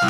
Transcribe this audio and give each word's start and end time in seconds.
Hey 0.00 0.06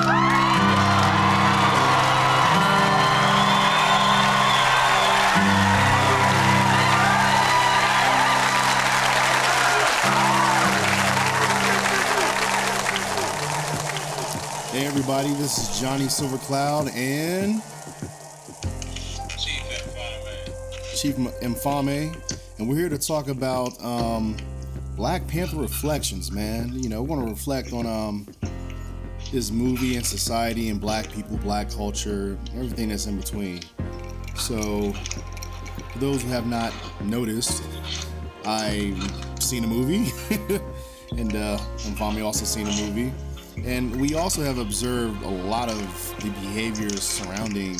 everybody, 14.86 15.30
this 15.34 15.58
is 15.58 15.80
Johnny 15.80 16.04
Silvercloud 16.04 16.94
and 16.94 17.60
Chief 19.36 19.60
Infame. 19.72 20.94
Chief 20.94 21.16
Infame, 21.42 22.16
and 22.58 22.68
we're 22.68 22.76
here 22.76 22.88
to 22.88 22.96
talk 22.96 23.26
about 23.26 23.72
um, 23.82 24.36
Black 24.94 25.26
Panther 25.26 25.56
reflections, 25.56 26.30
man. 26.30 26.80
You 26.80 26.88
know, 26.88 27.02
we 27.02 27.08
want 27.08 27.26
to 27.26 27.28
reflect 27.28 27.72
on 27.72 27.86
um, 27.86 28.28
this 29.30 29.50
movie 29.50 29.96
and 29.96 30.04
society 30.04 30.68
and 30.68 30.80
black 30.80 31.10
people, 31.10 31.36
black 31.38 31.70
culture, 31.70 32.36
everything 32.54 32.88
that's 32.88 33.06
in 33.06 33.16
between. 33.16 33.60
So, 34.36 34.92
for 34.92 35.98
those 35.98 36.22
who 36.22 36.28
have 36.30 36.46
not 36.46 36.72
noticed, 37.02 37.62
I've 38.44 38.98
seen 39.42 39.64
a 39.64 39.66
movie, 39.66 40.10
and 41.16 41.34
uh, 41.34 41.58
Infame 41.86 42.24
also 42.24 42.44
seen 42.44 42.66
a 42.66 42.72
movie. 42.82 43.12
And 43.64 44.00
we 44.00 44.14
also 44.14 44.42
have 44.42 44.58
observed 44.58 45.22
a 45.22 45.28
lot 45.28 45.68
of 45.68 46.14
the 46.22 46.30
behaviors 46.30 47.02
surrounding 47.02 47.76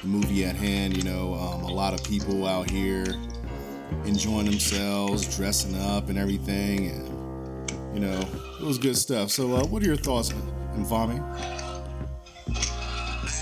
the 0.00 0.06
movie 0.06 0.44
at 0.44 0.54
hand. 0.54 0.96
You 0.96 1.02
know, 1.02 1.34
um, 1.34 1.64
a 1.64 1.72
lot 1.72 1.92
of 1.92 2.04
people 2.04 2.46
out 2.46 2.70
here 2.70 3.04
enjoying 4.04 4.46
themselves, 4.46 5.36
dressing 5.36 5.78
up, 5.80 6.08
and 6.08 6.18
everything. 6.18 6.90
And 6.90 7.94
you 7.94 8.00
know, 8.00 8.20
it 8.60 8.64
was 8.64 8.78
good 8.78 8.96
stuff. 8.96 9.30
So, 9.30 9.56
uh, 9.56 9.64
what 9.66 9.82
are 9.82 9.86
your 9.86 9.96
thoughts, 9.96 10.32
Infame? 10.76 11.22
I 11.22 11.24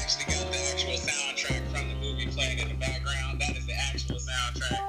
actually 0.02 0.34
got 0.34 0.52
the 0.52 0.58
actual 0.70 0.94
soundtrack 0.94 1.62
from 1.70 1.88
the 1.88 1.94
movie 1.94 2.26
playing 2.26 2.58
in 2.58 2.68
the 2.68 2.74
background. 2.74 3.40
That 3.40 3.56
is 3.56 3.66
the 3.66 3.74
actual 3.74 4.16
soundtrack. 4.16 4.80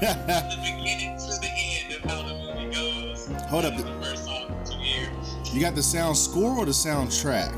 the 0.00 0.56
beginning 0.60 1.16
to 1.18 1.38
the 1.40 1.48
end 1.48 1.92
of 1.94 2.04
how 2.10 2.22
the 2.22 2.34
movie 2.34 2.74
goes. 2.74 3.26
Hold 3.48 3.64
up. 3.64 3.76
The 3.76 3.82
first 4.04 4.24
song 4.24 4.46
in 4.48 4.64
two 4.64 4.78
years. 4.78 5.36
You 5.54 5.60
got 5.60 5.74
the 5.74 5.82
sound 5.82 6.16
score 6.16 6.56
or 6.58 6.64
the 6.64 6.72
soundtrack? 6.72 7.52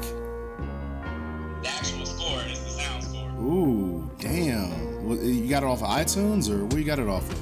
The 1.63 1.69
actual 1.69 2.07
score 2.07 2.41
is 2.43 2.61
the 2.63 2.71
sound 2.71 3.05
score. 3.05 3.31
Ooh, 3.41 4.11
damn. 4.19 5.07
What, 5.09 5.21
you 5.21 5.49
got 5.49 5.63
it 5.63 5.67
off 5.67 5.83
of 5.83 5.89
iTunes 5.89 6.51
or 6.51 6.65
where 6.67 6.79
you 6.79 6.85
got 6.85 6.99
it 6.99 7.09
off 7.09 7.29
of? 7.31 7.41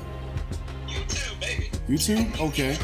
YouTube, 0.86 1.40
baby. 1.40 1.70
YouTube? 1.88 2.40
Okay. 2.40 2.76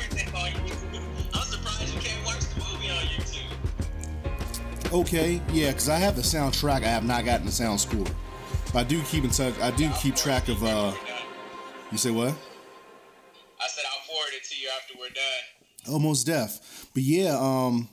Okay, 4.95 5.43
yeah, 5.53 5.71
because 5.73 5.89
I 5.89 5.97
have 5.97 6.15
the 6.15 6.23
soundtrack. 6.23 6.85
I 6.85 6.87
have 6.87 7.05
not 7.05 7.25
gotten 7.25 7.45
the 7.47 7.51
sound 7.51 7.81
score. 7.81 8.07
But 8.73 8.77
I 8.77 8.85
do 8.85 9.03
keep 9.03 9.25
in 9.25 9.31
touch. 9.31 9.59
I 9.61 9.73
do 9.73 9.91
keep 10.01 10.15
track 10.15 10.47
of. 10.47 10.63
uh 10.63 10.93
You 11.91 11.99
say 11.99 12.13
what? 12.13 12.29
I 12.29 13.67
said 13.67 13.85
I'll 13.93 14.05
forward 14.07 14.31
it 14.35 14.45
to 14.51 14.55
you 14.57 14.69
after 14.81 14.95
we're 14.97 15.09
done. 15.09 15.93
Almost 15.93 16.29
deaf. 16.29 16.87
But 16.95 17.03
yeah, 17.03 17.37
um, 17.37 17.89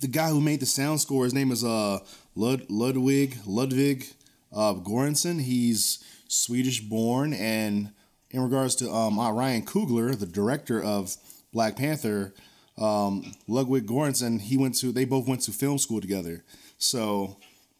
the 0.00 0.08
guy 0.08 0.30
who 0.30 0.40
made 0.40 0.58
the 0.58 0.66
sound 0.66 1.00
score, 1.00 1.22
his 1.22 1.34
name 1.34 1.52
is 1.52 1.62
uh 1.62 2.00
Lud- 2.34 2.66
Ludwig 2.68 3.36
Ludwig 3.46 4.06
uh 4.52 4.74
Göransson. 4.74 5.40
He's 5.40 6.02
Swedish 6.26 6.80
born, 6.80 7.32
and 7.32 7.92
in 8.32 8.40
regards 8.40 8.74
to 8.76 8.90
um 8.90 9.20
uh, 9.20 9.30
Ryan 9.30 9.64
Coogler, 9.64 10.18
the 10.18 10.26
director 10.26 10.82
of 10.82 11.16
Black 11.52 11.76
Panther, 11.76 12.34
um, 12.82 13.32
Ludwig 13.46 13.86
Göransson, 13.86 14.40
he 14.40 14.56
went 14.56 14.76
to 14.78 14.92
they 14.92 15.04
both 15.04 15.28
went 15.28 15.42
to 15.42 15.52
film 15.52 15.78
school 15.78 16.00
together, 16.00 16.44
so 16.78 17.36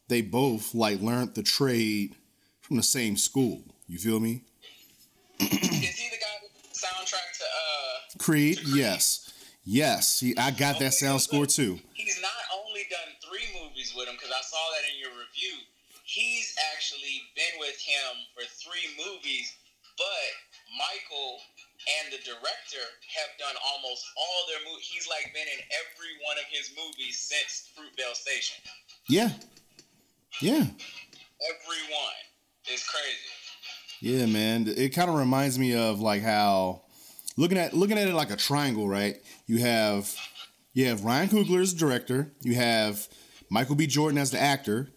they 0.07 0.21
both 0.21 0.73
like 0.73 1.01
learned 1.01 1.35
the 1.35 1.43
trade 1.43 2.15
from 2.61 2.77
the 2.77 2.83
same 2.83 3.17
school. 3.17 3.63
You 3.87 3.99
feel 3.99 4.19
me? 4.19 4.43
Is 5.39 5.49
he 5.49 6.09
the 6.09 6.17
guy 6.17 6.47
soundtrack 6.71 7.37
to 7.37 7.43
uh 7.43 8.17
Creed, 8.17 8.59
yes, 8.65 9.31
yes. 9.65 10.19
He, 10.19 10.37
I 10.37 10.51
got 10.51 10.79
that 10.79 10.93
sound 10.93 11.21
score 11.21 11.45
too. 11.45 11.79
He's 11.93 12.21
not 12.21 12.31
only 12.55 12.81
done 12.89 13.11
three 13.27 13.47
movies 13.61 13.93
with 13.95 14.07
him 14.07 14.15
because 14.15 14.31
I 14.31 14.41
saw 14.41 14.63
that 14.71 14.87
in 14.93 14.99
your 14.99 15.11
review. 15.11 15.59
He's 16.05 16.55
actually 16.75 17.23
been 17.35 17.59
with 17.59 17.79
him 17.81 18.23
for 18.35 18.43
three 18.45 18.87
movies, 19.03 19.51
but 19.97 20.29
Michael 20.77 21.39
and 22.01 22.13
the 22.13 22.21
director 22.23 22.85
have 23.15 23.31
done 23.39 23.55
almost 23.61 24.05
all 24.17 24.47
their 24.47 24.59
movies. 24.69 24.89
He's 24.91 25.07
like 25.07 25.33
been 25.33 25.47
in 25.47 25.61
every 25.71 26.13
one 26.25 26.37
of 26.37 26.45
his 26.49 26.71
movies 26.75 27.19
since 27.19 27.69
Fruitvale 27.75 28.15
Station. 28.15 28.63
Yeah, 29.09 29.29
yeah. 30.41 30.65
Everyone 31.43 32.19
is 32.71 32.83
crazy. 32.87 33.33
Yeah, 33.99 34.25
man. 34.25 34.67
It 34.67 34.89
kind 34.89 35.09
of 35.09 35.15
reminds 35.15 35.57
me 35.57 35.75
of 35.75 35.99
like 35.99 36.21
how 36.21 36.83
looking 37.37 37.57
at 37.57 37.73
looking 37.73 37.97
at 37.97 38.07
it 38.07 38.13
like 38.13 38.31
a 38.31 38.35
triangle, 38.35 38.87
right? 38.87 39.17
You 39.45 39.59
have 39.59 40.13
you 40.73 40.87
have 40.87 41.03
Ryan 41.03 41.29
Coogler 41.29 41.61
as 41.61 41.73
the 41.73 41.79
director, 41.79 42.33
you 42.41 42.55
have 42.55 43.07
Michael 43.49 43.75
B. 43.75 43.87
Jordan 43.87 44.17
as 44.17 44.31
the 44.31 44.41
actor, 44.41 44.89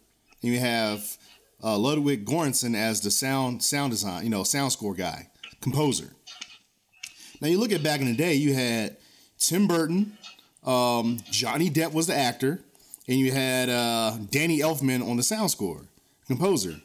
and 0.43 0.53
you 0.53 0.59
have 0.59 1.19
uh, 1.63 1.77
Ludwig 1.77 2.25
Göransson 2.25 2.75
as 2.75 3.01
the 3.01 3.11
sound 3.11 3.63
sound 3.63 3.91
design, 3.91 4.25
you 4.25 4.31
know, 4.31 4.43
sound 4.43 4.73
score 4.73 4.95
guy, 4.95 5.29
composer. 5.61 6.16
Now 7.41 7.49
you 7.49 7.59
look 7.59 7.73
at 7.73 7.83
back 7.83 8.01
in 8.01 8.07
the 8.07 8.17
day, 8.17 8.35
you 8.35 8.55
had 8.55 8.97
Tim 9.39 9.67
Burton, 9.67 10.17
um, 10.65 11.19
Johnny 11.31 11.71
Depp 11.71 11.93
was 11.93 12.07
the 12.07 12.17
actor, 12.17 12.61
and 13.07 13.19
you 13.19 13.33
had 13.33 13.69
uh, 13.69 14.17
Danny 14.31 14.61
Elfman 14.61 15.09
on 15.09 15.17
the 15.17 15.23
sound 15.23 15.51
score, 15.51 15.83
composer. 16.27 16.77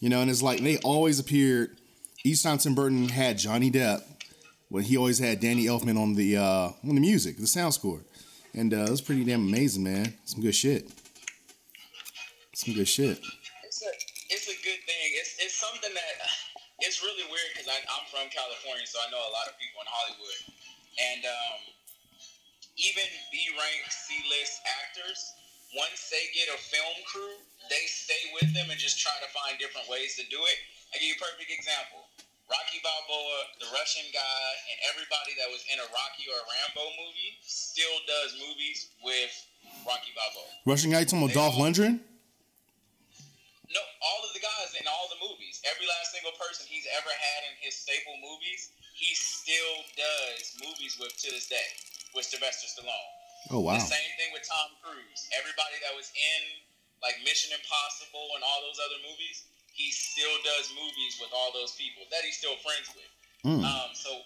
You 0.00 0.08
know, 0.08 0.20
and 0.20 0.30
it's 0.30 0.42
like 0.42 0.60
they 0.60 0.78
always 0.78 1.18
appeared. 1.18 1.76
Each 2.24 2.42
time 2.42 2.58
Tim 2.58 2.74
Burton 2.74 3.08
had 3.08 3.38
Johnny 3.38 3.70
Depp, 3.70 4.02
well, 4.68 4.82
he 4.82 4.96
always 4.96 5.18
had 5.18 5.40
Danny 5.40 5.66
Elfman 5.66 5.98
on 5.98 6.14
the 6.14 6.36
uh, 6.36 6.70
on 6.86 6.94
the 6.94 7.00
music, 7.00 7.38
the 7.38 7.46
sound 7.46 7.74
score, 7.74 8.00
and 8.54 8.74
uh, 8.74 8.84
it 8.84 8.90
was 8.90 9.00
pretty 9.00 9.24
damn 9.24 9.46
amazing, 9.46 9.84
man. 9.84 10.14
Some 10.24 10.42
good 10.42 10.54
shit. 10.54 10.90
Some 12.54 12.74
good 12.74 12.88
shit. 12.88 13.20
It's 13.64 13.82
a 13.82 13.90
it's 14.28 14.48
a 14.48 14.56
good 14.62 14.80
thing. 14.86 15.10
It's 15.18 15.36
it's 15.40 15.54
something 15.54 15.90
that 15.94 16.28
it's 16.90 17.06
really 17.06 17.22
weird 17.30 17.54
because 17.54 17.70
I'm 17.70 18.06
from 18.10 18.26
California, 18.34 18.82
so 18.82 18.98
I 18.98 19.06
know 19.14 19.22
a 19.22 19.30
lot 19.30 19.46
of 19.46 19.54
people 19.62 19.78
in 19.78 19.86
Hollywood, 19.86 20.42
and 20.98 21.22
um, 21.22 21.58
even 22.74 23.06
B-rank 23.30 23.86
C-list 23.86 24.58
actors, 24.66 25.22
once 25.70 26.10
they 26.10 26.26
get 26.34 26.50
a 26.50 26.58
film 26.58 26.98
crew, 27.06 27.38
they 27.70 27.86
stay 27.86 28.34
with 28.34 28.50
them 28.58 28.74
and 28.74 28.78
just 28.82 28.98
try 28.98 29.14
to 29.22 29.30
find 29.30 29.54
different 29.62 29.86
ways 29.86 30.18
to 30.18 30.26
do 30.34 30.42
it. 30.50 30.58
I 30.90 30.98
give 30.98 31.14
you 31.14 31.18
a 31.18 31.22
perfect 31.22 31.54
example. 31.54 32.10
Rocky 32.50 32.82
Balboa, 32.82 33.38
the 33.62 33.70
Russian 33.70 34.10
guy, 34.10 34.50
and 34.74 34.90
everybody 34.90 35.38
that 35.38 35.46
was 35.46 35.62
in 35.70 35.78
a 35.78 35.86
Rocky 35.94 36.26
or 36.26 36.42
a 36.42 36.46
Rambo 36.50 36.90
movie 36.98 37.38
still 37.46 38.02
does 38.10 38.34
movies 38.42 38.90
with 39.06 39.30
Rocky 39.86 40.10
Balboa. 40.18 40.50
Russian 40.66 40.90
guy, 40.90 41.06
talking 41.06 41.22
about 41.22 41.38
Dolph 41.38 41.54
Lundgren? 41.54 42.02
No, 43.70 43.82
all 44.02 44.26
of 44.26 44.34
the 44.34 44.42
guys 44.42 44.74
in 44.74 44.86
all 44.90 45.06
the 45.14 45.20
movies, 45.22 45.62
every 45.62 45.86
last 45.86 46.10
single 46.10 46.34
person 46.34 46.66
he's 46.66 46.90
ever 46.90 47.10
had 47.10 47.40
in 47.46 47.54
his 47.62 47.78
staple 47.78 48.18
movies, 48.18 48.74
he 48.98 49.14
still 49.14 49.86
does 49.94 50.58
movies 50.58 50.98
with 50.98 51.14
to 51.22 51.30
this 51.30 51.46
day 51.46 51.70
with 52.10 52.26
Sylvester 52.26 52.66
Stallone. 52.66 53.10
Oh 53.54 53.62
wow. 53.62 53.78
The 53.78 53.86
same 53.86 54.10
thing 54.18 54.34
with 54.34 54.42
Tom 54.42 54.74
Cruise. 54.82 55.30
Everybody 55.38 55.78
that 55.86 55.94
was 55.94 56.10
in 56.12 56.42
like 57.00 57.16
Mission 57.22 57.54
Impossible 57.54 58.34
and 58.36 58.42
all 58.44 58.60
those 58.66 58.82
other 58.82 59.00
movies, 59.06 59.46
he 59.72 59.88
still 59.94 60.34
does 60.44 60.68
movies 60.76 61.16
with 61.22 61.32
all 61.32 61.54
those 61.54 61.72
people 61.78 62.04
that 62.12 62.26
he's 62.26 62.36
still 62.36 62.58
friends 62.60 62.90
with. 62.92 63.10
Mm. 63.46 63.64
Um, 63.64 63.90
so 63.96 64.20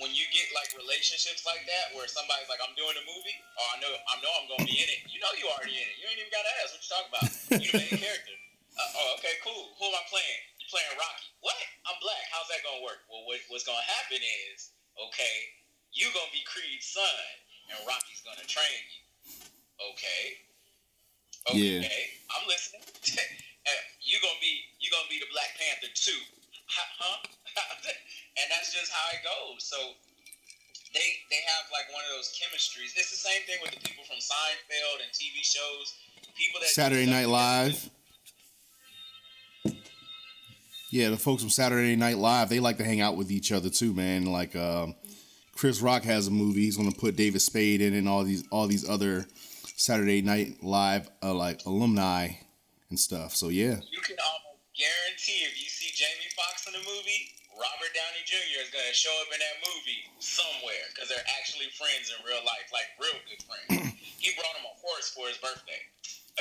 when 0.00 0.14
you 0.14 0.24
get 0.32 0.48
like 0.54 0.72
relationships 0.78 1.44
like 1.44 1.66
that, 1.68 1.92
where 1.92 2.08
somebody's 2.08 2.48
like, 2.48 2.62
"I'm 2.64 2.72
doing 2.78 2.96
a 2.96 3.04
movie," 3.04 3.36
or 3.58 3.66
"I 3.74 3.76
know, 3.82 3.92
I 3.92 4.14
know, 4.22 4.32
I'm 4.38 4.46
gonna 4.48 4.64
be 4.64 4.78
in 4.78 4.88
it," 4.88 5.04
you 5.10 5.20
know, 5.20 5.28
you 5.36 5.50
already 5.50 5.76
in 5.76 5.84
it. 5.84 5.96
You 6.00 6.06
ain't 6.08 6.22
even 6.22 6.32
gotta 6.32 6.48
ask 6.62 6.72
what 6.72 6.80
you 6.80 6.88
talking 6.88 7.10
about. 7.12 7.26
You 7.60 7.68
the 7.68 7.82
main 7.84 7.98
character. 8.00 8.34
Uh, 8.78 8.98
oh, 9.02 9.18
okay, 9.18 9.34
cool. 9.42 9.74
Who 9.82 9.84
am 9.90 9.98
I 9.98 10.04
playing? 10.06 10.42
You 10.62 10.66
playing 10.70 10.94
Rocky? 10.94 11.28
What? 11.42 11.58
I'm 11.90 11.98
black. 11.98 12.22
How's 12.30 12.46
that 12.54 12.62
gonna 12.62 12.86
work? 12.86 13.02
Well, 13.10 13.26
what, 13.26 13.42
what's 13.50 13.66
gonna 13.66 13.82
happen 13.82 14.22
is, 14.54 14.70
okay, 14.94 15.36
you 15.90 16.06
gonna 16.14 16.30
be 16.30 16.46
Creed's 16.46 16.86
son, 16.86 17.18
and 17.74 17.76
Rocky's 17.84 18.22
gonna 18.22 18.46
train 18.46 18.82
you. 18.94 19.02
Okay. 19.94 20.22
Okay. 21.50 21.82
Yeah. 21.82 22.34
I'm 22.38 22.46
listening. 22.46 22.86
You 24.08 24.16
gonna 24.24 24.40
be 24.40 24.64
you 24.80 24.88
gonna 24.88 25.04
be 25.12 25.20
the 25.20 25.28
Black 25.28 25.52
Panther 25.60 25.92
too, 25.92 26.16
huh? 26.72 27.20
and 28.40 28.46
that's 28.48 28.72
just 28.72 28.88
how 28.88 29.04
it 29.12 29.20
goes. 29.20 29.60
So 29.68 29.76
they 30.96 31.04
they 31.28 31.44
have 31.44 31.68
like 31.68 31.92
one 31.92 32.00
of 32.08 32.16
those 32.16 32.32
chemistries. 32.32 32.96
It's 32.96 33.12
the 33.12 33.20
same 33.20 33.44
thing 33.44 33.60
with 33.60 33.76
the 33.76 33.84
people 33.84 34.08
from 34.08 34.16
Seinfeld 34.16 35.04
and 35.04 35.12
TV 35.12 35.44
shows. 35.44 35.92
People 36.40 36.64
that 36.64 36.72
Saturday 36.72 37.04
Night. 37.04 37.28
Live. 37.28 37.90
Yeah, 40.90 41.10
the 41.10 41.18
folks 41.18 41.42
from 41.42 41.50
Saturday 41.50 41.96
Night 41.96 42.16
Live, 42.16 42.48
they 42.48 42.60
like 42.60 42.78
to 42.78 42.84
hang 42.84 43.02
out 43.02 43.16
with 43.16 43.30
each 43.30 43.52
other 43.52 43.68
too, 43.68 43.92
man. 43.92 44.24
Like 44.24 44.56
uh, 44.56 44.86
Chris 45.52 45.82
Rock 45.82 46.02
has 46.04 46.28
a 46.28 46.30
movie, 46.30 46.62
he's 46.62 46.78
gonna 46.78 46.92
put 46.92 47.14
David 47.14 47.42
Spade 47.42 47.82
in 47.82 47.92
and 47.92 48.08
all 48.08 48.24
these 48.24 48.42
all 48.50 48.66
these 48.66 48.88
other 48.88 49.26
Saturday 49.76 50.22
Night 50.22 50.62
Live 50.62 51.10
uh, 51.22 51.34
like 51.34 51.66
alumni 51.66 52.30
and 52.88 52.98
stuff. 52.98 53.36
So 53.36 53.48
yeah. 53.48 53.76
You 53.84 54.00
can 54.00 54.16
almost 54.16 54.64
guarantee 54.72 55.44
if 55.44 55.60
you 55.60 55.68
see 55.68 55.92
Jamie 55.92 56.32
Foxx 56.32 56.66
in 56.66 56.74
a 56.74 56.78
movie, 56.78 57.36
Robert 57.52 57.92
Downey 57.92 58.24
Jr. 58.24 58.64
is 58.64 58.72
gonna 58.72 58.96
show 58.96 59.12
up 59.20 59.28
in 59.28 59.40
that 59.44 59.60
movie 59.60 60.08
somewhere 60.24 60.88
because 60.94 61.12
they're 61.12 61.28
actually 61.36 61.68
friends 61.76 62.08
in 62.08 62.16
real 62.24 62.40
life, 62.48 62.72
like 62.72 62.88
real 62.96 63.20
good 63.28 63.44
friends. 63.44 63.92
he 64.24 64.32
brought 64.40 64.56
him 64.56 64.64
a 64.64 64.74
horse 64.80 65.12
for 65.12 65.28
his 65.28 65.36
birthday. 65.36 65.84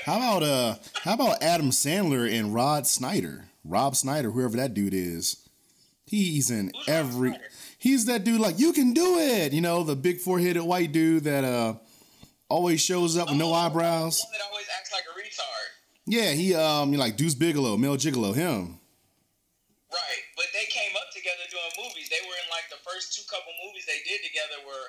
How 0.05 0.15
about 0.15 0.43
uh 0.43 0.75
how 1.03 1.19
about 1.19 1.43
Adam 1.43 1.71
Sandler 1.71 2.31
and 2.31 2.53
Rod 2.53 2.87
Schneider? 2.87 3.49
Rob 3.67 3.95
Schneider, 3.95 4.31
whoever 4.31 4.57
that 4.57 4.73
dude 4.73 4.93
is. 4.93 5.47
He's 6.05 6.49
in 6.49 6.71
Who's 6.73 6.87
every 6.87 7.35
he's 7.77 8.05
that 8.05 8.23
dude 8.23 8.39
like 8.39 8.59
you 8.59 8.71
can 8.71 8.93
do 8.93 9.17
it. 9.19 9.51
You 9.51 9.59
know, 9.61 9.83
the 9.83 9.95
big 9.95 10.19
four-headed 10.19 10.63
white 10.63 10.91
dude 10.93 11.25
that 11.25 11.43
uh 11.43 11.75
always 12.49 12.79
shows 12.79 13.17
up 13.17 13.27
with 13.27 13.37
no 13.37 13.51
Oh, 13.51 13.53
eyebrows. 13.53 14.23
One 14.23 14.31
that 14.31 14.45
always 14.49 14.65
acts 14.79 14.91
like 14.93 15.03
a 15.03 15.13
retard. 15.19 15.67
Yeah, 16.05 16.31
he 16.31 16.55
um 16.55 16.93
like 16.93 17.17
Deuce 17.17 17.35
Bigalow, 17.35 17.75
Mel 17.77 17.97
Gigolo, 17.97 18.33
him. 18.33 18.79
Right, 19.91 20.23
but 20.37 20.45
they 20.53 20.65
came 20.71 20.95
up 20.95 21.11
together 21.11 21.43
doing 21.51 21.71
movies. 21.83 22.07
They 22.07 22.23
were 22.23 22.35
in 22.39 22.47
like 22.51 22.71
the 22.71 22.79
first 22.89 23.11
two 23.15 23.23
couple 23.29 23.51
movies 23.67 23.83
they 23.85 23.99
did 24.07 24.23
together 24.23 24.63
were. 24.65 24.87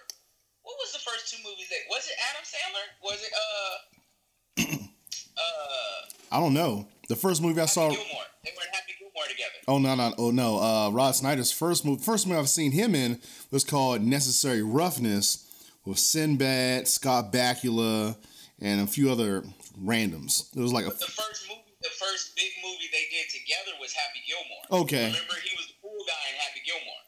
What 0.63 0.77
was 0.79 0.93
the 0.93 0.99
first 1.03 1.35
two 1.35 1.43
movies? 1.43 1.67
They 1.69 1.83
was 1.91 2.07
it 2.07 2.15
Adam 2.31 2.45
Sandler? 2.47 2.87
Was 3.03 3.19
it 3.27 3.33
uh 3.35 4.87
uh 5.43 6.37
I 6.37 6.39
don't 6.41 6.55
know. 6.55 6.87
The 7.09 7.17
first 7.17 7.43
movie 7.43 7.61
I 7.61 7.67
saw 7.67 7.89
Gilmore? 7.89 8.23
They 8.49 8.57
were 8.57 8.63
in 8.67 8.73
Happy 8.73 8.95
Gilmore 8.99 9.29
together. 9.29 9.53
Oh 9.67 9.79
no 9.79 9.95
no 9.95 10.15
oh 10.19 10.31
no! 10.31 10.59
Uh, 10.59 10.91
Rod 10.91 11.15
Schneider's 11.15 11.53
first 11.53 11.85
movie, 11.85 12.03
first 12.03 12.27
movie 12.27 12.39
I've 12.39 12.49
seen 12.49 12.73
him 12.73 12.95
in 12.95 13.21
was 13.51 13.65
called 13.65 14.01
Necessary 14.03 14.63
Roughness 14.63 15.45
with 15.85 15.99
Sinbad, 15.99 16.89
Scott 16.89 17.33
Bakula, 17.33 18.17
and 18.61 18.81
a 18.81 18.87
few 18.87 19.11
other 19.11 19.43
randoms. 19.83 20.55
It 20.57 20.61
was 20.61 20.73
like 20.73 20.87
a 20.87 20.91
The 20.91 20.95
first 20.95 21.49
movie, 21.49 21.61
the 21.83 21.89
first 21.91 22.35
big 22.37 22.51
movie 22.65 22.89
they 22.91 23.05
did 23.11 23.29
together 23.31 23.77
was 23.81 23.93
Happy 23.93 24.21
Gilmore. 24.27 24.85
okay. 24.85 25.07
Remember, 25.07 25.35
he 25.45 25.57
was 25.57 25.67
the 25.67 25.75
pool 25.83 25.99
guy 26.07 26.31
in 26.33 26.39
Happy 26.41 26.61
Gilmore. 26.65 27.03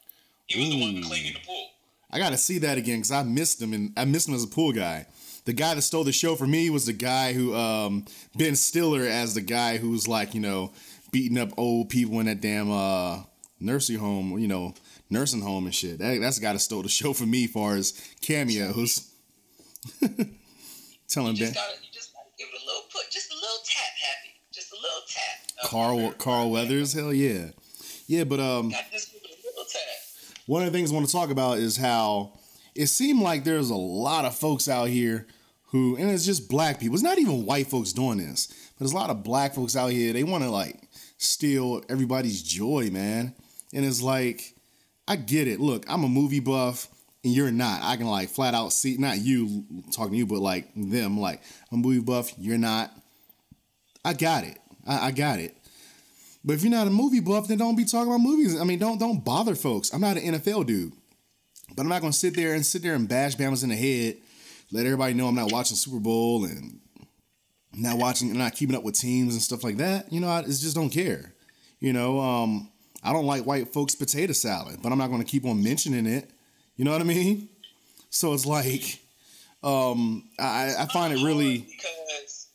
He 0.47 0.61
was 0.61 0.71
the 0.71 0.81
one 0.81 0.97
Ooh. 0.97 1.09
cleaning 1.09 1.33
the 1.35 1.47
pool. 1.47 1.69
I 2.11 2.19
got 2.19 2.31
to 2.31 2.39
see 2.39 2.59
that 2.59 2.77
again 2.77 2.99
because 2.99 3.13
I 3.13 3.23
missed 3.23 3.63
him 3.63 3.73
and 3.73 3.93
I 3.97 4.05
missed 4.05 4.29
him 4.29 4.35
as 4.35 4.45
a 4.45 4.49
pool 4.49 4.73
guy. 4.73 5.07
The 5.47 5.53
guy 5.55 5.75
that 5.75 5.83
stole 5.83 6.05
the 6.05 6.13
show 6.13 6.37
for 6.37 6.47
me 6.47 6.69
was 6.71 6.87
the 6.87 6.93
guy 6.93 7.33
who 7.33 7.55
um, 7.55 8.05
Ben 8.37 8.55
Stiller 8.57 9.05
as 9.05 9.35
the 9.35 9.41
guy 9.41 9.79
who's 9.79 10.07
like 10.07 10.35
you 10.35 10.41
know 10.41 10.73
beating 11.13 11.39
up 11.39 11.51
old 11.57 11.89
people 11.89 12.21
in 12.21 12.27
that 12.27 12.41
damn 12.41 12.71
uh, 12.71 13.23
nursing 13.59 13.99
home, 13.99 14.39
you 14.39 14.49
know, 14.49 14.75
nursing 15.09 15.43
home 15.43 15.67
and 15.67 15.75
shit. 15.75 15.99
That, 15.99 16.21
that's 16.21 16.39
guy 16.39 16.53
that 16.53 16.59
stole 16.61 16.83
the 16.83 16.89
show 16.89 17.13
for 17.13 17.27
me, 17.27 17.47
far 17.47 17.77
as 17.77 17.93
cameos. 18.21 19.13
Telling 20.01 21.35
You 21.35 21.45
Ben 21.45 21.53
just 21.53 21.55
gotta, 21.55 21.77
just 21.93 22.13
gotta 22.13 22.29
give 22.39 22.49
it 22.53 22.63
a 22.63 22.67
little 22.67 22.83
put, 22.93 23.11
just 23.11 23.31
a 23.33 23.35
little 23.35 23.59
tap, 23.65 23.93
Happy, 24.07 24.35
just 24.53 24.73
a 24.73 24.77
little 24.77 25.01
tap. 25.09 25.69
Carl 25.69 26.13
Carl 26.13 26.51
Weathers, 26.51 26.93
hell 26.93 27.13
yeah, 27.13 27.49
yeah. 28.07 28.25
But 28.25 28.41
um, 28.41 28.71
Got 28.71 28.85
just 28.93 29.13
give 29.13 29.23
it 29.23 29.31
a 29.31 29.47
little 29.47 29.65
tap. 29.65 29.81
one 30.47 30.63
of 30.63 30.73
the 30.73 30.79
things 30.79 30.93
I 30.93 30.95
want 30.95 31.07
to 31.07 31.13
talk 31.13 31.31
about 31.31 31.59
is 31.59 31.77
how 31.77 32.39
it 32.75 32.87
seemed 32.87 33.23
like 33.23 33.45
there's 33.45 33.71
a 33.71 33.77
lot 33.77 34.25
of 34.25 34.37
folks 34.37 34.69
out 34.69 34.89
here 34.89 35.27
who, 35.71 35.97
and 35.97 36.11
it's 36.11 36.25
just 36.25 36.49
black 36.49 36.81
people. 36.81 36.95
It's 36.95 37.03
not 37.03 37.19
even 37.19 37.45
white 37.47 37.69
folks 37.69 37.93
doing 37.93 38.19
this, 38.19 38.47
but 38.47 38.81
there's 38.81 38.93
a 38.93 38.97
lot 38.97 39.11
of 39.11 39.23
black 39.23 39.55
folks 39.55 39.77
out 39.77 39.91
here. 39.91 40.13
They 40.13 40.25
want 40.25 40.45
to 40.45 40.51
like 40.51 40.77
steal 41.21 41.83
everybody's 41.89 42.43
joy, 42.43 42.89
man. 42.91 43.35
And 43.73 43.85
it's 43.85 44.03
like, 44.03 44.55
I 45.07 45.17
get 45.17 45.47
it. 45.47 45.61
Look, 45.61 45.85
I'm 45.89 46.03
a 46.03 46.09
movie 46.09 46.41
buff. 46.41 46.89
And 47.23 47.35
you're 47.35 47.53
not. 47.53 47.83
I 47.83 47.97
can 47.97 48.07
like 48.07 48.31
flat 48.31 48.55
out 48.55 48.73
see 48.73 48.97
not 48.97 49.19
you 49.19 49.67
talking 49.93 50.13
to 50.13 50.17
you, 50.17 50.27
but 50.27 50.39
like 50.39 50.69
them. 50.75 51.21
Like 51.21 51.43
I'm 51.71 51.81
a 51.81 51.83
movie 51.83 52.01
buff. 52.01 52.33
You're 52.39 52.57
not. 52.57 52.91
I 54.03 54.15
got 54.15 54.45
it. 54.45 54.59
I, 54.89 55.09
I 55.09 55.11
got 55.11 55.39
it. 55.39 55.55
But 56.43 56.55
if 56.55 56.63
you're 56.63 56.71
not 56.71 56.87
a 56.87 56.91
movie 56.91 57.21
buff, 57.21 57.47
then 57.47 57.59
don't 57.59 57.77
be 57.77 57.85
talking 57.85 58.09
about 58.09 58.23
movies. 58.23 58.59
I 58.59 58.65
mean, 58.65 58.79
don't 58.79 58.99
don't 58.99 59.23
bother 59.23 59.55
folks. 59.55 59.93
I'm 59.93 60.01
not 60.01 60.17
an 60.17 60.33
NFL 60.33 60.65
dude, 60.65 60.95
but 61.77 61.83
I'm 61.83 61.91
not 61.91 62.01
gonna 62.01 62.15
sit 62.15 62.35
there 62.35 62.55
and 62.55 62.65
sit 62.65 62.81
there 62.81 62.95
and 62.95 63.07
bash 63.07 63.37
Bama's 63.37 63.63
in 63.63 63.69
the 63.69 63.77
head. 63.77 64.17
Let 64.73 64.87
everybody 64.87 65.13
know 65.13 65.27
I'm 65.27 65.35
not 65.35 65.53
watching 65.53 65.77
Super 65.77 66.01
Bowl 66.01 66.47
and 66.47 66.81
not 67.75 67.99
watching, 67.99 68.37
not 68.37 68.55
keeping 68.55 68.77
up 68.77 68.83
with 68.83 68.99
teams 68.99 69.35
and 69.35 69.43
stuff 69.43 69.63
like 69.65 69.77
that. 69.79 70.13
You 70.13 70.21
know, 70.21 70.29
I 70.29 70.43
just 70.43 70.75
don't 70.75 70.91
care. 70.91 71.33
You 71.79 71.93
know, 71.93 72.21
um, 72.21 72.71
I 73.03 73.13
don't 73.13 73.27
like 73.27 73.47
white 73.47 73.73
folks' 73.73 73.95
potato 73.95 74.33
salad, 74.33 74.81
but 74.83 74.93
I'm 74.93 74.99
not 74.99 75.11
gonna 75.11 75.25
keep 75.25 75.45
on 75.45 75.63
mentioning 75.63 76.07
it. 76.07 76.31
You 76.77 76.85
know 76.85 76.93
what 76.93 77.01
I 77.01 77.05
mean? 77.05 77.49
So 78.11 78.35
it's 78.35 78.47
like, 78.47 79.01
um, 79.63 80.29
I, 80.39 80.75
I 80.79 80.87
find 80.87 81.13
it 81.13 81.23
really. 81.25 81.59
because 81.59 82.49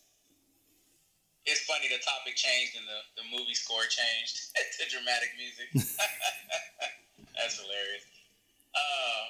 it's 1.46 1.62
funny 1.66 1.88
the 1.88 2.02
topic 2.04 2.36
changed 2.36 2.76
and 2.76 2.86
the, 2.90 3.22
the 3.22 3.38
movie 3.38 3.54
score 3.54 3.86
changed 3.86 4.50
to 4.80 4.90
dramatic 4.90 5.30
music. 5.38 5.70
That's 7.38 7.60
hilarious. 7.62 8.04
Uh, 8.74 9.24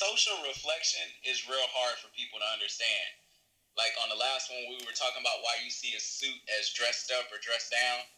social 0.00 0.40
reflection 0.48 1.04
is 1.28 1.44
real 1.44 1.68
hard 1.76 2.00
for 2.00 2.08
people 2.16 2.40
to 2.40 2.48
understand. 2.56 3.12
Like 3.76 3.92
on 4.00 4.08
the 4.08 4.16
last 4.16 4.48
one, 4.48 4.64
we 4.72 4.80
were 4.88 4.96
talking 4.96 5.20
about 5.20 5.44
why 5.44 5.60
you 5.60 5.68
see 5.68 5.92
a 5.92 6.00
suit 6.00 6.40
as 6.56 6.72
dressed 6.72 7.12
up 7.12 7.28
or 7.28 7.36
dressed 7.44 7.68
down, 7.68 8.08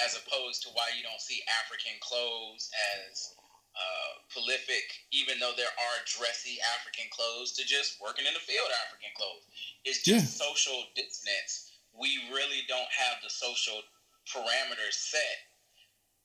as 0.00 0.16
opposed 0.16 0.64
to 0.64 0.72
why 0.72 0.88
you 0.96 1.04
don't 1.04 1.20
see 1.20 1.44
African 1.60 2.00
clothes 2.00 2.72
as 2.96 3.36
uh, 3.76 4.24
prolific, 4.32 4.88
even 5.12 5.36
though 5.36 5.52
there 5.52 5.68
are 5.68 6.08
dressy 6.08 6.56
African 6.80 7.12
clothes, 7.12 7.52
to 7.60 7.62
just 7.68 8.00
working 8.00 8.24
in 8.24 8.32
the 8.32 8.40
field 8.48 8.72
African 8.88 9.12
clothes. 9.12 9.44
It's 9.84 10.00
just 10.00 10.40
social 10.40 10.88
dissonance. 10.96 11.76
We 11.92 12.24
really 12.32 12.64
don't 12.72 12.88
have 12.88 13.20
the 13.20 13.28
social 13.28 13.84
parameters 14.32 14.96
set, 14.96 15.44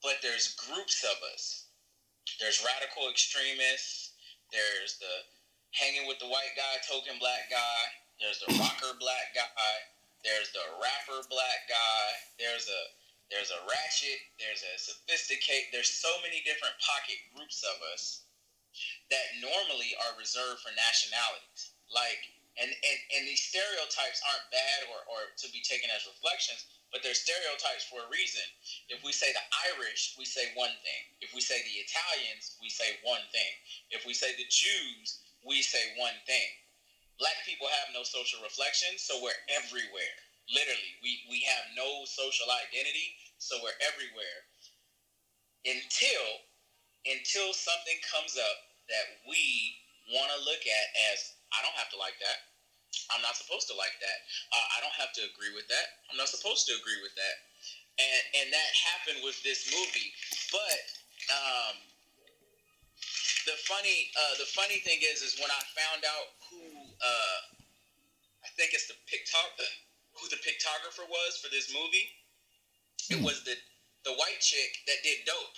but 0.00 0.24
there's 0.24 0.56
groups 0.56 1.04
of 1.04 1.20
us. 1.36 1.68
There's 2.40 2.64
radical 2.64 3.12
extremists. 3.12 4.13
There's 4.52 4.98
the 4.98 5.14
hanging 5.74 6.06
with 6.06 6.18
the 6.22 6.30
white 6.30 6.54
guy, 6.54 6.78
token 6.86 7.18
black 7.18 7.50
guy. 7.50 7.80
There's 8.20 8.38
the 8.42 8.54
rocker 8.58 8.94
black 8.98 9.34
guy. 9.34 9.74
There's 10.22 10.48
the 10.54 10.64
rapper 10.80 11.20
black 11.28 11.68
guy. 11.68 12.04
There's 12.40 12.70
a 12.70 12.82
there's 13.28 13.50
a 13.50 13.60
ratchet. 13.66 14.20
There's 14.38 14.62
a 14.62 14.74
sophisticate. 14.78 15.72
There's 15.74 15.90
so 15.90 16.08
many 16.22 16.40
different 16.46 16.76
pocket 16.80 17.18
groups 17.34 17.64
of 17.66 17.76
us 17.92 18.24
that 19.10 19.26
normally 19.42 19.92
are 20.00 20.16
reserved 20.16 20.64
for 20.64 20.72
nationalities. 20.72 21.74
Like 21.90 22.22
and 22.56 22.70
and, 22.70 22.98
and 23.18 23.22
these 23.26 23.42
stereotypes 23.42 24.22
aren't 24.24 24.46
bad 24.54 24.88
or, 24.88 25.02
or 25.10 25.20
to 25.34 25.46
be 25.50 25.60
taken 25.60 25.90
as 25.90 26.06
reflections, 26.06 26.70
but 26.94 27.02
they're 27.02 27.18
stereotypes 27.18 27.90
for 27.90 28.06
a 28.06 28.12
reason. 28.14 28.46
If 28.86 29.02
we 29.02 29.10
say 29.10 29.34
the 29.34 29.42
Irish, 29.74 30.14
we 30.14 30.22
say 30.22 30.54
one 30.54 30.70
thing. 30.86 31.02
If 31.18 31.34
we 31.34 31.42
say 31.42 31.58
the 31.66 31.82
Italians, 31.82 32.54
we 32.62 32.70
say 32.70 33.02
one 33.02 33.26
thing. 33.34 33.52
If 33.90 34.06
we 34.06 34.14
say 34.14 34.30
the 34.38 34.46
Jews, 34.46 35.26
we 35.42 35.58
say 35.58 35.82
one 35.98 36.14
thing. 36.22 36.48
Black 37.18 37.34
people 37.42 37.66
have 37.66 37.90
no 37.90 38.06
social 38.06 38.38
reflection, 38.46 38.94
so 38.94 39.18
we're 39.18 39.42
everywhere. 39.50 40.16
Literally, 40.46 40.94
we, 41.02 41.26
we 41.26 41.42
have 41.42 41.66
no 41.74 42.06
social 42.06 42.46
identity, 42.70 43.18
so 43.42 43.58
we're 43.58 43.74
everywhere. 43.82 44.38
Until 45.66 46.46
until 47.04 47.52
something 47.52 47.98
comes 48.08 48.38
up 48.40 48.58
that 48.88 49.06
we 49.28 49.76
want 50.08 50.32
to 50.32 50.40
look 50.46 50.64
at 50.64 50.86
as 51.12 51.36
I 51.52 51.60
don't 51.60 51.76
have 51.76 51.92
to 51.92 52.00
like 52.00 52.16
that. 52.24 52.53
I'm 53.12 53.22
not 53.22 53.36
supposed 53.36 53.68
to 53.70 53.76
like 53.76 53.96
that. 54.00 54.18
Uh, 54.52 54.66
I 54.74 54.82
don't 54.82 54.96
have 54.98 55.12
to 55.18 55.22
agree 55.26 55.52
with 55.54 55.66
that. 55.68 55.86
I'm 56.10 56.18
not 56.18 56.28
supposed 56.28 56.66
to 56.70 56.72
agree 56.78 57.00
with 57.02 57.14
that. 57.14 57.36
And 58.00 58.22
and 58.42 58.46
that 58.50 58.70
happened 58.94 59.20
with 59.22 59.38
this 59.46 59.70
movie. 59.70 60.10
But 60.50 60.80
um, 61.30 61.74
the 63.46 63.56
funny 63.68 64.10
uh, 64.16 64.34
the 64.40 64.48
funny 64.50 64.82
thing 64.82 64.98
is 65.02 65.22
is 65.22 65.38
when 65.38 65.50
I 65.50 65.62
found 65.76 66.02
out 66.02 66.26
who 66.50 66.62
uh, 66.98 67.38
I 68.44 68.48
think 68.56 68.74
it's 68.74 68.88
the 68.88 68.98
pictog- 69.06 69.58
who 70.18 70.28
the 70.28 70.40
pictographer 70.42 71.06
was 71.08 71.38
for 71.38 71.48
this 71.50 71.72
movie. 71.72 72.08
It 73.10 73.20
was 73.22 73.44
the 73.44 73.54
the 74.04 74.12
white 74.16 74.40
chick 74.40 74.84
that 74.86 75.00
did 75.02 75.24
dope. 75.24 75.56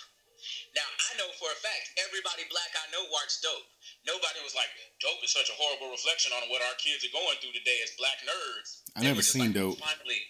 Now 0.75 0.85
I 0.85 1.09
know 1.17 1.29
for 1.39 1.49
a 1.49 1.59
fact 1.59 1.97
everybody 1.99 2.45
black 2.51 2.71
I 2.75 2.85
know 2.93 3.03
watched 3.09 3.41
dope. 3.43 3.67
Nobody 4.05 4.39
was 4.43 4.55
like, 4.55 4.69
"Dope 4.99 5.21
is 5.23 5.31
such 5.33 5.49
a 5.49 5.55
horrible 5.57 5.91
reflection 5.91 6.31
on 6.33 6.47
what 6.49 6.61
our 6.61 6.75
kids 6.79 7.03
are 7.03 7.13
going 7.13 7.37
through 7.43 7.53
today 7.57 7.79
as 7.83 7.91
black 7.97 8.19
nerds." 8.23 8.85
I 8.95 9.03
never 9.03 9.21
seen 9.21 9.51
like, 9.51 9.59
Dope. 9.59 9.79
Finally, 9.79 10.21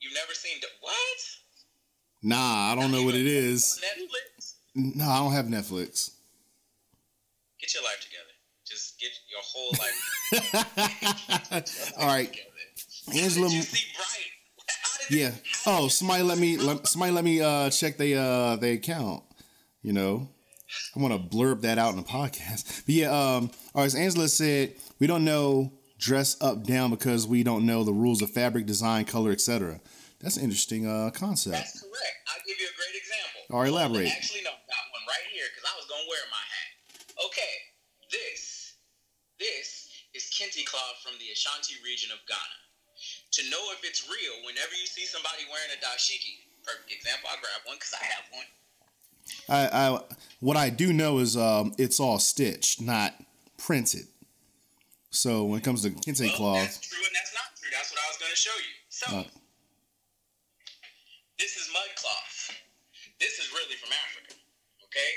you've 0.00 0.14
never 0.14 0.34
seen 0.34 0.58
dope? 0.60 0.74
What? 0.80 1.20
Nah, 2.22 2.72
I 2.72 2.74
don't 2.74 2.92
know 2.92 3.02
what 3.02 3.14
it 3.14 3.26
is. 3.26 3.80
Netflix. 3.80 4.54
No, 4.74 5.08
I 5.08 5.18
don't 5.18 5.32
have 5.32 5.46
Netflix. 5.46 6.10
Get 7.60 7.74
your 7.74 7.82
life 7.84 8.00
together. 8.00 8.34
Just 8.66 9.00
get 9.00 9.10
your 9.28 9.42
whole 9.42 9.72
life 9.78 9.98
All 11.98 12.06
right. 12.06 12.30
Angela. 13.12 13.48
Did 13.48 13.56
you 13.56 13.62
see 13.62 13.86
Bright? 13.96 14.09
Yeah. 15.10 15.32
Oh, 15.66 15.88
somebody 15.88 16.22
let 16.22 16.38
me 16.38 16.56
let, 16.56 16.86
somebody 16.86 17.12
let 17.12 17.24
me 17.24 17.40
uh 17.40 17.70
check 17.70 17.96
they 17.96 18.14
uh 18.14 18.56
their 18.56 18.74
account. 18.74 19.24
You 19.82 19.92
know. 19.92 20.28
I 20.94 21.00
want 21.00 21.12
to 21.12 21.36
blurb 21.36 21.62
that 21.62 21.78
out 21.78 21.90
in 21.90 21.96
the 21.96 22.06
podcast. 22.06 22.82
But 22.86 22.94
yeah, 22.94 23.10
um, 23.10 23.50
all 23.74 23.82
right, 23.82 23.86
as 23.86 23.96
Angela 23.96 24.28
said, 24.28 24.74
we 25.00 25.08
don't 25.08 25.24
know 25.24 25.72
dress 25.98 26.40
up 26.40 26.64
down 26.64 26.90
because 26.90 27.26
we 27.26 27.42
don't 27.42 27.66
know 27.66 27.82
the 27.84 27.92
rules 27.92 28.22
of 28.22 28.30
fabric, 28.30 28.66
design, 28.66 29.04
color, 29.04 29.32
etc. 29.32 29.80
That's 30.20 30.36
an 30.36 30.44
interesting 30.44 30.86
uh, 30.86 31.10
concept. 31.10 31.56
That's 31.56 31.80
correct. 31.80 32.16
I'll 32.30 32.44
give 32.46 32.56
you 32.60 32.68
a 32.70 32.76
great 32.78 32.96
example. 32.96 33.40
Or 33.50 33.66
elaborate. 33.66 34.08
Actually, 34.08 34.46
no, 34.46 34.50
got 34.50 34.84
one 34.94 35.04
right 35.10 35.26
here 35.34 35.44
because 35.50 35.66
I 35.68 35.74
was 35.76 35.86
gonna 35.90 36.06
wear 36.08 36.24
my 36.30 36.44
hat. 36.44 36.70
Okay, 37.26 37.52
this, 38.14 38.78
this 39.38 39.90
is 40.14 40.30
kente 40.30 40.64
cloth 40.64 41.02
from 41.02 41.18
the 41.18 41.28
Ashanti 41.34 41.74
region 41.84 42.10
of 42.12 42.22
Ghana. 42.30 42.69
To 43.32 43.42
know 43.50 43.62
if 43.72 43.84
it's 43.84 44.08
real, 44.10 44.34
whenever 44.44 44.74
you 44.74 44.86
see 44.86 45.06
somebody 45.06 45.46
wearing 45.46 45.70
a 45.70 45.78
dashiki, 45.78 46.42
perfect 46.66 46.90
example, 46.90 47.30
I'll 47.30 47.38
grab 47.38 47.62
one 47.64 47.76
because 47.76 47.94
I 47.94 48.04
have 48.04 48.24
one. 48.34 48.48
I, 49.48 49.60
I 49.70 50.00
what 50.40 50.56
I 50.56 50.70
do 50.70 50.92
know 50.92 51.18
is 51.18 51.36
um, 51.36 51.72
it's 51.78 52.00
all 52.00 52.18
stitched, 52.18 52.80
not 52.82 53.14
printed. 53.56 54.06
So 55.10 55.44
when 55.44 55.58
it 55.60 55.64
comes 55.64 55.82
to 55.82 55.90
kente 55.90 56.26
Well, 56.26 56.36
cloth, 56.36 56.62
that's 56.62 56.80
true 56.82 56.98
and 57.06 57.14
that's 57.14 57.34
not 57.34 57.54
true. 57.54 57.70
That's 57.70 57.90
what 57.94 58.00
I 58.02 58.06
was 58.10 58.18
going 58.18 58.30
to 58.34 58.38
show 58.38 58.56
you. 58.58 58.74
So, 58.88 59.06
Uh. 59.18 59.24
this 61.38 61.54
is 61.56 61.70
mud 61.72 61.90
cloth. 61.96 62.50
This 63.20 63.38
is 63.38 63.46
really 63.54 63.76
from 63.78 63.90
Africa. 63.94 64.34
Okay? 64.90 65.10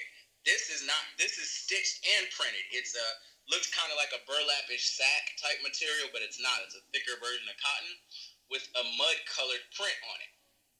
This 0.45 0.69
is 0.69 0.85
not, 0.85 1.01
this 1.17 1.37
is 1.39 1.49
stitched 1.49 2.05
and 2.19 2.27
printed. 2.35 2.61
It's 2.71 2.93
a, 2.93 3.07
looks 3.51 3.67
kind 3.71 3.91
of 3.91 3.99
like 3.99 4.13
a 4.15 4.21
burlapish 4.23 4.95
sack 4.95 5.35
type 5.39 5.59
material, 5.65 6.07
but 6.15 6.23
it's 6.23 6.39
not. 6.39 6.63
It's 6.63 6.79
a 6.79 6.83
thicker 6.95 7.19
version 7.19 7.47
of 7.49 7.57
cotton 7.59 7.93
with 8.47 8.63
a 8.79 8.83
mud 8.95 9.17
colored 9.27 9.63
print 9.75 9.97
on 10.11 10.17
it. 10.23 10.31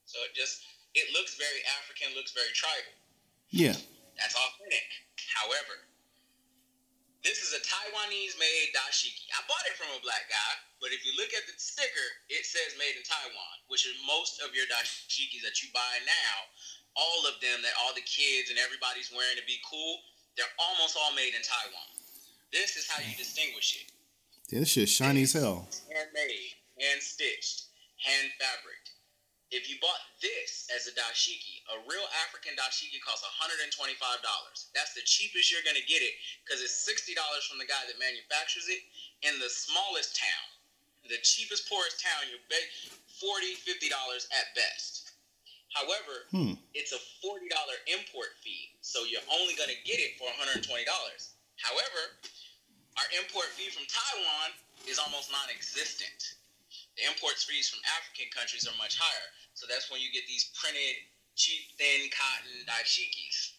So 0.08 0.20
it 0.24 0.36
just, 0.36 0.64
it 0.96 1.12
looks 1.16 1.36
very 1.36 1.60
African, 1.80 2.16
looks 2.16 2.32
very 2.32 2.52
tribal. 2.56 2.96
yeah, 3.52 3.76
That's 4.20 4.36
authentic. 4.36 4.88
However, 5.36 5.90
this 7.24 7.40
is 7.40 7.56
a 7.56 7.62
Taiwanese 7.64 8.36
made 8.36 8.76
dashiki. 8.76 9.32
I 9.32 9.40
bought 9.48 9.64
it 9.72 9.80
from 9.80 9.88
a 9.96 10.04
black 10.04 10.28
guy, 10.28 10.54
but 10.84 10.92
if 10.92 11.08
you 11.08 11.16
look 11.16 11.32
at 11.32 11.48
the 11.48 11.56
sticker, 11.56 12.08
it 12.28 12.44
says 12.44 12.76
made 12.76 13.00
in 13.00 13.04
Taiwan, 13.08 13.56
which 13.72 13.88
is 13.88 13.96
most 14.04 14.44
of 14.44 14.52
your 14.52 14.68
dashikis 14.68 15.40
that 15.48 15.64
you 15.64 15.72
buy 15.72 15.96
now, 16.04 16.36
all 17.00 17.24
of 17.26 17.40
them 17.40 17.64
that 17.64 17.74
all 17.80 17.96
the 17.96 18.04
kids 18.04 18.52
and 18.52 18.60
everybody's 18.60 19.08
wearing 19.16 19.40
to 19.40 19.48
be 19.48 19.58
cool, 19.64 20.04
they're 20.36 20.52
almost 20.60 21.00
all 21.00 21.16
made 21.16 21.32
in 21.32 21.42
Taiwan. 21.42 21.93
This 22.54 22.78
is 22.78 22.86
how 22.88 23.02
you 23.02 23.18
distinguish 23.18 23.82
it. 23.82 23.90
yeah, 24.54 24.62
this 24.62 24.70
shit's 24.70 24.94
shiny 24.94 25.26
as 25.26 25.34
hell. 25.34 25.66
Handmade, 25.90 26.54
hand 26.80 27.02
stitched, 27.02 27.74
hand 27.98 28.30
fabric. 28.38 28.78
If 29.54 29.70
you 29.70 29.78
bought 29.82 30.02
this 30.22 30.66
as 30.74 30.86
a 30.90 30.94
dashiki, 30.98 31.62
a 31.74 31.78
real 31.86 32.06
African 32.26 32.54
dashiki 32.58 32.98
costs 33.06 33.22
$125. 33.26 33.74
That's 34.74 34.94
the 34.98 35.06
cheapest 35.06 35.50
you're 35.54 35.62
going 35.66 35.78
to 35.78 35.86
get 35.90 36.02
it 36.02 36.14
because 36.42 36.62
it's 36.62 36.74
$60 36.86 37.14
from 37.50 37.58
the 37.62 37.70
guy 37.70 37.82
that 37.86 37.98
manufactures 38.02 38.66
it 38.70 38.82
in 39.26 39.38
the 39.38 39.50
smallest 39.50 40.18
town. 40.18 40.46
The 41.06 41.22
cheapest, 41.22 41.70
poorest 41.70 42.02
town, 42.02 42.30
you're 42.34 42.42
bet 42.50 42.66
$40, 43.22 43.62
$50 43.62 44.26
at 44.34 44.54
best. 44.58 45.14
However, 45.74 46.30
Hmm. 46.34 46.54
it's 46.74 46.94
a 46.94 47.02
$40 47.22 47.78
import 47.94 48.34
fee, 48.42 48.74
so 48.82 49.06
you're 49.06 49.26
only 49.38 49.54
going 49.54 49.70
to 49.70 49.82
get 49.86 49.98
it 50.02 50.18
for 50.18 50.30
$120. 50.34 50.66
However, 51.62 52.02
our 52.98 53.08
import 53.18 53.50
fee 53.58 53.74
from 53.74 53.86
Taiwan 53.90 54.54
is 54.86 55.02
almost 55.02 55.32
non 55.34 55.50
existent. 55.50 56.38
The 56.98 57.10
import 57.10 57.42
fees 57.42 57.70
from 57.70 57.82
African 57.98 58.30
countries 58.30 58.70
are 58.70 58.78
much 58.78 58.98
higher. 58.98 59.28
So 59.58 59.66
that's 59.66 59.90
when 59.90 60.02
you 60.02 60.14
get 60.14 60.30
these 60.30 60.54
printed, 60.54 60.98
cheap, 61.34 61.74
thin 61.78 62.10
cotton 62.14 62.66
dashikis. 62.70 63.58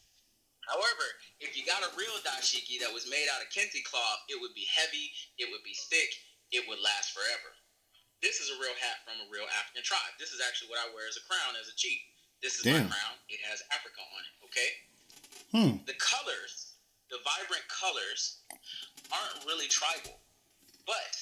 However, 0.66 1.06
if 1.42 1.58
you 1.58 1.66
got 1.66 1.84
a 1.84 1.92
real 1.98 2.14
dashiki 2.24 2.80
that 2.80 2.94
was 2.94 3.10
made 3.10 3.28
out 3.28 3.42
of 3.44 3.50
kente 3.52 3.84
cloth, 3.84 4.24
it 4.32 4.38
would 4.40 4.54
be 4.56 4.64
heavy, 4.70 5.12
it 5.36 5.50
would 5.50 5.66
be 5.66 5.76
thick, 5.90 6.14
it 6.54 6.64
would 6.70 6.80
last 6.80 7.12
forever. 7.12 7.52
This 8.24 8.40
is 8.40 8.48
a 8.48 8.56
real 8.56 8.72
hat 8.80 9.04
from 9.04 9.20
a 9.20 9.28
real 9.28 9.44
African 9.60 9.84
tribe. 9.84 10.16
This 10.16 10.32
is 10.32 10.40
actually 10.40 10.72
what 10.72 10.80
I 10.80 10.88
wear 10.96 11.04
as 11.04 11.20
a 11.20 11.24
crown 11.28 11.58
as 11.60 11.68
a 11.68 11.76
chief. 11.76 12.00
This 12.40 12.56
is 12.56 12.64
Damn. 12.64 12.88
my 12.88 12.96
crown. 12.96 13.14
It 13.28 13.44
has 13.44 13.60
Africa 13.68 14.00
on 14.00 14.22
it, 14.24 14.34
okay? 14.48 14.70
Hmm. 15.52 15.74
the 15.84 15.94
colors, 16.00 16.80
the 17.12 17.20
vibrant 17.22 17.62
colors, 17.68 18.40
aren't 19.12 19.44
really 19.44 19.68
tribal, 19.68 20.20
but 20.86 21.12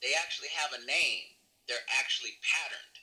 they 0.00 0.16
actually 0.16 0.52
have 0.54 0.72
a 0.72 0.84
name. 0.86 1.36
They're 1.68 1.88
actually 1.98 2.38
patterned. 2.40 2.96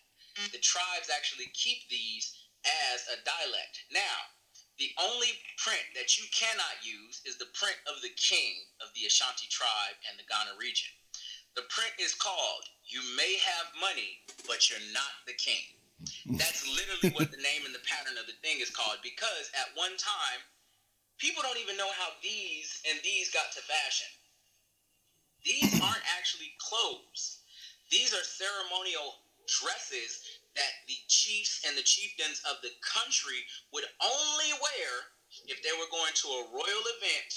The 0.49 0.63
tribes 0.63 1.13
actually 1.13 1.51
keep 1.53 1.85
these 1.89 2.33
as 2.65 3.05
a 3.11 3.21
dialect. 3.21 3.85
Now, 3.93 4.33
the 4.81 4.89
only 4.97 5.29
print 5.61 5.85
that 5.93 6.17
you 6.17 6.25
cannot 6.33 6.81
use 6.81 7.21
is 7.29 7.37
the 7.37 7.53
print 7.53 7.77
of 7.85 8.01
the 8.01 8.13
king 8.17 8.65
of 8.81 8.89
the 8.97 9.05
Ashanti 9.05 9.45
tribe 9.53 9.97
and 10.09 10.17
the 10.17 10.25
Ghana 10.25 10.57
region. 10.57 10.89
The 11.53 11.69
print 11.69 11.93
is 12.01 12.17
called 12.17 12.65
You 12.89 13.05
May 13.13 13.37
Have 13.37 13.69
Money, 13.77 14.25
but 14.49 14.65
You're 14.65 14.81
Not 14.89 15.13
the 15.29 15.37
King. 15.37 15.61
That's 16.35 16.65
literally 16.65 17.13
what 17.13 17.29
the 17.29 17.39
name 17.39 17.69
and 17.69 17.75
the 17.75 17.85
pattern 17.85 18.17
of 18.17 18.25
the 18.25 18.35
thing 18.41 18.57
is 18.59 18.73
called 18.73 18.97
because 19.05 19.53
at 19.53 19.71
one 19.77 19.93
time, 20.01 20.41
people 21.21 21.45
don't 21.45 21.61
even 21.61 21.77
know 21.77 21.93
how 21.93 22.09
these 22.25 22.81
and 22.89 22.97
these 23.05 23.29
got 23.29 23.53
to 23.53 23.61
fashion. 23.61 24.09
These 25.45 25.79
aren't 25.81 26.07
actually 26.17 26.55
clothes. 26.59 27.43
These 27.91 28.13
are 28.13 28.23
ceremonial 28.23 29.23
dresses 29.47 30.23
that 30.55 30.73
the 30.87 30.97
chiefs 31.07 31.61
and 31.67 31.75
the 31.77 31.83
chieftains 31.83 32.41
of 32.47 32.61
the 32.63 32.71
country 32.79 33.43
would 33.73 33.85
only 33.99 34.51
wear 34.61 34.91
if 35.49 35.59
they 35.63 35.73
were 35.75 35.89
going 35.91 36.13
to 36.13 36.27
a 36.29 36.47
royal 36.53 36.85
event 36.99 37.31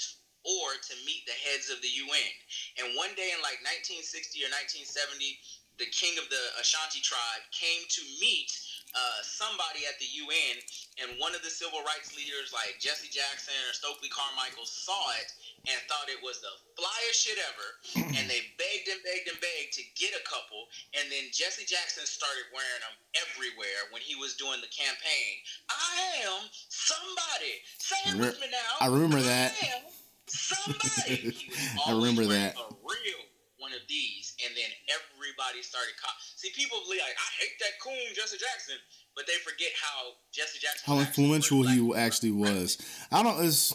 or 0.45 0.79
to 0.79 0.95
meet 1.03 1.27
the 1.27 1.35
heads 1.35 1.67
of 1.67 1.81
the 1.83 1.91
UN. 2.07 2.31
And 2.79 2.95
one 2.95 3.11
day 3.19 3.35
in 3.35 3.41
like 3.43 3.59
1960 3.67 4.47
or 4.47 4.51
1970, 4.53 5.35
the 5.81 5.89
king 5.91 6.15
of 6.17 6.29
the 6.31 6.43
Ashanti 6.61 7.03
tribe 7.03 7.43
came 7.51 7.83
to 7.89 8.01
meet 8.21 8.49
uh, 8.95 9.19
somebody 9.23 9.83
at 9.87 9.99
the 9.99 10.09
UN, 10.23 10.55
and 11.03 11.19
one 11.19 11.35
of 11.35 11.43
the 11.43 11.51
civil 11.51 11.83
rights 11.83 12.15
leaders, 12.15 12.55
like 12.55 12.79
Jesse 12.79 13.11
Jackson 13.11 13.55
or 13.67 13.73
Stokely 13.75 14.07
Carmichael, 14.09 14.65
saw 14.65 15.11
it 15.19 15.29
and 15.67 15.77
thought 15.91 16.07
it 16.07 16.21
was 16.23 16.39
the 16.39 16.53
flyest 16.79 17.17
shit 17.19 17.39
ever. 17.51 17.67
and 18.17 18.25
they 18.31 18.41
begged 18.55 18.87
and 18.87 19.01
begged 19.03 19.27
and 19.27 19.39
begged 19.43 19.75
to 19.75 19.83
get 19.99 20.15
a 20.15 20.23
couple. 20.23 20.71
And 20.95 21.05
then 21.11 21.29
Jesse 21.35 21.67
Jackson 21.67 22.07
started 22.07 22.47
wearing 22.55 22.83
them 22.83 22.95
everywhere 23.27 23.91
when 23.91 24.01
he 24.01 24.15
was 24.15 24.39
doing 24.39 24.63
the 24.63 24.71
campaign. 24.71 25.33
I 25.67 26.23
am 26.23 26.47
somebody. 26.71 27.59
Say 27.77 27.99
it 28.07 28.15
with 28.15 28.39
me 28.39 28.47
now. 28.49 28.73
I 28.79 28.87
remember 28.87 29.21
that. 29.21 29.53
I 29.61 29.77
am 29.77 29.83
somebody. 30.25 31.35
I 31.87 31.91
remember 31.91 32.25
that. 32.31 32.55
A 32.55 32.65
real 32.81 33.21
one 33.57 33.73
of 33.73 33.81
these, 33.89 34.26
and 34.45 34.51
then 34.55 34.69
everybody 34.93 35.61
started. 35.65 35.93
Co- 36.01 36.13
See, 36.37 36.51
people 36.53 36.77
be 36.89 36.97
like, 37.01 37.15
"I 37.17 37.29
hate 37.41 37.57
that 37.59 37.79
coon 37.81 37.97
Jesse 38.15 38.37
Jackson," 38.37 38.77
but 39.15 39.25
they 39.27 39.37
forget 39.41 39.71
how 39.81 40.17
Jesse 40.31 40.59
Jackson. 40.59 40.85
How 40.85 40.99
influential 40.99 41.65
of 41.65 41.71
he 41.71 41.81
actually 41.95 42.31
was. 42.31 42.77
I 43.11 43.23
don't. 43.23 43.37
It's, 43.43 43.73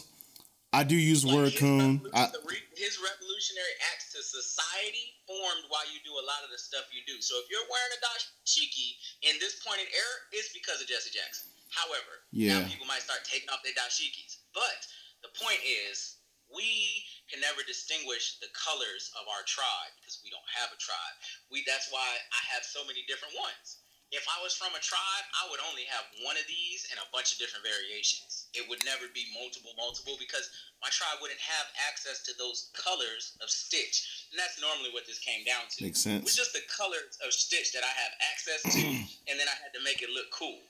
I 0.73 0.81
do 0.83 0.95
use 0.97 1.21
the 1.21 1.29
like 1.29 1.37
word 1.37 1.51
his 1.53 1.59
coon. 1.61 2.01
I, 2.17 2.31
his 2.73 2.97
revolutionary 2.97 3.75
acts 3.93 4.09
to 4.17 4.19
society 4.25 5.13
formed 5.29 5.69
why 5.69 5.85
you 5.93 6.01
do 6.01 6.11
a 6.17 6.25
lot 6.25 6.41
of 6.41 6.49
the 6.49 6.57
stuff 6.57 6.89
you 6.89 7.05
do. 7.05 7.21
So 7.21 7.37
if 7.43 7.45
you're 7.51 7.63
wearing 7.69 7.93
a 7.93 8.01
dashiki 8.01 8.97
in 9.29 9.37
this 9.39 9.61
point 9.61 9.79
in 9.83 9.89
era, 9.93 10.15
it's 10.33 10.49
because 10.51 10.81
of 10.81 10.87
Jesse 10.89 11.13
Jackson. 11.13 11.47
However, 11.69 12.25
Yeah. 12.33 12.59
now 12.61 12.67
people 12.69 12.85
might 12.89 13.01
start 13.05 13.21
taking 13.25 13.49
off 13.53 13.61
their 13.61 13.73
dashikis. 13.77 14.41
But 14.53 14.79
the 15.21 15.29
point 15.37 15.61
is, 15.63 16.17
we 16.49 17.05
can 17.31 17.39
never 17.39 17.63
distinguish 17.63 18.39
the 18.43 18.51
colors 18.51 19.11
of 19.19 19.25
our 19.31 19.43
tribe 19.47 19.93
because 19.99 20.19
we 20.23 20.29
don't 20.29 20.47
have 20.53 20.71
a 20.71 20.79
tribe. 20.79 21.15
We 21.51 21.63
that's 21.65 21.89
why 21.89 22.05
I 22.05 22.41
have 22.55 22.63
so 22.63 22.83
many 22.83 23.07
different 23.07 23.35
ones. 23.35 23.83
If 24.13 24.29
I 24.29 24.37
was 24.45 24.53
from 24.53 24.69
a 24.77 24.83
tribe, 24.85 25.25
I 25.41 25.49
would 25.49 25.57
only 25.65 25.89
have 25.89 26.05
one 26.21 26.37
of 26.37 26.45
these 26.45 26.85
and 26.93 27.01
a 27.01 27.09
bunch 27.09 27.33
of 27.33 27.41
different 27.41 27.65
variations. 27.65 28.45
It 28.53 28.61
would 28.69 28.77
never 28.85 29.09
be 29.09 29.25
multiple, 29.33 29.73
multiple 29.73 30.21
because 30.21 30.53
my 30.85 30.93
tribe 30.93 31.17
wouldn't 31.17 31.41
have 31.41 31.65
access 31.89 32.21
to 32.29 32.31
those 32.37 32.69
colors 32.77 33.33
of 33.41 33.49
stitch. 33.49 34.29
And 34.29 34.37
that's 34.37 34.61
normally 34.61 34.93
what 34.93 35.09
this 35.09 35.17
came 35.17 35.41
down 35.49 35.65
to. 35.65 35.89
Makes 35.89 36.05
It 36.05 36.21
was 36.21 36.37
just 36.37 36.53
the 36.53 36.61
colors 36.69 37.17
of 37.25 37.33
stitch 37.33 37.73
that 37.73 37.81
I 37.81 37.89
have 37.89 38.13
access 38.29 38.61
to, 38.77 38.85
and 39.33 39.41
then 39.41 39.49
I 39.49 39.57
had 39.65 39.73
to 39.73 39.81
make 39.81 40.05
it 40.05 40.13
look 40.13 40.29
cool. 40.29 40.61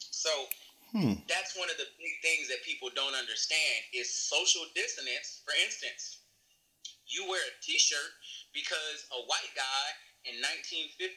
So 0.00 0.32
Hmm. 0.92 1.18
that's 1.28 1.58
one 1.58 1.68
of 1.68 1.76
the 1.76 1.88
big 1.98 2.14
things 2.22 2.48
that 2.48 2.62
people 2.62 2.88
don't 2.94 3.14
understand 3.14 3.78
is 3.92 4.06
social 4.12 4.62
dissonance. 4.74 5.42
For 5.44 5.52
instance, 5.64 6.22
you 7.06 7.26
wear 7.28 7.40
a 7.42 7.54
T-shirt 7.62 8.10
because 8.54 9.06
a 9.12 9.20
white 9.26 9.50
guy 9.54 9.86
in 10.24 10.38
1950, 10.40 11.10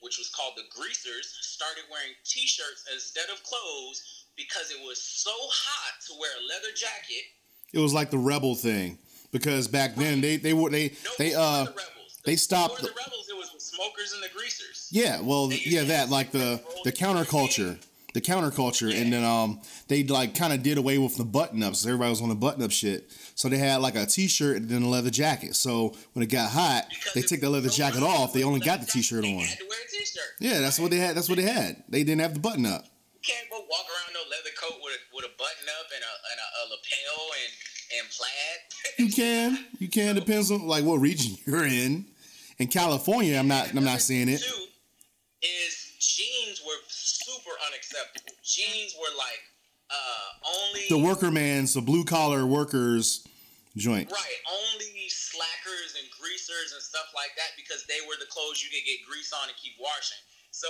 which 0.00 0.18
was 0.18 0.28
called 0.34 0.54
the 0.56 0.64
Greasers, 0.72 1.28
started 1.42 1.84
wearing 1.92 2.12
T-shirts 2.24 2.84
instead 2.92 3.28
of 3.32 3.42
clothes 3.44 4.24
because 4.36 4.70
it 4.70 4.80
was 4.84 5.00
so 5.02 5.32
hot 5.32 6.00
to 6.08 6.12
wear 6.18 6.30
a 6.40 6.44
leather 6.48 6.72
jacket. 6.74 7.24
It 7.72 7.78
was 7.78 7.92
like 7.94 8.10
the 8.10 8.18
rebel 8.18 8.54
thing 8.54 8.98
because 9.32 9.68
back 9.68 9.94
then 9.96 10.20
they 10.20 10.36
they 10.36 10.52
were 10.54 10.70
they 10.70 10.96
No, 11.04 11.10
they 11.18 11.34
uh 11.34 11.64
the 11.64 11.74
they 12.24 12.36
stopped 12.36 12.76
the- 12.80 12.88
the 12.88 12.94
rebels. 12.94 13.28
It 13.30 13.36
was 13.36 13.52
the 13.52 13.60
smokers 13.60 14.12
and 14.12 14.22
the 14.22 14.28
greasers. 14.36 14.88
yeah 14.90 15.20
well 15.20 15.52
yeah 15.52 15.84
that 15.84 16.10
like 16.10 16.32
the 16.32 16.60
the 16.84 16.90
counterculture 16.92 17.78
the 18.14 18.20
counterculture, 18.20 18.94
and 18.94 19.12
then 19.12 19.24
um 19.24 19.60
they 19.88 20.02
like 20.04 20.34
kind 20.34 20.52
of 20.52 20.62
did 20.62 20.78
away 20.78 20.98
with 20.98 21.16
the 21.16 21.24
button 21.24 21.62
ups. 21.62 21.84
Everybody 21.86 22.10
was 22.10 22.20
on 22.22 22.28
the 22.28 22.34
button 22.34 22.62
up 22.62 22.70
shit, 22.70 23.10
so 23.34 23.48
they 23.48 23.58
had 23.58 23.76
like 23.80 23.94
a 23.96 24.06
t 24.06 24.26
shirt 24.28 24.56
and 24.56 24.68
then 24.68 24.82
a 24.82 24.88
leather 24.88 25.10
jacket. 25.10 25.54
So 25.54 25.94
when 26.12 26.22
it 26.22 26.30
got 26.30 26.50
hot, 26.50 26.86
Because 26.88 27.12
they 27.14 27.22
took 27.22 27.40
the 27.40 27.50
leather 27.50 27.68
jacket 27.68 28.02
off. 28.02 28.32
They 28.32 28.42
only 28.42 28.60
got 28.60 28.80
the 28.80 28.86
t 28.86 29.02
shirt 29.02 29.24
on. 29.24 29.38
Had 29.38 29.58
to 29.58 29.64
wear 29.68 29.78
a 29.78 29.90
t-shirt. 29.90 30.24
Yeah, 30.40 30.60
that's 30.60 30.78
what 30.78 30.90
they 30.90 30.98
had. 30.98 31.16
That's 31.16 31.28
what 31.28 31.36
they 31.36 31.44
had. 31.44 31.82
They 31.88 32.04
didn't 32.04 32.20
have 32.20 32.34
the 32.34 32.40
button 32.40 32.66
up. 32.66 32.84
You 33.14 33.20
can't 33.34 33.50
go 33.50 33.58
walk 33.58 33.86
around 33.86 34.14
no 34.14 34.20
leather 34.30 34.50
coat 34.58 34.80
with 34.82 34.94
a, 34.94 35.00
with 35.14 35.24
a 35.26 35.32
button 35.38 35.66
up 35.78 35.86
and 35.94 36.02
a, 36.02 36.12
and 36.30 36.38
a, 36.40 36.48
a 36.60 36.62
lapel 36.70 37.30
and 37.44 37.52
and 37.98 38.08
plaid. 38.10 38.58
You 38.98 39.12
can, 39.12 39.66
you 39.78 39.88
can. 39.88 40.14
Depends 40.14 40.50
on 40.50 40.66
like 40.66 40.84
what 40.84 41.00
region 41.00 41.36
you're 41.46 41.66
in. 41.66 42.06
In 42.58 42.68
California, 42.68 43.38
I'm 43.38 43.48
not. 43.48 43.74
I'm 43.74 43.84
not 43.84 44.00
seeing 44.00 44.28
it. 44.28 44.40
Two 44.40 44.66
is 45.42 45.92
jeans 45.98 46.62
were 46.64 46.76
unacceptable. 47.70 48.34
Jeans 48.42 48.94
were 48.98 49.14
like 49.16 49.40
uh, 49.90 50.50
only 50.58 50.86
The 50.90 50.98
worker 50.98 51.30
man's, 51.30 51.74
the 51.74 51.80
blue 51.82 52.04
collar 52.04 52.46
workers 52.46 53.22
joint. 53.78 54.10
right 54.10 54.40
only 54.50 55.06
slackers 55.08 55.94
and 55.94 56.06
greasers 56.18 56.74
and 56.74 56.82
stuff 56.82 57.06
like 57.14 57.30
that 57.38 57.54
because 57.54 57.86
they 57.86 58.02
were 58.06 58.18
the 58.18 58.26
clothes 58.26 58.58
you 58.62 58.70
could 58.70 58.82
get 58.82 58.98
grease 59.06 59.30
on 59.30 59.46
and 59.46 59.56
keep 59.58 59.78
washing. 59.78 60.18
So 60.50 60.66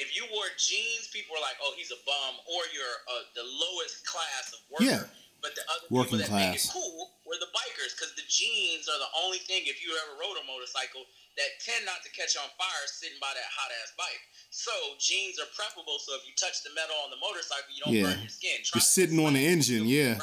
if 0.00 0.16
you 0.16 0.24
wore 0.32 0.48
jeans, 0.56 1.08
people 1.12 1.36
were 1.36 1.44
like, 1.44 1.60
"Oh, 1.60 1.76
he's 1.76 1.92
a 1.92 2.00
bum," 2.08 2.32
or 2.48 2.60
you're 2.72 2.98
uh, 3.12 3.24
the 3.36 3.44
lowest 3.44 4.04
class 4.08 4.52
of 4.56 4.60
worker. 4.72 4.84
Yeah. 4.88 5.04
But 5.40 5.54
the 5.54 5.62
other 5.70 5.86
Working 5.90 6.18
people 6.18 6.34
that 6.34 6.34
make 6.34 6.58
it 6.58 6.66
class. 6.66 6.74
cool 6.74 7.14
were 7.22 7.38
the 7.38 7.46
bikers 7.54 7.94
because 7.94 8.10
the 8.18 8.26
jeans 8.26 8.90
are 8.90 8.98
the 8.98 9.12
only 9.22 9.38
thing. 9.38 9.62
If 9.70 9.78
you 9.86 9.94
ever 9.94 10.18
rode 10.18 10.34
a 10.34 10.44
motorcycle, 10.50 11.06
that 11.38 11.50
tend 11.62 11.86
not 11.86 12.02
to 12.02 12.10
catch 12.10 12.34
on 12.34 12.50
fire 12.58 12.84
sitting 12.90 13.18
by 13.22 13.30
that 13.30 13.46
hot 13.54 13.70
ass 13.82 13.94
bike. 13.94 14.18
So 14.50 14.72
jeans 14.98 15.38
are 15.38 15.46
preferable. 15.54 16.02
So 16.02 16.18
if 16.18 16.26
you 16.26 16.34
touch 16.34 16.66
the 16.66 16.74
metal 16.74 16.98
on 17.06 17.14
the 17.14 17.20
motorcycle, 17.22 17.70
you 17.70 17.80
don't 17.86 17.94
Yeah. 17.94 18.10
burn 18.10 18.18
your 18.26 18.34
skin. 18.34 18.58
You're 18.74 18.82
sitting 18.82 19.22
on 19.22 19.34
the 19.38 19.44
engine, 19.46 19.86
yeah. 19.86 20.18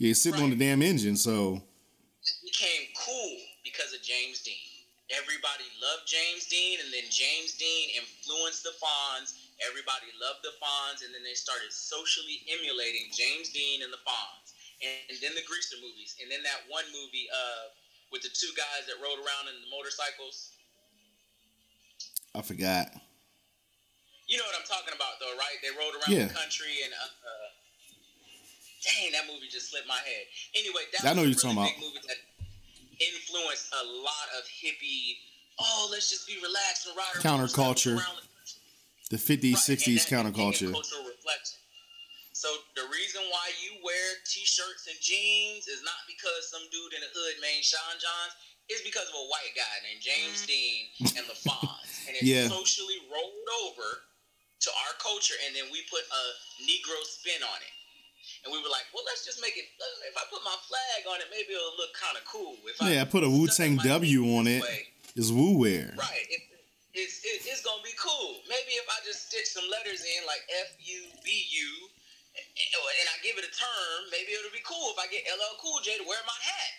Yeah, 0.00 0.08
you're 0.08 0.14
sitting 0.16 0.40
on 0.40 0.48
the 0.48 0.56
damn 0.56 0.80
engine, 0.80 1.16
so 1.20 1.60
It 2.24 2.36
became 2.44 2.88
cool 2.96 3.36
because 3.64 3.92
of 3.92 4.00
James 4.00 4.40
Dean. 4.40 4.56
Everybody 5.10 5.66
loved 5.82 6.06
James 6.06 6.46
Dean, 6.46 6.78
and 6.78 6.90
then 6.94 7.10
James 7.10 7.58
Dean 7.58 7.98
influenced 7.98 8.62
the 8.62 8.70
Fonz. 8.78 9.34
Everybody 9.58 10.06
loved 10.22 10.46
the 10.46 10.54
Fonz, 10.62 11.02
and 11.02 11.10
then 11.10 11.26
they 11.26 11.34
started 11.34 11.74
socially 11.74 12.46
emulating 12.46 13.10
James 13.10 13.50
Dean 13.50 13.82
and 13.82 13.90
the 13.90 13.98
Fonz. 14.06 14.54
And, 14.80 15.12
and 15.12 15.18
then 15.20 15.34
the 15.34 15.44
Greaser 15.44 15.76
movies, 15.82 16.14
and 16.22 16.30
then 16.30 16.40
that 16.46 16.62
one 16.70 16.86
movie 16.94 17.26
uh, 17.28 17.74
with 18.14 18.22
the 18.22 18.32
two 18.32 18.48
guys 18.56 18.86
that 18.86 18.96
rode 19.02 19.18
around 19.20 19.50
in 19.50 19.58
the 19.60 19.68
motorcycles. 19.68 20.54
I 22.32 22.40
forgot. 22.40 22.94
You 24.30 24.38
know 24.38 24.46
what 24.46 24.54
I'm 24.56 24.64
talking 24.70 24.94
about, 24.94 25.18
though, 25.18 25.34
right? 25.34 25.58
They 25.58 25.74
rode 25.74 25.98
around 25.98 26.14
Yeah. 26.14 26.30
the 26.30 26.38
country, 26.38 26.86
and 26.86 26.94
uh, 26.94 27.02
uh, 27.02 27.48
dang, 28.86 29.10
that 29.18 29.26
movie 29.26 29.50
just 29.50 29.74
slipped 29.74 29.90
my 29.90 29.98
head. 30.06 30.24
Anyway, 30.54 30.86
that 30.94 31.02
I 31.02 31.12
know 31.18 31.26
was 31.26 31.34
you're 31.42 31.50
really 31.50 31.66
talking 31.66 31.74
big 31.76 31.82
movie 31.82 32.02
that 32.06 32.20
influenced 33.00 33.72
a 33.72 33.84
lot 33.84 34.28
of 34.38 34.44
hippie. 34.46 35.16
Oh, 35.58 35.88
let's 35.90 36.08
just 36.08 36.26
be 36.28 36.36
relaxed 36.40 36.86
and 36.86 36.96
ride 36.96 37.12
our 37.16 37.20
Counterculture. 37.20 38.00
the 39.10 39.16
50s, 39.16 39.56
Right, 39.56 39.76
60s 39.76 39.88
and 39.88 39.98
that 39.98 40.08
counterculture. 40.08 40.72
cultural 40.72 41.04
reflection. 41.08 41.58
So 42.32 42.48
the 42.72 42.88
reason 42.88 43.20
why 43.28 43.52
you 43.60 43.76
wear 43.84 44.16
t-shirts 44.24 44.88
and 44.88 44.96
jeans 45.00 45.68
is 45.68 45.82
not 45.84 46.00
because 46.08 46.48
some 46.48 46.64
dude 46.72 46.94
in 46.96 47.00
the 47.04 47.10
hood 47.12 47.36
named 47.44 47.64
Sean 47.64 48.00
Johns. 48.00 48.32
It's 48.70 48.80
because 48.86 49.08
of 49.10 49.16
a 49.18 49.26
white 49.28 49.52
guy 49.58 49.74
named 49.84 50.00
James 50.00 50.46
mm. 50.46 50.48
Dean 50.48 50.80
and 51.20 51.26
the 51.26 51.34
Fonz, 51.36 52.06
and 52.06 52.16
it 52.16 52.22
Yeah. 52.22 52.48
socially 52.48 53.02
rolled 53.10 53.48
over 53.66 54.06
to 54.60 54.70
our 54.86 54.94
culture, 55.02 55.34
and 55.44 55.56
then 55.56 55.68
we 55.74 55.82
put 55.90 56.06
a 56.06 56.22
Negro 56.64 56.96
spin 57.04 57.42
on 57.42 57.58
it. 57.60 57.74
And 58.44 58.52
we 58.52 58.58
were 58.62 58.72
like, 58.72 58.88
well, 58.94 59.04
let's 59.06 59.24
just 59.24 59.40
make 59.40 59.56
it. 59.56 59.66
If 60.08 60.16
I 60.16 60.24
put 60.32 60.40
my 60.44 60.56
flag 60.64 61.04
on 61.10 61.20
it, 61.20 61.28
maybe 61.30 61.52
it'll 61.52 61.76
look 61.76 61.92
kind 61.96 62.16
of 62.16 62.24
cool. 62.24 62.56
If 62.64 62.80
Yeah, 62.80 63.02
I 63.02 63.06
put 63.06 63.22
a 63.24 63.30
Wu-Tang 63.30 63.76
W 63.84 64.36
on 64.38 64.46
it. 64.46 64.62
way, 64.62 64.88
It's 65.14 65.30
Wu 65.30 65.58
wear. 65.58 65.92
Right. 65.98 66.24
It, 66.30 66.40
it's, 66.92 67.22
it, 67.22 67.46
it's 67.46 67.62
gonna 67.62 67.84
be 67.86 67.94
cool. 67.94 68.42
Maybe 68.50 68.74
if 68.80 68.86
I 68.90 68.98
just 69.06 69.30
stitch 69.30 69.46
some 69.54 69.62
letters 69.70 70.02
in 70.02 70.26
like 70.26 70.42
F 70.66 70.74
U 70.82 71.00
B 71.22 71.30
U, 71.30 71.68
and 72.34 72.46
and 72.66 73.06
I 73.06 73.16
give 73.22 73.38
it 73.38 73.46
a 73.46 73.52
term, 73.54 73.96
maybe 74.10 74.34
it'll 74.34 74.50
be 74.50 74.64
cool 74.66 74.90
if 74.90 74.98
I 74.98 75.06
get 75.06 75.22
LL 75.30 75.54
Cool 75.62 75.78
J 75.86 75.98
to 76.02 76.04
wear 76.08 76.18
my 76.26 76.34
hat. 76.42 76.72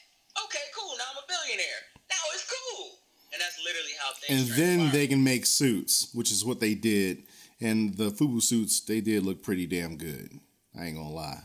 Okay, 0.47 0.65
cool. 0.75 0.95
Now 0.99 1.15
I'm 1.15 1.23
a 1.23 1.27
billionaire. 1.27 1.81
Now 2.11 2.23
it's 2.35 2.43
cool. 2.43 2.99
And 3.31 3.39
that's 3.39 3.55
literally 3.63 3.95
how 3.99 4.11
things. 4.19 4.51
And 4.51 4.59
then 4.59 4.91
they 4.91 5.07
can 5.07 5.23
make 5.23 5.45
suits, 5.45 6.11
which 6.13 6.31
is 6.31 6.43
what 6.43 6.59
they 6.59 6.75
did. 6.75 7.23
And 7.61 7.95
the 7.95 8.11
FUBU 8.11 8.41
suits, 8.41 8.81
they 8.81 8.99
did 8.99 9.23
look 9.23 9.41
pretty 9.43 9.65
damn 9.67 9.95
good. 9.95 10.39
I 10.77 10.85
ain't 10.87 10.97
gonna 10.97 11.09
lie. 11.09 11.43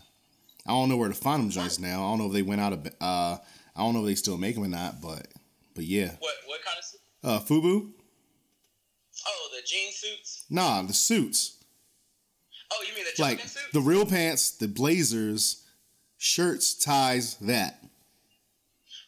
I 0.67 0.73
don't 0.73 0.89
know 0.89 0.97
where 0.97 1.09
to 1.09 1.15
find 1.15 1.43
them 1.43 1.51
joints 1.51 1.79
now. 1.79 2.05
I 2.05 2.11
don't 2.11 2.19
know 2.19 2.27
if 2.27 2.33
they 2.33 2.43
went 2.43 2.61
out 2.61 2.73
of. 2.73 2.87
Uh, 3.01 3.37
I 3.75 3.81
don't 3.81 3.95
know 3.95 4.01
if 4.01 4.07
they 4.07 4.15
still 4.15 4.37
make 4.39 4.55
them 4.55 4.65
or 4.65 4.69
not, 4.69 5.01
but 5.01 5.27
but 5.75 5.85
yeah. 5.85 6.13
What 6.19 6.35
what 6.47 6.61
kind 6.65 6.79
of 6.79 6.85
suit? 6.85 7.01
Uh, 7.23 7.39
FUBU? 7.41 7.91
Oh, 9.29 9.49
the 9.55 9.63
jean 9.67 9.93
suits. 9.93 10.45
Nah, 10.51 10.83
the 10.83 10.93
suits. 10.93 11.65
Oh, 12.73 12.83
you 12.89 12.95
mean 12.95 13.05
the 13.05 13.23
Like 13.23 13.41
suits? 13.41 13.59
the 13.73 13.81
real 13.81 14.05
pants, 14.07 14.51
the 14.59 14.69
blazers, 14.69 15.65
shirts, 16.19 16.75
ties, 16.75 17.37
that. 17.37 17.79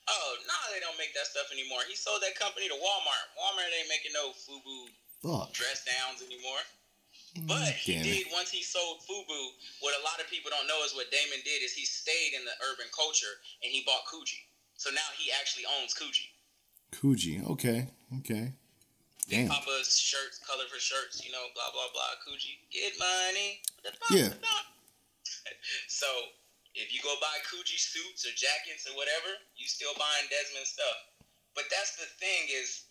oh, 0.08 0.34
no, 0.46 0.54
they 0.74 0.80
don't 0.80 0.96
make 0.98 1.12
that 1.14 1.26
stuff 1.26 1.46
anymore. 1.52 1.80
He 1.88 1.94
sold 1.96 2.22
that 2.22 2.38
company 2.38 2.68
to 2.68 2.74
Walmart. 2.74 3.26
Walmart 3.38 3.70
ain't 3.78 3.88
making 3.88 4.12
no 4.14 4.30
FUBU 4.30 4.88
Fuck. 5.22 5.52
dress 5.54 5.84
downs 5.84 6.22
anymore. 6.22 6.58
But 7.46 7.76
he 7.76 8.02
did 8.02 8.26
once 8.32 8.50
he 8.50 8.62
sold 8.62 9.00
Fubu. 9.04 9.52
What 9.80 9.94
a 9.98 10.02
lot 10.04 10.20
of 10.20 10.28
people 10.30 10.50
don't 10.50 10.66
know 10.66 10.82
is 10.84 10.94
what 10.94 11.10
Daymond 11.12 11.44
did 11.44 11.62
is 11.62 11.72
he 11.72 11.84
stayed 11.84 12.34
in 12.34 12.44
the 12.44 12.56
urban 12.72 12.86
culture 12.94 13.38
and 13.62 13.70
he 13.70 13.84
bought 13.84 14.06
Coogi. 14.10 14.42
So 14.76 14.90
now 14.90 15.06
he 15.16 15.30
actually 15.30 15.64
owns 15.78 15.94
Coogi. 15.94 16.30
Coogi. 16.92 17.44
Okay. 17.50 17.88
Okay. 18.20 18.52
Damn. 19.28 19.48
Papa's 19.48 19.92
shirts, 19.98 20.40
color 20.40 20.64
for 20.72 20.80
shirts, 20.80 21.20
you 21.24 21.30
know, 21.30 21.44
blah 21.54 21.68
blah 21.70 21.92
blah. 21.92 22.16
Coogi, 22.24 22.56
get 22.72 22.92
money. 22.98 23.60
Yeah. 24.10 24.32
So 25.86 26.06
if 26.74 26.94
you 26.94 27.00
go 27.02 27.12
buy 27.20 27.36
Coogi 27.44 27.76
suits 27.76 28.24
or 28.24 28.32
jackets 28.32 28.88
or 28.88 28.96
whatever, 28.96 29.36
you 29.56 29.68
still 29.68 29.92
buying 29.98 30.30
Desmond 30.32 30.64
stuff. 30.64 30.98
But 31.52 31.68
that's 31.68 31.98
the 31.98 32.08
thing 32.22 32.48
is, 32.48 32.87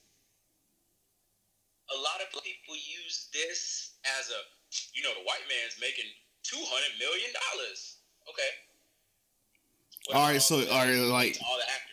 a 1.95 1.97
lot 1.99 2.19
of 2.21 2.27
people 2.43 2.75
use 2.75 3.29
this 3.33 3.95
as 4.19 4.29
a, 4.29 4.39
you 4.93 5.03
know, 5.03 5.13
the 5.13 5.23
white 5.25 5.45
man's 5.47 5.77
making 5.79 6.05
two 6.43 6.59
hundred 6.59 6.97
million 6.99 7.29
dollars. 7.33 7.97
Okay. 8.29 8.51
What 10.07 10.15
All 10.17 10.27
right, 10.29 10.41
so, 10.41 10.55
all 10.71 10.85
right, 10.85 10.95
like- 10.95 11.37
all 11.47 11.57
the 11.57 11.63
actors. 11.63 11.83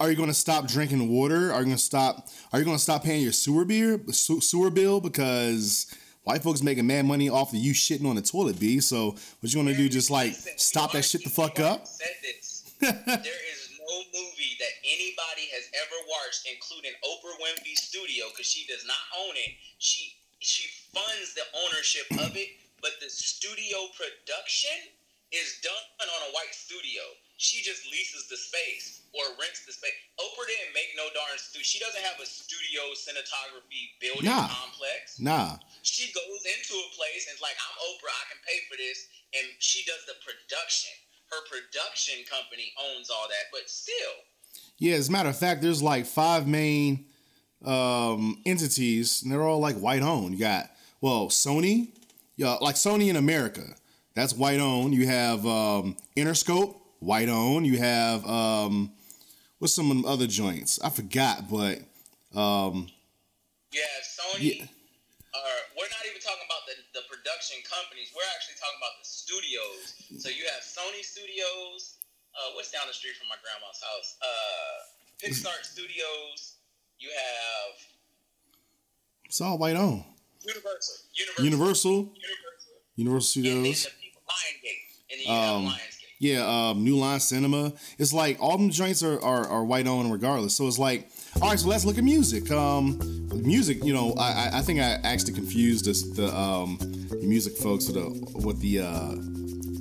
Are 0.00 0.10
you 0.10 0.16
gonna 0.16 0.34
stop 0.34 0.66
drinking 0.66 1.08
water? 1.08 1.52
Are 1.52 1.60
you 1.60 1.66
gonna 1.66 1.78
stop? 1.78 2.28
Are 2.52 2.58
you 2.58 2.64
gonna 2.64 2.78
stop 2.80 3.04
paying 3.04 3.22
your 3.22 3.32
sewer 3.32 3.64
beer 3.64 4.00
su- 4.10 4.40
sewer 4.40 4.68
bill 4.68 5.00
because 5.00 5.86
white 6.24 6.42
folks 6.42 6.62
making 6.62 6.86
mad 6.86 7.06
money 7.06 7.28
off 7.28 7.52
of 7.52 7.58
you 7.60 7.72
shitting 7.72 8.04
on 8.04 8.16
the 8.16 8.22
toilet? 8.22 8.58
B. 8.58 8.80
So 8.80 9.10
what 9.38 9.52
you 9.52 9.54
gonna 9.62 9.76
do? 9.76 9.88
Just 9.88 10.10
like 10.10 10.32
stop 10.56 10.92
that 10.92 11.04
shit 11.04 11.22
the 11.22 11.30
fuck 11.30 11.60
up? 11.60 11.86
Said 11.86 12.08
there 12.80 12.92
is 13.52 13.53
no 13.88 13.96
movie 14.12 14.56
that 14.60 14.74
anybody 14.84 15.48
has 15.52 15.68
ever 15.76 15.98
watched, 16.08 16.48
including 16.48 16.92
Oprah 17.04 17.36
Winfrey 17.40 17.76
Studio, 17.76 18.28
because 18.32 18.48
she 18.48 18.66
does 18.66 18.84
not 18.86 19.00
own 19.24 19.34
it. 19.36 19.52
She 19.78 20.16
she 20.40 20.68
funds 20.92 21.32
the 21.34 21.46
ownership 21.64 22.04
of 22.20 22.36
it, 22.36 22.48
but 22.84 22.92
the 23.00 23.08
studio 23.08 23.88
production 23.96 24.92
is 25.32 25.58
done 25.64 25.74
on 26.04 26.20
a 26.28 26.32
white 26.36 26.52
studio. 26.52 27.02
She 27.40 27.64
just 27.64 27.82
leases 27.90 28.28
the 28.30 28.36
space 28.38 29.02
or 29.16 29.24
rents 29.40 29.66
the 29.66 29.72
space. 29.74 29.96
Oprah 30.20 30.46
didn't 30.46 30.70
make 30.76 30.94
no 30.94 31.08
darn 31.16 31.34
studio. 31.40 31.64
She 31.66 31.80
doesn't 31.82 32.04
have 32.06 32.20
a 32.22 32.28
studio 32.28 32.94
cinematography 32.94 33.96
building 33.98 34.30
Nah. 34.30 34.46
complex 34.46 35.18
Nah. 35.18 35.58
she 35.82 36.12
goes 36.14 36.42
into 36.46 36.74
a 36.78 36.88
place 36.94 37.26
and 37.26 37.34
is 37.34 37.42
like, 37.42 37.58
I'm 37.58 37.76
Oprah, 37.90 38.14
I 38.14 38.24
can 38.30 38.40
pay 38.46 38.58
for 38.70 38.76
this, 38.78 39.10
and 39.34 39.44
she 39.58 39.82
does 39.84 40.04
the 40.06 40.14
production. 40.22 40.94
Her 41.30 41.38
production 41.48 42.24
company 42.30 42.72
owns 42.96 43.10
all 43.10 43.26
that, 43.28 43.46
but 43.52 43.68
still, 43.68 43.94
Yeah. 44.78 44.94
As 44.94 45.08
a 45.08 45.12
matter 45.12 45.28
of 45.28 45.38
fact, 45.38 45.62
there's 45.62 45.82
like 45.82 46.06
five 46.06 46.46
main 46.46 47.06
um, 47.64 48.40
entities, 48.46 49.22
and 49.22 49.32
they're 49.32 49.42
all 49.42 49.58
like 49.58 49.76
white 49.76 50.02
owned. 50.02 50.34
You 50.34 50.40
got 50.40 50.70
well 51.00 51.28
Sony, 51.28 51.88
yeah, 52.36 52.54
like 52.60 52.76
Sony 52.76 53.08
in 53.08 53.16
America. 53.16 53.62
That's 54.14 54.32
white 54.34 54.60
owned. 54.60 54.94
You 54.94 55.06
have 55.08 55.44
um, 55.44 55.96
Interscope, 56.16 56.76
white 57.00 57.28
owned. 57.28 57.66
You 57.66 57.78
have 57.78 58.24
um, 58.26 58.92
what's 59.58 59.74
some 59.74 59.90
of 59.90 60.04
other 60.06 60.26
joints? 60.26 60.78
I 60.82 60.90
forgot, 60.90 61.50
but 61.50 61.80
um, 62.38 62.88
have 63.72 64.04
Sony. 64.40 64.58
Yeah. 64.60 64.66
Or 65.34 65.50
we're 65.74 65.90
not 65.90 66.06
even 66.06 66.22
talking 66.22 66.46
about 66.46 66.62
the, 66.70 66.78
the 66.94 67.02
production 67.10 67.58
companies. 67.66 68.14
We're 68.14 68.26
actually 68.38 68.54
talking 68.54 68.78
about 68.78 68.94
the 69.02 69.06
studios. 69.06 69.82
So 70.22 70.30
you 70.30 70.46
have 70.46 70.62
Sony 70.62 71.02
Studios. 71.02 71.98
Uh, 72.34 72.54
what's 72.54 72.70
down 72.70 72.86
the 72.86 72.94
street 72.94 73.18
from 73.18 73.26
my 73.26 73.38
grandma's 73.42 73.82
house? 73.82 74.14
Uh, 74.22 74.74
Pixar 75.18 75.58
Studios. 75.74 76.62
You 77.02 77.10
have 77.10 77.74
it's 79.26 79.40
all 79.40 79.58
white 79.58 79.74
owned. 79.76 80.04
Universal. 80.46 80.94
Universal. 81.42 81.44
Universal. 81.44 82.14
Universal. 82.94 83.18
And 83.18 83.22
Studios. 83.24 83.84
the 83.84 83.90
people 84.00 84.22
Lionsgate. 84.30 84.86
And 85.10 85.18
then 85.18 85.26
you 85.26 85.32
have 85.34 85.54
Um, 85.56 85.66
Lionsgate. 85.66 85.90
Yeah, 86.20 86.70
um, 86.70 86.84
New 86.84 86.96
Line 86.96 87.20
Cinema. 87.20 87.72
It's 87.98 88.12
like 88.12 88.40
all 88.40 88.56
them 88.56 88.70
joints 88.70 89.02
are, 89.02 89.20
are, 89.20 89.46
are 89.48 89.64
white 89.64 89.86
owned 89.86 90.12
regardless. 90.12 90.54
So 90.54 90.68
it's 90.68 90.78
like, 90.78 91.08
all 91.44 91.50
right, 91.50 91.60
so 91.60 91.68
let's 91.68 91.84
look 91.84 91.98
at 91.98 92.04
music. 92.04 92.50
Um, 92.50 92.98
music, 93.34 93.84
you 93.84 93.92
know, 93.92 94.14
I, 94.14 94.48
I- 94.54 94.62
think 94.62 94.80
I 94.80 94.98
actually 95.04 95.34
confused 95.34 95.84
this, 95.84 96.02
the 96.02 96.34
um, 96.34 96.78
music 97.20 97.54
folks 97.58 97.86
with 97.86 97.96
the 97.96 98.46
with 98.46 98.60
the 98.60 98.80
uh, 98.80 99.14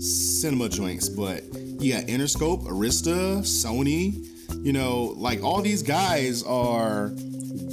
cinema 0.01 0.67
joints, 0.67 1.07
but 1.07 1.41
you 1.79 1.93
got 1.93 2.07
Interscope, 2.07 2.65
Arista, 2.65 3.39
Sony. 3.43 4.27
You 4.61 4.73
know, 4.73 5.13
like 5.15 5.41
all 5.41 5.61
these 5.61 5.81
guys 5.83 6.43
are 6.43 7.07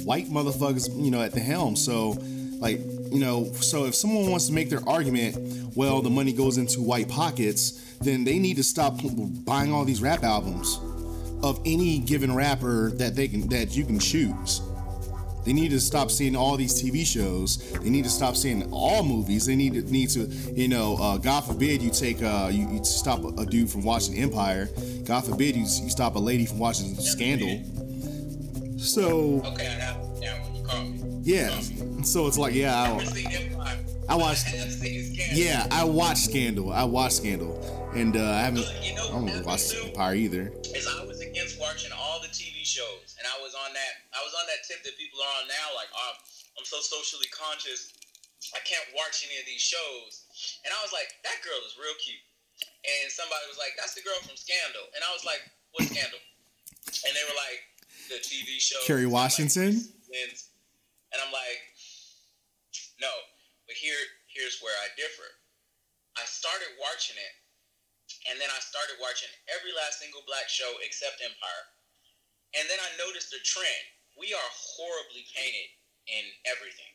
white 0.05 0.27
motherfuckers. 0.27 0.87
You 0.97 1.11
know, 1.11 1.21
at 1.21 1.33
the 1.33 1.41
helm. 1.41 1.75
So, 1.75 2.11
like, 2.61 2.79
you 3.11 3.19
know, 3.19 3.51
so 3.55 3.83
if 3.87 3.95
someone 3.95 4.31
wants 4.31 4.47
to 4.47 4.53
make 4.53 4.69
their 4.69 4.87
argument, 4.87 5.75
well, 5.75 6.01
the 6.01 6.09
money 6.09 6.31
goes 6.31 6.57
into 6.57 6.79
white 6.79 7.09
pockets, 7.09 7.97
then 7.99 8.23
they 8.23 8.39
need 8.39 8.55
to 8.55 8.63
stop 8.63 9.01
buying 9.43 9.73
all 9.73 9.83
these 9.83 10.01
rap 10.01 10.23
albums 10.23 10.79
of 11.43 11.59
any 11.65 11.99
given 11.99 12.33
rapper 12.33 12.91
that 12.91 13.15
they 13.15 13.27
can 13.27 13.47
that 13.49 13.75
you 13.75 13.85
can 13.85 13.99
choose. 13.99 14.61
They 15.43 15.53
need 15.53 15.71
to 15.71 15.79
stop 15.79 16.11
seeing 16.11 16.35
all 16.35 16.55
these 16.55 16.79
TV 16.81 17.03
shows. 17.03 17.57
They 17.71 17.89
need 17.89 18.03
to 18.03 18.11
stop 18.11 18.35
seeing 18.35 18.71
all 18.71 19.03
movies. 19.03 19.47
They 19.47 19.55
need 19.55 19.73
to 19.73 19.81
need 19.91 20.09
to, 20.11 20.27
you 20.53 20.67
know, 20.67 20.97
uh, 21.01 21.17
God 21.17 21.41
forbid 21.41 21.81
you 21.81 21.89
take 21.89 22.21
uh, 22.21 22.49
you, 22.51 22.69
you 22.69 22.83
stop 22.83 23.23
a 23.39 23.45
dude 23.45 23.69
from 23.69 23.81
watching 23.83 24.15
Empire. 24.17 24.69
God 25.03 25.21
forbid 25.25 25.55
you, 25.55 25.61
you 25.63 25.89
stop 25.89 26.15
a 26.15 26.19
lady 26.19 26.45
from 26.45 26.59
watching 26.59 26.93
Scandal. 26.93 27.59
So 28.77 29.41
Okay, 29.45 29.65
I 29.67 29.69
have 29.69 29.97
when 29.99 30.55
you 30.55 30.63
call 30.63 30.83
me. 30.85 31.19
yeah, 31.23 31.49
so 32.03 32.27
it's 32.27 32.37
like 32.37 32.53
yeah, 32.53 32.79
I. 32.81 33.77
I 34.09 34.15
watched 34.15 34.47
yeah 35.31 35.65
I 35.71 35.85
watched 35.85 36.25
Scandal. 36.25 36.71
I 36.71 36.83
watched 36.83 37.15
Scandal, 37.15 37.89
and 37.95 38.17
uh, 38.17 38.19
I 38.31 38.41
haven't 38.41 38.65
I 38.65 38.93
don't 39.09 39.45
watch? 39.45 39.73
Empire 39.85 40.15
either. 40.15 40.51
Watching 41.71 41.95
all 41.95 42.19
the 42.19 42.27
TV 42.27 42.67
shows, 42.67 43.15
and 43.15 43.23
I 43.23 43.39
was 43.39 43.55
on 43.55 43.71
that. 43.71 43.93
I 44.11 44.19
was 44.27 44.35
on 44.35 44.43
that 44.51 44.67
tip 44.67 44.83
that 44.83 44.99
people 44.99 45.23
are 45.23 45.33
on 45.39 45.47
now. 45.47 45.71
Like, 45.71 45.87
oh, 45.95 46.13
I'm 46.59 46.67
so 46.67 46.83
socially 46.83 47.31
conscious, 47.31 47.95
I 48.51 48.59
can't 48.67 48.83
watch 48.91 49.23
any 49.23 49.39
of 49.39 49.47
these 49.47 49.63
shows. 49.63 50.27
And 50.67 50.75
I 50.75 50.79
was 50.83 50.91
like, 50.91 51.07
that 51.23 51.39
girl 51.39 51.63
is 51.63 51.79
real 51.79 51.95
cute. 52.03 52.19
And 52.83 53.07
somebody 53.07 53.47
was 53.47 53.55
like, 53.55 53.71
that's 53.79 53.95
the 53.95 54.03
girl 54.03 54.19
from 54.19 54.35
Scandal. 54.35 54.83
And 54.91 54.99
I 54.99 55.15
was 55.15 55.23
like, 55.23 55.39
what 55.71 55.87
Scandal? 55.87 56.19
And 57.07 57.11
they 57.15 57.23
were 57.23 57.39
like, 57.39 57.63
the 58.11 58.19
TV 58.19 58.59
show. 58.59 58.83
Kerry 58.83 59.07
It's 59.07 59.15
like, 59.15 59.23
Washington? 59.23 59.79
And 59.79 61.17
I'm 61.23 61.31
like, 61.31 61.59
no. 62.99 63.13
But 63.63 63.79
here, 63.79 63.95
here's 64.27 64.59
where 64.59 64.75
I 64.83 64.91
differ. 64.99 65.29
I 66.19 66.27
started 66.27 66.75
watching 66.83 67.15
it 67.15 67.33
and 68.29 68.37
then 68.37 68.49
I 68.53 68.59
started 68.61 68.97
watching 69.01 69.29
every 69.57 69.73
last 69.73 69.97
single 70.01 70.21
black 70.29 70.45
show 70.51 70.69
except 70.85 71.21
Empire. 71.23 71.63
And 72.57 72.67
then 72.67 72.77
I 72.83 72.89
noticed 72.99 73.31
a 73.31 73.39
trend. 73.41 73.85
We 74.19 74.35
are 74.35 74.49
horribly 74.51 75.23
painted 75.31 75.69
in 76.11 76.23
everything. 76.45 76.91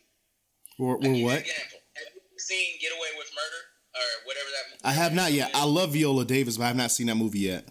Or, 0.79 1.01
or 1.01 1.01
I'll 1.01 1.01
give 1.01 1.17
you 1.17 1.25
an 1.25 1.33
what? 1.33 1.41
Example. 1.41 1.81
Have 1.97 2.12
you 2.12 2.21
seen 2.39 2.77
Get 2.79 2.93
Away 2.93 3.09
with 3.17 3.33
Murder 3.33 3.62
or 3.97 4.07
whatever 4.29 4.49
that? 4.53 4.65
I 4.85 4.93
have 4.93 5.17
not 5.17 5.33
yet. 5.33 5.51
show 5.51 5.59
I 5.59 5.65
love 5.65 5.97
Viola 5.97 6.25
Davis, 6.29 6.61
but 6.61 6.65
I 6.65 6.69
have 6.69 6.77
not 6.77 6.93
seen 6.93 7.09
that 7.09 7.17
movie 7.17 7.49
yet. 7.49 7.65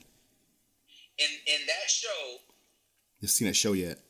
in 1.22 1.30
in 1.46 1.62
that 1.70 1.86
show, 1.88 2.42
Just 3.22 3.38
seen 3.38 3.48
that 3.48 3.56
show 3.56 3.74
yet. 3.78 4.02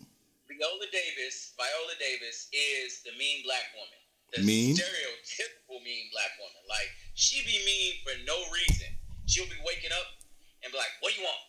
Viola 0.47 0.88
Davis, 0.88 1.51
Viola 1.60 1.95
Davis 1.99 2.47
is 2.55 3.03
the 3.03 3.12
mean 3.19 3.43
black 3.43 3.67
woman. 3.75 3.99
The 4.34 4.41
Mean? 4.47 4.75
stereotypical 4.79 5.84
mean 5.84 6.08
black 6.15 6.31
woman. 6.39 6.63
Like 6.71 6.88
she 7.13 7.43
be 7.43 7.60
mean 7.67 7.99
for 8.08 8.15
no 8.23 8.39
reason. 8.55 8.94
She'll 9.27 9.45
be 9.45 9.57
waking 9.65 9.91
up 9.91 10.05
and 10.63 10.71
be 10.71 10.77
like, 10.77 10.88
"What 11.01 11.13
do 11.13 11.19
you 11.21 11.25
want?" 11.25 11.39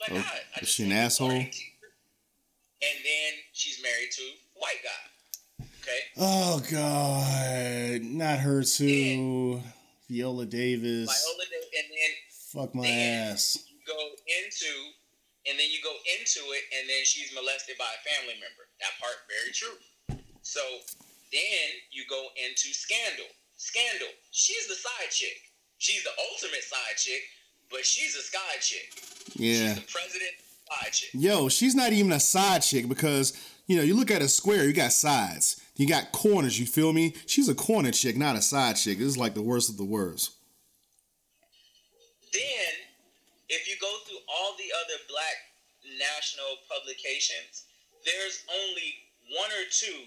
Like, 0.00 0.10
Oh, 0.12 0.14
"God, 0.22 0.40
I 0.56 0.58
is 0.60 0.60
just 0.60 0.74
she 0.76 0.84
an 0.84 0.92
asshole? 0.92 1.30
And 1.30 2.96
then 3.04 3.32
she's 3.52 3.82
married 3.82 4.10
to 4.12 4.22
a 4.22 4.58
white 4.58 4.82
guy. 4.82 5.66
Okay. 5.82 6.00
Oh 6.16 6.60
God, 6.70 8.00
not 8.02 8.38
her 8.40 8.62
too. 8.64 9.62
Viola 10.08 10.46
Davis. 10.46 11.06
Viola 11.08 11.44
Davis, 11.50 11.68
and 11.78 11.86
then 11.90 12.10
Fuck 12.52 12.74
my 12.74 12.82
Then- 12.82 13.32
ass. 13.32 13.58
you 13.70 13.78
go 13.86 14.16
into, 14.26 14.92
and 15.46 15.58
then 15.58 15.70
you 15.70 15.80
go 15.82 15.94
into 16.18 16.40
it, 16.52 16.64
and 16.74 16.88
then 16.88 17.04
she's 17.04 17.30
molested 17.32 17.78
by 17.78 17.86
a 17.94 18.10
family 18.10 18.34
member. 18.34 18.68
That 18.80 18.98
part 18.98 19.14
very 19.28 19.52
true. 19.52 19.78
So 20.42 20.60
then 21.30 21.68
you 21.92 22.04
go 22.06 22.28
into 22.36 22.74
Scandal. 22.74 23.28
Scandal. 23.56 24.08
She's 24.32 24.66
the 24.66 24.74
side 24.74 25.10
chick. 25.10 25.49
She's 25.80 26.04
the 26.04 26.10
ultimate 26.30 26.62
side 26.62 26.96
chick, 26.98 27.22
but 27.70 27.86
she's 27.86 28.14
a 28.14 28.20
sky 28.20 28.38
chick. 28.60 28.92
Yeah. 29.34 29.72
She's 29.72 29.74
the 29.76 29.90
president 29.90 30.32
side 30.68 30.92
chick. 30.92 31.10
Yo, 31.14 31.48
she's 31.48 31.74
not 31.74 31.94
even 31.94 32.12
a 32.12 32.20
side 32.20 32.60
chick 32.60 32.86
because 32.86 33.32
you 33.66 33.76
know 33.76 33.82
you 33.82 33.96
look 33.96 34.10
at 34.10 34.20
a 34.20 34.28
square, 34.28 34.66
you 34.66 34.74
got 34.74 34.92
sides, 34.92 35.58
you 35.76 35.88
got 35.88 36.12
corners. 36.12 36.60
You 36.60 36.66
feel 36.66 36.92
me? 36.92 37.14
She's 37.24 37.48
a 37.48 37.54
corner 37.54 37.92
chick, 37.92 38.18
not 38.18 38.36
a 38.36 38.42
side 38.42 38.76
chick. 38.76 38.98
This 38.98 39.06
is 39.08 39.16
like 39.16 39.32
the 39.32 39.40
worst 39.40 39.70
of 39.70 39.78
the 39.78 39.84
worst. 39.84 40.32
Then, 42.30 42.72
if 43.48 43.66
you 43.66 43.76
go 43.80 43.90
through 44.04 44.20
all 44.28 44.52
the 44.58 44.68
other 44.84 45.00
black 45.08 45.96
national 45.96 46.60
publications, 46.68 47.64
there's 48.04 48.44
only 48.52 49.00
one 49.32 49.48
or 49.48 49.64
two 49.72 50.04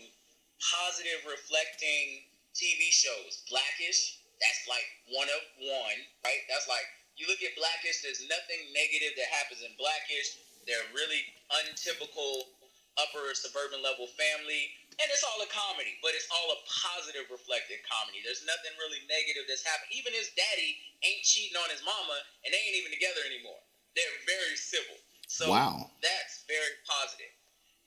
positive 0.62 1.26
reflecting 1.26 2.30
TV 2.54 2.94
shows. 2.94 3.42
Blackish, 3.50 4.22
that's 4.44 4.68
like 4.68 4.86
one 5.16 5.30
of 5.32 5.42
one, 5.64 5.98
right? 6.28 6.44
That's 6.52 6.68
like 6.68 6.84
you 7.16 7.26
look 7.32 7.40
at 7.42 7.56
Blackish, 7.56 8.04
there's 8.04 8.26
nothing 8.28 8.60
negative 8.76 9.16
that 9.16 9.30
happens 9.32 9.64
in 9.64 9.72
Blackish. 9.80 10.38
They're 10.68 10.84
really 10.92 11.24
untypical 11.64 12.52
upper 13.00 13.34
suburban 13.34 13.82
level 13.82 14.06
family. 14.20 14.70
And 15.02 15.10
it's 15.10 15.26
all 15.26 15.42
a 15.42 15.50
comedy, 15.50 15.98
but 16.06 16.14
it's 16.14 16.30
all 16.30 16.54
a 16.54 16.60
positive 16.70 17.26
reflected 17.34 17.82
comedy. 17.90 18.22
There's 18.22 18.46
nothing 18.46 18.70
really 18.78 19.02
negative 19.10 19.50
that's 19.50 19.66
happened. 19.66 19.90
Even 19.90 20.14
his 20.14 20.30
daddy 20.38 20.78
ain't 21.02 21.26
cheating 21.26 21.58
on 21.58 21.66
his 21.74 21.82
mama, 21.82 22.18
and 22.46 22.54
they 22.54 22.62
ain't 22.62 22.78
even 22.78 22.94
together 22.94 23.26
anymore. 23.26 23.58
They're 23.98 24.18
very 24.30 24.54
civil. 24.54 24.98
So 25.26 25.50
Wow. 25.50 25.90
that's 26.06 26.46
very 26.46 26.78
positive. 26.86 27.34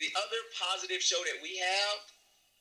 The 0.02 0.10
other 0.18 0.40
positive 0.58 0.98
show 0.98 1.22
that 1.30 1.38
we 1.38 1.54
have 1.62 1.98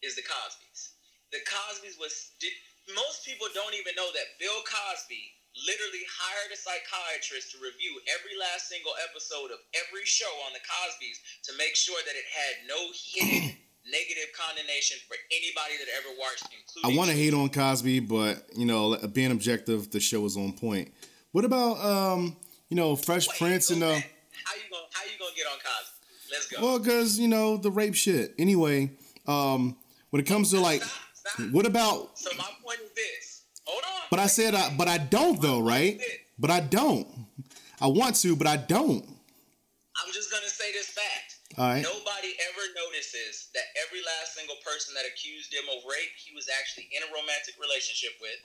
is 0.06 0.14
the 0.14 0.22
Cosby's. 0.22 0.94
The 1.34 1.42
Cosby's 1.50 1.98
was 1.98 2.38
did, 2.38 2.54
most 2.94 3.26
people 3.26 3.48
don't 3.54 3.74
even 3.74 3.98
know 3.98 4.10
that 4.14 4.38
Bill 4.38 4.62
Cosby 4.62 5.34
literally 5.66 6.04
hired 6.12 6.52
a 6.52 6.60
psychiatrist 6.60 7.56
to 7.56 7.58
review 7.64 7.96
every 8.12 8.36
last 8.36 8.68
single 8.68 8.92
episode 9.08 9.50
of 9.56 9.60
every 9.74 10.04
show 10.04 10.30
on 10.46 10.52
the 10.52 10.62
Cosby's 10.62 11.18
to 11.48 11.56
make 11.58 11.74
sure 11.74 11.98
that 12.04 12.14
it 12.14 12.28
had 12.28 12.54
no 12.68 12.78
hidden 12.92 13.56
negative 13.88 14.30
condemnation 14.36 14.98
for 15.08 15.16
anybody 15.32 15.80
that 15.80 15.90
ever 15.96 16.12
watched, 16.20 16.46
Including 16.52 16.86
I 16.86 16.98
want 16.98 17.10
to 17.10 17.16
hate 17.16 17.34
on 17.34 17.50
Cosby, 17.50 18.02
but 18.02 18.44
you 18.56 18.66
know, 18.66 18.98
being 19.14 19.32
objective, 19.32 19.90
the 19.92 20.00
show 20.00 20.26
is 20.26 20.36
on 20.36 20.54
point. 20.54 20.92
What 21.32 21.46
about 21.46 21.80
um, 21.80 22.38
you 22.70 22.76
know, 22.76 22.96
Fresh 22.96 23.30
Wait, 23.30 23.38
Prince 23.38 23.70
and 23.70 23.84
uh, 23.84 23.92
back. 23.92 24.12
how 24.44 24.56
you 24.56 24.68
gonna 24.70 24.84
how 24.92 25.04
you 25.06 25.18
gonna 25.20 25.36
get 25.36 25.48
on 25.48 25.58
Cosby? 25.60 25.96
Let's 26.32 26.48
go. 26.48 26.62
well, 26.62 26.80
cause 26.80 27.20
you 27.20 27.28
know 27.28 27.58
the 27.58 27.72
rape 27.72 27.96
shit. 27.96 28.34
Anyway, 28.38 28.92
um, 29.28 29.78
when 30.10 30.22
it 30.22 30.26
comes 30.26 30.52
to 30.52 30.60
like, 30.60 30.84
What 31.52 31.66
about? 31.66 32.18
So 32.18 32.30
my 32.38 32.50
point 32.64 32.80
is 32.84 32.92
this. 32.96 33.44
Hold 33.66 33.84
on. 33.84 34.04
But 34.10 34.20
I 34.20 34.28
said, 34.28 34.54
I, 34.54 34.74
but 34.78 34.88
I 34.88 34.98
don't 34.98 35.42
though, 35.42 35.60
right? 35.60 36.00
But 36.38 36.52
I 36.52 36.60
don't. 36.60 37.08
I 37.82 37.88
want 37.88 38.16
to, 38.22 38.36
but 38.36 38.48
I 38.48 38.58
don't. 38.58 39.04
I'm 39.96 40.12
just 40.14 40.32
gonna 40.32 40.52
say 40.52 40.72
this 40.72 40.92
fact. 40.92 41.40
All 41.58 41.72
right. 41.72 41.84
Nobody 41.84 42.36
ever 42.52 42.64
notices 42.76 43.48
that 43.56 43.64
every 43.80 44.04
last 44.04 44.36
single 44.36 44.60
person 44.60 44.92
that 45.00 45.08
accused 45.08 45.56
him 45.56 45.64
of 45.72 45.88
rape, 45.88 46.14
he 46.20 46.36
was 46.36 46.52
actually 46.52 46.92
in 46.92 47.00
a 47.00 47.10
romantic 47.16 47.56
relationship 47.56 48.12
with. 48.20 48.36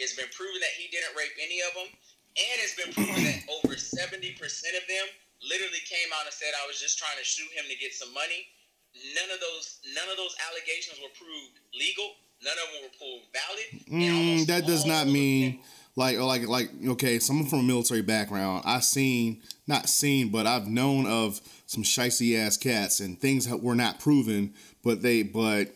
It's 0.00 0.16
been 0.16 0.32
proven 0.32 0.58
that 0.64 0.74
he 0.74 0.88
didn't 0.88 1.12
rape 1.12 1.36
any 1.38 1.60
of 1.60 1.76
them, 1.76 1.92
and 1.92 2.56
it's 2.64 2.74
been 2.74 2.90
proven 2.96 3.20
that 3.20 3.44
over 3.60 3.76
70% 3.76 4.32
of 4.40 4.84
them 4.88 5.06
literally 5.44 5.84
came 5.84 6.08
out 6.16 6.24
and 6.24 6.32
said, 6.32 6.56
"I 6.56 6.64
was 6.64 6.80
just 6.80 6.96
trying 6.96 7.20
to 7.20 7.26
shoot 7.26 7.52
him 7.52 7.68
to 7.68 7.76
get 7.76 7.92
some 7.92 8.10
money." 8.16 8.48
None 8.94 9.30
of 9.34 9.40
those, 9.40 9.80
none 9.94 10.08
of 10.10 10.16
those 10.16 10.36
allegations 10.50 10.98
were 11.02 11.12
proved 11.18 11.58
legal. 11.74 12.12
None 12.42 12.52
of 12.52 12.72
them 12.72 12.82
were 12.82 12.96
proved 12.98 13.26
valid. 13.32 13.66
Mm, 13.90 14.46
that 14.46 14.66
does 14.66 14.84
not 14.84 15.06
mean 15.06 15.60
like 15.96 16.16
or 16.16 16.22
like 16.22 16.46
like 16.46 16.70
okay. 16.88 17.18
Someone 17.18 17.46
from 17.46 17.60
a 17.60 17.62
military 17.62 18.02
background. 18.02 18.62
I've 18.66 18.84
seen 18.84 19.42
not 19.66 19.88
seen, 19.88 20.30
but 20.30 20.46
I've 20.46 20.66
known 20.66 21.06
of 21.06 21.40
some 21.66 21.82
shicey 21.82 22.38
ass 22.38 22.56
cats 22.56 23.00
and 23.00 23.18
things 23.20 23.46
that 23.48 23.62
were 23.62 23.74
not 23.74 24.00
proven, 24.00 24.54
but 24.82 25.02
they 25.02 25.22
but. 25.22 25.68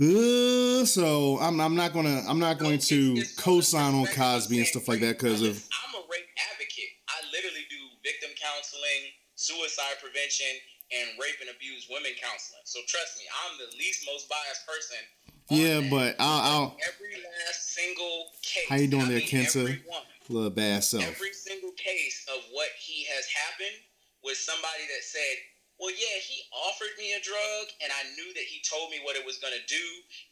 Uh, 0.00 0.86
so 0.86 1.36
I'm, 1.42 1.60
I'm 1.60 1.76
not 1.76 1.92
gonna 1.92 2.22
I'm 2.26 2.38
not 2.38 2.58
going 2.58 2.78
to 2.88 3.22
co-sign 3.36 3.94
on 3.94 4.06
Cosby 4.06 4.56
and 4.56 4.66
stuff 4.66 4.88
like 4.88 5.00
that 5.00 5.18
because 5.18 5.42
of 5.42 5.52
I'm 5.52 5.94
a 5.94 6.02
rape 6.08 6.24
advocate. 6.52 6.88
I 7.08 7.20
literally 7.30 7.66
do 7.68 7.76
victim 8.02 8.30
counseling, 8.40 9.12
suicide 9.34 10.00
prevention, 10.00 10.56
and 10.90 11.14
rape 11.18 11.38
and 11.40 11.50
abused 11.50 11.86
women 11.90 12.12
counseling. 12.18 12.62
So 12.64 12.80
trust 12.86 13.18
me, 13.18 13.24
I'm 13.46 13.58
the 13.58 13.70
least 13.78 14.06
most 14.06 14.28
biased 14.28 14.66
person 14.66 15.00
Yeah, 15.50 15.82
but 15.90 16.14
I'll, 16.18 16.42
I'll 16.42 16.76
every 16.86 17.14
last 17.22 17.74
single 17.74 18.30
case. 18.42 18.68
How 18.68 18.76
you 18.76 18.88
doing 18.88 19.10
I 19.10 19.18
there, 19.18 19.26
Kenta? 19.26 19.78
little 20.30 20.50
bad 20.50 20.84
self. 20.84 21.02
Every 21.02 21.32
single 21.32 21.72
case 21.72 22.24
of 22.30 22.42
what 22.52 22.68
he 22.78 23.04
has 23.10 23.26
happened 23.26 23.74
was 24.22 24.38
somebody 24.38 24.86
that 24.86 25.02
said, 25.02 25.42
"Well, 25.78 25.90
yeah, 25.90 26.16
he 26.22 26.46
offered 26.54 26.94
me 26.98 27.14
a 27.14 27.20
drug, 27.20 27.66
and 27.82 27.90
I 27.90 28.02
knew 28.14 28.30
that 28.34 28.46
he 28.46 28.62
told 28.62 28.90
me 28.90 29.00
what 29.02 29.16
it 29.16 29.26
was 29.26 29.38
gonna 29.38 29.64
do, 29.66 29.86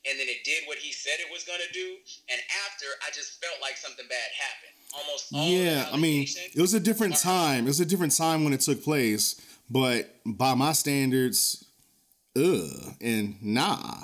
and 0.06 0.18
then 0.20 0.28
it 0.28 0.44
did 0.44 0.66
what 0.66 0.78
he 0.78 0.92
said 0.92 1.18
it 1.18 1.30
was 1.32 1.42
gonna 1.42 1.70
do, 1.72 1.98
and 2.30 2.40
after 2.66 2.86
I 3.02 3.10
just 3.10 3.42
felt 3.42 3.58
like 3.60 3.76
something 3.76 4.06
bad 4.06 4.30
happened." 4.38 4.74
Almost 4.94 5.32
Yeah, 5.32 5.88
I 5.92 5.96
mean, 5.96 6.26
it 6.54 6.60
was 6.60 6.74
a 6.74 6.80
different 6.80 7.16
time. 7.16 7.64
It 7.64 7.68
was 7.68 7.80
a 7.80 7.86
different 7.86 8.16
time 8.16 8.44
when 8.44 8.52
it 8.52 8.60
took 8.60 8.82
place, 8.82 9.34
but 9.70 10.14
by 10.24 10.54
my 10.54 10.72
standards, 10.72 11.64
ugh, 12.36 12.94
and 13.00 13.36
nah. 13.42 14.02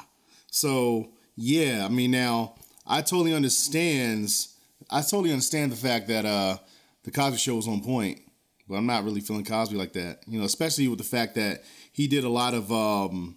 So 0.50 1.10
yeah, 1.36 1.84
I 1.84 1.88
mean, 1.88 2.10
now 2.10 2.54
I 2.86 3.00
totally 3.00 3.34
understands. 3.34 4.56
I 4.90 5.00
totally 5.00 5.30
understand 5.30 5.72
the 5.72 5.76
fact 5.76 6.08
that 6.08 6.24
uh 6.24 6.58
the 7.04 7.10
Cosby 7.10 7.38
Show 7.38 7.56
was 7.56 7.68
on 7.68 7.82
point, 7.82 8.20
but 8.68 8.76
I'm 8.76 8.86
not 8.86 9.04
really 9.04 9.20
feeling 9.20 9.44
Cosby 9.44 9.76
like 9.76 9.92
that. 9.94 10.20
You 10.26 10.38
know, 10.38 10.44
especially 10.44 10.88
with 10.88 10.98
the 10.98 11.04
fact 11.04 11.34
that 11.34 11.64
he 11.92 12.06
did 12.06 12.24
a 12.24 12.28
lot 12.28 12.54
of 12.54 12.70
um 12.72 13.36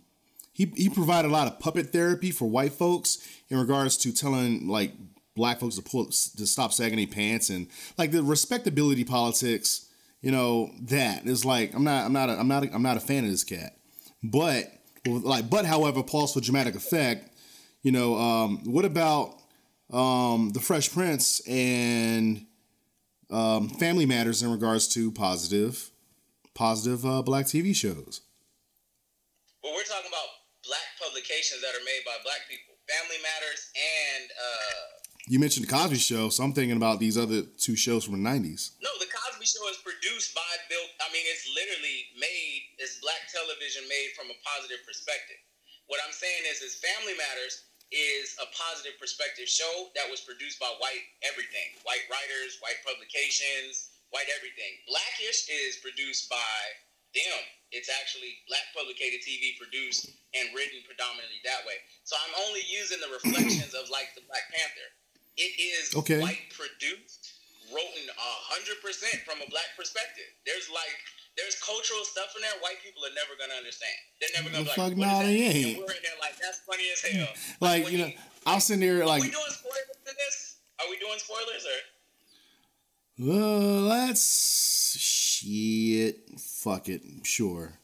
he 0.54 0.72
he 0.76 0.90
provided 0.90 1.30
a 1.30 1.32
lot 1.32 1.48
of 1.48 1.60
puppet 1.60 1.92
therapy 1.92 2.32
for 2.32 2.50
white 2.50 2.74
folks 2.74 3.20
in 3.50 3.60
regards 3.60 3.98
to 3.98 4.12
telling 4.12 4.68
like 4.68 4.92
black 5.36 5.60
folks 5.60 5.76
to 5.76 5.82
pull 5.82 6.06
to 6.06 6.48
stop 6.48 6.74
sagging 6.74 6.98
their 6.98 7.08
pants 7.08 7.50
and 7.50 7.68
like 7.98 8.12
the 8.12 8.24
respectability 8.24 9.04
politics. 9.04 9.87
You 10.28 10.34
know 10.34 10.72
that 10.82 11.26
is 11.26 11.46
like 11.46 11.74
I'm 11.74 11.86
not 11.86 12.04
I'm 12.04 12.12
not 12.12 12.30
a, 12.30 12.38
I'm 12.38 12.50
not 12.50 12.66
a, 12.66 12.76
I'm 12.76 12.84
not 12.84 12.98
a 12.98 13.00
fan 13.00 13.24
of 13.24 13.32
this 13.32 13.46
cat, 13.46 13.78
but 14.22 14.66
like 15.06 15.50
but 15.50 15.64
however 15.64 16.04
for 16.04 16.42
dramatic 16.42 16.76
effect. 16.76 17.34
You 17.82 17.94
know 17.94 18.18
um, 18.18 18.60
what 18.66 18.84
about 18.84 19.40
um, 19.90 20.50
the 20.50 20.60
Fresh 20.60 20.92
Prince 20.92 21.40
and 21.48 22.46
um, 23.32 23.70
Family 23.70 24.06
Matters 24.06 24.44
in 24.44 24.52
regards 24.52 24.90
to 24.90 25.14
positive 25.14 25.92
positive 26.54 27.06
uh, 27.06 27.22
black 27.22 27.46
TV 27.46 27.74
shows. 27.74 28.20
Well, 29.64 29.72
we're 29.76 29.84
talking 29.84 30.10
about 30.10 30.28
black 30.68 30.88
publications 31.00 31.62
that 31.62 31.70
are 31.70 31.86
made 31.86 32.02
by 32.06 32.18
black 32.26 32.42
people. 32.50 32.76
Family 32.90 33.16
Matters 33.24 33.72
and 33.80 34.30
uh, 34.32 35.07
You 35.28 35.44
mentioned 35.44 35.68
the 35.68 35.72
Cosby 35.76 36.00
Show, 36.00 36.32
so 36.32 36.40
I'm 36.40 36.56
thinking 36.56 36.80
about 36.80 37.04
these 37.04 37.20
other 37.20 37.44
two 37.60 37.76
shows 37.76 38.08
from 38.08 38.16
the 38.16 38.24
'90s. 38.24 38.80
no, 38.80 38.88
the 38.96 39.12
Cosby 39.12 39.44
Show 39.44 39.68
is 39.68 39.76
produced 39.84 40.32
by 40.32 40.48
Bill. 40.72 40.88
I 41.04 41.12
mean, 41.12 41.28
it's 41.28 41.44
literally 41.52 42.16
made. 42.16 42.80
It's 42.80 43.04
black 43.04 43.28
television 43.28 43.84
made 43.92 44.16
from 44.16 44.32
a 44.32 44.40
positive 44.48 44.80
perspective. 44.88 45.36
What 45.92 46.00
I'm 46.08 46.16
saying 46.16 46.48
is, 46.48 46.64
is 46.64 46.80
Family 46.80 47.12
Matters 47.20 47.68
is 47.92 48.40
a 48.40 48.48
positive 48.56 48.96
perspective 49.04 49.52
show 49.52 49.92
that 50.00 50.08
was 50.08 50.24
produced 50.24 50.64
by 50.64 50.72
white 50.80 51.04
everything, 51.28 51.76
white 51.84 52.08
writers, 52.08 52.64
white 52.64 52.80
publications, 52.88 54.00
white 54.16 54.32
everything. 54.32 54.80
Blackish 54.88 55.52
is 55.52 55.84
produced 55.84 56.32
by 56.32 56.56
them. 57.12 57.44
It's 57.76 57.92
actually 57.92 58.32
black 58.48 58.64
publicated 58.72 59.20
TV 59.28 59.60
produced 59.60 60.08
and 60.32 60.56
written 60.56 60.80
predominantly 60.88 61.44
that 61.44 61.68
way. 61.68 61.84
So 62.08 62.16
I'm 62.16 62.36
only 62.48 62.64
using 62.64 63.04
the 63.04 63.12
reflections 63.20 63.76
of 63.76 63.92
like 63.92 64.16
the 64.16 64.24
Black 64.24 64.48
Panther. 64.56 64.88
It 65.38 65.54
is 65.62 65.96
Okay. 65.96 66.20
white 66.22 66.50
produced, 66.52 67.34
written 67.74 68.10
a 68.10 68.32
hundred 68.50 68.82
percent 68.82 69.22
from 69.26 69.38
a 69.42 69.48
black 69.50 69.70
perspective. 69.78 70.26
There's 70.46 70.70
like 70.70 70.98
there's 71.38 71.54
cultural 71.62 72.02
stuff 72.04 72.34
in 72.36 72.42
there 72.42 72.58
white 72.66 72.82
people 72.84 73.06
are 73.06 73.14
never 73.14 73.38
gonna 73.38 73.54
understand. 73.54 73.94
They're 74.20 74.34
never 74.34 74.50
gonna 74.50 74.64
The 74.66 74.74
be 74.74 74.82
fuck 74.82 74.90
like, 74.90 74.98
what 74.98 75.06
nah, 75.06 75.22
is 75.22 75.28
that? 75.28 75.30
they 75.30 75.46
And 75.46 75.56
ain't. 75.56 75.78
we're 75.78 75.94
in 75.94 76.02
there 76.02 76.20
like 76.20 76.36
that's 76.42 76.60
funny 76.66 76.90
as 76.90 77.02
hell. 77.06 77.30
Like 77.62 77.84
when 77.86 77.94
you 77.94 78.00
know, 78.00 78.10
he- 78.10 78.18
I'll 78.50 78.60
sit 78.60 78.80
there 78.82 79.06
like. 79.06 79.22
are 79.22 79.26
we 79.26 79.32
doing 79.32 79.54
spoilers 79.54 79.98
to 80.06 80.14
this? 80.18 80.58
Are 80.82 80.90
we 80.90 80.98
doing 80.98 81.20
spoilers 81.22 81.66
or 81.66 81.80
uh, 83.20 83.82
let's 83.90 84.96
shit, 85.00 86.30
fuck 86.40 86.88
it, 86.90 87.02
sure, 87.24 87.80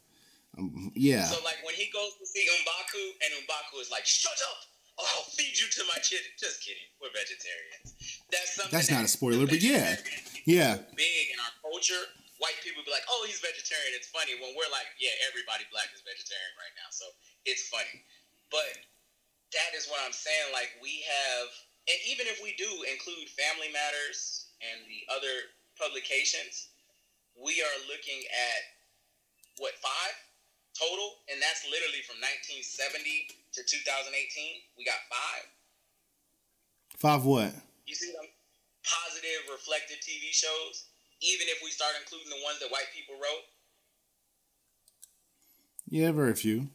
um, 0.58 0.92
yeah. 0.96 1.26
So 1.26 1.44
like 1.44 1.58
when 1.66 1.74
he 1.74 1.90
goes 1.92 2.14
to 2.20 2.26
see 2.26 2.46
M'Baku 2.46 3.02
and 3.26 3.34
M'Baku 3.46 3.82
is 3.82 3.90
like, 3.90 4.06
"Shut 4.06 4.38
up! 4.52 4.58
Oh, 5.00 5.06
I'll 5.06 5.30
feed 5.38 5.56
you 5.58 5.68
to 5.68 5.82
my 5.90 6.00
children." 6.02 6.32
Just 6.38 6.62
kidding. 6.62 6.88
We're 7.02 7.14
vegetarians. 7.14 7.98
That's 8.30 8.56
something. 8.56 8.74
That's 8.74 8.92
not 8.92 9.06
a 9.06 9.12
spoiler, 9.12 9.46
but 9.46 9.62
yeah. 9.66 9.98
Yeah. 10.46 10.82
Big 10.96 11.28
in 11.32 11.40
our 11.40 11.54
culture. 11.64 12.04
White 12.42 12.60
people 12.60 12.84
be 12.84 12.92
like, 12.92 13.08
"Oh, 13.08 13.24
he's 13.26 13.40
vegetarian." 13.40 13.96
It's 13.96 14.12
funny 14.12 14.36
when 14.38 14.52
we're 14.58 14.72
like, 14.74 14.90
"Yeah, 15.00 15.14
everybody 15.30 15.64
black 15.72 15.90
is 15.96 16.04
vegetarian 16.04 16.54
right 16.60 16.76
now," 16.76 16.90
so 16.92 17.08
it's 17.48 17.72
funny. 17.72 18.04
But 18.52 18.84
that 19.56 19.72
is 19.78 19.88
what 19.88 20.02
I'm 20.04 20.14
saying. 20.14 20.52
Like 20.52 20.76
we 20.84 21.06
have, 21.08 21.48
and 21.88 22.00
even 22.10 22.28
if 22.28 22.42
we 22.44 22.58
do 22.60 22.68
include 22.90 23.32
Family 23.34 23.72
Matters 23.72 24.52
and 24.60 24.84
the 24.90 25.08
other 25.14 25.54
publications, 25.80 26.74
we 27.38 27.62
are 27.62 27.78
looking 27.90 28.28
at 28.28 28.62
what 29.62 29.78
five 29.80 30.16
total, 30.78 31.24
and 31.30 31.42
that's 31.42 31.64
literally 31.70 32.02
from 32.06 32.18
1970 32.22 33.30
to 33.58 33.62
2018. 33.62 34.14
We 34.78 34.84
got 34.86 35.00
five. 35.10 35.46
Five 36.98 37.22
what? 37.26 37.54
You 37.86 37.96
see 37.96 38.12
them 38.14 38.30
positive, 38.84 39.48
reflective 39.50 40.02
TV 40.02 40.34
shows. 40.34 40.90
Even 41.24 41.48
if 41.48 41.64
we 41.64 41.72
start 41.72 41.96
including 42.02 42.30
the 42.30 42.44
ones 42.44 42.60
that 42.60 42.70
white 42.70 42.92
people 42.92 43.16
wrote, 43.16 43.48
Yeah, 45.88 46.12
very 46.12 46.34
few. 46.34 46.68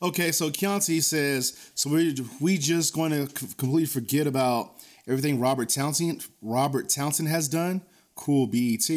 Okay, 0.00 0.30
so 0.32 0.48
Keontae 0.48 1.02
says, 1.02 1.70
so 1.74 1.90
we 1.90 2.16
we 2.40 2.56
just 2.56 2.94
going 2.94 3.10
to 3.10 3.26
c- 3.26 3.54
completely 3.56 3.86
forget 3.86 4.26
about 4.26 4.74
everything 5.06 5.40
Robert 5.40 5.68
Townsend 5.68 6.24
Robert 6.40 6.88
Townsend 6.88 7.28
has 7.28 7.48
done. 7.48 7.82
Cool, 8.14 8.46
BET. 8.46 8.88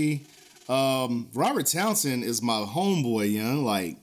Um, 0.71 1.27
Robert 1.33 1.65
Townsend 1.65 2.23
is 2.23 2.41
my 2.41 2.61
homeboy, 2.65 3.33
young. 3.33 3.65
Like, 3.65 3.97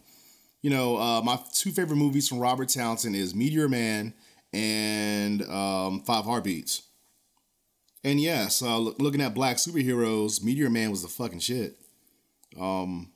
you 0.60 0.68
know, 0.68 0.98
uh, 0.98 1.22
my 1.22 1.38
two 1.54 1.70
favorite 1.70 1.96
movies 1.96 2.28
from 2.28 2.40
Robert 2.40 2.68
Townsend 2.68 3.16
is 3.16 3.34
Meteor 3.34 3.70
Man 3.70 4.12
and 4.52 5.42
um, 5.44 6.02
Five 6.02 6.26
Heartbeats. 6.26 6.82
And 8.04 8.20
yes, 8.20 8.60
uh, 8.60 8.76
loo- 8.76 8.94
looking 8.98 9.22
at 9.22 9.32
black 9.32 9.56
superheroes, 9.56 10.44
Meteor 10.44 10.68
Man 10.68 10.90
was 10.90 11.00
the 11.00 11.08
fucking 11.08 11.38
shit. 11.38 11.78
Um, 12.60 13.12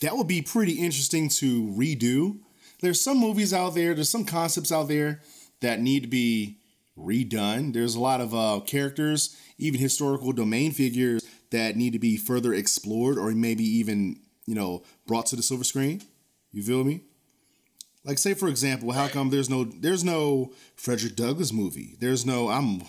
that 0.00 0.16
would 0.16 0.26
be 0.26 0.42
pretty 0.42 0.72
interesting 0.72 1.28
to 1.28 1.62
redo. 1.68 2.40
There's 2.82 3.00
some 3.00 3.18
movies 3.18 3.54
out 3.54 3.76
there, 3.76 3.94
there's 3.94 4.10
some 4.10 4.24
concepts 4.24 4.72
out 4.72 4.88
there 4.88 5.20
that 5.60 5.80
need 5.80 6.02
to 6.02 6.08
be 6.08 6.58
redone. 6.98 7.72
There's 7.72 7.94
a 7.94 8.00
lot 8.00 8.20
of 8.20 8.34
uh, 8.34 8.60
characters, 8.66 9.36
even 9.58 9.78
historical 9.78 10.32
domain 10.32 10.72
figures 10.72 11.22
that 11.50 11.76
need 11.76 11.92
to 11.92 11.98
be 11.98 12.16
further 12.16 12.52
explored 12.54 13.18
or 13.18 13.30
maybe 13.32 13.64
even, 13.64 14.20
you 14.46 14.54
know, 14.54 14.82
brought 15.06 15.26
to 15.26 15.36
the 15.36 15.42
silver 15.42 15.64
screen. 15.64 16.02
You 16.52 16.62
feel 16.62 16.84
me? 16.84 17.02
Like 18.04 18.18
say 18.18 18.34
for 18.34 18.48
example, 18.48 18.92
how 18.92 19.08
come 19.08 19.30
there's 19.30 19.50
no 19.50 19.64
there's 19.64 20.04
no 20.04 20.52
Frederick 20.76 21.16
Douglass 21.16 21.52
movie? 21.52 21.96
There's 22.00 22.24
no 22.24 22.48
I'm 22.48 22.82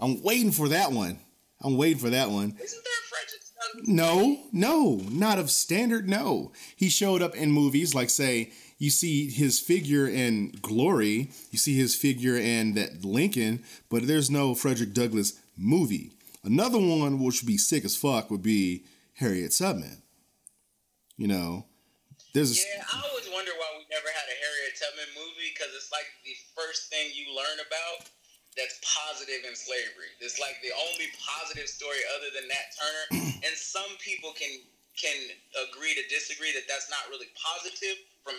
I'm 0.00 0.22
waiting 0.22 0.52
for 0.52 0.68
that 0.68 0.92
one. 0.92 1.18
I'm 1.62 1.76
waiting 1.76 1.98
for 1.98 2.10
that 2.10 2.30
one. 2.30 2.56
isn't 2.62 2.84
there 2.84 2.92
a 2.92 3.08
Frederick 3.08 3.42
Douglass? 3.74 3.88
No, 3.88 4.38
no, 4.52 5.00
not 5.10 5.38
of 5.38 5.50
standard. 5.50 6.08
No, 6.08 6.52
he 6.76 6.88
showed 6.88 7.22
up 7.22 7.34
in 7.34 7.50
movies 7.50 7.94
like, 7.94 8.10
say, 8.10 8.52
you 8.78 8.90
see 8.90 9.30
his 9.30 9.58
figure 9.58 10.06
in 10.06 10.52
Glory, 10.60 11.30
you 11.50 11.58
see 11.58 11.76
his 11.76 11.94
figure 11.94 12.36
in 12.36 12.74
that 12.74 13.04
Lincoln, 13.04 13.64
but 13.88 14.06
there's 14.06 14.30
no 14.30 14.54
Frederick 14.54 14.92
Douglass 14.92 15.40
movie. 15.56 16.12
Another 16.46 16.78
one 16.78 17.18
which 17.18 17.42
would 17.42 17.50
be 17.50 17.58
sick 17.58 17.84
as 17.84 17.96
fuck 17.96 18.30
would 18.30 18.42
be 18.42 18.84
Harriet 19.18 19.50
Tubman. 19.50 20.02
You 21.16 21.26
know, 21.28 21.66
there's 22.32 22.52
a, 22.52 22.60
Yeah, 22.60 22.84
I 22.86 23.02
always 23.02 23.26
wonder 23.32 23.50
why 23.56 23.68
we 23.80 23.84
never 23.90 24.06
had 24.06 24.26
a 24.30 24.36
Harriet 24.38 24.78
Tubman 24.78 25.10
movie 25.16 25.50
because 25.50 25.74
it's 25.74 25.90
like 25.90 26.06
the 26.22 26.36
first 26.54 26.92
thing 26.92 27.10
you 27.16 27.32
learn 27.34 27.58
about 27.64 28.08
that's 28.56 28.78
positive 28.84 29.44
in 29.48 29.56
slavery. 29.56 30.12
It's 30.20 30.40
like 30.40 30.60
the 30.62 30.72
only 30.76 31.08
positive 31.20 31.68
story 31.68 32.00
other 32.16 32.28
than 32.32 32.48
Nat 32.48 32.68
Turner, 32.76 33.06
and 33.44 33.52
some 33.56 33.88
people 33.98 34.32
can 34.36 34.60
can 34.96 35.16
agree 35.68 35.92
to 35.92 36.04
disagree 36.08 36.52
that 36.52 36.64
that's 36.68 36.88
not 36.88 37.00
really 37.10 37.28
positive 37.36 38.00
from 38.24 38.34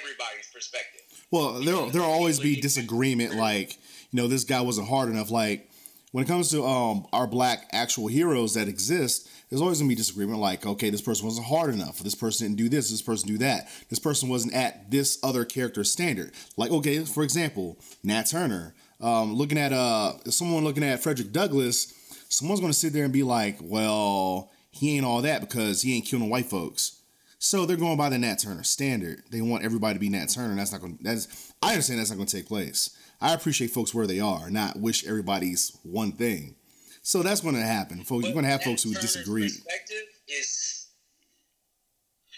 everybody's 0.00 0.48
perspective. 0.52 1.02
Well, 1.30 1.60
there 1.60 1.76
there'll 1.90 2.10
always 2.10 2.40
be 2.40 2.60
disagreement. 2.60 3.34
Like, 3.36 3.76
you 4.10 4.20
know, 4.20 4.28
this 4.28 4.44
guy 4.44 4.60
wasn't 4.60 4.88
hard 4.88 5.08
enough. 5.08 5.30
Like, 5.30 5.69
when 6.12 6.24
it 6.24 6.28
comes 6.28 6.50
to 6.50 6.64
um 6.64 7.06
our 7.12 7.26
black 7.26 7.68
actual 7.72 8.08
heroes 8.08 8.54
that 8.54 8.68
exist, 8.68 9.28
there's 9.48 9.60
always 9.60 9.78
gonna 9.78 9.88
be 9.88 9.94
disagreement. 9.94 10.38
Like, 10.40 10.66
okay, 10.66 10.90
this 10.90 11.02
person 11.02 11.24
wasn't 11.26 11.46
hard 11.46 11.72
enough. 11.72 11.98
This 11.98 12.14
person 12.14 12.48
didn't 12.48 12.58
do 12.58 12.68
this. 12.68 12.90
This 12.90 13.02
person 13.02 13.28
do 13.28 13.38
that. 13.38 13.68
This 13.88 13.98
person 13.98 14.28
wasn't 14.28 14.54
at 14.54 14.90
this 14.90 15.18
other 15.22 15.44
character 15.44 15.84
standard. 15.84 16.32
Like, 16.56 16.70
okay, 16.70 17.04
for 17.04 17.22
example, 17.22 17.78
Nat 18.02 18.24
Turner. 18.24 18.74
Um, 19.00 19.34
looking 19.34 19.58
at 19.58 19.72
uh 19.72 20.18
someone 20.30 20.64
looking 20.64 20.84
at 20.84 21.02
Frederick 21.02 21.32
Douglass, 21.32 21.94
someone's 22.28 22.60
gonna 22.60 22.72
sit 22.72 22.92
there 22.92 23.04
and 23.04 23.12
be 23.12 23.22
like, 23.22 23.58
well, 23.62 24.50
he 24.70 24.96
ain't 24.96 25.06
all 25.06 25.22
that 25.22 25.40
because 25.40 25.82
he 25.82 25.96
ain't 25.96 26.06
killing 26.06 26.30
white 26.30 26.46
folks. 26.46 27.00
So 27.42 27.64
they're 27.64 27.78
going 27.78 27.96
by 27.96 28.10
the 28.10 28.18
Nat 28.18 28.34
Turner 28.34 28.62
standard. 28.62 29.22
They 29.30 29.40
want 29.40 29.64
everybody 29.64 29.94
to 29.94 30.00
be 30.00 30.10
Nat 30.10 30.26
Turner. 30.26 30.54
That's 30.54 30.72
not 30.72 30.82
going. 30.82 30.98
That's 31.00 31.52
I 31.62 31.70
understand 31.70 31.98
that's 31.98 32.10
not 32.10 32.16
going 32.16 32.26
to 32.26 32.36
take 32.36 32.46
place. 32.46 32.90
I 33.20 33.34
appreciate 33.34 33.70
folks 33.70 33.94
where 33.94 34.06
they 34.06 34.20
are, 34.20 34.50
not 34.50 34.78
wish 34.80 35.06
everybody's 35.06 35.76
one 35.82 36.12
thing. 36.12 36.56
So 37.02 37.22
that's 37.22 37.40
going 37.40 37.54
to 37.54 37.62
happen, 37.62 38.04
folks. 38.04 38.24
You're 38.24 38.32
going 38.32 38.44
to 38.44 38.50
have 38.50 38.62
folks 38.62 38.82
who 38.82 38.92
Turner's 38.92 39.12
disagree. 39.12 39.48
Perspective 39.48 40.08
is 40.28 40.88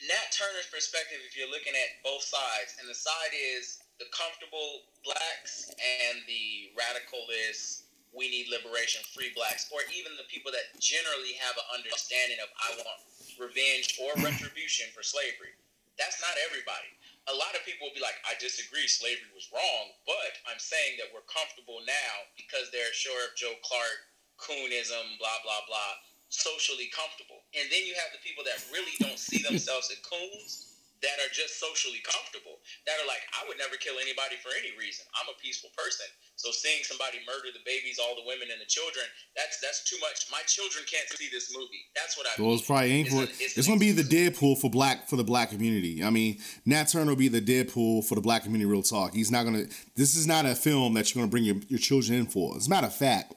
Nat 0.09 0.35
Turner's 0.35 0.67
perspective. 0.71 1.19
If 1.27 1.39
you're 1.39 1.51
looking 1.51 1.75
at 1.75 2.03
both 2.03 2.23
sides, 2.23 2.79
and 2.83 2.91
the 2.91 2.95
side 2.95 3.35
is 3.35 3.79
the 3.99 4.07
comfortable 4.11 4.87
blacks 5.07 5.71
and 5.79 6.19
the 6.27 6.75
radicalist, 6.75 7.87
we 8.11 8.27
need 8.29 8.51
liberation, 8.51 9.03
free 9.15 9.31
blacks, 9.35 9.71
or 9.71 9.87
even 9.95 10.13
the 10.19 10.27
people 10.27 10.51
that 10.51 10.75
generally 10.83 11.39
have 11.39 11.55
an 11.55 11.67
understanding 11.79 12.39
of 12.43 12.51
I 12.59 12.69
want 12.83 13.01
revenge 13.39 13.99
or 14.03 14.13
retribution 14.21 14.91
for 14.93 15.03
slavery. 15.07 15.55
That's 15.99 16.21
not 16.21 16.35
everybody. 16.51 16.91
A 17.31 17.35
lot 17.39 17.55
of 17.55 17.63
people 17.63 17.87
will 17.87 17.95
be 17.95 18.03
like, 18.03 18.19
I 18.27 18.35
disagree, 18.43 18.91
slavery 18.91 19.31
was 19.31 19.47
wrong, 19.55 19.95
but 20.03 20.43
I'm 20.49 20.59
saying 20.59 20.99
that 20.99 21.15
we're 21.15 21.27
comfortable 21.31 21.79
now 21.87 22.15
because 22.35 22.73
they're 22.75 22.91
sure 22.91 23.31
of 23.31 23.39
Joe 23.39 23.55
Clark, 23.63 24.11
coonism, 24.43 25.19
blah, 25.23 25.39
blah, 25.47 25.63
blah, 25.71 25.93
socially 26.35 26.91
comfortable. 26.91 27.47
And 27.55 27.71
then 27.71 27.87
you 27.87 27.95
have 27.95 28.11
the 28.11 28.25
people 28.27 28.43
that 28.43 28.59
really 28.75 28.97
don't 28.99 29.23
see 29.23 29.39
themselves 29.39 29.93
as 29.95 30.03
coons 30.03 30.72
that 31.03 31.19
are 31.19 31.31
just 31.35 31.59
socially 31.59 31.99
comfortable, 32.07 32.63
that 32.87 32.95
are 33.03 33.09
like, 33.11 33.23
I 33.35 33.43
would 33.51 33.59
never 33.59 33.75
kill 33.77 33.99
anybody 33.99 34.39
for 34.39 34.55
any 34.55 34.71
reason. 34.79 35.03
I'm 35.19 35.27
a 35.29 35.37
peaceful 35.43 35.75
person. 35.75 36.07
So 36.39 36.55
seeing 36.55 36.83
somebody 36.87 37.19
murder 37.27 37.51
the 37.51 37.63
babies, 37.67 37.99
all 37.99 38.15
the 38.15 38.23
women 38.27 38.49
and 38.55 38.63
the 38.63 38.71
children, 38.71 39.03
that's 39.35 39.59
that's 39.59 39.83
too 39.85 39.99
much. 39.99 40.31
My 40.31 40.41
children 40.47 40.87
can't 40.87 41.11
see 41.19 41.27
this 41.31 41.51
movie. 41.51 41.83
That's 41.99 42.15
what 42.17 42.27
I 42.31 42.39
Well, 42.39 42.55
mean. 42.55 42.59
it's 42.59 42.67
probably 42.67 42.91
ain't 42.95 43.07
It's 43.11 43.15
for, 43.15 43.23
an- 43.27 43.35
it's 43.43 43.59
it's 43.59 43.67
gonna 43.67 43.83
be 43.83 43.91
the. 43.91 44.03
Deadpool 44.13 44.59
for 44.61 44.69
black 44.69 45.09
for 45.09 45.17
the 45.17 45.25
black 45.25 45.49
community. 45.51 46.05
I 46.05 46.11
mean, 46.11 46.39
Nat 46.67 46.85
Turner 46.85 47.13
will 47.13 47.17
be 47.17 47.29
the 47.29 47.41
Deadpool 47.41 48.05
for 48.05 48.15
the 48.15 48.21
black 48.21 48.43
community. 48.43 48.71
Real 48.71 48.83
talk. 48.83 49.15
He's 49.15 49.31
not 49.31 49.45
gonna. 49.45 49.65
This 49.97 50.15
is 50.17 50.27
not 50.27 50.45
a 50.45 50.55
film 50.55 50.93
that 50.95 51.15
you're 51.15 51.23
gonna 51.23 51.31
bring 51.31 51.45
your, 51.45 51.57
your 51.69 51.79
children 51.79 52.19
in 52.19 52.27
for. 52.27 52.57
As 52.57 52.67
a 52.67 52.71
matter 52.71 52.89
of 52.89 52.95
fact, 52.95 53.35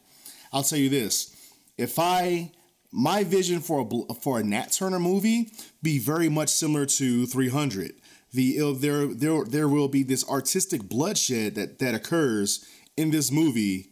I'll 0.51 0.63
tell 0.63 0.77
you 0.77 0.89
this: 0.89 1.33
if 1.77 1.97
I 1.97 2.51
my 2.95 3.25
vision 3.25 3.59
for 3.59 3.81
a 4.09 4.13
for 4.15 4.39
a 4.39 4.43
Nat 4.43 4.71
Turner 4.71 4.99
movie 4.99 5.51
be 5.83 5.99
very 5.99 6.29
much 6.29 6.49
similar 6.49 6.85
to 6.85 7.25
300. 7.25 7.93
The 8.33 8.73
there 8.79 9.07
there 9.07 9.43
there 9.43 9.67
will 9.67 9.89
be 9.89 10.03
this 10.03 10.27
artistic 10.29 10.83
bloodshed 10.83 11.55
that 11.55 11.79
that 11.79 11.93
occurs 11.93 12.65
in 12.95 13.11
this 13.11 13.31
movie 13.31 13.89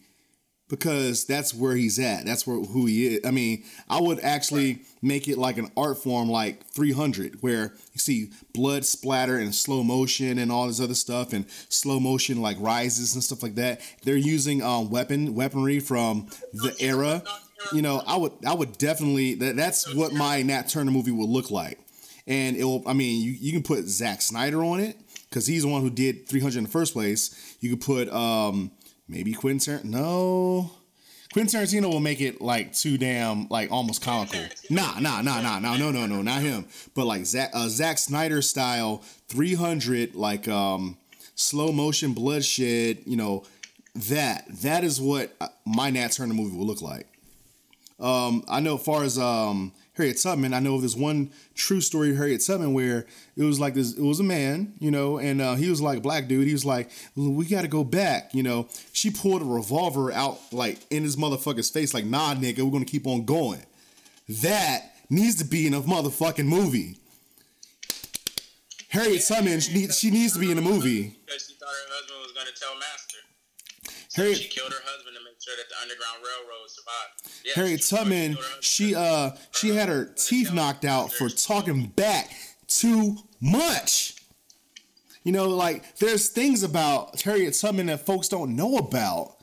because 0.68 1.26
that's 1.26 1.52
where 1.52 1.76
he's 1.76 1.98
at. 1.98 2.24
That's 2.24 2.46
where 2.46 2.56
who 2.56 2.86
he 2.86 3.16
is. 3.16 3.20
I 3.26 3.30
mean, 3.30 3.64
I 3.88 4.00
would 4.00 4.20
actually 4.20 4.80
make 5.02 5.28
it 5.28 5.36
like 5.36 5.58
an 5.58 5.70
art 5.76 5.98
form 5.98 6.30
like 6.30 6.66
300 6.68 7.42
where 7.42 7.74
you 7.92 7.98
see 7.98 8.30
blood 8.54 8.86
splatter 8.86 9.36
and 9.36 9.54
slow 9.54 9.82
motion 9.82 10.38
and 10.38 10.50
all 10.50 10.66
this 10.66 10.80
other 10.80 10.94
stuff 10.94 11.34
and 11.34 11.44
slow 11.68 12.00
motion 12.00 12.40
like 12.40 12.56
rises 12.58 13.14
and 13.14 13.22
stuff 13.22 13.42
like 13.42 13.56
that. 13.56 13.82
They're 14.04 14.16
using 14.16 14.62
um 14.62 14.88
weapon 14.88 15.34
weaponry 15.34 15.80
from 15.80 16.28
the 16.54 16.74
era. 16.80 17.22
You 17.72 17.82
know, 17.82 18.02
I 18.06 18.16
would 18.16 18.32
I 18.46 18.54
would 18.54 18.76
definitely 18.78 19.34
that 19.34 19.56
that's 19.56 19.92
what 19.94 20.12
my 20.12 20.42
Nat 20.42 20.68
Turner 20.68 20.90
movie 20.90 21.10
would 21.10 21.28
look 21.28 21.50
like. 21.50 21.78
And 22.26 22.56
it 22.56 22.64
will 22.64 22.82
I 22.86 22.92
mean, 22.92 23.22
you, 23.22 23.32
you 23.32 23.52
can 23.52 23.62
put 23.62 23.84
Zack 23.86 24.22
Snyder 24.22 24.62
on 24.64 24.80
it 24.80 24.96
cuz 25.30 25.46
he's 25.46 25.62
the 25.62 25.68
one 25.68 25.82
who 25.82 25.90
did 25.90 26.28
300 26.28 26.58
in 26.58 26.64
the 26.64 26.70
first 26.70 26.92
place. 26.92 27.56
You 27.60 27.70
could 27.70 27.80
put 27.80 28.12
um 28.12 28.70
maybe 29.08 29.32
Quentin 29.32 29.80
Tarantino. 29.80 29.84
No. 29.84 30.70
Quentin 31.32 31.60
Tarantino 31.60 31.92
will 31.92 32.00
make 32.00 32.20
it 32.20 32.40
like 32.40 32.72
too 32.72 32.96
damn 32.96 33.48
like 33.48 33.72
almost 33.72 34.02
comical. 34.02 34.40
Nah, 34.70 35.00
nah, 35.00 35.20
nah, 35.20 35.40
nah, 35.40 35.58
nah, 35.58 35.76
no, 35.76 35.90
no, 35.90 36.06
no, 36.06 36.22
not 36.22 36.42
him. 36.42 36.66
But 36.94 37.06
like 37.06 37.26
Zack, 37.26 37.50
uh, 37.52 37.68
Zack 37.68 37.98
Snyder 37.98 38.40
style, 38.40 39.02
three 39.28 39.54
hundred 39.54 40.14
like 40.14 40.46
um 40.46 40.96
slow 41.34 41.72
motion 41.72 42.12
bloodshed. 42.12 42.98
You 43.04 43.16
know 43.16 43.42
that 43.96 44.44
that 44.62 44.84
is 44.84 45.00
what 45.00 45.34
uh, 45.40 45.48
my 45.66 45.90
Nat 45.90 46.12
Turner 46.12 46.34
movie 46.34 46.56
will 46.56 46.66
look 46.66 46.82
like. 46.82 47.08
Um, 48.00 48.44
I 48.48 48.60
know 48.60 48.76
as 48.76 48.84
far 48.84 49.04
as 49.04 49.18
um 49.18 49.72
Harriet 49.92 50.20
Tubman, 50.20 50.52
I 50.52 50.58
know 50.58 50.74
of 50.74 50.82
this 50.82 50.96
one 50.96 51.30
true 51.54 51.80
story 51.80 52.10
of 52.10 52.16
Harriet 52.16 52.42
Tubman 52.44 52.74
where 52.74 53.06
it 53.36 53.44
was 53.44 53.60
like 53.60 53.74
this. 53.74 53.96
It 53.96 54.02
was 54.02 54.18
a 54.18 54.24
man, 54.24 54.74
you 54.80 54.90
know, 54.90 55.18
and 55.18 55.40
uh, 55.40 55.54
he 55.54 55.70
was 55.70 55.80
like 55.80 55.98
a 55.98 56.00
black 56.00 56.26
dude. 56.26 56.46
He 56.48 56.52
was 56.52 56.64
like, 56.64 56.90
"We 57.14 57.46
got 57.46 57.62
to 57.62 57.68
go 57.68 57.84
back," 57.84 58.34
you 58.34 58.42
know. 58.42 58.68
She 58.92 59.10
pulled 59.10 59.42
a 59.42 59.44
revolver 59.44 60.10
out 60.10 60.40
like 60.52 60.78
in 60.90 61.04
his 61.04 61.14
motherfucker's 61.16 61.70
face, 61.70 61.94
like, 61.94 62.04
"Nah, 62.04 62.34
nigga, 62.34 62.62
we're 62.62 62.72
gonna 62.72 62.84
keep 62.84 63.06
on 63.06 63.24
going." 63.24 63.62
That 64.28 64.94
needs 65.08 65.36
to 65.36 65.44
be 65.44 65.66
in 65.66 65.74
a 65.74 65.80
motherfucking 65.80 66.46
movie. 66.46 66.98
Harriet 68.88 69.24
Tubman, 69.26 69.60
she 69.60 69.74
needs, 69.74 69.98
she 69.98 70.10
needs 70.10 70.32
to 70.34 70.38
be 70.38 70.50
in 70.50 70.58
a 70.58 70.62
movie. 70.62 71.16
Because 71.26 71.46
she 71.48 71.54
thought 71.54 71.68
her 71.68 71.94
husband 71.94 72.18
was 72.22 72.32
going 72.32 72.46
to 72.46 72.54
tell 72.60 72.74
Master. 72.78 73.18
So 74.08 74.22
Harriet- 74.22 74.38
she 74.38 74.48
killed 74.48 74.72
her 74.72 74.78
husband 74.84 75.16
to 75.18 75.24
make 75.24 75.33
sure 75.44 75.54
that 75.56 75.68
the 75.68 75.76
Underground 75.82 76.18
Railroad 76.24 76.68
survived. 76.68 77.44
Yeah, 77.44 77.52
Harriet 77.54 77.82
Tubman, 77.86 78.34
killed 78.34 78.44
her 78.44 78.50
husband. 78.50 78.64
she 78.64 78.94
uh 78.94 79.30
she 79.52 79.68
had 79.76 79.88
her 79.88 80.06
teeth 80.06 80.52
knocked 80.52 80.84
out 80.84 81.12
for 81.12 81.28
talking 81.28 81.86
back 81.88 82.30
too 82.66 83.16
much. 83.40 84.16
You 85.22 85.32
know, 85.32 85.48
like 85.48 85.96
there's 85.96 86.28
things 86.28 86.62
about 86.62 87.20
Harriet 87.22 87.54
Tubman 87.60 87.86
that 87.86 88.04
folks 88.04 88.28
don't 88.28 88.56
know 88.56 88.76
about 88.76 89.36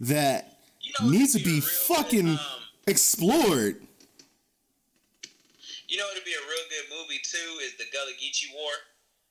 that 0.00 0.58
You 0.80 0.92
know, 1.00 1.10
needs 1.10 1.32
to 1.34 1.40
it'd 1.40 1.50
be 1.52 1.60
fucking 1.60 2.26
good, 2.26 2.38
um, 2.38 2.62
explored. 2.86 3.80
You 5.88 5.96
know, 5.98 6.06
it'd 6.10 6.24
be 6.26 6.34
a 6.34 6.46
real 6.46 6.66
good 6.70 6.86
movie 6.90 7.20
too. 7.22 7.62
Is 7.62 7.76
the 7.78 7.84
Gullah 7.92 8.14
Geechee 8.18 8.50
War, 8.54 8.72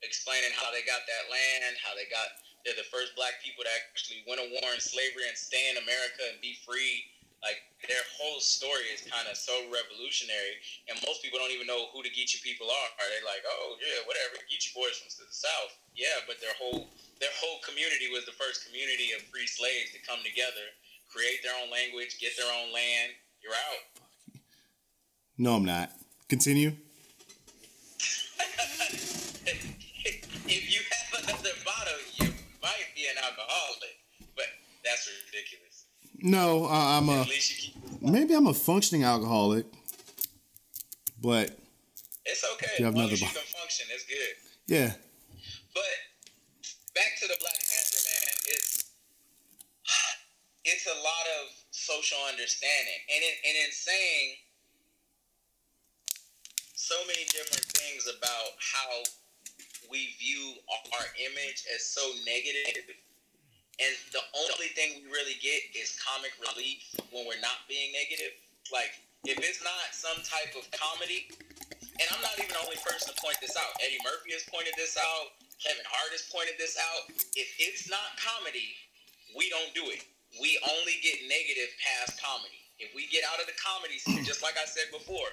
explaining 0.04 0.52
how 0.56 0.72
they 0.72 0.84
got 0.88 1.04
that 1.04 1.24
land, 1.32 1.76
how 1.84 1.92
they 1.96 2.08
got 2.08 2.28
they're 2.64 2.80
the 2.80 2.88
first 2.88 3.16
black 3.20 3.44
people 3.44 3.68
to 3.68 3.72
actually 3.76 4.24
win 4.24 4.40
a 4.40 4.48
war 4.56 4.72
in 4.72 4.80
slavery 4.80 5.28
and 5.28 5.36
stay 5.36 5.68
in 5.68 5.76
America 5.84 6.24
and 6.32 6.40
be 6.40 6.56
free. 6.64 7.12
Like 7.44 7.60
their 7.84 8.00
whole 8.16 8.40
story 8.40 8.88
is 8.96 9.04
kind 9.04 9.28
of 9.28 9.36
so 9.36 9.52
revolutionary, 9.68 10.64
and 10.88 10.96
most 11.04 11.20
people 11.20 11.44
don't 11.44 11.52
even 11.52 11.68
know 11.68 11.92
who 11.92 12.00
the 12.00 12.08
Geechee 12.08 12.40
people 12.40 12.72
are. 12.72 12.90
Are 12.96 13.10
they 13.12 13.20
like, 13.28 13.44
oh 13.44 13.76
yeah, 13.84 14.00
whatever, 14.08 14.40
Geechee 14.48 14.72
boys 14.72 14.96
from 14.96 15.12
the 15.12 15.28
south? 15.28 15.76
Yeah, 15.92 16.24
but 16.24 16.40
their 16.40 16.56
whole 16.56 16.88
their 17.20 17.36
whole 17.44 17.60
community 17.68 18.08
was 18.16 18.24
the 18.24 18.32
first 18.40 18.64
community 18.64 19.12
of 19.12 19.28
free 19.28 19.44
slaves 19.44 19.92
to 19.92 20.00
come 20.08 20.24
together, 20.24 20.72
create 21.12 21.44
their 21.44 21.52
own 21.60 21.68
language, 21.68 22.16
get 22.24 22.32
their 22.40 22.48
own 22.48 22.72
land. 22.72 23.12
You're 23.44 23.60
out. 23.60 23.84
No, 25.36 25.60
I'm 25.60 25.68
not. 25.68 25.92
Continue. 26.32 26.80
if 30.48 30.64
you 30.72 30.80
alcoholic, 33.26 33.96
but 34.36 34.46
that's 34.84 35.10
ridiculous. 35.28 35.86
No, 36.20 36.66
uh, 36.66 36.70
I'm 36.98 37.10
a 37.10 37.24
least 37.24 37.68
you 37.68 37.74
keep. 37.74 38.02
maybe 38.02 38.34
I'm 38.34 38.48
a 38.48 38.54
functioning 38.54 39.04
alcoholic, 39.04 39.66
but 41.22 41.52
It's 42.26 42.44
okay. 42.56 42.72
You 42.80 42.86
have 42.86 42.96
another 42.96 43.14
you 43.14 43.28
can 43.28 43.44
function, 43.60 43.88
it's 43.92 44.06
good. 44.06 44.36
yeah, 44.68 44.94
But 45.74 45.94
back 46.96 47.20
to 47.20 47.28
the 47.28 47.36
Black 47.42 47.60
Panther, 47.60 48.02
man. 48.08 48.34
It's 48.56 48.84
it's 50.66 50.88
a 50.88 50.96
lot 51.04 51.26
of 51.44 51.52
social 51.72 52.18
understanding, 52.32 53.00
and 53.12 53.20
in, 53.20 53.34
and 53.44 53.56
in 53.68 53.72
saying 53.72 54.28
so 56.76 56.96
many 57.08 57.24
different 57.32 57.66
things 57.76 58.08
about 58.08 58.56
how 58.60 59.04
we 59.92 60.16
view 60.20 60.56
our 60.96 61.06
image 61.20 61.64
as 61.76 61.84
so 61.84 62.02
negative, 62.26 62.96
and 63.82 63.94
the 64.14 64.22
only 64.38 64.70
thing 64.78 65.02
we 65.02 65.10
really 65.10 65.38
get 65.42 65.62
is 65.74 65.98
comic 65.98 66.34
relief 66.38 66.86
when 67.10 67.26
we're 67.26 67.42
not 67.42 67.66
being 67.66 67.90
negative. 67.94 68.38
Like 68.70 68.94
if 69.26 69.40
it's 69.42 69.64
not 69.64 69.96
some 69.96 70.20
type 70.22 70.54
of 70.54 70.68
comedy, 70.76 71.32
and 71.98 72.08
I'm 72.10 72.22
not 72.22 72.38
even 72.42 72.54
the 72.54 72.64
only 72.66 72.80
person 72.82 73.14
to 73.14 73.16
point 73.22 73.38
this 73.42 73.54
out. 73.58 73.74
Eddie 73.82 74.02
Murphy 74.02 74.34
has 74.34 74.46
pointed 74.50 74.74
this 74.78 74.98
out. 74.98 75.38
Kevin 75.62 75.86
Hart 75.86 76.12
has 76.14 76.26
pointed 76.30 76.58
this 76.58 76.76
out. 76.76 77.10
If 77.38 77.50
it's 77.62 77.86
not 77.90 78.18
comedy, 78.18 78.74
we 79.38 79.50
don't 79.54 79.72
do 79.78 79.90
it. 79.94 80.02
We 80.42 80.58
only 80.66 80.98
get 81.06 81.22
negative 81.30 81.70
past 81.78 82.18
comedy. 82.18 82.58
If 82.82 82.92
we 82.98 83.06
get 83.14 83.22
out 83.30 83.38
of 83.38 83.46
the 83.46 83.58
comedy 83.62 84.02
scene, 84.02 84.26
just 84.26 84.42
like 84.42 84.58
I 84.58 84.66
said 84.66 84.90
before, 84.90 85.30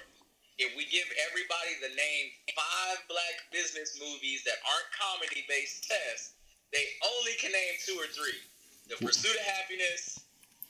if 0.61 0.69
we 0.77 0.85
give 0.93 1.09
everybody 1.25 1.73
the 1.81 1.89
name 1.97 2.25
five 2.53 3.01
black 3.09 3.49
business 3.49 3.97
movies 3.97 4.45
that 4.45 4.61
aren't 4.61 4.89
comedy 4.93 5.41
based 5.49 5.89
tests, 5.89 6.37
they 6.73 6.85
only 7.03 7.35
can 7.39 7.51
name 7.51 7.75
two 7.85 7.95
or 7.99 8.07
three. 8.11 8.39
The 8.87 8.97
Pursuit 8.99 9.31
of 9.31 9.45
Happiness, 9.45 10.19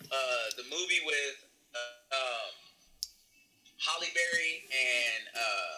uh, 0.10 0.46
the 0.58 0.66
movie 0.70 1.02
with 1.06 1.36
uh, 1.74 2.16
um, 2.16 2.52
Halle 3.82 4.10
Berry 4.14 4.66
and 4.70 5.24
uh, 5.34 5.78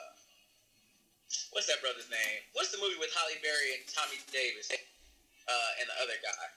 what's 1.51 1.67
that 1.67 1.79
brother's 1.79 2.09
name? 2.11 2.39
What's 2.53 2.71
the 2.71 2.79
movie 2.79 2.99
with 2.99 3.11
Halle 3.15 3.39
Berry 3.39 3.79
and 3.79 3.83
Tommy 3.87 4.19
Davis 4.31 4.71
uh, 4.71 5.79
and 5.79 5.87
the 5.87 5.97
other 6.03 6.19
guy, 6.19 6.47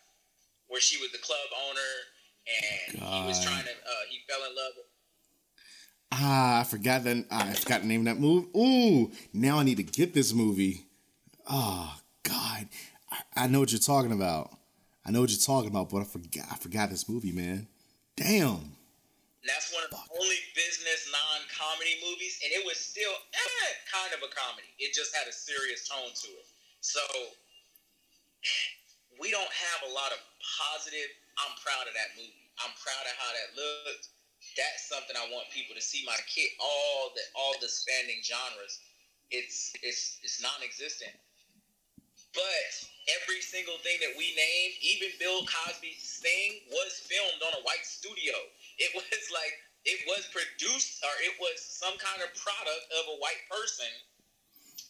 where 0.69 0.81
she 0.81 0.99
was 0.99 1.13
the 1.13 1.23
club 1.23 1.47
owner 1.71 1.93
and 2.47 2.99
he 2.99 3.27
was 3.27 3.43
trying 3.45 3.65
to 3.65 3.71
uh, 3.71 4.05
he 4.09 4.21
fell 4.29 4.43
in 4.49 4.55
love. 4.57 4.73
with 4.77 4.87
Ah, 6.13 6.61
I 6.61 6.65
forgot 6.65 7.05
that. 7.05 7.27
I 7.31 7.53
forgot 7.55 7.83
the 7.83 7.89
name 7.89 8.07
of 8.07 8.07
that 8.07 8.21
movie. 8.21 8.49
Ooh, 8.57 9.11
now 9.33 9.59
I 9.59 9.65
need 9.65 9.77
to 9.79 9.83
get 9.83 10.15
this 10.15 10.33
movie. 10.33 10.87
Oh 11.49 11.95
God, 12.23 12.69
I, 13.37 13.47
know 13.47 13.61
what 13.61 13.73
you're 13.73 13.79
talking 13.79 14.13
about. 14.13 14.57
I 15.05 15.11
know 15.11 15.21
what 15.21 15.31
you're 15.31 15.39
talking 15.39 15.71
about, 15.71 15.91
but 15.91 16.01
I 16.01 16.05
forgot. 16.05 16.47
I 16.51 16.57
forgot 16.57 16.91
this 16.91 17.09
movie, 17.09 17.33
man. 17.33 17.69
Damn. 18.17 18.77
That's 19.47 19.71
one 19.71 19.85
of 19.85 19.91
the 19.95 20.03
only 20.19 20.43
business 20.59 21.07
non-comedy 21.07 22.03
movies, 22.03 22.43
and 22.43 22.51
it 22.51 22.67
was 22.67 22.81
still 22.81 23.15
eh, 23.15 23.71
kind 23.87 24.11
of 24.11 24.27
a 24.27 24.31
comedy. 24.35 24.67
It 24.83 24.91
just 24.91 25.15
had 25.15 25.29
a 25.29 25.35
serious 25.35 25.87
tone 25.87 26.11
to 26.11 26.29
it. 26.35 26.49
So 26.81 26.99
we 29.21 29.31
don't 29.31 29.53
have 29.53 29.81
a 29.87 29.93
lot 29.95 30.11
of 30.11 30.19
positive. 30.43 31.11
I'm 31.39 31.55
proud 31.63 31.87
of 31.87 31.95
that 31.95 32.19
movie. 32.19 32.51
I'm 32.59 32.75
proud 32.81 33.05
of 33.07 33.15
how 33.21 33.31
that 33.39 33.49
looked. 33.55 34.11
That's 34.59 34.89
something 34.89 35.15
I 35.15 35.29
want 35.31 35.47
people 35.53 35.77
to 35.77 35.85
see. 35.85 36.03
My 36.09 36.19
kid, 36.27 36.49
all 36.59 37.13
the 37.15 37.23
all 37.37 37.55
the 37.61 37.69
spanning 37.69 38.25
genres, 38.25 38.81
it's 39.31 39.75
it's 39.83 40.19
it's 40.23 40.41
non-existent. 40.41 41.13
But 42.37 42.69
every 43.09 43.41
single 43.41 43.81
thing 43.81 43.97
that 44.05 44.13
we 44.15 44.37
named, 44.37 44.75
even 44.85 45.09
Bill 45.17 45.43
Cosby's 45.49 46.21
thing, 46.21 46.61
was 46.69 47.01
filmed 47.09 47.41
on 47.43 47.57
a 47.57 47.63
white 47.65 47.89
studio. 47.89 48.37
It 48.79 48.93
was 48.99 49.25
like 49.33 49.57
it 49.89 50.03
was 50.11 50.27
produced 50.35 51.01
or 51.07 51.15
it 51.25 51.35
was 51.41 51.63
some 51.63 51.97
kind 51.97 52.21
of 52.21 52.35
product 52.37 52.85
of 52.93 53.05
a 53.15 53.17
white 53.23 53.41
person 53.49 53.89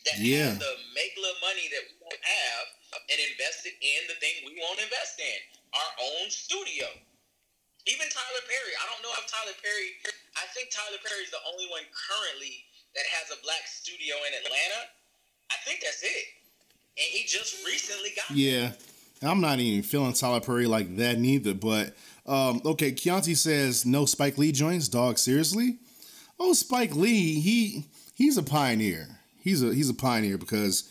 that 0.09 0.17
Yeah. 0.19 0.57
had 0.57 0.61
the 0.63 0.75
make 0.97 1.13
little 1.21 1.37
money 1.45 1.69
that 1.69 1.85
we 1.87 1.95
don't 2.01 2.25
have 2.25 2.67
and 3.13 3.19
invested 3.21 3.77
in 3.79 4.01
the 4.09 4.17
thing 4.19 4.41
we 4.49 4.57
won't 4.57 4.81
invest 4.81 5.21
in. 5.21 5.39
Our 5.77 5.93
own 6.01 6.33
studio. 6.33 6.89
Even 7.87 8.09
Tyler 8.11 8.45
Perry. 8.49 8.75
I 8.81 8.85
don't 8.91 9.03
know 9.05 9.13
if 9.21 9.29
Tyler 9.31 9.55
Perry 9.63 10.01
I 10.37 10.49
think 10.57 10.73
Tyler 10.73 10.99
Perry 11.05 11.23
is 11.25 11.33
the 11.33 11.43
only 11.49 11.69
one 11.69 11.85
currently 11.93 12.65
that 12.97 13.05
has 13.21 13.29
a 13.31 13.39
black 13.45 13.69
studio 13.69 14.17
in 14.29 14.33
Atlanta. 14.41 14.91
I 15.53 15.57
think 15.69 15.85
that's 15.85 16.03
it. 16.03 16.27
And 16.99 17.07
he 17.13 17.27
just 17.27 17.65
recently 17.67 18.11
got 18.17 18.37
Yeah, 18.37 18.73
I'm 19.23 19.41
not 19.41 19.61
even 19.61 19.83
feeling 19.83 20.13
Tyler 20.13 20.41
Perry 20.41 20.67
like 20.67 20.97
that 20.97 21.19
neither. 21.19 21.55
But 21.55 21.95
um, 22.27 22.61
okay, 22.65 22.93
Chianti 22.93 23.35
says 23.35 23.85
no 23.85 24.07
Spike 24.07 24.39
Lee 24.39 24.53
joints. 24.53 24.89
Dog, 24.89 25.19
seriously? 25.19 25.79
Oh, 26.39 26.53
Spike 26.53 26.95
Lee, 26.95 27.41
he 27.41 27.85
he's 28.15 28.37
a 28.37 28.43
pioneer. 28.43 29.21
He's 29.41 29.63
a 29.63 29.75
he's 29.75 29.91
a 29.91 29.95
pioneer 29.95 30.39
because 30.39 30.91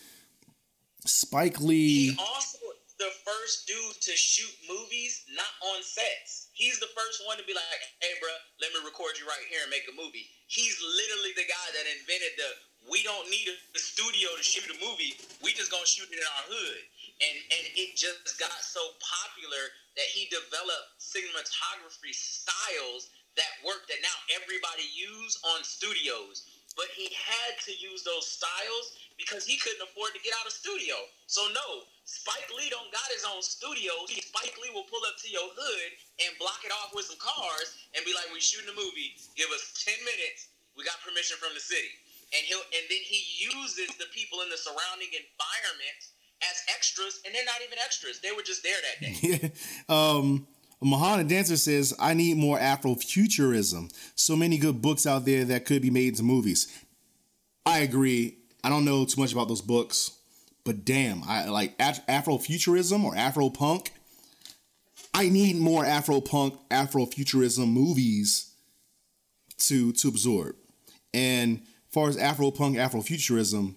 Spike 1.05 1.59
Lee. 1.59 2.11
He 2.11 2.17
also 2.17 2.57
the 2.97 3.11
first 3.27 3.67
dude 3.67 4.01
to 4.01 4.11
shoot 4.15 4.51
movies 4.69 5.25
not 5.35 5.51
on 5.75 5.83
sets. 5.83 6.47
He's 6.53 6.79
the 6.79 6.87
first 6.95 7.21
one 7.27 7.37
to 7.37 7.43
be 7.43 7.53
like, 7.53 7.65
"Hey, 7.99 8.15
bro, 8.21 8.31
let 8.61 8.71
me 8.71 8.79
record 8.85 9.19
you 9.19 9.27
right 9.27 9.45
here 9.51 9.59
and 9.61 9.69
make 9.69 9.83
a 9.91 9.95
movie." 9.95 10.29
He's 10.47 10.79
literally 10.79 11.33
the 11.35 11.43
guy 11.49 11.67
that 11.75 11.85
invented 11.99 12.33
the. 12.39 12.49
We 12.85 13.01
don't 13.01 13.25
need 13.33 13.49
a, 13.49 13.57
studio 13.81 14.29
to 14.37 14.43
shoot 14.45 14.69
a 14.69 14.77
movie. 14.77 15.17
We 15.41 15.53
just 15.57 15.71
gonna 15.73 15.89
shoot 15.89 16.05
it 16.11 16.19
in 16.19 16.25
our 16.25 16.45
hood, 16.51 16.81
and 17.21 17.37
and 17.57 17.65
it 17.73 17.97
just 17.97 18.37
got 18.37 18.53
so 18.61 18.81
popular 19.01 19.63
that 19.97 20.09
he 20.13 20.29
developed 20.29 21.01
cinematography 21.01 22.13
styles 22.13 23.09
that 23.39 23.51
work 23.65 23.87
that 23.89 24.03
now 24.05 24.17
everybody 24.37 24.85
use 24.93 25.39
on 25.55 25.63
studios. 25.63 26.45
But 26.75 26.91
he 26.91 27.07
had 27.15 27.55
to 27.65 27.73
use 27.73 28.03
those 28.03 28.27
styles 28.27 28.99
because 29.15 29.47
he 29.47 29.55
couldn't 29.55 29.87
afford 29.87 30.11
to 30.11 30.19
get 30.19 30.35
out 30.35 30.45
of 30.45 30.51
studio. 30.51 30.95
So 31.25 31.47
no, 31.55 31.87
Spike 32.03 32.51
Lee 32.51 32.67
don't 32.67 32.91
got 32.91 33.07
his 33.15 33.23
own 33.23 33.39
studio. 33.39 33.95
Spike 34.11 34.59
Lee 34.59 34.75
will 34.75 34.85
pull 34.91 35.01
up 35.07 35.15
to 35.23 35.31
your 35.31 35.47
hood 35.55 35.89
and 36.19 36.35
block 36.35 36.61
it 36.67 36.75
off 36.83 36.91
with 36.91 37.07
some 37.07 37.19
cars 37.19 37.79
and 37.95 38.03
be 38.03 38.11
like, 38.13 38.27
"We 38.35 38.43
shooting 38.43 38.69
a 38.69 38.77
movie. 38.77 39.15
Give 39.39 39.49
us 39.55 39.71
ten 39.87 39.97
minutes. 40.03 40.51
We 40.75 40.83
got 40.83 40.99
permission 40.99 41.39
from 41.39 41.55
the 41.55 41.63
city." 41.63 41.95
And 42.35 42.45
he'll 42.45 42.57
and 42.57 42.85
then 42.89 42.99
he 43.03 43.23
uses 43.39 43.95
the 43.97 44.05
people 44.13 44.41
in 44.41 44.49
the 44.49 44.57
surrounding 44.57 45.07
environment 45.07 46.01
as 46.41 46.75
extras, 46.75 47.21
and 47.25 47.33
they're 47.33 47.45
not 47.45 47.61
even 47.65 47.77
extras. 47.83 48.19
They 48.19 48.31
were 48.31 48.43
just 48.43 48.63
there 48.63 48.75
that 48.83 49.21
day. 49.21 49.51
um, 49.89 50.47
Mahana 50.83 51.27
Dancer 51.27 51.57
says, 51.57 51.93
I 51.99 52.13
need 52.13 52.37
more 52.37 52.59
Afrofuturism. 52.59 53.91
So 54.15 54.35
many 54.35 54.57
good 54.57 54.81
books 54.81 55.07
out 55.07 55.25
there 55.25 55.45
that 55.45 55.65
could 55.65 55.81
be 55.81 55.89
made 55.89 56.09
into 56.09 56.23
movies. 56.23 56.67
I 57.65 57.79
agree. 57.79 58.37
I 58.63 58.69
don't 58.69 58.85
know 58.85 59.05
too 59.05 59.19
much 59.19 59.31
about 59.31 59.47
those 59.47 59.61
books, 59.61 60.11
but 60.63 60.85
damn, 60.85 61.23
I 61.23 61.49
like 61.49 61.75
Af- 61.79 62.05
Afrofuturism 62.07 63.03
or 63.03 63.13
Afropunk. 63.13 63.89
I 65.13 65.29
need 65.29 65.55
more 65.55 65.85
Afro 65.85 66.19
Afropunk, 66.19 66.59
Afrofuturism 66.69 67.71
movies 67.71 68.51
to 69.59 69.93
to 69.93 70.09
absorb. 70.09 70.55
And 71.13 71.61
as 71.95 72.03
far 72.03 72.09
as 72.11 72.19
Afropunk, 72.19 72.75
Afrofuturism, 72.75 73.75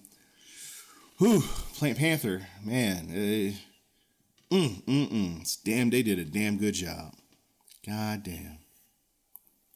whew, 1.23 1.39
Black 1.79 1.95
Panther, 1.95 2.43
man, 2.65 3.07
eh, 3.15 3.55
Mm, 4.51 4.81
mm, 4.83 5.07
mm. 5.13 5.39
Damn, 5.63 5.93
they 5.93 6.01
did 6.01 6.17
a 6.17 6.25
damn 6.25 6.57
good 6.57 6.73
job. 6.73 7.13
God 7.85 8.25
damn. 8.25 8.57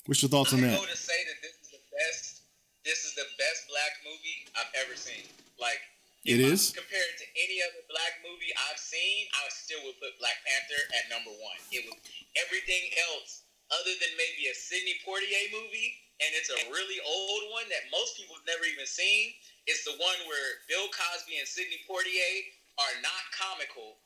What's 0.10 0.18
your 0.26 0.34
thoughts 0.34 0.50
on 0.52 0.66
I 0.66 0.74
that? 0.74 0.82
go 0.82 0.90
to 0.90 0.98
say 0.98 1.14
that 1.30 1.40
this 1.46 1.54
is 1.62 1.70
the 1.78 1.84
best. 1.94 2.42
This 2.82 3.06
is 3.06 3.14
the 3.14 3.30
best 3.38 3.70
black 3.70 3.94
movie 4.02 4.50
I've 4.58 4.74
ever 4.82 4.98
seen. 4.98 5.30
Like 5.62 5.78
It 6.26 6.42
I 6.42 6.50
is? 6.52 6.74
compare 6.74 7.06
to 7.06 7.26
any 7.38 7.62
other 7.70 7.86
black 7.86 8.18
movie 8.26 8.50
I've 8.66 8.82
seen. 8.82 9.30
I 9.38 9.46
still 9.54 9.78
would 9.86 10.02
put 10.02 10.18
Black 10.18 10.42
Panther 10.42 10.82
at 10.98 11.06
number 11.14 11.32
one. 11.38 11.60
It 11.70 11.86
was 11.86 11.94
everything 12.34 12.90
else 13.14 13.46
other 13.70 13.94
than 14.02 14.10
maybe 14.18 14.50
a 14.50 14.56
Sidney 14.58 14.98
Poitier 15.06 15.54
movie, 15.54 16.02
and 16.22 16.30
it's 16.38 16.50
a 16.54 16.60
really 16.70 17.00
old 17.06 17.44
one 17.54 17.66
that 17.70 17.90
most 17.90 18.18
people 18.18 18.36
have 18.38 18.46
never 18.46 18.66
even 18.70 18.86
seen. 18.86 19.34
It's 19.66 19.86
the 19.86 19.96
one 19.98 20.20
where 20.30 20.50
Bill 20.70 20.90
Cosby 20.94 21.38
and 21.40 21.48
Sidney 21.48 21.82
Poitier 21.90 22.36
are 22.82 22.96
not 23.02 23.24
comical. 23.34 23.98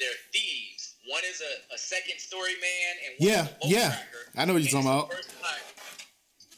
They're 0.00 0.18
thieves. 0.34 0.96
One 1.08 1.22
is 1.28 1.40
a, 1.40 1.74
a 1.74 1.78
second 1.78 2.18
story 2.20 2.56
man, 2.60 2.92
and 3.06 3.10
one 3.20 3.28
Yeah, 3.30 3.42
is 3.44 3.48
a 3.48 3.58
boat 3.62 3.70
yeah. 3.70 3.90
cracker. 3.94 4.24
I 4.36 4.44
know 4.44 4.54
what 4.58 4.64
you're 4.66 4.74
And 4.76 4.86
talking 4.86 5.08
the 5.08 5.14
First 5.16 5.32
time 5.40 5.62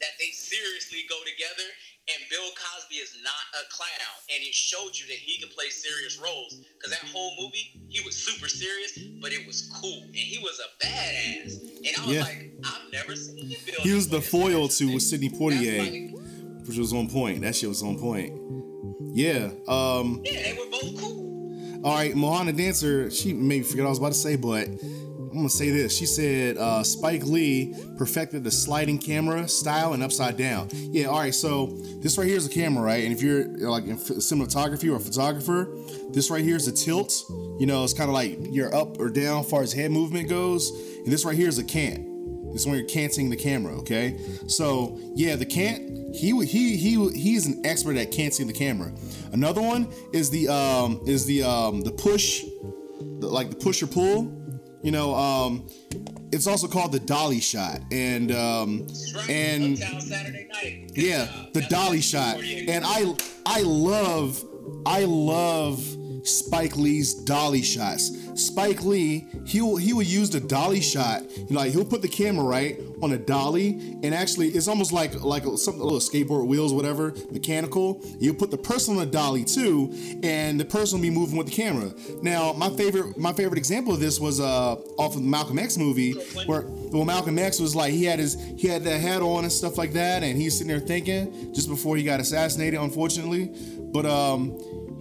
that 0.01 0.13
they 0.19 0.31
seriously 0.31 1.05
go 1.09 1.17
together, 1.25 1.67
and 2.13 2.19
Bill 2.29 2.49
Cosby 2.55 2.97
is 3.01 3.17
not 3.23 3.45
a 3.57 3.65
clown, 3.73 4.15
and 4.33 4.39
he 4.43 4.51
showed 4.53 4.93
you 4.97 5.07
that 5.07 5.19
he 5.19 5.39
can 5.41 5.49
play 5.49 5.69
serious 5.69 6.19
roles. 6.21 6.61
Because 6.77 6.91
that 6.93 7.07
whole 7.09 7.33
movie, 7.41 7.73
he 7.89 8.01
was 8.05 8.15
super 8.17 8.49
serious, 8.49 8.97
but 9.21 9.33
it 9.33 9.45
was 9.47 9.69
cool, 9.81 10.03
and 10.05 10.15
he 10.15 10.39
was 10.39 10.61
a 10.61 10.69
badass. 10.83 11.57
And 11.87 11.93
I 11.97 12.07
was 12.07 12.15
Yeah. 12.17 12.23
like, 12.23 12.51
I've 12.65 12.93
never 12.93 13.15
seen. 13.17 13.56
He 13.81 13.93
was 13.93 14.07
the 14.07 14.21
foil 14.21 14.67
to 14.67 14.99
Sidney 14.99 15.29
Poitier, 15.29 16.11
which 16.67 16.77
was 16.77 16.93
on 16.93 17.09
point. 17.09 17.41
That 17.41 17.55
shit 17.55 17.69
was 17.69 17.83
on 17.83 17.99
point. 17.99 18.33
Yeah. 19.13 19.49
Um. 19.67 20.21
yeah, 20.23 20.43
they 20.43 20.53
were 20.53 20.69
both 20.69 21.01
cool. 21.01 21.81
All 21.83 21.93
right, 21.93 22.13
Mohana 22.13 22.55
Dancer. 22.55 23.09
She 23.11 23.33
made 23.33 23.59
me 23.59 23.61
forget 23.61 23.83
what 23.83 23.87
I 23.87 23.89
was 23.89 23.99
about 23.99 24.13
to 24.13 24.17
say, 24.17 24.35
but 24.35 24.67
I'm 24.67 25.33
gonna 25.33 25.49
say 25.49 25.69
this. 25.69 25.95
She 25.95 26.05
said 26.05 26.57
uh, 26.57 26.83
Spike 26.83 27.23
Lee 27.25 27.75
perfected 27.97 28.43
the 28.43 28.51
sliding 28.51 28.97
camera 28.97 29.47
style 29.47 29.93
and 29.93 30.01
upside 30.01 30.37
down. 30.37 30.69
Yeah. 30.73 31.05
All 31.05 31.19
right. 31.19 31.35
So 31.35 31.67
this 32.01 32.17
right 32.17 32.27
here 32.27 32.37
is 32.37 32.47
a 32.47 32.49
camera, 32.49 32.83
right? 32.83 33.03
And 33.03 33.13
if 33.13 33.21
you're 33.21 33.45
like 33.69 33.85
in 33.85 33.97
cinematography 33.97 34.91
or 34.91 34.95
a 34.95 34.99
photographer, 34.99 35.69
this 36.09 36.31
right 36.31 36.43
here 36.43 36.55
is 36.55 36.67
a 36.67 36.71
tilt. 36.71 37.23
You 37.59 37.65
know, 37.65 37.83
it's 37.83 37.93
kind 37.93 38.09
of 38.09 38.13
like 38.13 38.37
you're 38.49 38.73
up 38.73 38.99
or 38.99 39.09
down 39.09 39.41
as 39.41 39.49
far 39.49 39.61
as 39.61 39.73
head 39.73 39.91
movement 39.91 40.29
goes. 40.29 40.71
And 41.03 41.07
this 41.07 41.25
right 41.25 41.35
here 41.35 41.47
is 41.47 41.59
a 41.59 41.63
cant. 41.63 42.06
This 42.51 42.61
is 42.61 42.67
when 42.67 42.77
you're 42.77 42.87
canting 42.87 43.29
the 43.29 43.35
camera, 43.35 43.73
okay? 43.79 44.19
So 44.47 44.97
yeah, 45.15 45.35
the 45.35 45.45
cant. 45.45 46.15
He 46.15 46.31
he 46.45 46.77
he 46.77 47.09
he's 47.11 47.45
an 47.45 47.65
expert 47.65 47.97
at 47.97 48.11
canting 48.11 48.47
the 48.47 48.53
camera. 48.53 48.91
Another 49.33 49.61
one 49.61 49.91
is 50.13 50.29
the 50.29 50.47
um 50.47 51.01
is 51.05 51.25
the 51.25 51.43
um 51.43 51.81
the 51.81 51.91
push, 51.91 52.43
the, 53.19 53.27
like 53.27 53.49
the 53.49 53.55
push 53.55 53.83
or 53.83 53.87
pull. 53.87 54.33
You 54.83 54.91
know, 54.91 55.13
um, 55.15 55.67
it's 56.31 56.47
also 56.47 56.67
called 56.67 56.91
the 56.91 56.99
dolly 56.99 57.39
shot, 57.39 57.81
and 57.91 58.31
um 58.31 58.87
and 59.29 59.77
yeah, 60.95 61.27
the 61.53 61.65
dolly 61.69 62.01
shot. 62.01 62.37
And 62.41 62.83
I 62.85 63.15
I 63.45 63.61
love 63.61 64.43
I 64.85 65.05
love 65.05 65.79
Spike 66.27 66.75
Lee's 66.75 67.13
dolly 67.13 67.61
shots. 67.61 68.11
Spike 68.35 68.83
Lee, 68.83 69.27
he 69.45 69.61
will 69.61 69.77
he 69.77 69.93
will 69.93 70.03
use 70.03 70.29
the 70.29 70.39
dolly 70.39 70.81
shot. 70.81 71.23
Like 71.49 71.71
he'll 71.71 71.85
put 71.85 72.01
the 72.01 72.07
camera 72.07 72.45
right 72.45 72.79
on 73.01 73.13
a 73.13 73.17
dolly, 73.17 73.97
and 74.03 74.13
actually 74.13 74.49
it's 74.49 74.67
almost 74.67 74.91
like 74.91 75.19
like 75.21 75.43
some 75.57 75.79
little 75.79 75.99
skateboard 75.99 76.47
wheels, 76.47 76.73
whatever, 76.73 77.13
mechanical. 77.31 78.01
You 78.19 78.33
put 78.33 78.51
the 78.51 78.57
person 78.57 78.97
on 78.97 79.03
a 79.03 79.09
dolly 79.09 79.43
too, 79.43 79.93
and 80.23 80.59
the 80.59 80.65
person 80.65 80.99
will 80.99 81.03
be 81.03 81.09
moving 81.09 81.37
with 81.37 81.47
the 81.47 81.53
camera. 81.53 81.93
Now, 82.21 82.53
my 82.53 82.69
favorite 82.69 83.17
my 83.17 83.33
favorite 83.33 83.57
example 83.57 83.93
of 83.93 83.99
this 83.99 84.19
was 84.19 84.39
uh 84.39 84.75
off 84.97 85.15
of 85.15 85.21
the 85.21 85.27
Malcolm 85.27 85.57
X 85.59 85.77
movie, 85.77 86.13
where 86.45 86.65
well 86.91 87.05
Malcolm 87.05 87.39
X 87.39 87.59
was 87.59 87.75
like 87.75 87.93
he 87.93 88.03
had 88.03 88.19
his 88.19 88.35
he 88.57 88.67
had 88.67 88.83
that 88.83 88.99
hat 88.99 89.21
on 89.21 89.43
and 89.43 89.51
stuff 89.51 89.77
like 89.77 89.93
that, 89.93 90.23
and 90.23 90.39
he's 90.39 90.53
sitting 90.53 90.67
there 90.67 90.79
thinking 90.79 91.53
just 91.53 91.69
before 91.69 91.97
he 91.97 92.03
got 92.03 92.19
assassinated, 92.19 92.79
unfortunately. 92.79 93.51
But 93.91 94.05
um, 94.05 94.57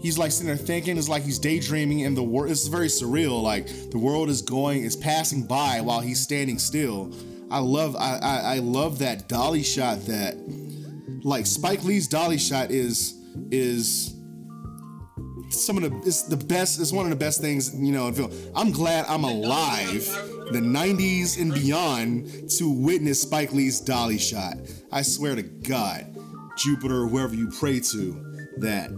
he's 0.07 0.19
like 0.19 0.31
sitting 0.31 0.47
there 0.47 0.57
thinking, 0.57 0.97
it's 0.97 1.09
like 1.09 1.25
he's 1.25 1.39
daydreaming, 1.41 2.05
and 2.05 2.17
the 2.17 2.23
world 2.23 2.51
it's 2.51 2.69
very 2.69 2.87
surreal. 2.87 3.43
Like 3.43 3.67
the 3.91 3.99
world 3.99 4.29
is 4.29 4.41
going, 4.41 4.83
is 4.83 4.95
passing 4.95 5.47
by 5.47 5.81
while 5.81 6.01
he's 6.01 6.21
standing 6.21 6.59
still. 6.59 7.13
I 7.51 7.59
love 7.59 7.97
I, 7.97 8.19
I 8.23 8.37
I 8.55 8.59
love 8.59 9.01
that 9.01 9.29
dolly 9.29 9.65
shot 9.65 10.07
that 10.07 10.37
like 11.25 11.45
Spike 11.47 11.83
Lee's 11.83 12.07
dolly 12.07 12.39
shot 12.39 12.71
is 12.71 13.21
is 13.51 14.15
some 15.51 15.77
of 15.77 15.83
the 15.83 15.97
it's 16.07 16.23
the 16.23 16.37
best 16.37 16.81
it's 16.81 16.93
one 16.93 17.05
of 17.05 17.11
the 17.11 17.17
best 17.17 17.41
things 17.41 17.75
you 17.75 17.93
know 17.93 18.07
in 18.07 18.15
film. 18.15 18.33
I'm 18.55 18.71
glad 18.71 19.07
I'm 19.09 19.25
alive 19.25 20.07
the 20.53 20.61
90s 20.61 21.41
and 21.41 21.53
beyond 21.53 22.49
to 22.51 22.71
witness 22.71 23.21
Spike 23.23 23.53
Lee's 23.53 23.81
dolly 23.81 24.17
shot. 24.17 24.55
I 24.93 25.03
swear 25.03 25.35
to 25.35 25.43
God, 25.43 26.17
Jupiter, 26.57 27.09
wherever 27.09 27.35
you 27.35 27.51
pray 27.51 27.81
to, 27.81 28.27
that 28.59 28.93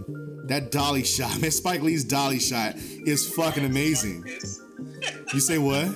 that 0.49 0.71
dolly 0.71 1.03
shot, 1.03 1.39
man, 1.41 1.51
Spike 1.51 1.81
Lee's 1.81 2.03
dolly 2.03 2.39
shot 2.39 2.75
is 2.75 3.27
fucking 3.33 3.65
amazing. 3.65 4.25
You 5.33 5.39
say 5.39 5.57
what? 5.57 5.87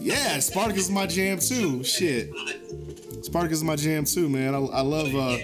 Yeah, 0.00 0.38
Spartacus 0.38 0.84
is 0.84 0.90
my 0.90 1.06
jam 1.06 1.38
too. 1.38 1.82
Shit. 1.84 2.30
Spartacus 3.22 3.58
is 3.58 3.64
my 3.64 3.76
jam 3.76 4.04
too, 4.04 4.28
man. 4.28 4.54
I, 4.54 4.58
I 4.58 4.80
love 4.80 5.14
uh 5.14 5.36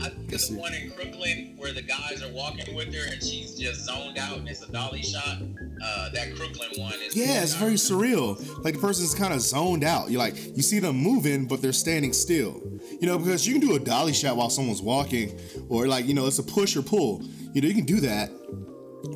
I 0.00 0.10
one 0.50 0.74
in 0.74 0.90
Crooklyn 0.90 1.51
where 1.62 1.72
the 1.72 1.82
guys 1.82 2.22
are 2.22 2.32
walking 2.32 2.74
with 2.74 2.92
her 2.92 3.12
and 3.12 3.22
she's 3.22 3.54
just 3.54 3.84
zoned 3.84 4.18
out 4.18 4.38
and 4.38 4.48
it's 4.48 4.62
a 4.62 4.72
dolly 4.72 5.02
shot. 5.02 5.38
Uh, 5.84 6.10
that 6.10 6.34
Crooklyn 6.34 6.70
one 6.76 6.92
is 6.94 7.16
Yeah, 7.16 7.42
it's 7.42 7.54
very 7.54 7.74
surreal. 7.74 8.36
Like 8.64 8.74
the 8.74 8.80
person's 8.80 9.14
kind 9.14 9.32
of 9.32 9.40
zoned 9.40 9.84
out. 9.84 10.10
You 10.10 10.18
like 10.18 10.56
you 10.56 10.62
see 10.62 10.80
them 10.80 10.96
moving, 10.96 11.46
but 11.46 11.62
they're 11.62 11.72
standing 11.72 12.12
still. 12.12 12.60
You 13.00 13.06
know, 13.06 13.18
because 13.18 13.46
you 13.46 13.58
can 13.58 13.66
do 13.66 13.76
a 13.76 13.78
dolly 13.78 14.12
shot 14.12 14.36
while 14.36 14.50
someone's 14.50 14.82
walking, 14.82 15.38
or 15.68 15.86
like 15.86 16.06
you 16.06 16.14
know, 16.14 16.26
it's 16.26 16.38
a 16.38 16.42
push 16.42 16.76
or 16.76 16.82
pull. 16.82 17.22
You 17.52 17.62
know, 17.62 17.68
you 17.68 17.74
can 17.74 17.84
do 17.84 18.00
that. 18.00 18.30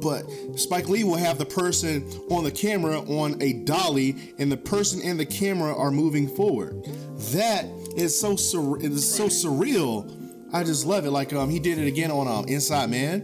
But 0.03 0.25
Spike 0.59 0.89
Lee 0.89 1.05
will 1.05 1.17
have 1.17 1.39
the 1.39 1.47
person 1.47 2.09
on 2.31 2.45
the 2.45 2.51
camera 2.51 3.01
on 3.01 3.41
a 3.41 3.53
dolly, 3.65 4.35
and 4.39 4.51
the 4.51 4.57
person 4.57 5.01
and 5.03 5.19
the 5.19 5.27
camera 5.27 5.77
are 5.77 5.91
moving 5.91 6.29
forward. 6.29 6.85
That 7.33 7.67
is 7.97 8.19
so 8.19 8.37
sur- 8.37 8.79
it 8.79 8.93
is 8.93 9.15
so 9.15 9.27
surreal. 9.27 10.26
I 10.57 10.65
just 10.65 10.87
love 10.87 11.05
it. 11.05 11.11
Like 11.11 11.33
um, 11.35 11.51
he 11.51 11.59
did 11.59 11.79
it 11.79 11.87
again 11.87 12.11
on 12.11 12.27
um, 12.27 12.47
Inside 12.49 12.91
Man, 12.91 13.21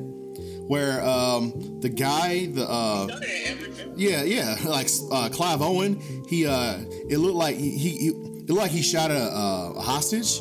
where 0.69 1.03
um, 1.03 1.81
the 1.81 1.89
guy, 1.89 2.47
the 2.47 2.69
uh, 2.69 3.09
yeah, 3.97 4.23
yeah, 4.23 4.57
like 4.65 4.89
uh, 5.11 5.31
Clive 5.31 5.63
Owen, 5.63 6.01
he 6.29 6.47
uh, 6.47 6.79
it 7.09 7.19
looked 7.19 7.37
like 7.37 7.57
he, 7.57 7.71
he, 7.71 7.91
he 7.91 8.09
it 8.09 8.49
looked 8.49 8.61
like 8.61 8.71
he 8.71 8.83
shot 8.83 9.11
a, 9.11 9.31
a 9.77 9.81
hostage, 9.81 10.41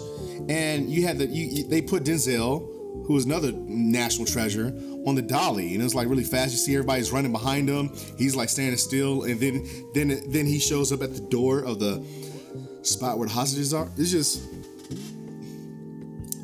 and 0.50 0.90
you 0.90 1.08
had 1.08 1.18
the 1.18 1.28
you, 1.28 1.46
you, 1.46 1.64
they 1.64 1.82
put 1.82 2.04
Denzel, 2.04 2.60
who 3.06 3.14
was 3.14 3.24
another 3.24 3.54
national 3.54 4.26
treasure, 4.26 4.74
on 5.08 5.16
the 5.16 5.22
dolly, 5.22 5.72
and 5.72 5.82
it 5.82 5.84
was 5.86 5.96
like 5.96 6.10
really 6.10 6.26
fast. 6.26 6.52
You 6.52 6.58
see 6.58 6.74
everybody's 6.76 7.14
running 7.14 7.32
behind 7.32 7.70
him. 7.70 7.90
He's 8.18 8.36
like 8.36 8.50
standing 8.50 8.78
still, 8.78 9.24
and 9.24 9.40
then 9.40 9.66
then 9.94 10.22
then 10.30 10.46
he 10.46 10.60
shows 10.60 10.92
up 10.92 11.02
at 11.04 11.14
the 11.14 11.22
door 11.22 11.64
of 11.64 11.80
the 11.80 12.06
spot 12.82 13.18
where 13.18 13.30
the 13.30 13.34
hostages 13.34 13.74
are. 13.74 13.90
It's 13.98 14.12
just 14.12 14.44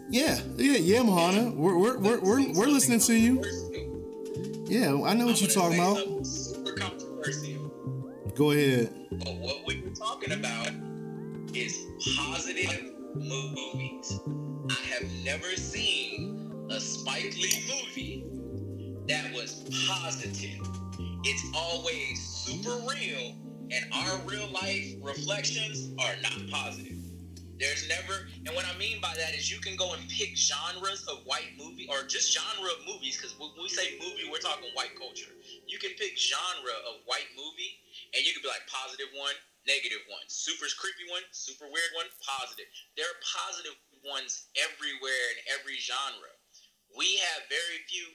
yeah, 0.10 0.40
yeah, 0.58 0.78
yeah, 0.78 1.00
Mahana. 1.00 1.54
We're 1.54 1.78
we're 1.78 1.98
we're 1.98 2.20
we're, 2.20 2.54
we're 2.54 2.68
listening 2.68 3.00
to 3.02 3.14
you. 3.14 3.44
Yeah, 4.68 5.02
I 5.06 5.14
know 5.14 5.26
what 5.26 5.42
you're 5.42 5.50
talking 5.50 5.80
about. 5.80 6.26
Super 6.26 6.74
controversial. 6.74 7.72
Go 8.36 8.52
ahead. 8.52 8.94
But 9.12 9.36
what 9.36 9.66
we 9.66 9.82
were 9.82 9.96
talking 9.96 10.34
about 10.34 10.70
is 11.54 11.86
positive 12.18 12.92
movies. 13.16 14.20
I 14.70 14.74
have 14.94 15.10
never 15.24 15.56
seen 15.56 16.52
a 16.70 16.80
Spike 16.80 17.36
Lee 17.38 17.64
movie 17.68 18.26
that 19.08 19.34
was 19.34 19.64
positive. 19.88 20.60
It's 21.24 21.46
always 21.56 22.22
super 22.22 22.78
real, 22.90 23.36
and 23.72 23.86
our 23.94 24.18
real 24.26 24.48
life 24.52 24.96
reflections 25.02 25.92
are 26.00 26.14
not 26.22 26.50
positive. 26.52 26.97
There's 27.58 27.90
never, 27.90 28.30
and 28.46 28.54
what 28.54 28.70
I 28.70 28.78
mean 28.78 29.02
by 29.02 29.18
that 29.18 29.34
is 29.34 29.50
you 29.50 29.58
can 29.58 29.74
go 29.74 29.98
and 29.98 30.06
pick 30.14 30.38
genres 30.38 31.10
of 31.10 31.26
white 31.26 31.58
movie 31.58 31.90
or 31.90 32.06
just 32.06 32.30
genre 32.30 32.70
of 32.70 32.86
movies, 32.86 33.18
because 33.18 33.34
when 33.42 33.50
we 33.58 33.66
say 33.66 33.98
movie, 33.98 34.30
we're 34.30 34.38
talking 34.42 34.70
white 34.78 34.94
culture. 34.94 35.34
You 35.66 35.82
can 35.82 35.98
pick 35.98 36.14
genre 36.22 36.78
of 36.86 37.02
white 37.10 37.34
movie, 37.34 37.82
and 38.14 38.22
you 38.22 38.38
can 38.38 38.46
be 38.46 38.54
like 38.54 38.70
positive 38.70 39.10
one, 39.18 39.34
negative 39.66 40.06
one, 40.06 40.22
super 40.30 40.70
creepy 40.78 41.10
one, 41.10 41.26
super 41.34 41.66
weird 41.66 41.92
one, 41.98 42.06
positive. 42.22 42.70
There 42.94 43.10
are 43.10 43.20
positive 43.26 43.74
ones 44.06 44.54
everywhere 44.54 45.26
in 45.34 45.58
every 45.58 45.82
genre. 45.82 46.34
We 46.94 47.18
have 47.34 47.50
very 47.50 47.82
few. 47.90 48.06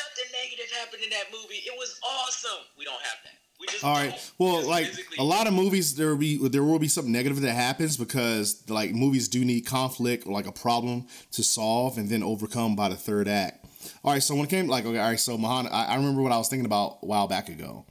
Nothing 0.00 0.28
negative 0.32 0.68
happened 0.80 1.04
in 1.04 1.12
that 1.12 1.28
movie. 1.28 1.60
It 1.64 1.76
was 1.76 2.00
awesome. 2.00 2.64
We 2.76 2.88
don't 2.88 3.04
have 3.04 3.20
that. 3.24 3.37
All 3.82 3.94
right. 3.94 4.32
Well, 4.38 4.66
like 4.66 4.92
a 5.18 5.24
lot 5.24 5.46
of 5.46 5.52
movies, 5.52 5.94
there 5.94 6.08
will 6.08 6.16
be 6.16 6.48
there 6.48 6.62
will 6.62 6.78
be 6.78 6.88
something 6.88 7.12
negative 7.12 7.40
that 7.40 7.52
happens 7.52 7.96
because 7.96 8.62
like 8.68 8.92
movies 8.92 9.28
do 9.28 9.44
need 9.44 9.62
conflict 9.62 10.26
or 10.26 10.32
like 10.32 10.46
a 10.46 10.52
problem 10.52 11.06
to 11.32 11.42
solve 11.42 11.98
and 11.98 12.08
then 12.08 12.22
overcome 12.22 12.76
by 12.76 12.88
the 12.88 12.96
third 12.96 13.28
act. 13.28 13.64
All 14.04 14.12
right. 14.12 14.22
So 14.22 14.34
when 14.34 14.44
it 14.44 14.50
came 14.50 14.68
like 14.68 14.84
okay, 14.84 14.98
all 14.98 15.08
right. 15.10 15.18
So 15.18 15.36
Mahana, 15.36 15.70
I, 15.72 15.86
I 15.86 15.96
remember 15.96 16.22
what 16.22 16.32
I 16.32 16.38
was 16.38 16.48
thinking 16.48 16.66
about 16.66 16.98
a 17.02 17.06
while 17.06 17.26
back 17.26 17.48
ago. 17.48 17.84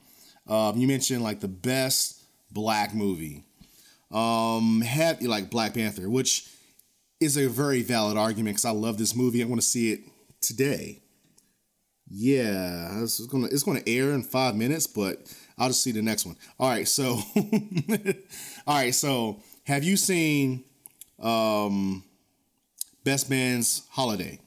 Um, 0.46 0.78
you 0.78 0.88
mentioned 0.88 1.22
like 1.22 1.40
the 1.40 1.48
best 1.48 2.22
black 2.50 2.94
movie. 2.94 3.44
Um, 4.10 4.80
had 4.80 5.22
like 5.22 5.50
Black 5.50 5.74
Panther, 5.74 6.08
which 6.08 6.48
is 7.20 7.36
a 7.36 7.46
very 7.46 7.82
valid 7.82 8.16
argument 8.16 8.56
because 8.56 8.64
I 8.64 8.70
love 8.70 8.96
this 8.96 9.14
movie. 9.14 9.42
I 9.42 9.46
want 9.46 9.60
to 9.60 9.66
see 9.66 9.92
it 9.92 10.00
today. 10.40 11.02
Yeah, 12.10 13.02
it's 13.02 13.24
gonna 13.26 13.46
it's 13.46 13.62
gonna 13.62 13.82
air 13.86 14.12
in 14.12 14.22
five 14.22 14.56
minutes, 14.56 14.86
but 14.86 15.34
I'll 15.58 15.68
just 15.68 15.82
see 15.82 15.92
the 15.92 16.02
next 16.02 16.24
one. 16.24 16.36
All 16.58 16.68
right, 16.68 16.88
so 16.88 17.18
all 18.66 18.76
right, 18.76 18.94
so 18.94 19.42
have 19.64 19.84
you 19.84 19.96
seen 19.96 20.64
um 21.20 22.02
Best 23.04 23.28
Man's 23.28 23.82
Holiday? 23.90 24.38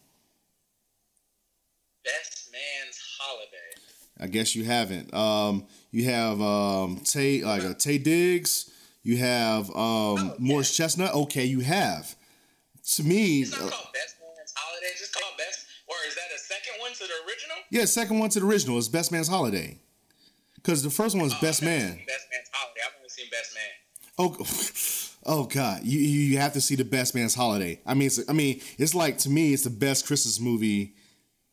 Best 2.04 2.50
Man's 2.52 3.00
Holiday. 3.20 3.58
I 4.20 4.28
guess 4.28 4.56
you 4.56 4.64
haven't. 4.64 5.14
Um 5.14 5.68
you 5.92 6.06
have 6.06 6.42
um 6.42 7.02
Tay 7.04 7.44
like 7.44 7.64
uh, 7.64 7.74
Taye 7.76 8.04
Diggs, 8.04 8.72
you 9.04 9.18
have 9.18 9.70
um 9.70 9.76
oh, 9.76 10.36
Morris. 10.40 10.76
Chestnut. 10.76 11.14
Okay, 11.14 11.46
you 11.46 11.60
have. 11.60 12.16
To 12.96 13.04
me, 13.04 13.42
it's 13.42 13.52
not 13.52 13.72
called 13.72 13.94
Best 13.94 14.16
one 16.92 17.08
to 17.08 17.14
the 17.14 17.30
original? 17.30 17.58
Yeah, 17.70 17.86
second 17.86 18.20
one 18.20 18.30
to 18.32 18.40
the 18.40 18.46
original. 18.46 18.78
is 18.78 18.90
Best 18.90 19.12
Man's 19.12 19.28
Holiday. 19.28 19.80
Because 20.56 20.84
the 20.84 20.90
first 20.90 21.16
one 21.16 21.24
was 21.24 21.34
oh, 21.34 21.42
Best 21.42 21.64
Man. 21.64 22.00
Best 22.08 22.28
Man's 22.32 22.50
Holiday. 22.52 22.82
I've 22.86 22.96
only 22.98 23.10
seen 23.10 23.26
Best 23.32 23.56
Man. 23.56 25.14
Oh, 25.26 25.42
oh 25.42 25.46
God! 25.46 25.84
You 25.84 26.00
you 26.00 26.38
have 26.38 26.54
to 26.54 26.62
see 26.62 26.76
the 26.76 26.86
Best 26.86 27.16
Man's 27.16 27.34
Holiday. 27.34 27.82
I 27.86 27.94
mean, 27.94 28.08
it's, 28.08 28.20
I 28.30 28.34
mean, 28.34 28.62
it's 28.78 28.94
like 28.94 29.18
to 29.20 29.30
me, 29.30 29.54
it's 29.54 29.64
the 29.64 29.70
best 29.70 30.06
Christmas 30.06 30.40
movie 30.40 30.96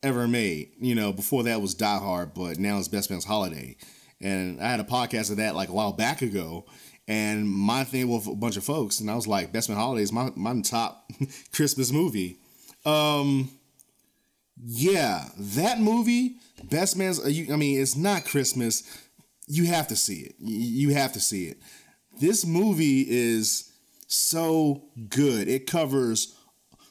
ever 0.02 0.28
made. 0.28 0.72
You 0.78 0.94
know, 0.94 1.12
before 1.12 1.44
that 1.44 1.62
was 1.62 1.74
Die 1.74 1.98
Hard, 1.98 2.34
but 2.34 2.58
now 2.58 2.78
it's 2.78 2.88
Best 2.88 3.10
Man's 3.10 3.24
Holiday. 3.24 3.76
And 4.20 4.60
I 4.60 4.68
had 4.68 4.80
a 4.80 4.84
podcast 4.84 5.30
of 5.30 5.36
that 5.36 5.54
like 5.54 5.68
a 5.68 5.72
while 5.72 5.92
back 5.92 6.20
ago, 6.20 6.66
and 7.06 7.48
my 7.48 7.84
thing 7.84 8.08
with 8.08 8.26
a 8.26 8.34
bunch 8.34 8.56
of 8.56 8.64
folks, 8.64 9.00
and 9.00 9.10
I 9.10 9.14
was 9.14 9.28
like, 9.28 9.52
Best 9.52 9.68
Man 9.68 9.78
Holiday 9.78 10.02
is 10.02 10.12
my 10.12 10.30
my 10.34 10.60
top 10.60 11.08
Christmas 11.52 11.92
movie. 11.92 12.40
Um, 12.84 13.50
yeah, 14.64 15.28
that 15.36 15.80
movie, 15.80 16.36
Best 16.64 16.96
Man's. 16.96 17.20
Uh, 17.20 17.52
I 17.52 17.56
mean, 17.56 17.80
it's 17.80 17.96
not 17.96 18.24
Christmas. 18.24 18.82
You 19.46 19.66
have 19.66 19.88
to 19.88 19.96
see 19.96 20.20
it. 20.20 20.34
You 20.38 20.90
have 20.94 21.12
to 21.14 21.20
see 21.20 21.46
it. 21.46 21.58
This 22.20 22.44
movie 22.44 23.06
is 23.08 23.72
so 24.06 24.82
good. 25.08 25.48
It 25.48 25.66
covers 25.66 26.34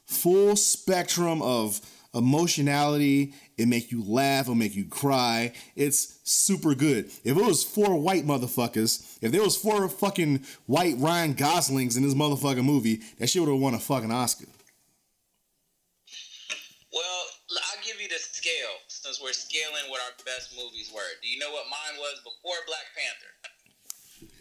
full 0.05 0.55
spectrum 0.55 1.41
of 1.41 1.82
emotionality. 2.13 3.34
It 3.57 3.68
make 3.68 3.91
you 3.91 4.03
laugh. 4.03 4.45
It'll 4.45 4.55
make 4.55 4.76
you 4.76 4.86
cry. 4.86 5.53
It's 5.76 6.20
super 6.24 6.74
good. 6.74 7.05
If 7.24 7.38
it 7.38 7.45
was 7.45 7.63
four 7.63 7.99
white 7.99 8.26
motherfuckers, 8.26 9.18
if 9.22 9.32
there 9.32 9.43
was 9.43 9.57
four 9.57 9.88
fucking 9.89 10.43
white 10.65 10.95
Ryan 10.97 11.34
Goslings 11.34 11.97
in 11.97 12.03
this 12.03 12.13
motherfucking 12.13 12.63
movie, 12.63 13.01
that 13.20 13.30
shit 13.30 13.41
would 13.41 13.51
have 13.51 13.59
won 13.59 13.74
a 13.74 13.80
fucking 13.80 14.11
Oscar. 14.11 14.47
Scale 18.48 18.76
since 18.88 19.20
we're 19.20 19.36
scaling 19.36 19.91
what 19.91 20.00
our 20.08 20.16
best 20.24 20.56
movies 20.56 20.88
were. 20.95 21.04
Do 21.20 21.28
you 21.28 21.36
know 21.39 21.52
what 21.52 21.68
mine 21.68 22.00
was 22.00 22.24
before 22.24 22.56
Black 22.64 22.88
Panther? 22.95 23.34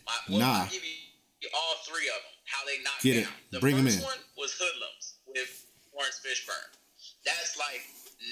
My, 0.07 0.15
well, 0.31 0.39
nah. 0.47 0.63
I'll 0.63 0.71
give 0.71 0.87
you 0.87 1.51
all 1.51 1.83
three 1.83 2.07
of 2.07 2.21
them. 2.23 2.37
How 2.47 2.63
they 2.63 2.79
knocked 2.87 3.03
Get 3.03 3.27
down. 3.27 3.35
It. 3.35 3.51
The 3.51 3.59
Bring 3.59 3.83
first 3.83 3.99
them 3.99 4.07
in. 4.07 4.15
one 4.15 4.23
was 4.39 4.55
Hoodlums 4.55 5.19
with 5.27 5.51
Laurence 5.91 6.23
Fishburne. 6.23 6.71
That's 7.27 7.59
like 7.59 7.83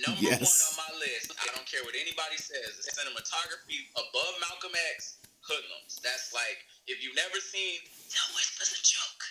number 0.07 0.23
yes. 0.23 0.39
one 0.47 0.63
on 0.71 0.75
my 0.87 0.91
list. 1.03 1.35
I 1.43 1.51
don't 1.51 1.67
care 1.67 1.83
what 1.83 1.99
anybody 1.99 2.39
says. 2.39 2.79
The 2.79 2.95
cinematography 2.95 3.91
above 3.99 4.35
Malcolm 4.39 4.79
X, 4.95 5.19
Hoodlums. 5.43 5.99
That's 6.07 6.31
like 6.31 6.63
if 6.87 7.03
you've 7.03 7.19
never 7.19 7.43
seen 7.43 7.83
Tell 8.07 8.31
Whispers 8.39 8.71
a 8.71 8.81
joke. 8.87 9.23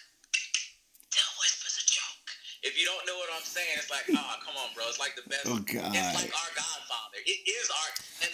Tell 1.07 1.31
Whispers 1.39 1.79
a 1.79 1.85
joke. 1.87 2.27
If 2.63 2.79
you 2.79 2.87
don't 2.87 3.03
know 3.03 3.19
what 3.19 3.27
I'm 3.35 3.43
saying, 3.43 3.75
it's 3.75 3.91
like, 3.91 4.07
oh, 4.15 4.35
come 4.39 4.55
on, 4.55 4.71
bro. 4.71 4.87
It's 4.87 4.99
like 4.99 5.19
the 5.19 5.27
best. 5.27 5.45
Oh, 5.45 5.59
God. 5.59 5.91
It's 5.91 6.15
like 6.15 6.31
our 6.31 6.51
Godfather. 6.55 7.19
It 7.27 7.39
is 7.43 7.67
our. 7.67 7.89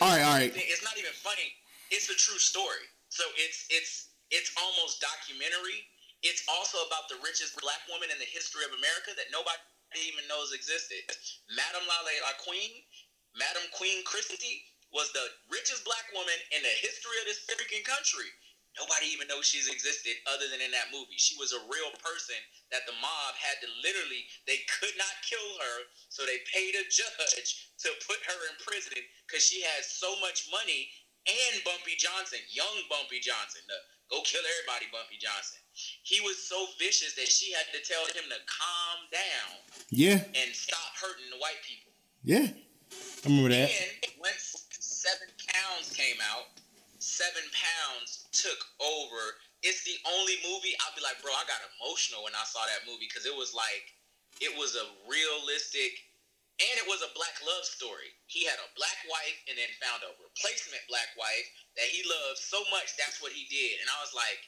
all 0.05 0.13
right, 0.13 0.23
all 0.25 0.37
right. 0.37 0.53
It's 0.53 0.85
not 0.85 0.95
even 1.01 1.11
funny. 1.17 1.49
It's 1.89 2.09
a 2.13 2.17
true 2.17 2.37
story. 2.37 2.85
So 3.09 3.25
it's 3.41 3.65
it's 3.73 4.13
It's 4.29 4.53
almost 4.61 5.01
documentary. 5.01 5.81
It's 6.21 6.45
also 6.45 6.77
about 6.85 7.09
the 7.09 7.17
richest 7.25 7.57
black 7.57 7.81
woman 7.89 8.13
in 8.13 8.19
the 8.21 8.29
history 8.29 8.61
of 8.67 8.71
America 8.77 9.17
that 9.17 9.33
nobody 9.33 9.57
even 10.05 10.21
knows 10.29 10.53
existed. 10.53 11.01
Madame 11.49 11.85
Lale 11.89 12.21
La 12.21 12.35
Queen, 12.45 12.85
Madame 13.33 13.65
Queen 13.73 14.05
Christie, 14.05 14.61
was 14.93 15.09
the 15.17 15.25
richest 15.49 15.81
black 15.85 16.05
woman 16.13 16.37
in 16.53 16.61
the 16.61 16.75
history 16.81 17.17
of 17.21 17.25
this 17.25 17.41
freaking 17.49 17.81
country. 17.85 18.29
Nobody 18.77 19.09
even 19.09 19.27
knows 19.27 19.49
she's 19.49 19.67
existed 19.67 20.19
other 20.29 20.45
than 20.51 20.61
in 20.61 20.71
that 20.71 20.93
movie. 20.93 21.17
She 21.17 21.35
was 21.39 21.51
a 21.51 21.65
real 21.67 21.91
person 21.99 22.37
that 22.69 22.85
the 22.85 22.95
mob 23.01 23.33
had 23.35 23.57
to 23.65 23.69
literally, 23.81 24.29
they 24.45 24.61
could 24.69 24.93
not 24.95 25.25
kill 25.25 25.49
her, 25.57 25.77
so 26.13 26.23
they 26.23 26.39
paid 26.47 26.77
a 26.77 26.85
judge 26.87 27.73
to 27.81 27.89
put 28.05 28.21
her 28.29 28.39
in 28.47 28.55
prison 28.61 29.01
because 29.25 29.43
she 29.43 29.65
had 29.65 29.81
so 29.81 30.13
much 30.21 30.47
money 30.53 30.91
and 31.27 31.63
Bumpy 31.65 31.99
Johnson, 31.99 32.39
young 32.49 32.87
Bumpy 32.87 33.19
Johnson, 33.19 33.61
the 33.67 33.75
go 34.09 34.21
kill 34.23 34.41
everybody 34.41 34.89
Bumpy 34.89 35.19
Johnson. 35.19 35.59
He 36.03 36.21
was 36.21 36.37
so 36.41 36.57
vicious 36.79 37.13
that 37.15 37.27
she 37.27 37.53
had 37.53 37.67
to 37.75 37.79
tell 37.85 38.05
him 38.15 38.25
to 38.31 38.39
calm 38.49 38.99
down. 39.11 39.51
Yeah. 39.91 40.23
And 40.33 40.55
stop 40.55 40.95
hurting 40.97 41.29
the 41.29 41.37
white 41.37 41.61
people. 41.61 41.93
Yeah. 42.23 42.49
I 42.49 43.27
remember 43.27 43.49
that. 43.53 43.69
And 43.69 44.13
once 44.19 44.65
Seven 44.79 45.29
Pounds 45.53 45.93
came 45.93 46.17
out, 46.33 46.58
Seven 47.19 47.43
Pounds 47.51 48.31
took 48.31 48.63
over. 48.79 49.35
It's 49.59 49.83
the 49.83 49.99
only 50.15 50.39
movie 50.39 50.71
I'll 50.79 50.95
be 50.95 51.03
like, 51.03 51.19
bro, 51.19 51.35
I 51.35 51.43
got 51.51 51.59
emotional 51.75 52.23
when 52.23 52.31
I 52.31 52.47
saw 52.47 52.63
that 52.63 52.87
movie 52.87 53.11
because 53.11 53.27
it 53.27 53.35
was 53.35 53.51
like, 53.51 53.91
it 54.39 54.55
was 54.55 54.79
a 54.79 54.87
realistic 55.03 55.99
and 56.63 56.79
it 56.79 56.87
was 56.87 57.03
a 57.03 57.11
black 57.11 57.35
love 57.43 57.67
story. 57.67 58.15
He 58.31 58.47
had 58.47 58.55
a 58.63 58.71
black 58.79 58.95
wife 59.11 59.35
and 59.51 59.59
then 59.59 59.67
found 59.83 59.99
a 60.07 60.15
replacement 60.15 60.79
black 60.87 61.11
wife 61.19 61.47
that 61.75 61.91
he 61.91 62.07
loved 62.07 62.39
so 62.39 62.63
much. 62.71 62.95
That's 62.95 63.19
what 63.19 63.35
he 63.35 63.43
did. 63.51 63.83
And 63.83 63.91
I 63.91 63.99
was 63.99 64.15
like, 64.15 64.39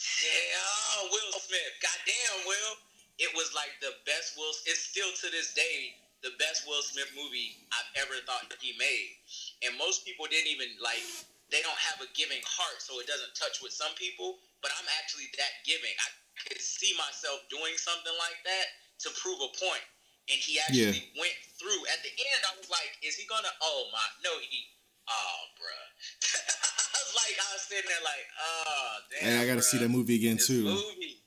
damn, 0.00 1.12
Will 1.12 1.36
Smith. 1.44 1.76
Goddamn, 1.84 2.48
Will. 2.48 2.72
It 3.20 3.36
was 3.36 3.52
like 3.52 3.76
the 3.84 3.92
best 4.08 4.40
Will. 4.40 4.56
It's 4.64 4.80
still 4.80 5.12
to 5.12 5.28
this 5.28 5.52
day 5.52 5.92
the 6.22 6.32
best 6.38 6.66
Will 6.66 6.82
Smith 6.82 7.10
movie 7.18 7.58
I've 7.74 8.06
ever 8.06 8.14
thought 8.26 8.46
he 8.62 8.74
made. 8.78 9.18
And 9.66 9.74
most 9.78 10.06
people 10.06 10.26
didn't 10.30 10.50
even 10.50 10.70
like. 10.82 11.02
They 11.50 11.60
don't 11.60 11.82
have 11.92 12.00
a 12.00 12.08
giving 12.16 12.40
heart, 12.48 12.80
so 12.80 12.96
it 13.02 13.06
doesn't 13.06 13.36
touch 13.36 13.60
with 13.60 13.76
some 13.76 13.92
people. 14.00 14.40
But 14.64 14.72
I'm 14.80 14.88
actually 15.02 15.28
that 15.36 15.60
giving. 15.68 15.92
I 16.00 16.08
could 16.48 16.62
see 16.62 16.96
myself 16.96 17.44
doing 17.52 17.76
something 17.76 18.14
like 18.16 18.40
that 18.48 18.66
to 19.04 19.08
prove 19.20 19.36
a 19.42 19.50
point. 19.60 19.84
and 20.30 20.38
he 20.38 20.62
actually 20.62 21.02
yeah. 21.02 21.20
went 21.20 21.36
through. 21.58 21.82
At 21.92 22.00
the 22.06 22.12
end, 22.14 22.40
I 22.46 22.52
was 22.56 22.70
like, 22.70 22.94
"Is 23.02 23.18
he 23.18 23.26
gonna?" 23.26 23.50
Oh 23.60 23.90
my, 23.92 24.06
no, 24.24 24.32
he. 24.40 24.72
Oh, 25.08 25.38
bruh. 25.58 25.86
I 26.94 26.98
was 27.02 27.14
like, 27.18 27.34
I 27.36 27.48
was 27.52 27.62
sitting 27.62 27.88
there 27.90 28.04
like, 28.04 28.26
oh, 28.38 28.92
damn. 29.10 29.28
And 29.28 29.40
I 29.42 29.46
got 29.46 29.56
to 29.56 29.62
see 29.62 29.78
that 29.78 29.88
movie 29.88 30.16
again 30.16 30.36
this 30.36 30.46
too. 30.46 30.64
Movie. 30.64 31.18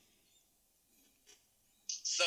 So 1.87 2.23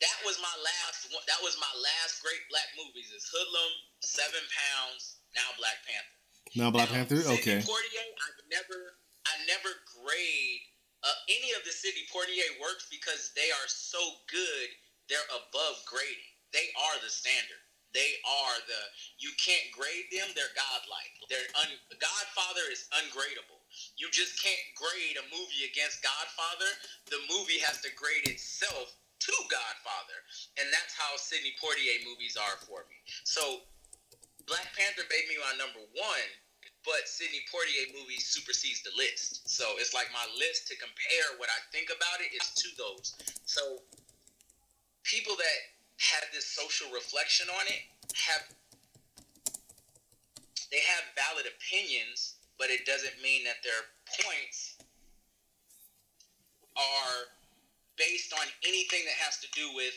that 0.00 0.18
was 0.26 0.36
my 0.42 0.54
last. 0.62 1.06
That 1.26 1.40
was 1.42 1.54
my 1.60 1.70
last 1.78 2.22
great 2.22 2.42
black 2.50 2.68
movies. 2.74 3.12
Is 3.14 3.26
Hoodlum, 3.30 3.72
Seven 4.02 4.42
Pounds, 4.50 5.22
now 5.34 5.48
Black 5.58 5.78
Panther. 5.86 6.16
Now 6.58 6.70
Black 6.70 6.90
now, 6.90 7.02
Panther. 7.02 7.22
Sidney 7.22 7.38
okay. 7.40 7.60
Poitier, 7.62 8.08
I 8.18 8.28
never, 8.50 8.78
I 9.26 9.34
never 9.46 9.70
grade 10.02 10.62
uh, 11.04 11.18
any 11.28 11.52
of 11.54 11.62
the 11.68 11.74
Sidney 11.74 12.08
Poitier 12.08 12.58
works 12.58 12.88
because 12.90 13.32
they 13.36 13.52
are 13.52 13.68
so 13.68 14.00
good 14.26 14.68
they're 15.08 15.30
above 15.30 15.84
grading. 15.84 16.32
They 16.52 16.72
are 16.88 16.96
the 17.04 17.12
standard. 17.12 17.60
They 17.92 18.18
are 18.26 18.58
the 18.66 18.82
you 19.22 19.30
can't 19.38 19.70
grade 19.70 20.10
them. 20.10 20.26
They're 20.34 20.50
godlike. 20.58 21.14
They're 21.30 21.50
un, 21.62 21.70
Godfather 21.94 22.66
is 22.72 22.90
ungradable. 22.90 23.62
You 23.94 24.10
just 24.10 24.42
can't 24.42 24.66
grade 24.74 25.14
a 25.14 25.24
movie 25.30 25.70
against 25.70 26.02
Godfather. 26.02 26.70
The 27.06 27.22
movie 27.30 27.62
has 27.62 27.78
to 27.86 27.90
grade 27.94 28.26
itself 28.26 28.98
to 29.24 29.34
Godfather, 29.48 30.18
and 30.60 30.68
that's 30.68 30.92
how 30.92 31.16
Sidney 31.16 31.56
Poitier 31.56 32.04
movies 32.04 32.36
are 32.36 32.60
for 32.68 32.84
me. 32.92 32.98
So 33.24 33.64
Black 34.44 34.68
Panther 34.76 35.08
made 35.08 35.26
me 35.32 35.40
my 35.40 35.56
number 35.56 35.80
one, 35.96 36.28
but 36.84 37.08
Sidney 37.08 37.40
Poitier 37.48 37.88
movie 37.96 38.20
supersedes 38.20 38.84
the 38.84 38.92
list. 39.00 39.48
So 39.48 39.64
it's 39.80 39.96
like 39.96 40.12
my 40.12 40.28
list 40.36 40.68
to 40.68 40.76
compare 40.76 41.40
what 41.40 41.48
I 41.48 41.56
think 41.72 41.88
about 41.88 42.20
it 42.20 42.36
is 42.36 42.52
to 42.52 42.68
those. 42.76 43.16
So 43.48 43.80
people 45.04 45.32
that 45.40 45.58
have 46.12 46.28
this 46.32 46.44
social 46.44 46.92
reflection 46.92 47.48
on 47.48 47.64
it 47.68 47.82
have 48.12 48.44
they 50.68 50.82
have 50.90 51.04
valid 51.14 51.46
opinions, 51.46 52.36
but 52.58 52.68
it 52.68 52.84
doesn't 52.84 53.22
mean 53.22 53.44
that 53.44 53.62
their 53.62 53.94
points 54.20 54.76
are 56.76 57.30
based 57.96 58.32
on 58.34 58.46
anything 58.66 59.02
that 59.06 59.18
has 59.22 59.38
to 59.42 59.48
do 59.54 59.70
with 59.76 59.94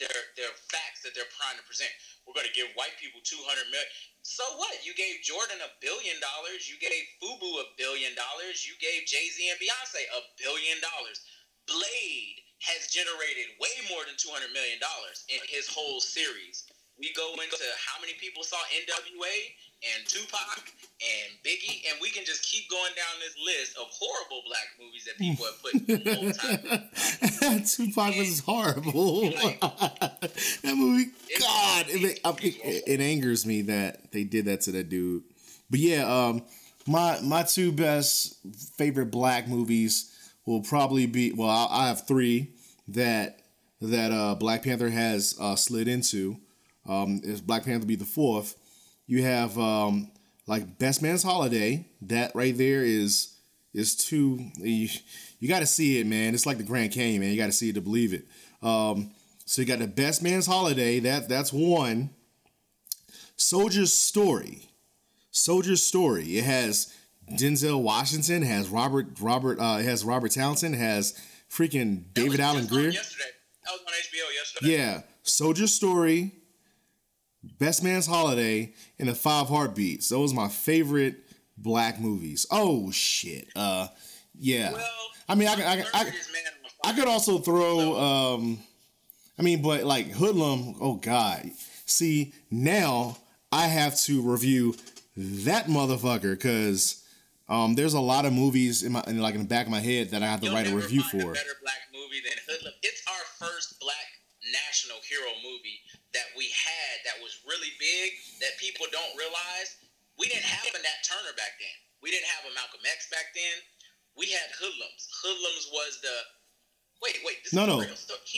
their 0.00 0.20
their 0.36 0.52
facts 0.72 1.02
that 1.06 1.16
they're 1.16 1.30
trying 1.40 1.56
to 1.56 1.66
present. 1.66 1.90
We're 2.26 2.36
going 2.36 2.48
to 2.50 2.56
give 2.56 2.68
white 2.76 2.96
people 3.00 3.22
200 3.24 3.70
million. 3.72 3.92
So 4.26 4.44
what? 4.58 4.82
You 4.82 4.92
gave 4.98 5.22
Jordan 5.22 5.62
a 5.62 5.70
billion 5.80 6.18
dollars. 6.20 6.66
You 6.68 6.76
gave 6.82 7.06
Fubu 7.22 7.62
a 7.62 7.66
billion 7.78 8.12
dollars. 8.18 8.66
You 8.66 8.74
gave 8.82 9.06
Jay 9.08 9.30
Z 9.32 9.38
and 9.48 9.58
Beyonce 9.62 10.02
a 10.12 10.20
billion 10.40 10.78
dollars. 10.82 11.22
Blade 11.66 12.42
has 12.66 12.90
generated 12.90 13.54
way 13.62 13.72
more 13.90 14.04
than 14.06 14.18
two 14.18 14.32
hundred 14.34 14.52
million 14.52 14.78
dollars 14.82 15.24
in 15.30 15.40
his 15.48 15.70
whole 15.70 16.00
series. 16.02 16.66
We 16.98 17.12
go 17.14 17.32
into 17.38 17.60
how 17.86 18.00
many 18.00 18.16
people 18.18 18.42
saw 18.42 18.58
NWA 18.72 19.36
and 19.82 20.06
Tupac 20.06 20.72
and 21.00 21.32
Biggie, 21.44 21.82
and 21.90 21.98
we 22.00 22.10
can 22.10 22.24
just 22.24 22.42
keep 22.42 22.68
going 22.70 22.92
down 22.96 23.20
this 23.20 23.36
list 23.44 23.76
of 23.76 23.86
horrible 23.90 24.42
black 24.46 24.68
movies 24.80 25.04
that 25.04 25.18
people 25.18 25.44
have 25.44 25.62
put. 25.62 25.74
All 26.16 26.24
the 26.24 26.80
time. 27.40 27.64
Tupac 27.64 28.16
was 28.16 28.40
horrible. 28.40 29.32
Like, 29.36 29.60
that 29.60 30.74
movie, 30.76 31.10
God, 31.38 31.86
it, 31.88 32.20
it, 32.24 32.84
it, 32.86 33.00
angers 33.00 33.44
me 33.44 33.62
that 33.62 34.12
they 34.12 34.24
did 34.24 34.46
that 34.46 34.62
to 34.62 34.72
that 34.72 34.88
dude. 34.88 35.24
But 35.70 35.80
yeah, 35.80 36.04
um, 36.04 36.42
my 36.86 37.20
my 37.22 37.42
two 37.42 37.72
best 37.72 38.36
favorite 38.76 39.10
black 39.10 39.46
movies 39.46 40.12
will 40.46 40.62
probably 40.62 41.06
be 41.06 41.32
well. 41.32 41.50
I, 41.50 41.66
I 41.70 41.88
have 41.88 42.06
three 42.06 42.54
that 42.88 43.40
that 43.80 44.12
uh, 44.12 44.34
Black 44.36 44.62
Panther 44.62 44.88
has 44.88 45.36
uh, 45.40 45.56
slid 45.56 45.88
into. 45.88 46.38
Um, 46.88 47.20
is 47.24 47.40
Black 47.40 47.64
Panther 47.64 47.86
be 47.86 47.96
the 47.96 48.04
fourth? 48.04 48.56
You 49.06 49.22
have 49.22 49.58
um, 49.58 50.10
like 50.46 50.78
Best 50.78 51.02
Man's 51.02 51.22
Holiday. 51.22 51.86
That 52.02 52.34
right 52.34 52.56
there 52.56 52.82
is 52.82 53.36
is 53.74 53.94
too. 53.94 54.50
You, 54.56 54.88
you 55.38 55.48
got 55.48 55.60
to 55.60 55.66
see 55.66 56.00
it, 56.00 56.06
man. 56.06 56.34
It's 56.34 56.46
like 56.46 56.58
the 56.58 56.64
Grand 56.64 56.92
Canyon, 56.92 57.20
man. 57.20 57.30
You 57.30 57.36
got 57.36 57.46
to 57.46 57.52
see 57.52 57.68
it 57.68 57.74
to 57.74 57.80
believe 57.80 58.12
it. 58.12 58.26
Um, 58.62 59.10
so 59.44 59.62
you 59.62 59.68
got 59.68 59.78
the 59.78 59.86
Best 59.86 60.22
Man's 60.22 60.46
Holiday. 60.46 60.98
That 61.00 61.28
that's 61.28 61.52
one. 61.52 62.10
Soldier's 63.36 63.92
Story. 63.92 64.70
Soldier's 65.30 65.82
Story. 65.82 66.38
It 66.38 66.44
has 66.44 66.92
Denzel 67.30 67.82
Washington, 67.82 68.42
has 68.42 68.68
Robert 68.68 69.20
Robert 69.20 69.58
uh, 69.60 69.78
has 69.78 70.04
Robert 70.04 70.32
Townsend, 70.32 70.74
has 70.74 71.14
freaking 71.50 72.04
David 72.14 72.40
Alan 72.40 72.66
Grier. 72.66 72.90
Yesterday, 72.90 73.24
that 73.64 73.72
was 73.72 73.80
on 73.80 73.92
HBO 73.92 74.34
yesterday. 74.34 74.72
Yeah, 74.72 75.00
Soldier's 75.22 75.72
Story, 75.72 76.32
Best 77.58 77.82
Man's 77.82 78.06
Holiday, 78.06 78.72
and 78.98 79.08
the 79.08 79.14
Five 79.14 79.48
Heartbeats. 79.48 80.08
Those 80.08 80.32
are 80.32 80.36
my 80.36 80.48
favorite 80.48 81.16
black 81.56 82.00
movies. 82.00 82.46
Oh 82.50 82.90
shit. 82.90 83.48
Uh, 83.56 83.88
yeah. 84.38 84.72
Well, 84.72 84.90
I 85.28 85.34
mean, 85.34 85.48
I 85.48 85.54
I, 85.54 85.74
I, 85.74 85.84
I, 85.94 86.12
I 86.84 86.92
could 86.92 87.08
also 87.08 87.38
throw. 87.38 87.96
Um, 87.98 88.58
I 89.38 89.42
mean, 89.42 89.62
but 89.62 89.84
like 89.84 90.10
Hoodlum. 90.12 90.76
Oh 90.80 90.94
God. 90.94 91.50
See 91.84 92.32
now 92.50 93.16
I 93.52 93.66
have 93.68 93.96
to 94.00 94.22
review 94.22 94.74
that 95.16 95.66
motherfucker 95.66 96.32
because 96.32 97.02
um, 97.48 97.74
there's 97.74 97.94
a 97.94 98.00
lot 98.00 98.24
of 98.26 98.32
movies 98.32 98.82
in 98.82 98.92
my 98.92 99.02
in, 99.06 99.20
like 99.20 99.34
in 99.34 99.42
the 99.42 99.46
back 99.46 99.66
of 99.66 99.72
my 99.72 99.80
head 99.80 100.10
that 100.10 100.22
I 100.22 100.26
have 100.26 100.40
to 100.40 100.46
You'll 100.46 100.54
write 100.54 100.66
a 100.66 100.74
review 100.74 101.02
for. 101.02 101.16
A 101.16 101.32
better 101.32 101.56
black 101.62 101.80
movie 101.92 102.20
than 102.24 102.36
Hoodlum. 102.48 102.72
It's 102.82 103.02
our 103.06 103.46
first 103.46 103.80
black 103.80 103.94
national 104.52 104.98
hero 105.08 105.30
movie 105.42 105.80
that 106.14 106.28
we 106.36 106.48
had 106.52 106.94
that 107.04 107.22
was 107.22 107.42
really 107.46 107.72
big 107.78 108.12
that 108.40 108.58
people 108.58 108.86
don't 108.92 109.14
realize. 109.16 109.76
We 110.18 110.28
didn't 110.28 110.48
have 110.48 110.72
a 110.74 110.80
Nat 110.80 111.00
Turner 111.04 111.34
back 111.36 111.58
then. 111.60 111.76
We 112.02 112.10
didn't 112.10 112.26
have 112.26 112.50
a 112.50 112.54
Malcolm 112.54 112.80
X 112.84 113.08
back 113.10 113.34
then. 113.34 113.56
We 114.16 114.30
had 114.32 114.48
Hoodlums. 114.58 115.08
Hoodlums 115.22 115.68
was 115.72 116.00
the 116.00 116.16
wait, 117.02 117.18
wait. 117.24 117.36
no, 117.52 117.66
no. 117.66 117.84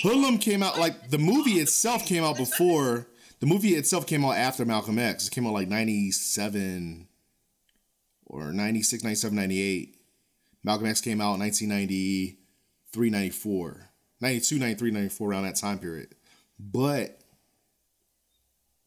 Hoodlum 0.02 0.38
came 0.38 0.62
out 0.62 0.78
like 0.78 1.10
the 1.10 1.18
movie 1.18 1.60
itself 1.60 2.06
came 2.06 2.24
out 2.24 2.36
before. 2.36 3.06
The 3.40 3.46
movie 3.46 3.76
itself 3.76 4.06
came 4.06 4.24
out 4.24 4.34
after 4.34 4.64
Malcolm 4.64 4.98
X. 4.98 5.28
It 5.28 5.30
came 5.30 5.46
out 5.46 5.52
like 5.52 5.68
ninety 5.68 6.10
seven 6.10 7.08
or 8.28 8.52
96, 8.52 9.02
97, 9.02 9.36
98. 9.36 9.96
Malcolm 10.62 10.86
X 10.86 11.00
came 11.00 11.20
out 11.20 11.34
in 11.34 11.40
1993, 11.40 13.10
94. 13.10 13.90
92, 14.20 14.58
93, 14.58 14.90
94, 14.90 15.30
around 15.30 15.42
that 15.44 15.56
time 15.56 15.78
period. 15.78 16.14
But, 16.58 17.17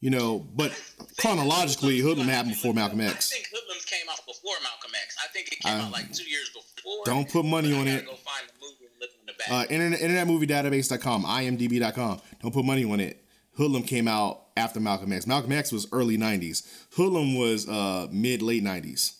you 0.02 0.10
know, 0.10 0.40
but 0.56 0.72
chronologically, 1.18 2.00
Hoodlum 2.00 2.28
happened 2.28 2.54
before 2.56 2.74
Malcolm 2.74 3.02
X. 3.02 3.32
I 3.32 3.36
think 3.36 3.48
Hoodlums 3.54 3.86
came 3.86 4.10
out 4.10 4.20
before 4.28 4.54
Malcolm 4.64 4.92
X. 5.02 5.16
I 5.24 5.28
think 5.32 5.52
it 5.52 5.60
came 5.60 5.80
Uh, 5.80 5.86
out 5.86 5.92
like 5.92 6.12
two 6.12 6.24
years 6.30 6.50
before. 6.50 7.06
Don't 7.06 7.30
put 7.30 7.46
money 7.46 7.72
on 7.74 7.88
it. 7.88 8.06
Go 8.06 8.16
find 8.16 8.48
the 8.48 8.54
movie 8.60 8.86
and 8.86 9.00
look 9.00 9.10
in 9.20 9.26
the 9.28 9.34
back. 9.34 9.50
Uh, 9.50 9.66
internet, 9.74 10.00
internetmoviedatabase.com, 10.02 11.24
imdb.com. 11.26 12.22
Don't 12.42 12.54
put 12.54 12.66
money 12.66 12.84
on 12.84 13.00
it. 13.00 13.24
Hoodlum 13.58 13.84
came 13.86 14.08
out 14.08 14.48
after 14.58 14.80
Malcolm 14.80 15.12
X. 15.14 15.28
Malcolm 15.28 15.52
X 15.52 15.72
was 15.72 15.86
early 15.92 16.18
90s. 16.18 16.66
Hoodlum 16.96 17.38
was 17.38 17.68
uh, 17.70 18.08
mid 18.12 18.42
late 18.42 18.64
90s. 18.64 19.18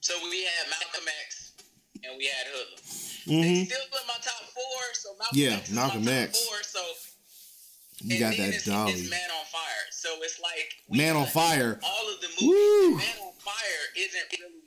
so 0.00 0.14
we 0.30 0.42
had 0.44 0.68
Malcolm 0.70 1.08
X 1.24 1.52
and 2.04 2.16
we 2.18 2.24
had 2.26 2.46
Hoodlum. 2.52 2.80
hmm 3.26 3.40
They 3.42 3.64
still 3.64 3.78
in 3.78 4.06
my 4.06 4.14
top 4.22 4.42
four. 4.52 4.82
So 4.94 5.08
Malcolm 5.18 5.38
Yeah, 5.38 5.56
X 5.56 5.70
Malcolm 5.70 6.08
X. 6.08 6.44
four. 6.46 6.56
So 6.62 6.80
You 8.00 8.18
got 8.20 8.36
that 8.36 8.62
dolly. 8.64 8.92
It's 8.92 9.10
Man 9.10 9.20
on 9.38 9.44
Fire. 9.46 9.84
So 9.90 10.08
it's 10.22 10.40
like 10.40 10.76
Man 10.88 11.16
on 11.16 11.26
Fire. 11.26 11.78
All 11.82 12.14
of 12.14 12.20
the 12.20 12.28
Woo. 12.40 12.90
movies. 12.92 13.06
Man 13.06 13.26
on 13.26 13.32
Fire 13.38 13.84
isn't 13.96 14.38
really 14.40 14.62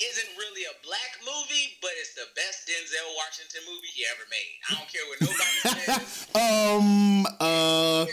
isn't 0.00 0.28
really 0.38 0.62
a 0.64 0.86
black 0.86 1.18
movie, 1.24 1.76
but 1.82 1.90
it's 1.98 2.14
the 2.14 2.22
best 2.36 2.68
Denzel 2.68 3.16
Washington 3.16 3.62
movie 3.68 3.88
he 3.94 4.04
ever 4.12 4.22
made. 4.30 4.54
I 4.70 4.74
don't 4.74 4.88
care 4.92 5.02
what 5.08 5.20
nobody 5.20 6.04
says. 6.04 6.26
um, 6.36 7.26
uh, 7.40 8.06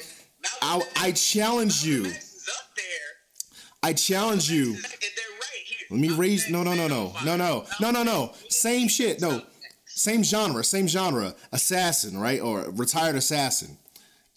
I, 0.63 0.81
I 1.07 1.11
challenge 1.11 1.83
you. 1.83 2.03
Malcolm 2.03 2.15
X 2.17 2.33
is 2.33 2.49
up 2.49 2.75
there. 2.75 3.53
I 3.83 3.93
challenge 3.93 4.49
you. 4.49 4.73
Is- 4.73 4.81
right. 4.83 5.91
Let 5.91 5.99
me 5.99 6.07
Malcolm 6.07 6.21
raise. 6.21 6.49
No, 6.49 6.63
no, 6.63 6.73
no, 6.73 6.87
no, 6.87 7.13
no, 7.23 7.35
no, 7.37 7.65
no, 7.79 7.91
no, 7.91 8.01
no. 8.03 8.33
Same 8.49 8.87
shit. 8.87 9.21
No, 9.21 9.43
same 9.85 10.23
genre. 10.23 10.63
Same 10.63 10.87
genre. 10.87 11.35
Assassin, 11.51 12.17
right? 12.17 12.41
Or 12.41 12.61
retired 12.71 13.15
assassin. 13.15 13.77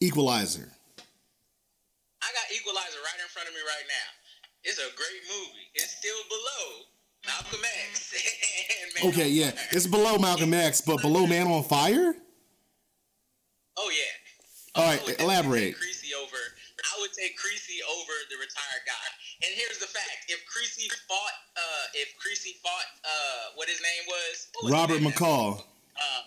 Equalizer. 0.01 0.69
I 2.23 2.27
got 2.33 2.47
Equalizer 2.55 2.99
right 3.03 3.21
in 3.23 3.29
front 3.29 3.49
of 3.49 3.55
me 3.55 3.61
right 3.61 3.87
now. 3.89 4.09
It's 4.65 4.79
a 4.79 4.91
great 4.97 5.23
movie. 5.29 5.67
It's 5.75 5.97
still 5.97 6.19
below 6.29 6.87
Malcolm 7.27 7.61
X. 7.91 8.15
Okay, 9.05 9.29
yeah, 9.29 9.51
Fire. 9.51 9.65
it's 9.71 9.87
below 9.87 10.19
Malcolm 10.19 10.53
X, 10.53 10.81
but 10.81 11.01
below 11.03 11.25
Man 11.25 11.47
on 11.47 11.63
Fire. 11.63 12.15
Oh 13.77 13.91
yeah. 13.95 14.75
All 14.75 14.85
right, 14.91 15.21
elaborate. 15.21 15.77
Creasy 15.79 16.09
over. 16.21 16.37
I 16.37 17.01
would 17.01 17.13
take 17.13 17.37
Creasy 17.37 17.79
over 17.89 18.13
the 18.29 18.37
retired 18.37 18.83
guy. 18.87 19.07
And 19.47 19.55
here's 19.55 19.79
the 19.79 19.87
fact: 19.87 20.27
if 20.29 20.45
Creasy 20.47 20.89
fought, 21.07 21.33
uh, 21.57 21.85
if 21.95 22.17
Creasy 22.19 22.57
fought, 22.61 22.87
uh, 23.05 23.53
what 23.55 23.69
his 23.69 23.81
name 23.81 24.07
was, 24.09 24.49
what 24.55 24.65
was 24.65 24.73
his 24.73 24.81
Robert 24.81 25.03
name? 25.03 25.13
McCall. 25.13 25.63
Uh, 25.97 26.23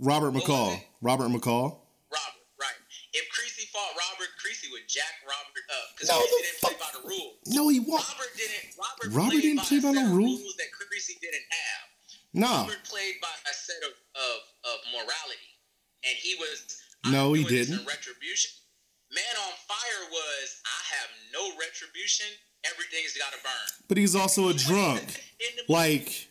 Robert 0.00 0.34
McCall. 0.34 0.82
Robert 1.00 1.28
McCall. 1.30 1.30
Robert, 1.40 1.70
right? 1.70 1.81
If 3.12 3.28
Creasy 3.28 3.68
fought 3.68 3.92
Robert, 3.92 4.32
Creasy 4.40 4.72
would 4.72 4.88
jack 4.88 5.20
Robert 5.28 5.66
up 5.68 5.86
because 5.92 6.08
No, 6.08 6.16
Creasy 6.24 6.40
didn't 6.48 6.60
play 6.64 6.76
by 6.80 6.90
the 6.96 7.04
rules. 7.04 7.36
No, 7.52 7.68
he 7.68 7.80
won't. 7.80 8.00
Robert 8.00 8.32
didn't. 8.36 8.72
Robert, 8.80 9.08
Robert 9.12 9.42
didn't 9.44 9.60
by 9.60 9.68
play 9.68 9.80
by 9.84 9.92
of 9.92 10.10
rules? 10.16 10.56
that 10.56 10.72
Creasy 10.72 11.20
didn't 11.20 11.44
have. 11.52 11.86
No. 12.32 12.64
Robert 12.64 12.84
played 12.88 13.20
by 13.20 13.32
a 13.44 13.52
set 13.52 13.84
of, 13.84 13.92
of, 14.16 14.38
of 14.64 14.76
morality, 14.96 15.52
and 16.08 16.16
he 16.16 16.40
was. 16.40 16.80
No, 17.12 17.34
he 17.36 17.44
didn't. 17.44 17.80
in 17.80 17.84
Retribution. 17.84 18.56
Man 19.12 19.34
on 19.44 19.52
Fire 19.68 20.04
was 20.08 20.62
I 20.64 20.80
have 20.96 21.10
no 21.36 21.42
retribution. 21.60 22.32
Everything's 22.64 23.12
got 23.18 23.32
to 23.36 23.40
burn. 23.44 23.84
But 23.88 23.98
he's 23.98 24.14
also 24.16 24.48
a 24.48 24.54
drunk, 24.54 25.04
the, 25.38 25.72
like 25.72 26.28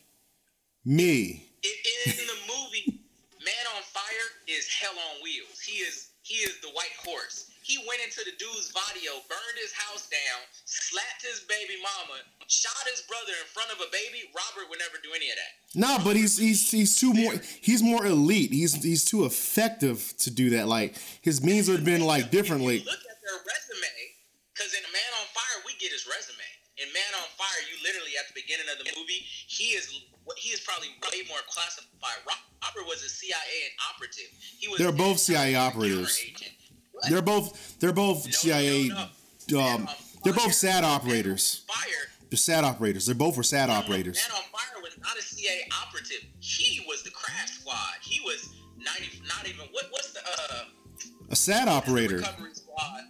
me. 0.84 1.46
in, 1.62 2.10
in 2.10 2.26
the 2.26 2.40
movie, 2.48 3.04
Man 3.44 3.66
on 3.76 3.82
Fire 3.82 4.28
is 4.48 4.66
hell 4.66 4.94
on 4.98 5.22
wheels. 5.22 5.60
He 5.60 5.78
is 5.78 6.10
he 6.32 6.40
is 6.48 6.56
the 6.64 6.72
white 6.72 6.96
horse. 7.04 7.52
He 7.60 7.76
went 7.86 8.00
into 8.00 8.24
the 8.24 8.32
dude's 8.40 8.72
video, 8.72 9.12
burned 9.28 9.58
his 9.60 9.70
house 9.76 10.08
down, 10.08 10.40
slapped 10.64 11.20
his 11.20 11.44
baby 11.44 11.76
mama, 11.78 12.24
shot 12.48 12.88
his 12.88 13.04
brother 13.04 13.36
in 13.36 13.46
front 13.52 13.70
of 13.70 13.78
a 13.84 13.92
baby. 13.92 14.32
Robert 14.32 14.68
would 14.72 14.80
never 14.80 14.96
do 15.04 15.12
any 15.14 15.28
of 15.28 15.36
that. 15.36 15.52
Nah, 15.76 16.02
but 16.02 16.16
he's 16.16 16.40
he's 16.40 16.70
he's 16.70 16.96
too 16.96 17.12
more 17.12 17.34
he's 17.60 17.82
more 17.82 18.06
elite. 18.06 18.50
He's 18.50 18.82
he's 18.82 19.04
too 19.04 19.26
effective 19.26 20.14
to 20.24 20.30
do 20.30 20.50
that. 20.56 20.66
Like 20.68 20.96
his 21.20 21.44
means 21.44 21.68
would 21.68 21.84
have 21.84 21.86
been 21.86 22.02
like 22.02 22.32
differently. 22.32 22.80
Look 22.80 23.04
at 23.04 23.20
their 23.20 23.38
resume, 23.44 23.92
because 24.56 24.72
in 24.72 24.82
a 24.82 24.92
Man 24.92 25.12
on 25.20 25.26
Fire 25.36 25.60
we 25.68 25.76
get 25.78 25.92
his 25.92 26.08
resume. 26.08 26.48
In 26.78 26.88
Man 26.92 27.12
on 27.20 27.28
Fire, 27.36 27.60
you 27.68 27.76
literally 27.84 28.12
at 28.18 28.26
the 28.32 28.34
beginning 28.40 28.66
of 28.72 28.78
the 28.78 28.88
movie, 28.98 29.20
he 29.46 29.76
is 29.76 29.92
what 30.24 30.38
he 30.38 30.50
is 30.50 30.60
probably 30.60 30.88
way 31.12 31.22
more 31.28 31.38
classified. 31.48 32.16
Robert 32.24 32.86
was 32.88 33.02
a 33.04 33.08
CIA 33.08 33.76
operative. 33.94 34.30
He 34.58 34.68
was 34.68 34.78
They're 34.78 34.92
both 34.92 35.18
CIA 35.18 35.52
counter 35.52 35.76
operators. 35.76 36.20
They're 37.10 37.22
both 37.22 37.78
they're 37.78 37.92
both 37.92 38.24
No, 38.26 38.30
CIA. 38.32 38.88
no, 38.88 39.06
no. 39.50 39.60
Um, 39.60 39.86
on 39.88 39.94
they're 40.24 40.32
Fire- 40.32 40.46
both 40.46 40.54
SAD 40.54 40.74
Man 40.82 40.84
on 40.84 40.90
operators. 40.96 41.64
Fire. 41.68 42.08
They're 42.30 42.36
SAD 42.38 42.64
operators. 42.64 43.04
They're 43.06 43.14
both 43.14 43.36
were 43.36 43.42
SAD 43.42 43.68
Man 43.68 43.76
operators. 43.76 44.16
Man 44.28 44.36
on 44.38 44.44
Fire 44.50 44.82
was 44.82 44.96
not 45.02 45.16
a 45.18 45.22
CIA 45.22 45.68
operative. 45.86 46.24
He 46.40 46.84
was 46.88 47.02
the 47.02 47.10
crash 47.10 47.58
squad. 47.58 47.76
He 48.00 48.20
was 48.24 48.48
not 48.78 48.98
even 49.00 49.26
not 49.28 49.46
even 49.46 49.66
what 49.72 49.86
what's 49.90 50.12
the 50.12 50.20
uh 50.20 50.64
A 51.30 51.36
SAD 51.36 51.66
the 51.68 51.72
operator. 51.72 52.16
recovery 52.16 52.54
squad, 52.54 53.02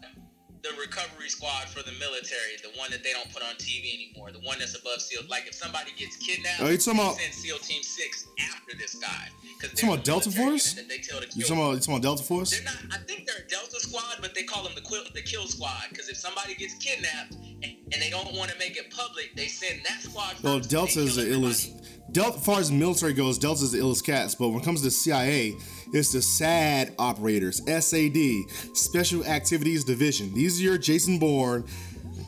the 0.62 0.70
recovery 0.80 1.28
squad 1.28 1.66
for 1.68 1.82
the 1.82 1.90
military, 1.98 2.54
the 2.62 2.70
one 2.78 2.90
that 2.90 3.02
they 3.02 3.12
don't 3.12 3.26
put 3.34 3.42
on 3.42 3.54
TV 3.56 3.94
anymore, 4.14 4.30
the 4.30 4.38
one 4.46 4.58
that's 4.60 4.78
above 4.78 5.00
SEAL. 5.02 5.22
Like 5.28 5.46
if 5.48 5.54
somebody 5.54 5.90
gets 5.98 6.16
kidnapped, 6.16 6.60
Oh, 6.62 6.68
you 6.68 6.78
talking 6.78 6.98
they 6.98 7.02
about- 7.02 7.16
send 7.18 7.34
SEAL 7.34 7.58
Team 7.58 7.82
Six 7.82 8.26
after 8.54 8.76
this 8.78 8.94
guy 8.94 9.28
because 9.58 9.72
talking 9.78 9.92
about 9.94 10.04
Delta 10.04 10.30
Force? 10.30 10.74
They 10.74 10.98
tell 10.98 11.20
to 11.20 11.26
You 11.34 11.42
talking 11.42 11.58
about 11.58 11.74
you 11.74 11.78
talking 11.80 11.94
about 11.94 12.02
Delta 12.02 12.22
Force? 12.22 12.50
they're 12.52 12.62
not. 12.64 12.78
I 12.92 12.98
think 12.98 13.26
they're 13.26 13.44
a 13.44 13.48
Delta 13.48 13.80
Squad, 13.80 14.18
but 14.20 14.34
they 14.34 14.44
call 14.44 14.62
them 14.62 14.72
the 14.74 14.80
quill, 14.82 15.02
the 15.14 15.22
Kill 15.22 15.46
Squad. 15.46 15.84
Because 15.90 16.08
if 16.08 16.16
somebody 16.16 16.54
gets 16.54 16.74
kidnapped 16.74 17.34
and, 17.62 17.74
and 17.92 18.00
they 18.00 18.10
don't 18.10 18.32
want 18.34 18.50
to 18.50 18.58
make 18.58 18.76
it 18.76 18.90
public, 18.90 19.34
they 19.34 19.46
send 19.48 19.80
that 19.84 20.00
squad. 20.02 20.36
Well, 20.42 20.60
Delta 20.60 21.00
is 21.00 21.16
the 21.16 21.22
illest. 21.22 21.74
Delta, 22.12 22.36
as 22.36 22.44
far 22.44 22.60
as 22.60 22.70
military 22.70 23.14
goes, 23.14 23.38
Delta 23.38 23.64
is 23.64 23.72
the 23.72 23.78
illest 23.78 24.04
cats. 24.04 24.34
But 24.34 24.50
when 24.50 24.60
it 24.60 24.64
comes 24.64 24.82
to 24.82 24.90
CIA, 24.90 25.56
it's 25.92 26.12
the 26.12 26.20
SAD 26.20 26.94
operators, 26.98 27.62
SAD, 27.66 28.76
Special 28.76 29.24
Activities 29.24 29.84
Division. 29.84 30.32
These 30.34 30.60
are 30.60 30.64
your 30.64 30.78
Jason 30.78 31.18
Bourne, 31.18 31.64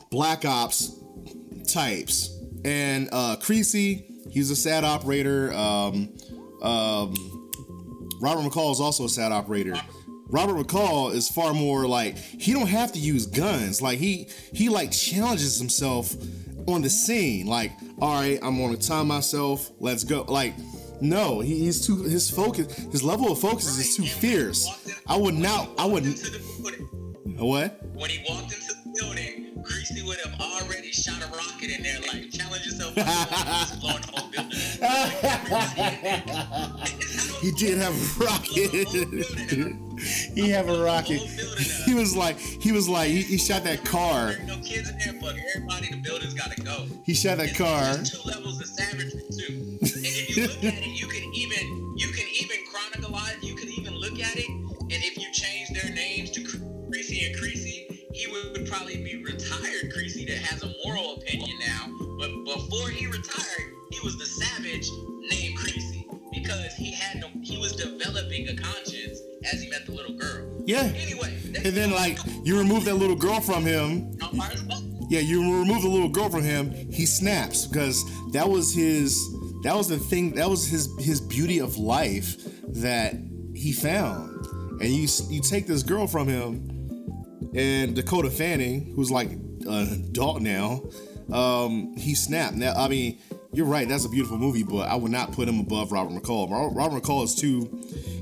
Black 0.09 0.43
Ops 0.43 0.99
types. 1.71 2.35
And 2.63 3.09
uh, 3.11 3.35
Creasy, 3.35 4.05
he's 4.31 4.49
a 4.49 4.55
SAD 4.55 4.83
operator. 4.83 5.53
Um, 5.53 6.09
um, 6.63 7.13
Robert 8.21 8.49
McCall 8.49 8.71
is 8.71 8.79
also 8.79 9.05
a 9.05 9.09
SAD 9.09 9.31
operator. 9.31 9.75
Robert 10.27 10.55
McCall 10.55 11.13
is 11.13 11.29
far 11.29 11.53
more 11.53 11.87
like 11.87 12.17
he 12.17 12.53
don't 12.53 12.67
have 12.67 12.91
to 12.93 12.99
use 12.99 13.27
guns. 13.27 13.81
Like 13.81 13.99
he 13.99 14.27
he 14.53 14.69
like 14.69 14.91
challenges 14.91 15.59
himself 15.59 16.15
on 16.67 16.81
the 16.81 16.89
scene. 16.89 17.47
Like, 17.47 17.71
all 18.01 18.13
right, 18.19 18.39
I'm 18.41 18.57
gonna 18.59 18.77
time 18.77 19.07
myself. 19.07 19.71
Let's 19.79 20.03
go. 20.03 20.23
Like, 20.27 20.53
no, 21.01 21.39
he, 21.41 21.59
he's 21.59 21.85
too 21.85 22.03
his 22.03 22.29
focus 22.29 22.75
his 22.91 23.03
level 23.03 23.31
of 23.31 23.39
focus 23.39 23.77
is 23.77 23.95
too 23.95 24.03
fierce. 24.05 24.65
walked 24.65 24.87
in- 24.87 24.93
I 25.07 25.15
would 25.17 25.35
not. 25.35 25.69
I 25.77 25.85
would. 25.85 26.05
into 26.05 26.31
building- 26.31 26.81
What? 27.37 27.81
When 27.93 28.09
he 28.09 28.23
walked 28.29 28.53
into 28.53 28.73
the 28.73 28.93
building, 28.99 29.61
Creasy 29.63 30.01
would 30.03 30.17
have 30.19 30.39
already 30.39 30.91
shot 30.91 31.21
a 31.23 31.27
rocket 31.27 31.69
in 31.69 31.83
there, 31.83 31.99
like 32.01 32.31
challenge 32.31 32.65
yourself. 32.65 32.93
Blowing 33.81 34.01
the 34.01 34.11
whole 34.15 34.29
building. 34.31 34.51
He 37.41 37.51
did 37.51 37.77
have 37.77 37.93
a 37.93 38.23
rocket. 38.23 38.87
he 40.35 40.49
have 40.49 40.69
a 40.69 40.83
rocket. 40.83 41.21
He 41.85 41.93
was 41.93 42.15
like 42.15 42.37
he 42.37 42.71
was 42.71 42.87
like 42.89 43.09
he, 43.09 43.21
he 43.21 43.37
shot 43.37 43.63
that 43.63 43.83
car. 43.85 44.35
No 44.45 44.57
kids 44.57 44.89
in 44.89 44.97
there, 44.97 45.21
but 45.21 45.35
everybody 45.55 45.87
in 45.91 46.01
the 46.01 46.09
building's 46.09 46.33
gotta 46.33 46.61
go. 46.61 46.85
He 47.03 47.13
shot 47.13 47.37
that 47.37 47.55
car. 47.55 47.95
two 48.03 48.17
levels 48.27 48.59
of 48.59 48.67
savagery 48.67 49.23
too. 49.31 49.77
And 49.81 50.05
if 50.05 50.37
you 50.37 50.43
look 50.47 50.63
at 50.63 50.63
it, 50.63 50.94
was 67.75 67.83
developing 67.83 68.47
a 68.49 68.55
conscience 68.55 69.19
as 69.51 69.61
he 69.61 69.69
met 69.69 69.85
the 69.85 69.91
little 69.91 70.15
girl. 70.15 70.63
Yeah. 70.65 70.91
Anyway, 70.95 71.37
And 71.63 71.75
then 71.75 71.91
like 71.91 72.19
you 72.43 72.57
remove 72.57 72.85
that 72.85 72.95
little 72.95 73.15
girl 73.15 73.39
from 73.39 73.63
him. 73.65 74.17
Yeah, 75.07 75.19
you 75.19 75.59
remove 75.59 75.83
the 75.83 75.89
little 75.89 76.09
girl 76.09 76.29
from 76.29 76.41
him, 76.41 76.71
he 76.91 77.05
snaps 77.05 77.67
because 77.67 78.03
that 78.31 78.49
was 78.49 78.73
his 78.73 79.23
that 79.63 79.75
was 79.75 79.87
the 79.87 79.99
thing 79.99 80.35
that 80.35 80.49
was 80.49 80.67
his 80.67 80.89
his 80.99 81.21
beauty 81.21 81.59
of 81.59 81.77
life 81.77 82.37
that 82.67 83.13
he 83.53 83.71
found. 83.71 84.45
And 84.81 84.89
you 84.89 85.07
you 85.29 85.41
take 85.41 85.67
this 85.67 85.83
girl 85.83 86.07
from 86.07 86.27
him 86.27 86.71
and 87.55 87.95
Dakota 87.95 88.31
Fanning, 88.31 88.93
who's 88.95 89.11
like 89.11 89.31
an 89.31 90.05
adult 90.09 90.41
now, 90.41 90.83
um, 91.31 91.95
he 91.95 92.15
snapped. 92.15 92.55
Now 92.55 92.73
I 92.73 92.87
mean, 92.87 93.19
you're 93.55 93.65
right, 93.65 93.87
that's 93.87 94.05
a 94.05 94.09
beautiful 94.09 94.37
movie, 94.37 94.63
but 94.63 94.89
I 94.89 94.95
would 94.95 95.11
not 95.11 95.31
put 95.31 95.47
him 95.47 95.59
above 95.59 95.91
Robert 95.91 96.13
McCall. 96.13 96.49
Robert 96.75 97.01
McCall 97.01 97.23
is 97.23 97.35
too 97.35 97.69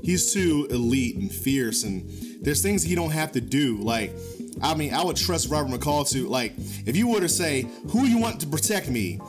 he's 0.04 0.32
too 0.34 0.68
elite 0.70 1.16
and 1.16 1.32
fierce 1.32 1.84
and 1.84 2.08
there's 2.42 2.62
things 2.62 2.84
he 2.84 2.94
don't 2.94 3.12
have 3.12 3.32
to 3.32 3.42
do. 3.42 3.78
Like 3.78 4.14
I 4.62 4.76
mean, 4.76 4.94
I 4.94 5.04
would 5.04 5.18
trust 5.18 5.50
Robert 5.50 5.72
McCall 5.72 6.08
to 6.12 6.28
like 6.28 6.54
if 6.86 6.96
you 6.96 7.08
were 7.08 7.20
to 7.20 7.30
say 7.30 7.68
who 7.90 8.06
you 8.06 8.20
want 8.20 8.40
to 8.42 8.48
protect 8.48 8.90
me, 8.90 9.20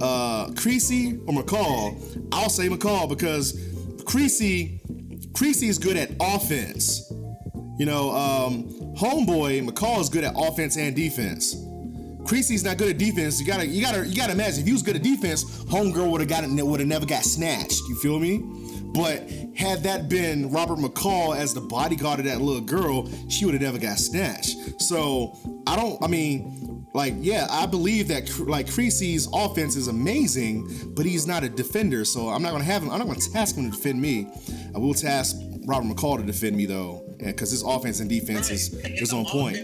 uh, 0.00 0.50
Creasy 0.56 1.18
or 1.26 1.34
McCall, 1.34 2.28
I'll 2.32 2.50
say 2.50 2.68
McCall 2.68 3.08
because 3.08 3.58
Creasy, 4.04 4.80
Creasy 5.34 5.68
is 5.68 5.78
good 5.78 5.96
at 5.96 6.10
offense. 6.20 7.10
You 7.78 7.86
know, 7.86 8.10
um, 8.10 8.64
homeboy 8.96 9.66
McCall 9.68 10.00
is 10.00 10.08
good 10.08 10.24
at 10.24 10.34
offense 10.36 10.76
and 10.76 10.94
defense. 10.94 11.54
Creasy's 12.28 12.62
not 12.62 12.76
good 12.76 12.90
at 12.90 12.98
defense. 12.98 13.40
You 13.40 13.46
gotta, 13.46 13.66
you 13.66 13.80
gotta, 13.80 14.06
you 14.06 14.14
gotta 14.14 14.32
imagine 14.32 14.60
if 14.60 14.66
he 14.66 14.72
was 14.72 14.82
good 14.82 14.96
at 14.96 15.02
defense, 15.02 15.44
homegirl 15.64 16.10
would 16.10 16.20
have 16.20 16.28
gotten, 16.28 16.54
would 16.66 16.80
have 16.80 16.88
never 16.88 17.06
got 17.06 17.24
snatched. 17.24 17.80
You 17.88 17.96
feel 17.96 18.18
me? 18.20 18.44
But 18.94 19.28
had 19.56 19.82
that 19.84 20.08
been 20.08 20.50
Robert 20.50 20.78
McCall 20.78 21.36
as 21.36 21.54
the 21.54 21.60
bodyguard 21.60 22.20
of 22.20 22.26
that 22.26 22.40
little 22.40 22.60
girl, 22.60 23.08
she 23.28 23.44
would 23.44 23.54
have 23.54 23.62
never 23.62 23.78
got 23.78 23.98
snatched. 23.98 24.56
So 24.80 25.36
I 25.66 25.76
don't. 25.76 26.02
I 26.02 26.06
mean, 26.06 26.86
like, 26.94 27.14
yeah, 27.18 27.46
I 27.50 27.66
believe 27.66 28.08
that 28.08 28.30
like 28.40 28.70
Creasy's 28.70 29.28
offense 29.32 29.76
is 29.76 29.88
amazing, 29.88 30.92
but 30.94 31.06
he's 31.06 31.26
not 31.26 31.44
a 31.44 31.48
defender. 31.48 32.04
So 32.04 32.28
I'm 32.28 32.42
not 32.42 32.52
gonna 32.52 32.64
have 32.64 32.82
him. 32.82 32.90
I'm 32.90 32.98
not 32.98 33.06
gonna 33.08 33.20
task 33.20 33.56
him 33.56 33.70
to 33.70 33.76
defend 33.76 34.00
me. 34.00 34.30
I 34.74 34.78
will 34.78 34.94
task 34.94 35.36
Robert 35.66 35.88
McCall 35.94 36.18
to 36.18 36.22
defend 36.24 36.56
me 36.56 36.64
though, 36.66 37.04
because 37.18 37.50
his 37.50 37.62
offense 37.62 38.00
and 38.00 38.08
defense 38.08 38.48
Right. 38.48 38.54
is 38.56 38.74
is 39.02 39.12
on 39.12 39.24
point. 39.26 39.56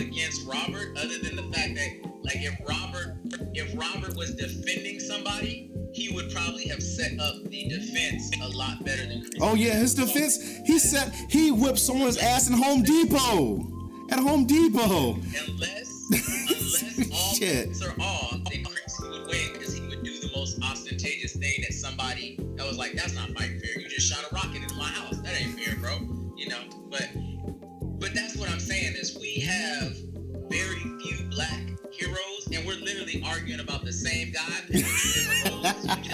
Against 0.00 0.46
Robert, 0.46 0.96
other 0.96 1.18
than 1.18 1.36
the 1.36 1.42
fact 1.54 1.74
that, 1.74 2.10
like, 2.22 2.36
if 2.36 2.54
Robert, 2.68 3.18
if 3.54 3.76
Robert 3.78 4.16
was 4.16 4.34
defending 4.34 5.00
somebody, 5.00 5.70
he 5.92 6.14
would 6.14 6.30
probably 6.32 6.68
have 6.68 6.82
set 6.82 7.18
up 7.18 7.34
the 7.44 7.68
defense 7.68 8.30
a 8.42 8.48
lot 8.48 8.84
better 8.84 9.06
than 9.06 9.20
Creasy. 9.20 9.38
Oh 9.40 9.54
yeah, 9.54 9.74
his 9.74 9.94
defense. 9.94 10.38
He 10.66 10.78
said 10.78 11.12
he 11.28 11.50
whipped 11.50 11.78
someone's 11.78 12.18
ass 12.18 12.48
in 12.48 12.54
Home 12.54 12.82
Depot. 12.82 13.66
At 14.10 14.18
Home 14.20 14.46
Depot. 14.46 15.14
Unless, 15.14 16.06
unless 16.10 17.10
all 17.12 17.34
Shit. 17.34 17.68
bets 17.68 17.82
are 17.84 17.94
off, 18.00 18.38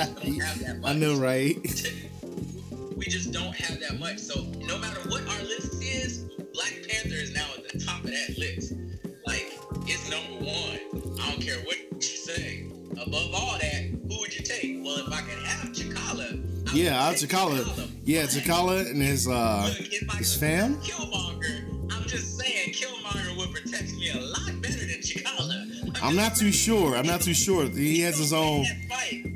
have 0.06 0.58
that 0.60 0.80
much 0.80 0.90
I 0.90 0.94
know, 0.98 1.16
right? 1.16 1.56
we 2.96 3.04
just 3.06 3.32
don't 3.32 3.54
have 3.54 3.80
that 3.80 3.98
much. 3.98 4.18
So 4.18 4.42
no 4.60 4.78
matter 4.78 5.00
what 5.08 5.22
our 5.28 5.42
list 5.42 5.82
is, 5.82 6.24
Black 6.52 6.74
Panther 6.88 7.14
is 7.14 7.34
now 7.34 7.46
at 7.56 7.68
the 7.72 7.78
top 7.78 8.04
of 8.04 8.10
that 8.10 8.38
list. 8.38 8.74
Like 9.26 9.58
it's 9.86 10.08
number 10.10 10.44
one. 10.44 11.18
I 11.20 11.30
don't 11.30 11.40
care 11.40 11.58
what 11.64 11.76
you 11.92 12.00
say. 12.00 12.66
Above 12.92 13.34
all 13.34 13.58
that, 13.58 13.90
who 14.08 14.18
would 14.20 14.34
you 14.34 14.44
take? 14.44 14.78
Well, 14.84 14.98
if 14.98 15.12
I 15.12 15.20
could 15.22 15.42
have 15.44 15.72
T'Challa, 15.72 16.70
I 16.70 16.74
Yeah, 16.74 17.04
I'll 17.04 17.14
take 17.14 17.30
T'Challa. 17.30 17.90
Yeah, 18.04 18.22
T'Challa 18.24 18.90
and 18.90 19.02
his 19.02 19.26
uh 19.28 19.72
look, 19.78 20.12
his 20.18 20.36
fam. 20.36 20.76
Killmonger, 20.76 21.92
I'm 21.92 22.06
just 22.06 22.38
saying 22.38 22.72
Killmonger 22.74 23.36
would 23.36 23.50
protect 23.52 23.92
me 23.94 24.10
a 24.10 24.20
lot 24.20 24.60
better 24.62 24.80
than 24.80 25.00
T'Challa. 25.00 26.00
I'm 26.02 26.16
not 26.16 26.36
too 26.36 26.52
sure. 26.52 26.96
I'm 26.96 27.06
not 27.06 27.22
too 27.22 27.34
sure. 27.34 27.66
He 27.68 28.00
has 28.00 28.18
his 28.18 28.32
own. 28.32 28.66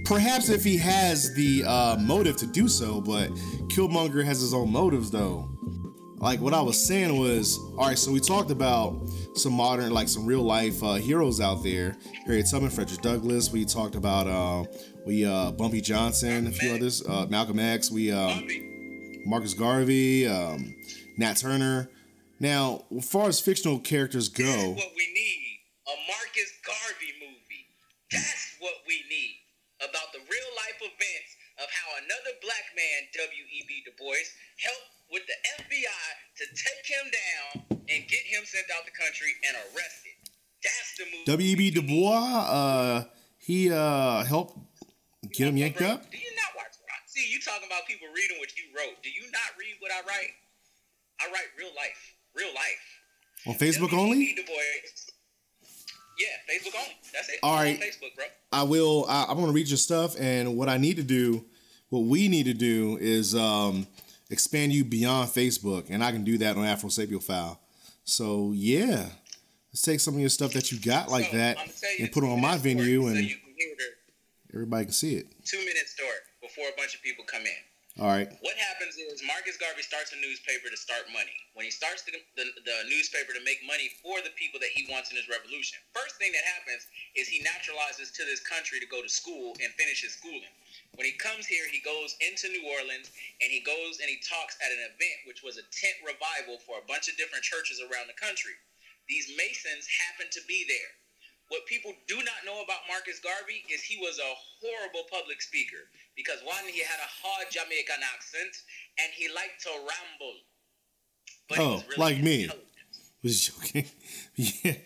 Perhaps 0.09 0.49
if 0.49 0.65
he 0.65 0.79
has 0.79 1.35
the 1.35 1.65
uh, 1.67 1.97
motive 2.01 2.37
to 2.39 2.47
do 2.47 2.67
so, 2.67 3.01
but 3.01 3.29
Killmonger 3.69 4.25
has 4.25 4.41
his 4.41 4.55
own 4.55 4.73
motives 4.73 5.11
though. 5.11 5.51
Like 6.17 6.41
what 6.41 6.55
I 6.55 6.63
was 6.63 6.83
saying 6.83 7.17
was, 7.17 7.59
all 7.79 7.87
right. 7.87 7.99
So 7.99 8.11
we 8.11 8.19
talked 8.19 8.51
about 8.51 9.09
some 9.35 9.53
modern, 9.53 9.93
like 9.93 10.09
some 10.09 10.27
real 10.27 10.43
life 10.43 10.83
uh, 10.83 10.95
heroes 10.95 11.41
out 11.41 11.63
there. 11.63 11.95
Harriet 12.27 12.47
Tubman, 12.51 12.71
Frederick 12.71 13.03
Douglass. 13.03 13.53
We 13.53 13.65
talked 13.65 13.95
about 13.95 14.27
uh, 14.27 14.65
we 15.07 15.25
uh, 15.25 15.53
Bumpy 15.53 15.81
Johnson, 15.81 16.47
a 16.49 16.51
few 16.51 16.75
others. 16.75 17.07
Uh, 17.07 17.27
Malcolm 17.29 17.61
X. 17.61 17.91
We 17.91 18.11
Bobby. 18.11 19.23
Marcus 19.27 19.53
Garvey, 19.53 20.27
um, 20.27 20.75
Nat 21.19 21.35
Turner. 21.35 21.91
Now, 22.41 22.87
as 22.97 23.09
far 23.09 23.29
as 23.29 23.41
fictional 23.41 23.79
characters 23.79 24.29
go, 24.29 24.45
what 24.45 24.93
we 24.97 25.07
need. 25.13 25.59
A 25.87 25.95
Marcus 26.09 26.53
Garvey 26.65 27.13
movie. 27.21 27.67
That's 28.11 28.57
what 28.59 28.75
we 28.87 29.03
need. 29.11 29.35
About 29.79 30.13
the 30.13 30.19
real 30.19 30.51
life 30.57 30.68
events 30.83 31.31
of 31.59 31.67
how 31.71 31.89
another 32.03 32.35
black 32.43 32.67
man, 32.75 33.11
W.E.B. 33.15 33.71
Du 33.85 33.93
Bois, 33.99 34.27
helped 34.63 34.91
with 35.11 35.25
the 35.27 35.39
FBI 35.65 36.07
to 36.39 36.45
take 36.55 36.85
him 36.87 37.07
down 37.11 37.81
and 37.89 38.01
get 38.07 38.23
him 38.29 38.45
sent 38.45 38.67
out 38.71 38.85
the 38.85 38.95
country 38.95 39.33
and 39.49 39.57
arrested. 39.73 40.17
That's 40.63 40.91
the 40.99 41.07
movie. 41.11 41.27
W.E.B. 41.27 41.63
Du 41.75 41.83
Bois, 41.83 42.19
uh, 42.47 43.05
he 43.39 43.71
uh, 43.73 44.25
helped 44.25 44.59
get 45.33 45.49
him 45.49 45.57
yanked 45.57 45.83
up. 45.83 46.11
Do 46.11 46.19
you 46.19 46.33
not 46.37 46.55
watch? 46.55 46.75
See, 47.07 47.27
you 47.33 47.41
talking 47.41 47.67
about 47.67 47.87
people 47.87 48.07
reading 48.15 48.39
what 48.39 48.55
you 48.55 48.71
wrote. 48.77 49.03
Do 49.03 49.11
you 49.11 49.27
not 49.33 49.51
read 49.59 49.75
what 49.81 49.91
I 49.91 50.07
write? 50.07 50.35
I 51.19 51.27
write 51.33 51.51
real 51.59 51.75
life. 51.75 52.15
Real 52.35 52.55
life. 52.55 52.85
On 53.47 53.55
Facebook 53.55 53.91
W.E.B. 53.91 53.99
only? 53.99 54.35
Du 54.35 54.45
Bois. 54.45 55.08
Yeah, 56.19 56.27
Facebook 56.53 56.75
only. 56.79 56.97
That's 57.13 57.29
it. 57.29 57.39
All 57.43 57.55
right. 57.55 57.81
Facebook, 57.81 58.15
bro. 58.17 58.25
I 58.53 58.63
will. 58.63 59.07
I, 59.09 59.27
I'm 59.29 59.39
gonna 59.39 59.53
read 59.53 59.69
your 59.69 59.77
stuff, 59.77 60.17
and 60.19 60.57
what 60.57 60.69
I 60.69 60.77
need 60.77 60.97
to 60.97 61.03
do, 61.03 61.45
what 61.91 62.01
we 62.01 62.29
need 62.29 62.45
to 62.47 62.55
do, 62.55 62.99
is 63.01 63.35
um, 63.35 63.87
expand 64.31 64.73
you 64.73 64.85
beyond 64.85 65.31
Facebook, 65.31 65.87
and 65.91 66.03
I 66.03 66.13
can 66.13 66.25
do 66.25 66.39
that 66.39 66.57
on 66.57 66.65
Afro 66.65 66.89
Sapio 66.89 67.23
File. 67.23 67.61
So 68.05 68.53
yeah, 68.55 69.07
let's 69.71 69.83
take 69.83 70.01
some 70.01 70.15
of 70.15 70.21
your 70.21 70.31
stuff 70.31 70.53
that 70.53 70.73
you 70.73 70.81
got 70.81 71.11
like 71.11 71.27
So, 71.31 71.37
that 71.37 71.59
and 72.01 72.11
put 72.11 72.25
it 72.25 72.27
on 72.31 72.41
my 72.41 72.57
venue, 72.57 73.07
and 73.07 73.17
so 73.17 73.23
you 73.23 73.37
can 73.37 73.55
hear 73.57 73.69
everybody 74.55 74.85
can 74.87 74.93
see 74.93 75.15
it. 75.15 75.27
two-minute 75.45 75.89
story 75.89 76.09
before 76.41 76.65
a 76.65 76.77
bunch 76.77 76.95
of 76.95 77.03
people 77.03 77.25
come 77.27 77.43
in. 77.43 77.63
All 77.99 78.15
right. 78.15 78.31
What 78.47 78.55
happens 78.55 78.95
is 78.95 79.27
Marcus 79.27 79.59
Garvey 79.59 79.83
starts 79.83 80.15
a 80.15 80.19
newspaper 80.23 80.71
to 80.71 80.79
start 80.79 81.11
money. 81.11 81.35
When 81.59 81.67
he 81.67 81.75
starts 81.75 82.07
the, 82.07 82.15
the, 82.39 82.47
the 82.63 82.87
newspaper 82.87 83.35
to 83.35 83.43
make 83.43 83.59
money 83.67 83.91
for 83.99 84.23
the 84.23 84.31
people 84.39 84.63
that 84.63 84.71
he 84.71 84.87
wants 84.87 85.11
in 85.11 85.19
his 85.19 85.27
revolution, 85.27 85.83
first 85.91 86.15
thing 86.15 86.31
that 86.31 86.47
happens 86.47 86.87
is 87.19 87.27
he 87.27 87.43
naturalizes 87.43 88.15
to 88.15 88.23
this 88.23 88.39
country 88.39 88.79
to 88.79 88.87
go 88.87 89.03
to 89.03 89.11
school 89.11 89.59
and 89.59 89.75
finish 89.75 90.07
his 90.07 90.15
schooling. 90.15 90.55
When 90.95 91.11
he 91.11 91.19
comes 91.19 91.51
here, 91.51 91.67
he 91.67 91.83
goes 91.83 92.15
into 92.23 92.47
New 92.55 92.71
Orleans 92.71 93.11
and 93.43 93.51
he 93.51 93.67
goes 93.67 93.99
and 93.99 94.07
he 94.07 94.23
talks 94.23 94.55
at 94.63 94.71
an 94.71 94.95
event 94.95 95.27
which 95.27 95.43
was 95.43 95.59
a 95.59 95.67
tent 95.75 95.99
revival 96.07 96.63
for 96.63 96.79
a 96.79 96.87
bunch 96.87 97.11
of 97.11 97.19
different 97.19 97.43
churches 97.43 97.83
around 97.83 98.07
the 98.07 98.15
country. 98.15 98.55
These 99.11 99.35
Masons 99.35 99.91
happen 99.91 100.31
to 100.39 100.43
be 100.47 100.63
there. 100.71 100.95
What 101.49 101.65
people 101.65 101.93
do 102.07 102.17
not 102.21 102.45
know 102.45 102.61
about 102.61 102.85
Marcus 102.89 103.21
Garvey 103.25 103.65
is 103.73 103.81
he 103.81 103.97
was 103.97 104.21
a 104.21 104.33
horrible 104.61 105.09
public 105.09 105.41
speaker 105.41 105.89
because 106.17 106.45
one, 106.45 106.69
he 106.69 106.85
had 106.85 107.01
a 107.01 107.09
hard 107.09 107.49
Jamaican 107.51 108.05
accent 108.05 108.53
and 109.01 109.09
he 109.17 109.33
liked 109.33 109.65
to 109.65 109.73
ramble. 109.73 110.37
But 111.49 111.59
Oh, 111.59 111.81
really 111.89 111.97
like 111.97 112.21
me. 112.21 112.51
Was 113.25 113.49
joking. 113.49 113.89
yeah. 114.37 114.77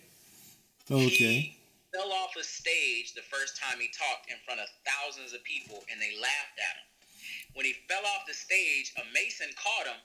Okay. 0.86 1.50
He 1.50 1.58
fell 1.90 2.12
off 2.14 2.38
a 2.38 2.44
stage 2.46 3.12
the 3.18 3.26
first 3.26 3.58
time 3.58 3.82
he 3.82 3.90
talked 3.90 4.30
in 4.30 4.38
front 4.46 4.62
of 4.62 4.70
thousands 4.86 5.34
of 5.34 5.42
people 5.42 5.82
and 5.90 5.98
they 5.98 6.14
laughed 6.22 6.58
at 6.62 6.74
him. 6.78 6.88
When 7.58 7.66
he 7.66 7.74
fell 7.90 8.06
off 8.06 8.22
the 8.30 8.38
stage, 8.38 8.94
a 8.96 9.04
Mason 9.12 9.50
caught 9.58 9.90
him 9.90 9.98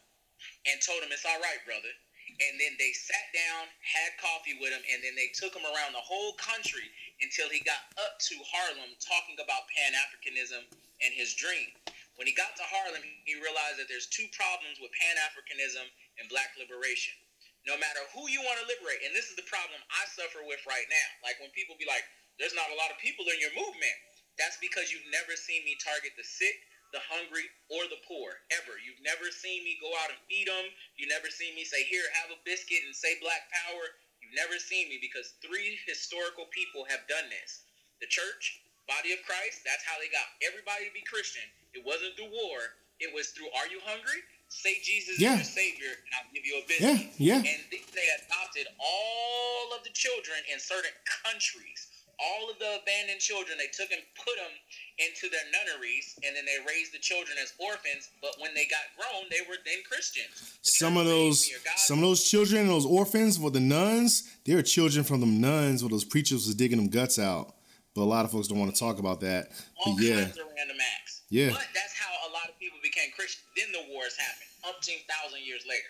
and 0.66 0.82
told 0.82 1.06
him, 1.06 1.14
It's 1.14 1.24
all 1.24 1.40
right, 1.40 1.62
brother. 1.70 1.94
And 2.38 2.54
then 2.62 2.78
they 2.78 2.94
sat 2.94 3.34
down, 3.34 3.66
had 3.82 4.14
coffee 4.22 4.54
with 4.62 4.70
him, 4.70 4.86
and 4.94 5.02
then 5.02 5.18
they 5.18 5.34
took 5.34 5.58
him 5.58 5.66
around 5.66 5.98
the 5.98 6.06
whole 6.06 6.38
country 6.38 6.86
until 7.18 7.50
he 7.50 7.66
got 7.66 7.82
up 7.98 8.22
to 8.30 8.38
Harlem 8.46 8.94
talking 9.02 9.42
about 9.42 9.66
Pan 9.74 9.98
Africanism 9.98 10.62
and 11.02 11.12
his 11.18 11.34
dream. 11.34 11.74
When 12.18 12.30
he 12.30 12.34
got 12.38 12.54
to 12.58 12.66
Harlem, 12.66 13.02
he 13.02 13.38
realized 13.38 13.82
that 13.82 13.90
there's 13.90 14.10
two 14.10 14.30
problems 14.34 14.78
with 14.78 14.94
Pan 14.94 15.18
Africanism 15.22 15.86
and 16.18 16.30
black 16.30 16.54
liberation. 16.58 17.18
No 17.66 17.78
matter 17.78 18.06
who 18.14 18.30
you 18.30 18.42
want 18.46 18.62
to 18.62 18.70
liberate, 18.70 19.02
and 19.06 19.14
this 19.18 19.30
is 19.30 19.38
the 19.38 19.46
problem 19.50 19.78
I 19.90 20.06
suffer 20.14 20.42
with 20.46 20.62
right 20.70 20.88
now. 20.90 21.10
Like 21.26 21.42
when 21.42 21.54
people 21.58 21.78
be 21.78 21.90
like, 21.90 22.06
there's 22.38 22.58
not 22.58 22.70
a 22.70 22.78
lot 22.78 22.94
of 22.94 23.02
people 23.02 23.26
in 23.34 23.42
your 23.42 23.54
movement. 23.58 23.98
That's 24.38 24.62
because 24.62 24.94
you've 24.94 25.10
never 25.10 25.34
seen 25.34 25.66
me 25.66 25.74
target 25.82 26.14
the 26.14 26.26
sick, 26.26 26.58
the 26.96 27.04
hungry, 27.08 27.48
or 27.70 27.84
the 27.92 28.00
poor, 28.08 28.40
ever. 28.56 28.76
You've 28.80 29.02
never 29.04 29.30
seen 29.32 29.64
me 29.64 29.78
go 29.84 29.92
out 30.04 30.12
and 30.14 30.22
feed 30.30 30.48
them. 30.48 30.68
You 30.96 31.08
never 31.08 31.28
seen 31.32 31.56
me 31.56 31.64
say, 31.68 31.84
here, 31.88 32.06
have 32.24 32.32
a 32.32 32.40
biscuit 32.48 32.84
and 32.86 32.96
say 32.96 33.20
black 33.20 33.48
power. 33.52 33.84
You've 34.24 34.36
never 34.38 34.58
seen 34.60 34.90
me 34.90 35.00
because 35.02 35.36
three 35.44 35.80
historical 35.88 36.48
people 36.52 36.88
have 36.90 37.04
done 37.12 37.28
this. 37.32 37.64
The 38.00 38.10
church, 38.10 38.62
body 38.88 39.12
of 39.16 39.22
Christ, 39.28 39.64
that's 39.68 39.84
how 39.84 39.98
they 40.00 40.10
got 40.12 40.28
everybody 40.44 40.88
to 40.88 40.94
be 40.96 41.04
Christian. 41.08 41.46
It 41.76 41.84
wasn't 41.86 42.16
through 42.16 42.32
war. 42.32 42.60
It 43.00 43.14
was 43.14 43.32
through, 43.36 43.52
are 43.58 43.70
you 43.70 43.80
hungry? 43.86 44.24
Say 44.50 44.80
Jesus 44.82 45.20
Yeah. 45.20 45.38
is 45.38 45.46
your 45.46 45.52
savior, 45.60 45.92
and 45.92 46.12
I'll 46.18 46.32
give 46.34 46.46
you 46.48 46.58
a 46.60 46.66
biscuit. 46.66 47.14
Yeah. 47.20 47.42
yeah. 47.44 47.52
And 47.52 47.62
they 47.72 48.08
adopted 48.24 48.68
all 48.80 49.76
of 49.76 49.84
the 49.84 49.92
children 49.94 50.40
in 50.52 50.60
certain 50.60 50.96
countries 51.24 51.88
all 52.20 52.50
of 52.50 52.58
the 52.60 52.82
abandoned 52.82 53.20
children. 53.20 53.58
They 53.58 53.70
took 53.70 53.92
and 53.92 54.02
put 54.18 54.36
them 54.38 54.54
into 54.98 55.30
their 55.30 55.46
nunneries, 55.54 56.18
and 56.26 56.36
then 56.36 56.46
they 56.46 56.58
raised 56.66 56.94
the 56.94 57.00
children 57.00 57.38
as 57.42 57.54
orphans. 57.60 58.10
But 58.22 58.36
when 58.40 58.54
they 58.54 58.66
got 58.66 58.90
grown, 58.98 59.30
they 59.30 59.46
were 59.48 59.58
then 59.66 59.86
Christians. 59.86 60.58
Some 60.62 60.98
of 60.98 61.06
those, 61.06 61.50
some 61.78 62.00
of 62.00 62.04
those 62.04 62.24
children, 62.24 62.68
those 62.68 62.86
orphans, 62.86 63.40
with 63.40 63.54
the 63.54 63.62
nuns, 63.62 64.38
they 64.46 64.56
were 64.56 64.66
children 64.66 65.04
from 65.04 65.20
them 65.22 65.40
nuns, 65.40 65.84
where 65.84 65.90
those 65.90 66.06
preachers 66.06 66.46
was 66.46 66.56
digging 66.56 66.78
them 66.78 66.90
guts 66.90 67.20
out. 67.20 67.54
But 67.94 68.04
a 68.04 68.10
lot 68.10 68.26
of 68.26 68.32
folks 68.32 68.48
don't 68.48 68.60
want 68.60 68.74
to 68.74 68.80
talk 68.80 69.00
about 69.00 69.22
that. 69.22 69.50
All 69.82 69.96
but 69.96 70.04
yeah, 70.04 70.30
kinds 70.30 70.38
of 70.38 70.46
random 70.56 70.78
acts. 71.02 71.26
Yeah. 71.30 71.50
But 71.50 71.66
that's 71.74 71.98
how 71.98 72.14
a 72.30 72.32
lot 72.32 72.50
of 72.50 72.58
people 72.60 72.78
became 72.82 73.10
Christian. 73.18 73.42
Then 73.58 73.74
the 73.74 73.90
wars 73.94 74.14
happened, 74.18 74.50
umpteen 74.70 75.02
thousand 75.10 75.42
years 75.42 75.66
later. 75.68 75.90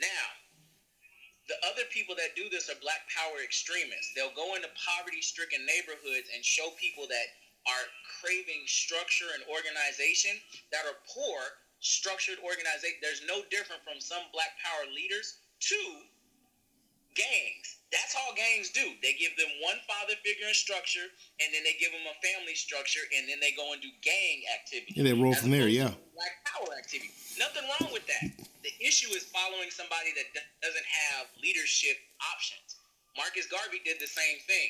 Now, 0.00 0.24
the 1.48 1.56
other 1.64 1.88
people 1.88 2.14
that 2.20 2.36
do 2.36 2.52
this 2.52 2.68
are 2.68 2.76
black 2.84 3.08
power 3.08 3.40
extremists. 3.40 4.12
They'll 4.12 4.36
go 4.36 4.54
into 4.54 4.68
poverty 4.76 5.24
stricken 5.24 5.64
neighborhoods 5.64 6.28
and 6.32 6.44
show 6.44 6.76
people 6.76 7.08
that 7.08 7.28
are 7.64 7.86
craving 8.20 8.68
structure 8.68 9.32
and 9.32 9.42
organization 9.48 10.36
that 10.70 10.84
are 10.84 11.00
poor, 11.08 11.40
structured 11.80 12.38
organization. 12.44 13.00
There's 13.00 13.24
no 13.24 13.42
different 13.48 13.80
from 13.82 14.00
some 14.00 14.28
black 14.32 14.60
power 14.60 14.88
leaders 14.92 15.40
to 15.72 15.80
gangs. 17.18 17.82
That's 17.90 18.14
all 18.14 18.36
gangs 18.36 18.70
do. 18.70 18.84
They 19.02 19.16
give 19.16 19.32
them 19.40 19.48
one 19.64 19.80
father 19.88 20.14
figure 20.20 20.46
and 20.46 20.54
structure, 20.54 21.08
and 21.40 21.48
then 21.50 21.64
they 21.64 21.74
give 21.80 21.90
them 21.90 22.04
a 22.04 22.16
family 22.20 22.54
structure, 22.54 23.02
and 23.16 23.26
then 23.26 23.40
they 23.40 23.56
go 23.56 23.72
and 23.72 23.80
do 23.80 23.88
gang 24.04 24.44
activity. 24.54 24.92
Yeah, 24.94 25.08
they 25.08 25.16
roll 25.16 25.34
from 25.34 25.50
there, 25.50 25.72
yeah. 25.72 25.96
Black 26.12 26.36
power 26.44 26.76
activity. 26.76 27.10
Nothing 27.40 27.64
wrong 27.64 27.88
with 27.90 28.04
that. 28.06 28.28
The 28.60 28.72
issue 28.76 29.08
is 29.16 29.24
following 29.32 29.72
somebody 29.72 30.12
that 30.20 30.28
doesn't 30.60 30.88
have 31.08 31.32
leadership 31.40 31.96
options. 32.20 32.76
Marcus 33.16 33.48
Garvey 33.48 33.80
did 33.82 33.98
the 33.98 34.06
same 34.06 34.38
thing. 34.46 34.68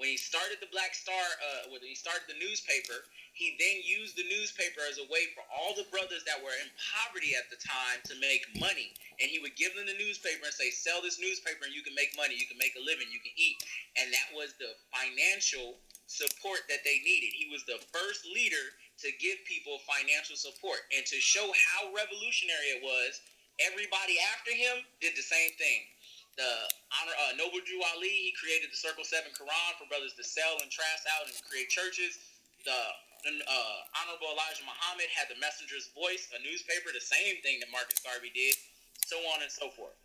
When 0.00 0.08
he 0.08 0.16
started 0.16 0.64
the 0.64 0.72
Black 0.72 0.96
Star, 0.96 1.12
uh, 1.12 1.68
when 1.68 1.84
he 1.84 1.92
started 1.92 2.24
the 2.24 2.40
newspaper, 2.40 3.04
he 3.36 3.52
then 3.60 3.84
used 3.84 4.16
the 4.16 4.24
newspaper 4.32 4.80
as 4.88 4.96
a 4.96 5.04
way 5.12 5.28
for 5.36 5.44
all 5.52 5.76
the 5.76 5.84
brothers 5.92 6.24
that 6.24 6.40
were 6.40 6.56
in 6.56 6.72
poverty 6.96 7.36
at 7.36 7.52
the 7.52 7.60
time 7.60 8.00
to 8.08 8.16
make 8.16 8.48
money. 8.56 8.96
And 9.20 9.28
he 9.28 9.44
would 9.44 9.60
give 9.60 9.76
them 9.76 9.84
the 9.84 10.00
newspaper 10.00 10.48
and 10.48 10.56
say, 10.56 10.72
sell 10.72 11.04
this 11.04 11.20
newspaper 11.20 11.68
and 11.68 11.76
you 11.76 11.84
can 11.84 11.92
make 11.92 12.16
money, 12.16 12.32
you 12.32 12.48
can 12.48 12.56
make 12.56 12.80
a 12.80 12.84
living, 12.88 13.12
you 13.12 13.20
can 13.20 13.36
eat. 13.36 13.60
And 14.00 14.08
that 14.08 14.32
was 14.32 14.56
the 14.56 14.72
financial 14.88 15.84
support 16.08 16.64
that 16.72 16.80
they 16.80 17.04
needed. 17.04 17.36
He 17.36 17.52
was 17.52 17.68
the 17.68 17.84
first 17.92 18.24
leader 18.24 18.72
to 19.04 19.12
give 19.20 19.36
people 19.44 19.84
financial 19.84 20.40
support. 20.40 20.80
And 20.96 21.04
to 21.12 21.20
show 21.20 21.44
how 21.44 21.92
revolutionary 21.92 22.72
it 22.72 22.80
was, 22.80 23.20
everybody 23.60 24.16
after 24.32 24.56
him 24.56 24.80
did 25.04 25.12
the 25.12 25.28
same 25.28 25.52
thing 25.60 25.84
the 26.36 26.50
honor 27.00 27.16
uh, 27.26 27.32
Noble 27.38 27.62
Drew 27.62 27.82
Ali. 27.94 28.30
He 28.30 28.32
created 28.36 28.70
the 28.70 28.78
Circle 28.78 29.06
Seven 29.06 29.30
Quran 29.34 29.70
for 29.78 29.86
brothers 29.90 30.14
to 30.18 30.24
sell 30.24 30.58
and 30.62 30.70
trash 30.70 31.02
out 31.18 31.26
and 31.26 31.34
create 31.46 31.70
churches. 31.70 32.18
The 32.62 32.76
uh, 32.76 33.78
Honorable 34.00 34.32
Elijah 34.32 34.64
Muhammad 34.64 35.08
had 35.12 35.28
the 35.28 35.36
Messenger's 35.40 35.92
Voice, 35.92 36.28
a 36.32 36.40
newspaper, 36.40 36.92
the 36.92 37.04
same 37.04 37.40
thing 37.44 37.60
that 37.60 37.68
Marcus 37.68 38.00
Garvey 38.00 38.32
did, 38.32 38.56
so 39.04 39.20
on 39.36 39.44
and 39.44 39.52
so 39.52 39.68
forth. 39.76 39.96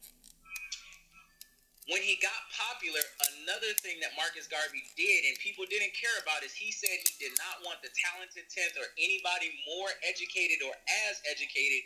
When 1.86 2.01
he 2.01 2.17
got 2.17 2.49
popular, 2.49 3.03
another 3.45 3.69
thing 3.78 4.01
that 4.01 4.17
Marcus 4.17 4.49
Garvey 4.49 4.82
did 4.97 5.21
and 5.30 5.38
people 5.38 5.69
didn't 5.69 5.93
care 5.93 6.17
about 6.26 6.41
is 6.41 6.49
he 6.57 6.73
said 6.73 6.89
he 6.89 7.13
did 7.21 7.38
not 7.38 7.61
want 7.61 7.78
the 7.86 7.93
talented 7.93 8.49
10th 8.49 8.73
or 8.82 8.89
anybody 8.97 9.53
more 9.69 9.93
educated 10.01 10.65
or 10.65 10.73
as 11.05 11.21
educated 11.30 11.86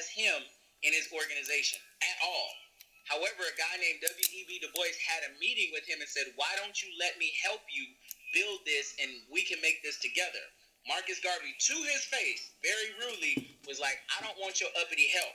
as 0.00 0.08
him 0.08 0.40
in 0.80 0.96
his 0.96 1.12
organization 1.12 1.76
at 2.00 2.16
all. 2.24 2.63
However, 3.04 3.44
a 3.44 3.56
guy 3.56 3.76
named 3.80 4.00
W.E.B. 4.00 4.50
Du 4.64 4.68
Bois 4.72 4.96
had 5.04 5.28
a 5.28 5.36
meeting 5.38 5.70
with 5.76 5.84
him 5.84 6.00
and 6.00 6.08
said, 6.08 6.32
Why 6.36 6.48
don't 6.56 6.76
you 6.82 6.88
let 6.98 7.16
me 7.20 7.32
help 7.44 7.60
you 7.68 7.84
build 8.32 8.64
this 8.64 8.96
and 9.00 9.10
we 9.30 9.44
can 9.44 9.60
make 9.60 9.84
this 9.84 10.00
together? 10.00 10.40
Marcus 10.88 11.20
Garvey, 11.20 11.56
to 11.56 11.76
his 11.88 12.04
face, 12.12 12.52
very 12.60 12.92
rudely, 13.00 13.56
was 13.68 13.80
like, 13.80 13.96
I 14.12 14.20
don't 14.24 14.36
want 14.36 14.60
your 14.60 14.68
uppity 14.80 15.08
help. 15.16 15.32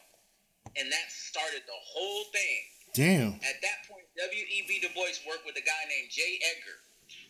And 0.78 0.92
that 0.94 1.10
started 1.10 1.66
the 1.66 1.78
whole 1.82 2.26
thing. 2.30 2.62
Damn. 2.94 3.34
At 3.46 3.62
that 3.62 3.86
point, 3.90 4.06
W.E.B. 4.18 4.70
Du 4.82 4.90
Bois 4.94 5.18
worked 5.26 5.46
with 5.46 5.58
a 5.58 5.66
guy 5.66 5.84
named 5.90 6.10
J. 6.14 6.38
Edgar. 6.54 6.78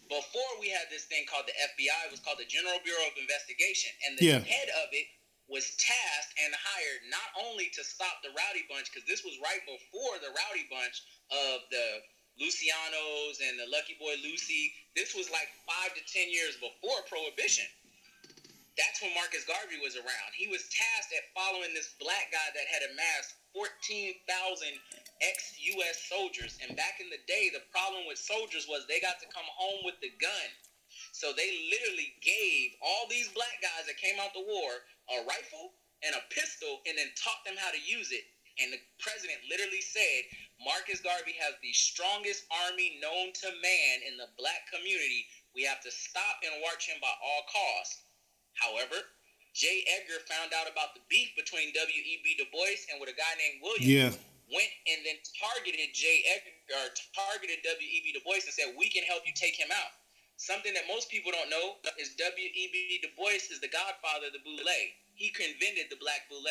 Before 0.08 0.52
we 0.60 0.68
had 0.72 0.88
this 0.90 1.06
thing 1.06 1.24
called 1.30 1.48
the 1.48 1.56
FBI, 1.76 2.08
it 2.08 2.12
was 2.12 2.20
called 2.20 2.40
the 2.40 2.48
General 2.50 2.80
Bureau 2.84 3.08
of 3.08 3.16
Investigation. 3.20 3.92
And 4.08 4.18
the 4.18 4.26
Yeah. 4.26 4.40
head 4.44 4.68
of 4.84 4.90
it 4.92 5.08
was 5.50 5.74
tasked 5.82 6.34
and 6.46 6.54
hired 6.54 7.02
not 7.10 7.30
only 7.50 7.74
to 7.74 7.82
stop 7.84 8.22
the 8.22 8.30
Rowdy 8.32 8.70
Bunch, 8.70 8.94
because 8.94 9.10
this 9.10 9.26
was 9.26 9.36
right 9.42 9.62
before 9.66 10.22
the 10.22 10.30
Rowdy 10.30 10.70
Bunch 10.70 11.02
of 11.34 11.66
the 11.74 12.06
Lucianos 12.38 13.42
and 13.44 13.60
the 13.60 13.68
Lucky 13.68 13.98
Boy 14.00 14.16
Lucy. 14.24 14.72
This 14.96 15.18
was 15.18 15.28
like 15.34 15.50
five 15.68 15.92
to 15.98 16.04
ten 16.08 16.30
years 16.32 16.56
before 16.62 17.04
Prohibition. 17.10 17.68
That's 18.80 19.04
when 19.04 19.12
Marcus 19.12 19.44
Garvey 19.44 19.76
was 19.84 20.00
around. 20.00 20.32
He 20.40 20.48
was 20.48 20.64
tasked 20.72 21.12
at 21.12 21.28
following 21.36 21.76
this 21.76 22.00
black 22.00 22.32
guy 22.32 22.48
that 22.56 22.68
had 22.72 22.88
amassed 22.88 23.36
14,000 23.52 24.24
ex-U.S. 25.20 25.98
soldiers. 26.08 26.56
And 26.64 26.80
back 26.80 27.04
in 27.04 27.12
the 27.12 27.20
day, 27.28 27.52
the 27.52 27.68
problem 27.76 28.08
with 28.08 28.16
soldiers 28.16 28.72
was 28.72 28.88
they 28.88 29.04
got 29.04 29.20
to 29.20 29.28
come 29.36 29.44
home 29.52 29.84
with 29.84 30.00
the 30.00 30.16
gun. 30.16 30.50
So 31.20 31.36
they 31.36 31.52
literally 31.68 32.16
gave 32.24 32.80
all 32.80 33.04
these 33.12 33.28
black 33.36 33.60
guys 33.60 33.84
that 33.92 34.00
came 34.00 34.16
out 34.24 34.32
the 34.32 34.48
war 34.48 34.72
a 35.12 35.20
rifle 35.28 35.76
and 36.00 36.16
a 36.16 36.24
pistol 36.32 36.80
and 36.88 36.96
then 36.96 37.12
taught 37.20 37.44
them 37.44 37.60
how 37.60 37.76
to 37.76 37.82
use 37.84 38.16
it. 38.16 38.24
And 38.64 38.72
the 38.72 38.80
president 39.04 39.44
literally 39.52 39.84
said, 39.84 40.32
Marcus 40.64 41.04
Garvey 41.04 41.36
has 41.44 41.60
the 41.60 41.76
strongest 41.76 42.48
army 42.64 43.04
known 43.04 43.36
to 43.36 43.52
man 43.60 43.96
in 44.08 44.16
the 44.16 44.32
black 44.40 44.64
community. 44.72 45.28
We 45.52 45.68
have 45.68 45.84
to 45.84 45.92
stop 45.92 46.40
and 46.48 46.64
watch 46.64 46.88
him 46.88 47.04
by 47.04 47.12
all 47.20 47.44
costs. 47.52 48.08
However, 48.56 49.04
J. 49.52 49.84
Edgar 50.00 50.24
found 50.24 50.56
out 50.56 50.72
about 50.72 50.96
the 50.96 51.04
beef 51.12 51.36
between 51.36 51.76
W.E.B. 51.76 52.40
Du 52.40 52.48
Bois 52.56 52.80
and 52.96 53.04
with 53.04 53.12
a 53.12 53.18
guy 53.20 53.36
named 53.36 53.60
William 53.60 53.92
Yeah. 53.92 54.12
went 54.48 54.72
and 54.88 55.04
then 55.04 55.20
targeted 55.36 55.92
J. 55.92 56.24
Edgar, 56.32 56.80
or 56.80 56.88
targeted 57.12 57.60
W.E.B. 57.68 58.16
Du 58.16 58.24
Bois 58.24 58.40
and 58.48 58.56
said, 58.56 58.72
"We 58.80 58.88
can 58.88 59.04
help 59.04 59.28
you 59.28 59.36
take 59.36 59.60
him 59.60 59.68
out." 59.68 59.99
Something 60.40 60.72
that 60.72 60.88
most 60.88 61.12
people 61.12 61.36
don't 61.36 61.52
know 61.52 61.84
is 62.00 62.16
W.E.B. 62.16 62.76
Du 63.04 63.12
Bois 63.20 63.44
is 63.52 63.60
the 63.60 63.68
godfather 63.68 64.32
of 64.32 64.34
the 64.34 64.40
boule. 64.40 64.72
He 65.20 65.36
invented 65.36 65.92
the 65.92 66.00
black 66.00 66.32
boule, 66.32 66.48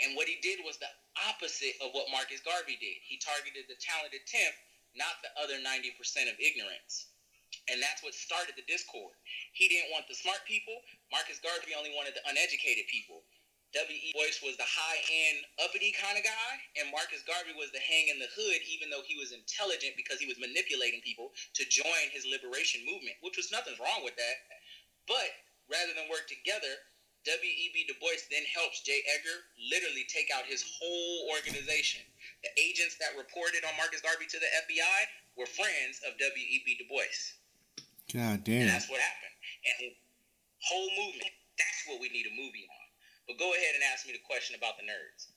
and 0.00 0.16
what 0.16 0.24
he 0.24 0.40
did 0.40 0.64
was 0.64 0.80
the 0.80 0.88
opposite 1.28 1.76
of 1.84 1.92
what 1.92 2.08
Marcus 2.08 2.40
Garvey 2.40 2.80
did. 2.80 2.96
He 3.04 3.20
targeted 3.20 3.68
the 3.68 3.76
talented 3.76 4.24
tenth, 4.24 4.56
not 4.96 5.20
the 5.20 5.28
other 5.36 5.60
ninety 5.60 5.92
percent 6.00 6.32
of 6.32 6.40
ignorance. 6.40 7.12
And 7.68 7.76
that's 7.84 8.00
what 8.00 8.16
started 8.16 8.56
the 8.56 8.64
discord. 8.64 9.12
He 9.52 9.68
didn't 9.68 9.92
want 9.92 10.08
the 10.08 10.16
smart 10.16 10.40
people. 10.48 10.80
Marcus 11.12 11.44
Garvey 11.44 11.76
only 11.76 11.92
wanted 11.92 12.16
the 12.16 12.24
uneducated 12.24 12.88
people. 12.88 13.20
W.E. 13.70 14.10
Boyce 14.18 14.42
was 14.42 14.58
the 14.58 14.66
high-end, 14.66 15.46
uppity 15.62 15.94
kind 15.94 16.18
of 16.18 16.26
guy, 16.26 16.52
and 16.82 16.90
Marcus 16.90 17.22
Garvey 17.22 17.54
was 17.54 17.70
the 17.70 17.78
hang 17.78 18.10
in 18.10 18.18
the 18.18 18.26
hood, 18.34 18.60
even 18.66 18.90
though 18.90 19.06
he 19.06 19.14
was 19.14 19.30
intelligent 19.30 19.94
because 19.94 20.18
he 20.18 20.26
was 20.26 20.42
manipulating 20.42 20.98
people 21.06 21.30
to 21.54 21.62
join 21.70 22.10
his 22.10 22.26
liberation 22.26 22.82
movement, 22.82 23.14
which 23.22 23.38
was 23.38 23.54
nothing 23.54 23.78
wrong 23.78 24.02
with 24.02 24.18
that. 24.18 24.36
But 25.06 25.30
rather 25.70 25.94
than 25.94 26.10
work 26.10 26.26
together, 26.26 26.82
W.E.B. 27.28 27.86
Du 27.86 27.94
Bois 28.02 28.18
then 28.32 28.42
helps 28.50 28.82
J. 28.82 29.06
Edgar 29.14 29.38
literally 29.70 30.08
take 30.08 30.32
out 30.34 30.48
his 30.48 30.64
whole 30.66 31.30
organization. 31.30 32.02
The 32.42 32.50
agents 32.58 32.98
that 32.98 33.14
reported 33.14 33.62
on 33.62 33.76
Marcus 33.78 34.00
Garvey 34.02 34.26
to 34.26 34.40
the 34.40 34.50
FBI 34.66 34.98
were 35.38 35.46
friends 35.46 36.02
of 36.08 36.18
W.E.B. 36.18 36.66
Du 36.80 36.86
Bois. 36.90 37.06
God 38.10 38.40
And 38.40 38.44
damn. 38.44 38.66
that's 38.66 38.88
what 38.90 38.98
happened. 38.98 39.36
And 39.78 39.92
whole 40.64 40.90
movement, 40.96 41.30
that's 41.60 41.86
what 41.86 42.00
we 42.00 42.08
need 42.08 42.26
a 42.26 42.34
movie 42.34 42.66
on. 42.66 42.79
But 43.30 43.38
go 43.38 43.52
ahead 43.52 43.74
and 43.76 43.84
ask 43.94 44.08
me 44.08 44.12
the 44.12 44.18
question 44.18 44.56
about 44.56 44.72
the 44.76 44.82
nerds. 44.82 45.28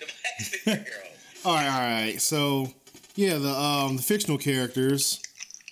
the 0.00 0.06
black 0.06 0.86
superheroes. 0.88 1.44
All 1.44 1.52
right, 1.52 1.66
all 1.68 1.80
right. 1.80 2.18
So, 2.22 2.72
yeah, 3.16 3.36
the 3.36 3.50
um 3.50 3.98
the 3.98 4.02
fictional 4.02 4.38
characters. 4.38 5.20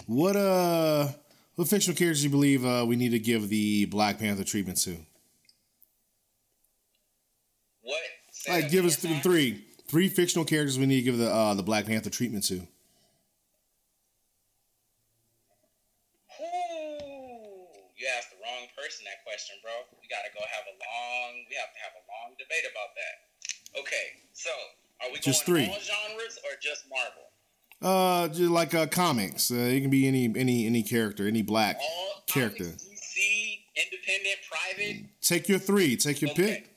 What 0.06 0.36
uh, 0.36 1.08
what 1.54 1.66
fictional 1.66 1.96
characters 1.96 2.20
do 2.20 2.24
you 2.24 2.30
believe 2.30 2.66
uh 2.66 2.84
we 2.86 2.96
need 2.96 3.12
to 3.12 3.18
give 3.18 3.48
the 3.48 3.86
Black 3.86 4.18
Panther 4.18 4.44
treatment 4.44 4.82
to? 4.82 4.98
What? 7.80 8.00
Say 8.32 8.60
Like, 8.60 8.70
give 8.70 8.84
us 8.84 8.96
th- 8.96 9.22
three 9.22 9.64
three 9.88 10.10
fictional 10.10 10.44
characters 10.44 10.78
we 10.78 10.84
need 10.84 10.96
to 10.96 11.02
give 11.02 11.16
the 11.16 11.32
uh 11.32 11.54
the 11.54 11.62
Black 11.62 11.86
Panther 11.86 12.10
treatment 12.10 12.44
to. 12.48 12.56
Ooh, 12.56 12.66
you 17.96 18.06
asked 18.14 18.28
the 18.28 18.36
wrong 18.44 18.68
person 18.80 19.04
that 19.04 19.20
question, 19.28 19.60
bro. 19.60 19.72
We 20.00 20.08
gotta 20.08 20.32
go 20.32 20.40
have 20.40 20.64
a 20.64 20.74
long. 20.80 21.44
We 21.48 21.54
have 21.60 21.68
to 21.76 21.80
have 21.84 21.94
a 22.00 22.04
long 22.08 22.32
debate 22.40 22.64
about 22.64 22.96
that. 22.96 23.14
Okay, 23.84 24.06
so 24.32 24.50
are 25.04 25.12
we 25.12 25.20
Just 25.20 25.44
going 25.44 25.68
three. 25.68 25.68
all 25.68 25.80
genres 25.84 26.40
or 26.48 26.56
just 26.60 26.88
Marvel? 26.88 27.28
Uh, 27.80 28.28
just 28.28 28.50
like 28.50 28.74
uh, 28.74 28.86
comics. 28.88 29.50
Uh, 29.52 29.60
it 29.68 29.80
can 29.84 29.90
be 29.92 30.08
any 30.08 30.32
any 30.34 30.64
any 30.66 30.82
character, 30.82 31.28
any 31.28 31.42
black 31.44 31.76
All 31.80 32.24
character. 32.26 32.64
comics, 32.72 32.88
DC, 32.88 33.16
independent, 33.76 34.38
private. 34.48 34.96
Take 35.20 35.48
your 35.48 35.60
three. 35.60 35.96
Take 35.96 36.20
your 36.20 36.32
Okay. 36.32 36.64
pick. 36.64 36.76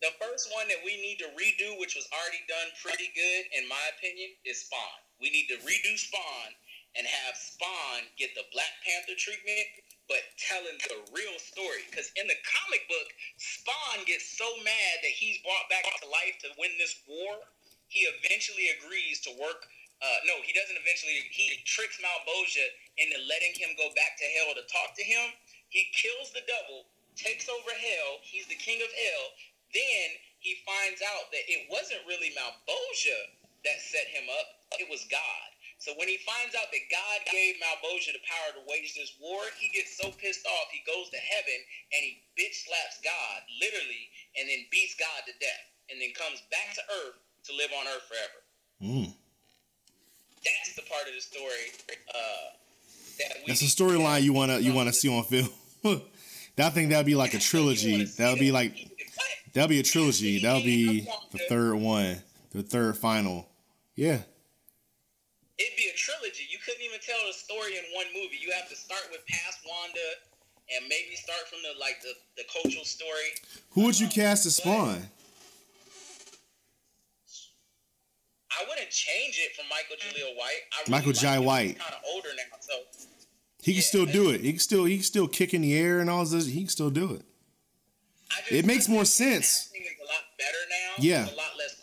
The 0.00 0.14
first 0.22 0.46
one 0.54 0.68
that 0.70 0.78
we 0.86 0.94
need 1.02 1.18
to 1.18 1.28
redo, 1.34 1.74
which 1.82 1.98
was 1.98 2.06
already 2.14 2.38
done 2.46 2.70
pretty 2.78 3.10
good, 3.18 3.42
in 3.58 3.66
my 3.66 3.82
opinion, 3.98 4.30
is 4.46 4.62
Spawn. 4.62 5.00
We 5.20 5.28
need 5.34 5.50
to 5.50 5.58
redo 5.66 5.98
Spawn 5.98 6.54
and 6.94 7.02
have 7.04 7.34
Spawn 7.34 8.06
get 8.16 8.30
the 8.38 8.46
Black 8.54 8.70
Panther 8.86 9.18
treatment, 9.18 9.66
but 10.08 10.24
telling 10.40 10.76
the 10.88 10.98
real 11.14 11.36
story. 11.40 11.84
Because 11.88 12.10
in 12.16 12.26
the 12.28 12.38
comic 12.44 12.84
book, 12.88 13.08
Spawn 13.38 14.04
gets 14.08 14.26
so 14.26 14.48
mad 14.64 14.94
that 15.04 15.14
he's 15.14 15.40
brought 15.44 15.68
back 15.72 15.84
to 16.02 16.08
life 16.08 16.40
to 16.44 16.50
win 16.58 16.72
this 16.80 16.98
war, 17.08 17.40
he 17.88 18.08
eventually 18.20 18.72
agrees 18.76 19.20
to 19.28 19.32
work. 19.40 19.68
Uh, 20.02 20.20
no, 20.28 20.40
he 20.44 20.52
doesn't 20.52 20.76
eventually. 20.76 21.16
He 21.32 21.56
tricks 21.64 21.98
Malebolgia 22.02 22.68
into 23.00 23.18
letting 23.28 23.54
him 23.56 23.72
go 23.80 23.88
back 23.96 24.18
to 24.20 24.26
hell 24.38 24.52
to 24.56 24.64
talk 24.68 24.96
to 24.98 25.04
him. 25.04 25.32
He 25.70 25.88
kills 25.96 26.32
the 26.34 26.44
devil, 26.48 26.88
takes 27.16 27.48
over 27.48 27.72
hell. 27.72 28.20
He's 28.22 28.46
the 28.48 28.58
king 28.58 28.80
of 28.84 28.90
hell. 28.92 29.26
Then 29.74 30.06
he 30.40 30.60
finds 30.66 31.00
out 31.02 31.30
that 31.32 31.44
it 31.48 31.68
wasn't 31.72 32.04
really 32.08 32.32
Malebolgia 32.36 33.20
that 33.64 33.80
set 33.82 34.06
him 34.12 34.28
up. 34.30 34.48
It 34.78 34.88
was 34.90 35.06
God. 35.10 35.48
So 35.78 35.94
when 35.94 36.10
he 36.10 36.18
finds 36.26 36.58
out 36.58 36.74
that 36.74 36.84
God 36.90 37.18
gave 37.30 37.54
Malebolgia 37.62 38.10
the 38.18 38.22
power 38.26 38.50
to 38.58 38.62
wage 38.66 38.98
this 38.98 39.14
war, 39.22 39.38
he 39.62 39.70
gets 39.70 39.94
so 39.94 40.10
pissed 40.10 40.42
off 40.42 40.66
he 40.74 40.82
goes 40.82 41.06
to 41.14 41.20
heaven 41.22 41.58
and 41.94 42.00
he 42.02 42.18
bitch 42.34 42.66
slaps 42.66 42.98
God, 42.98 43.38
literally, 43.62 44.10
and 44.34 44.50
then 44.50 44.66
beats 44.74 44.98
God 44.98 45.22
to 45.30 45.32
death, 45.38 45.64
and 45.90 46.02
then 46.02 46.10
comes 46.18 46.42
back 46.50 46.74
to 46.74 46.82
Earth 47.06 47.22
to 47.46 47.50
live 47.54 47.70
on 47.78 47.86
Earth 47.86 48.06
forever. 48.10 48.38
Mm. 48.82 49.14
That's 50.42 50.74
the 50.74 50.82
part 50.82 51.06
of 51.06 51.14
the 51.14 51.22
story. 51.22 51.70
Uh, 52.10 52.58
that 53.18 53.46
That's 53.46 53.62
a 53.62 53.70
storyline 53.70 54.22
you 54.22 54.32
wanna 54.32 54.58
you 54.58 54.74
wanna 54.74 54.92
see 54.98 55.08
on 55.08 55.24
film. 55.24 55.50
I 56.58 56.70
think 56.70 56.90
that'd 56.90 57.06
be 57.06 57.14
like 57.14 57.34
a 57.34 57.38
trilogy. 57.38 58.04
That 58.18 58.30
would 58.30 58.40
be 58.40 58.50
like 58.50 58.74
that'll 59.54 59.68
be 59.68 59.78
a 59.78 59.84
trilogy. 59.84 60.40
That'll 60.40 60.62
be 60.62 61.06
the 61.30 61.38
third 61.48 61.76
one, 61.76 62.22
the 62.50 62.62
third 62.62 62.96
final. 62.96 63.48
Yeah. 63.94 64.22
It'd 65.58 65.76
be 65.76 65.90
a 65.92 65.96
trilogy. 65.96 66.46
You 66.50 66.58
couldn't 66.64 66.82
even 66.82 67.00
tell 67.00 67.18
the 67.26 67.32
story 67.34 67.76
in 67.76 67.84
one 67.94 68.06
movie. 68.14 68.38
You 68.40 68.52
have 68.52 68.68
to 68.70 68.76
start 68.76 69.02
with 69.10 69.26
past 69.26 69.58
Wanda 69.66 70.08
and 70.74 70.84
maybe 70.88 71.16
start 71.16 71.48
from 71.50 71.58
the 71.62 71.78
like 71.80 72.00
the, 72.02 72.14
the 72.36 72.44
cultural 72.46 72.84
story. 72.84 73.34
Who 73.70 73.82
would 73.84 73.98
you 73.98 74.06
um, 74.06 74.12
cast 74.12 74.46
as 74.46 74.56
Spawn? 74.56 75.02
I 78.50 78.64
wouldn't 78.68 78.90
change 78.90 79.38
it 79.38 79.54
from 79.54 79.66
Michael 79.68 79.96
Jaleel 79.96 80.36
White. 80.36 80.62
I 80.72 80.82
really 80.82 80.90
Michael 80.90 81.12
like 81.12 81.20
Jai. 81.20 81.38
White. 81.38 81.78
Kind 81.78 81.94
of 81.94 82.00
older 82.12 82.28
now, 82.36 82.56
so 82.60 82.72
He 83.62 83.72
can 83.72 83.76
Yeah, 83.76 83.82
still 83.82 84.06
do 84.06 84.30
it. 84.30 84.40
He 84.40 84.52
can 84.52 84.58
still 84.60 84.84
he 84.84 84.96
can 84.96 85.04
still 85.04 85.28
kick 85.28 85.54
in 85.54 85.62
the 85.62 85.76
air 85.76 86.00
and 86.00 86.08
all 86.10 86.24
this. 86.24 86.46
He 86.46 86.60
can 86.60 86.68
still 86.68 86.90
do 86.90 87.14
it. 87.14 87.22
Just 88.30 88.52
It 88.52 88.64
makes 88.66 88.88
more 88.88 89.04
sense. 89.04 89.68
Acting 89.70 89.82
is 89.82 89.88
a 90.02 90.06
lot 90.06 90.22
better 90.38 90.58
now. 90.70 91.02
Yeah. 91.02 91.24
A 91.24 91.36
lot 91.36 91.56
less. 91.58 91.77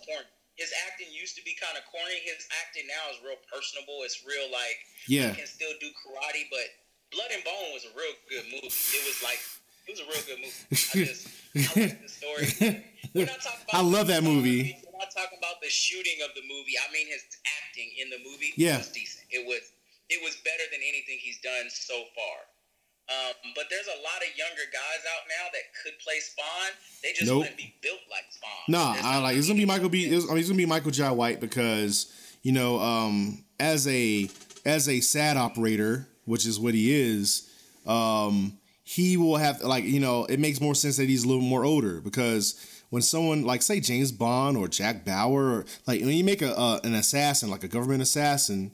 His 0.55 0.71
acting 0.87 1.11
used 1.11 1.35
to 1.35 1.43
be 1.43 1.51
kind 1.59 1.75
of 1.77 1.83
corny. 1.91 2.15
His 2.23 2.47
acting 2.63 2.87
now 2.87 3.11
is 3.11 3.19
real 3.23 3.39
personable. 3.51 4.03
It's 4.07 4.23
real 4.23 4.47
like 4.51 4.77
Yeah. 5.07 5.31
he 5.35 5.43
can 5.43 5.47
still 5.47 5.71
do 5.83 5.91
karate, 5.91 6.47
but 6.49 6.67
Blood 7.11 7.31
and 7.35 7.43
Bone 7.43 7.75
was 7.75 7.83
a 7.85 7.93
real 7.95 8.15
good 8.31 8.45
movie. 8.51 8.71
It 8.71 9.03
was 9.03 9.19
like 9.23 9.39
it 9.87 9.91
was 9.93 10.01
a 10.01 10.07
real 10.09 10.23
good 10.25 10.39
movie. 10.41 10.63
I 10.71 11.05
just 11.05 11.27
I 11.27 11.81
like 11.83 12.01
the 12.01 12.09
story. 12.23 12.47
We're 13.13 13.27
not 13.29 13.39
talking 13.43 13.63
about 13.67 13.75
I 13.77 13.81
love 13.83 14.07
that 14.07 14.23
the 14.23 14.29
movie. 14.31 14.79
We're 14.83 14.97
not 14.99 15.11
talking 15.11 15.37
about 15.37 15.59
the 15.61 15.69
shooting 15.69 16.23
of 16.23 16.31
the 16.35 16.41
movie. 16.47 16.75
I 16.79 16.87
mean 16.91 17.07
his 17.07 17.23
acting 17.67 17.91
in 17.99 18.09
the 18.09 18.19
movie 18.23 18.53
Yeah. 18.55 18.77
was 18.79 18.89
decent. 18.89 19.27
It 19.29 19.45
was 19.45 19.61
it 20.09 20.23
was 20.23 20.35
better 20.47 20.63
than 20.71 20.81
anything 20.85 21.17
he's 21.19 21.39
done 21.41 21.67
so 21.69 22.05
far. 22.15 22.37
Um, 23.07 23.51
but 23.55 23.65
there's 23.69 23.85
a 23.85 24.01
lot 24.01 24.17
of 24.17 24.35
younger 24.35 24.63
guys 24.73 25.01
out 25.13 25.27
now 25.29 25.45
that 25.53 25.61
could 25.83 25.93
play 25.99 26.19
Spawn. 26.19 26.71
They 27.03 27.11
just 27.11 27.27
Nope. 27.27 27.39
wouldn't 27.41 27.57
be 27.57 27.75
built 27.81 27.99
like 28.09 28.23
Spawn. 28.31 28.51
Nah, 28.67 28.93
There's 28.93 29.05
I 29.05 29.17
like 29.19 29.37
it's 29.37 29.47
gonna 29.47 29.59
be 29.59 29.65
Michael 29.65 29.89
B. 29.89 30.05
It's, 30.05 30.25
I 30.25 30.29
mean, 30.29 30.39
it's 30.39 30.49
gonna 30.49 30.57
be 30.57 30.65
Michael 30.65 30.89
Jai 30.91 31.11
White 31.11 31.39
because 31.39 32.11
you 32.41 32.51
know, 32.51 32.79
um, 32.79 33.43
as 33.59 33.87
a 33.87 34.27
as 34.65 34.89
a 34.89 35.01
SAD 35.01 35.37
operator, 35.37 36.07
which 36.25 36.47
is 36.47 36.59
what 36.59 36.73
he 36.73 36.91
is, 36.93 37.47
um, 37.85 38.57
he 38.83 39.17
will 39.17 39.37
have 39.37 39.61
like 39.61 39.83
you 39.83 39.99
know, 39.99 40.25
it 40.25 40.39
makes 40.39 40.59
more 40.59 40.73
sense 40.73 40.97
that 40.97 41.07
he's 41.07 41.25
a 41.25 41.27
little 41.27 41.43
more 41.43 41.63
older 41.63 42.01
because 42.01 42.59
when 42.89 43.03
someone 43.03 43.43
like 43.43 43.61
say 43.61 43.79
James 43.79 44.11
Bond 44.11 44.57
or 44.57 44.67
Jack 44.67 45.05
Bauer 45.05 45.59
or 45.59 45.65
like 45.85 46.01
when 46.01 46.09
you 46.09 46.23
make 46.23 46.41
a 46.41 46.57
uh, 46.57 46.79
an 46.83 46.95
assassin 46.95 47.51
like 47.51 47.63
a 47.63 47.67
government 47.67 48.01
assassin. 48.01 48.71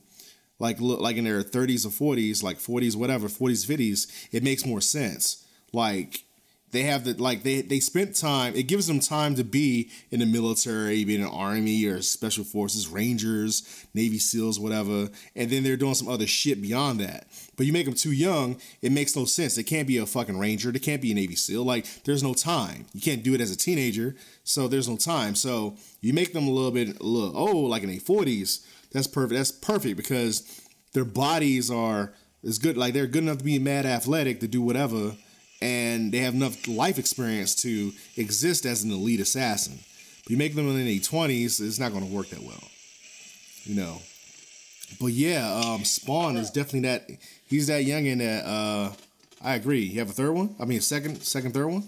Like 0.62 0.78
like 0.80 1.18
in 1.18 1.24
their 1.24 1.42
30s 1.42 1.88
or 1.88 2.16
40s, 2.16 2.44
like 2.44 2.60
40s, 2.60 2.96
whatever, 2.96 3.28
40s, 3.28 3.66
50s, 3.66 4.30
it 4.32 4.44
makes 4.44 4.64
more 4.64 4.80
sense. 4.80 5.44
Like 5.74 6.24
they 6.70 6.84
have 6.84 7.04
the 7.04 7.14
like 7.16 7.42
they 7.42 7.62
they 7.62 7.80
spent 7.80 8.16
time 8.16 8.56
it 8.56 8.64
gives 8.64 8.86
them 8.88 9.00
time 9.00 9.36
to 9.36 9.44
be 9.44 9.90
in 10.12 10.20
the 10.20 10.26
military 10.26 11.04
be 11.04 11.16
in 11.16 11.24
army 11.24 11.84
or 11.86 12.02
special 12.02 12.44
forces 12.44 12.88
rangers 12.88 13.86
navy 13.94 14.18
seals 14.18 14.60
whatever 14.60 15.10
and 15.36 15.50
then 15.50 15.64
they're 15.64 15.76
doing 15.76 15.96
some 15.96 16.08
other 16.08 16.28
shit 16.28 16.62
beyond 16.62 17.00
that. 17.00 17.28
But 17.58 17.66
you 17.66 17.74
make 17.74 17.86
them 17.86 17.96
too 17.96 18.12
young 18.12 18.62
it 18.82 18.92
makes 18.92 19.16
no 19.16 19.26
sense. 19.26 19.56
They 19.56 19.64
can't 19.64 19.88
be 19.88 19.98
a 19.98 20.06
fucking 20.06 20.38
ranger 20.38 20.72
they 20.72 20.80
can't 20.80 21.02
be 21.02 21.12
a 21.12 21.16
navy 21.16 21.36
seal 21.36 21.64
like 21.64 21.86
there's 22.04 22.24
no 22.24 22.36
time. 22.36 22.86
You 22.94 23.02
can't 23.02 23.24
do 23.24 23.34
it 23.34 23.42
as 23.42 23.52
a 23.52 23.58
teenager 23.58 24.16
so 24.44 24.68
there's 24.68 24.88
no 24.88 24.96
time. 24.96 25.34
So 25.34 25.76
you 26.02 26.14
make 26.14 26.34
them 26.34 26.48
a 26.48 26.52
little 26.52 26.72
bit 26.72 27.00
a 27.00 27.04
little 27.04 27.36
old 27.36 27.72
like 27.72 27.84
in 27.84 27.90
their 27.90 28.00
40s 28.00 28.64
that's 28.92 29.08
perfect 29.08 29.34
that's 29.34 29.52
perfect 29.52 29.98
because 29.98 30.62
their 30.94 31.06
bodies 31.06 31.70
are 31.72 32.14
is 32.44 32.58
good 32.58 32.78
like 32.78 32.94
they're 32.94 33.08
good 33.08 33.24
enough 33.24 33.38
to 33.38 33.44
be 33.44 33.60
mad 33.60 33.86
athletic 33.86 34.40
to 34.40 34.48
do 34.48 34.62
whatever 34.62 35.14
and 35.62 36.12
they 36.12 36.20
have 36.20 36.34
enough 36.34 36.68
life 36.68 36.98
experience 36.98 37.54
to 37.56 37.94
exist 38.18 38.66
as 38.66 38.84
an 38.84 38.92
elite 38.92 39.20
assassin. 39.20 39.80
But 40.24 40.32
you 40.32 40.38
make 40.38 40.56
them 40.56 40.68
in 40.70 40.86
their 40.86 41.00
twenties, 41.00 41.62
it's 41.62 41.80
not 41.80 41.92
going 41.92 42.08
to 42.08 42.14
work 42.14 42.30
that 42.30 42.42
well, 42.42 42.64
you 43.64 43.76
know. 43.76 44.02
But 45.00 45.14
yeah, 45.14 45.62
um, 45.66 45.86
Spawn 45.86 46.36
is 46.38 46.50
definitely 46.50 46.82
that. 46.82 47.10
He's 47.48 47.68
that 47.68 47.86
young 47.86 48.06
in 48.06 48.18
that. 48.18 48.46
Uh, 48.46 48.92
I 49.44 49.56
agree. 49.56 49.82
You 49.82 50.00
have 50.00 50.10
a 50.10 50.14
third 50.14 50.34
one? 50.34 50.56
I 50.60 50.66
mean, 50.66 50.80
a 50.80 50.82
second, 50.82 51.22
second, 51.24 51.54
third 51.54 51.68
one. 51.68 51.84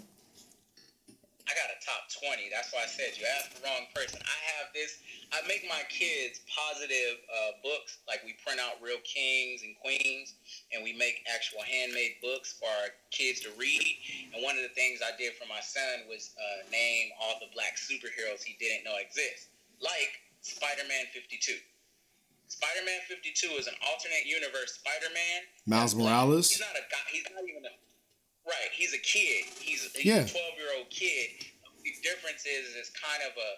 I 1.45 1.51
got 1.53 1.69
a 1.69 1.85
top 1.85 2.09
20. 2.25 2.49
That's 2.49 2.73
why 2.73 2.81
I 2.83 2.87
said 2.87 3.11
you 3.19 3.25
asked 3.37 3.61
the 3.61 3.67
wrong 3.67 3.85
person. 3.93 4.19
I 4.23 4.39
have 4.57 4.73
this. 4.73 4.97
I 5.33 5.41
make 5.49 5.65
my 5.65 5.81
kids 5.89 6.45
positive 6.45 7.17
uh, 7.25 7.57
books. 7.65 7.97
Like 8.05 8.21
we 8.21 8.37
print 8.45 8.61
out 8.61 8.77
real 8.85 9.01
kings 9.01 9.65
and 9.65 9.73
queens, 9.81 10.37
and 10.69 10.85
we 10.85 10.93
make 10.93 11.25
actual 11.25 11.65
handmade 11.65 12.21
books 12.21 12.53
for 12.61 12.69
our 12.69 12.93
kids 13.09 13.41
to 13.41 13.49
read. 13.57 13.81
And 14.29 14.45
one 14.45 14.53
of 14.55 14.61
the 14.61 14.69
things 14.77 15.01
I 15.01 15.09
did 15.17 15.33
for 15.33 15.49
my 15.49 15.57
son 15.59 16.05
was 16.05 16.37
uh, 16.37 16.69
name 16.69 17.09
all 17.17 17.41
the 17.41 17.49
black 17.57 17.81
superheroes 17.81 18.45
he 18.45 18.53
didn't 18.61 18.85
know 18.85 18.93
exist, 19.01 19.49
like 19.81 20.21
Spider-Man 20.45 21.09
52. 21.17 21.57
Spider-Man 22.53 23.01
52 23.09 23.57
is 23.57 23.65
an 23.65 23.73
alternate 23.89 24.29
universe 24.29 24.77
Spider-Man. 24.85 25.49
Miles. 25.65 25.97
Morales? 25.97 26.53
He's 26.53 26.61
not 26.61 26.77
a 26.77 26.85
guy. 26.93 27.01
He's 27.09 27.25
not 27.33 27.41
even 27.49 27.65
a. 27.65 27.73
Right. 28.45 28.69
He's 28.75 28.93
a 28.93 29.01
kid. 29.01 29.49
He's, 29.57 29.89
he's 29.97 30.05
Yeah. 30.05 30.21
a 30.21 30.29
12 30.29 30.61
year 30.61 30.69
old 30.77 30.91
kid. 30.93 31.49
The 31.81 31.95
difference 32.05 32.45
is 32.45 32.75
it's 32.77 32.91
kind 32.93 33.23
of 33.25 33.33
a 33.33 33.49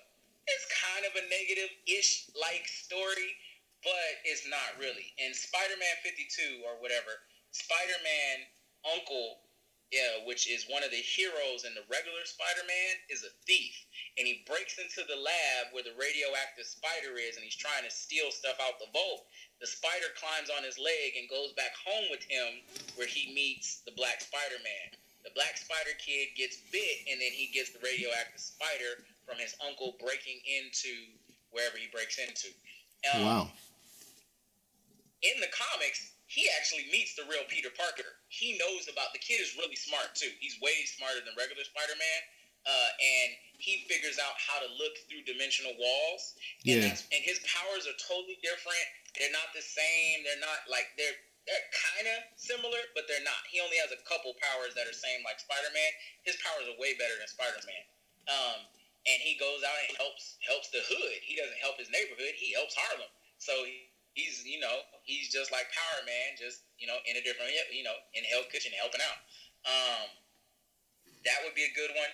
it's 0.48 0.68
kind 0.72 1.04
of 1.06 1.14
a 1.18 1.28
negative 1.30 1.72
ish 1.89 2.30
like 2.38 2.66
story, 2.68 3.38
but 3.82 4.12
it's 4.26 4.46
not 4.50 4.78
really. 4.80 5.14
In 5.18 5.34
Spider 5.34 5.78
Man 5.78 5.96
52 6.02 6.66
or 6.66 6.78
whatever, 6.82 7.26
Spider 7.52 8.00
Man 8.06 8.46
uncle. 8.86 9.41
Yeah, 9.93 10.26
which 10.26 10.50
is 10.50 10.66
one 10.66 10.82
of 10.82 10.89
the 10.89 11.00
heroes 11.00 11.62
in 11.62 11.78
the 11.78 11.86
regular 11.86 12.26
Spider-Man, 12.26 12.93
is 13.14 13.22
a 13.22 13.30
thief, 13.46 13.86
and 14.18 14.26
he 14.26 14.41
breaks 14.50 14.82
into 14.82 15.06
the 15.06 15.16
lab 15.16 15.72
where 15.72 15.86
the 15.86 15.93
radioactive 15.93 16.66
spider 16.66 17.22
is, 17.22 17.38
and 17.38 17.46
he's 17.46 17.55
trying 17.55 17.86
to 17.86 17.93
steal 17.93 18.34
stuff 18.34 18.58
out 18.66 18.82
the 18.82 18.89
vault. 18.89 19.30
The 19.62 19.70
spider 19.70 20.09
climbs 20.17 20.50
on 20.50 20.66
his 20.66 20.82
leg 20.82 21.13
and 21.16 21.30
goes 21.30 21.54
back 21.54 21.78
home 21.86 22.09
with 22.09 22.26
him, 22.26 22.66
where 22.97 23.08
he 23.08 23.30
meets 23.32 23.86
the 23.86 23.93
Black 23.93 24.26
Spider-Man. 24.26 24.97
The 25.22 25.32
Black 25.38 25.54
Spider 25.55 25.93
Kid 26.01 26.34
gets 26.34 26.66
bit, 26.74 27.05
and 27.05 27.22
then 27.22 27.32
he 27.32 27.54
gets 27.54 27.70
the 27.70 27.86
radioactive 27.86 28.42
spider 28.42 29.05
from 29.26 29.38
his 29.38 29.56
uncle 29.66 29.97
breaking 30.00 30.39
into 30.46 30.93
wherever 31.52 31.78
he 31.78 31.88
breaks 31.92 32.18
into. 32.18 32.50
Um, 33.14 33.24
Wow. 33.24 33.52
in 35.22 35.36
the 35.42 35.50
comics, 35.50 36.14
he 36.28 36.46
actually 36.58 36.86
meets 36.92 37.16
the 37.16 37.26
real 37.30 37.46
Peter 37.50 37.70
Parker. 37.74 38.18
He 38.30 38.58
knows 38.58 38.88
about 38.89 39.14
the 39.14 39.20
kid 39.22 39.42
is 39.42 39.56
really 39.58 39.76
smart 39.78 40.14
too. 40.16 40.30
He's 40.39 40.60
way 40.62 40.86
smarter 40.86 41.22
than 41.24 41.34
regular 41.38 41.64
Spider-Man, 41.64 42.22
uh, 42.66 42.89
and 42.97 43.30
he 43.58 43.86
figures 43.89 44.18
out 44.20 44.34
how 44.42 44.60
to 44.60 44.70
look 44.78 44.97
through 45.10 45.22
dimensional 45.24 45.74
walls. 45.78 46.34
And, 46.66 46.84
Yeah. 46.84 46.97
and 47.14 47.22
his 47.24 47.39
powers 47.46 47.86
are 47.88 47.97
totally 48.02 48.38
different. 48.42 48.86
They're 49.18 49.32
not 49.32 49.54
the 49.54 49.62
same. 49.62 50.24
They're 50.26 50.42
not 50.42 50.68
like 50.70 50.93
they're 50.97 51.16
they're 51.46 51.70
kind 51.93 52.08
of 52.10 52.24
similar, 52.42 52.82
but 52.97 53.08
they're 53.08 53.22
not. 53.22 53.38
He 53.46 53.62
only 53.62 53.78
has 53.78 53.92
a 53.93 54.02
couple 54.10 54.34
powers 54.42 54.74
that 54.74 54.88
are 54.89 54.93
same 54.97 55.22
like 55.24 55.39
Spider-Man. 55.39 55.92
His 56.26 56.38
powers 56.42 56.66
are 56.68 56.74
way 56.82 56.97
better 56.97 57.14
than 57.22 57.28
Spider-Man. 57.30 57.84
Um, 58.28 58.60
and 59.05 59.17
he 59.21 59.37
goes 59.37 59.61
out 59.61 59.77
and 59.86 59.93
helps 59.97 60.37
helps 60.41 60.73
the 60.73 60.82
hood. 60.82 61.19
He 61.21 61.37
doesn't 61.37 61.61
help 61.61 61.77
his 61.77 61.89
neighborhood. 61.93 62.33
He 62.36 62.53
helps 62.57 62.73
Harlem. 62.73 63.09
So 63.37 63.53
he, 63.65 63.89
he's 64.17 64.41
you 64.45 64.59
know 64.59 64.82
he's 65.05 65.29
just 65.29 65.53
like 65.53 65.69
Power 65.69 66.01
Man, 66.05 66.37
just 66.37 66.65
you 66.82 66.89
know 66.89 66.97
in 67.05 67.17
a 67.17 67.23
different 67.23 67.53
you 67.69 67.86
know 67.86 67.95
in 68.17 68.25
Hell 68.25 68.45
Kitchen 68.49 68.73
helping 68.73 69.01
out. 69.05 69.19
Um, 69.65 70.09
that 71.25 71.41
would 71.45 71.53
be 71.53 71.65
a 71.65 71.73
good 71.77 71.93
one. 71.93 72.11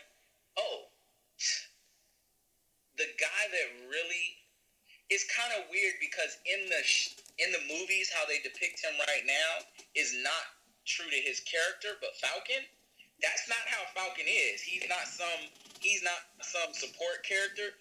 Oh, 0.59 0.91
the 2.99 3.07
guy 3.15 3.43
that 3.55 3.67
really 3.87 4.41
is 5.11 5.27
kind 5.27 5.51
of 5.59 5.67
weird 5.71 5.99
because 5.99 6.39
in 6.47 6.67
the 6.71 6.81
in 7.43 7.51
the 7.51 7.63
movies 7.67 8.11
how 8.11 8.23
they 8.27 8.39
depict 8.43 8.83
him 8.83 8.95
right 9.07 9.27
now 9.27 9.63
is 9.95 10.15
not 10.23 10.59
true 10.83 11.07
to 11.07 11.19
his 11.23 11.39
character. 11.43 11.99
But 11.99 12.15
Falcon, 12.19 12.63
that's 13.21 13.47
not 13.49 13.57
how 13.67 13.83
Falcon 13.95 14.25
is. 14.27 14.61
He's 14.61 14.87
not 14.89 15.05
some. 15.07 15.47
He's 15.79 16.03
not 16.03 16.19
some 16.41 16.73
support 16.73 17.23
character. 17.27 17.75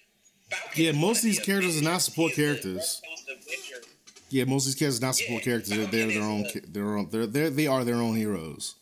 Falcon 0.51 0.83
Yeah, 0.85 0.93
most 0.93 1.19
of 1.19 1.25
these 1.25 1.39
the 1.39 1.45
characters 1.45 1.81
are 1.81 1.85
not 1.85 2.03
support 2.03 2.33
He 2.33 2.43
is 2.43 2.57
the 2.57 2.63
characters. 2.63 2.77
West 2.77 3.03
Coast 3.05 3.29
Avenger. 3.31 3.87
Yeah, 4.31 4.45
most 4.45 4.63
of 4.65 4.67
these 4.73 4.75
characters 4.79 5.03
are 5.03 5.07
not 5.07 5.17
support 5.17 5.41
Yeah, 5.47 5.53
characters. 5.53 5.77
They're, 5.77 5.87
they're 5.87 6.07
their 6.09 6.23
own. 6.23 6.43
Falcon 6.45 6.73
Their 6.73 6.97
own. 6.99 7.09
They're, 7.11 7.27
they're 7.27 7.51
they 7.51 7.67
are 7.67 7.85
their 7.85 7.97
own 7.97 8.17
heroes. 8.17 8.77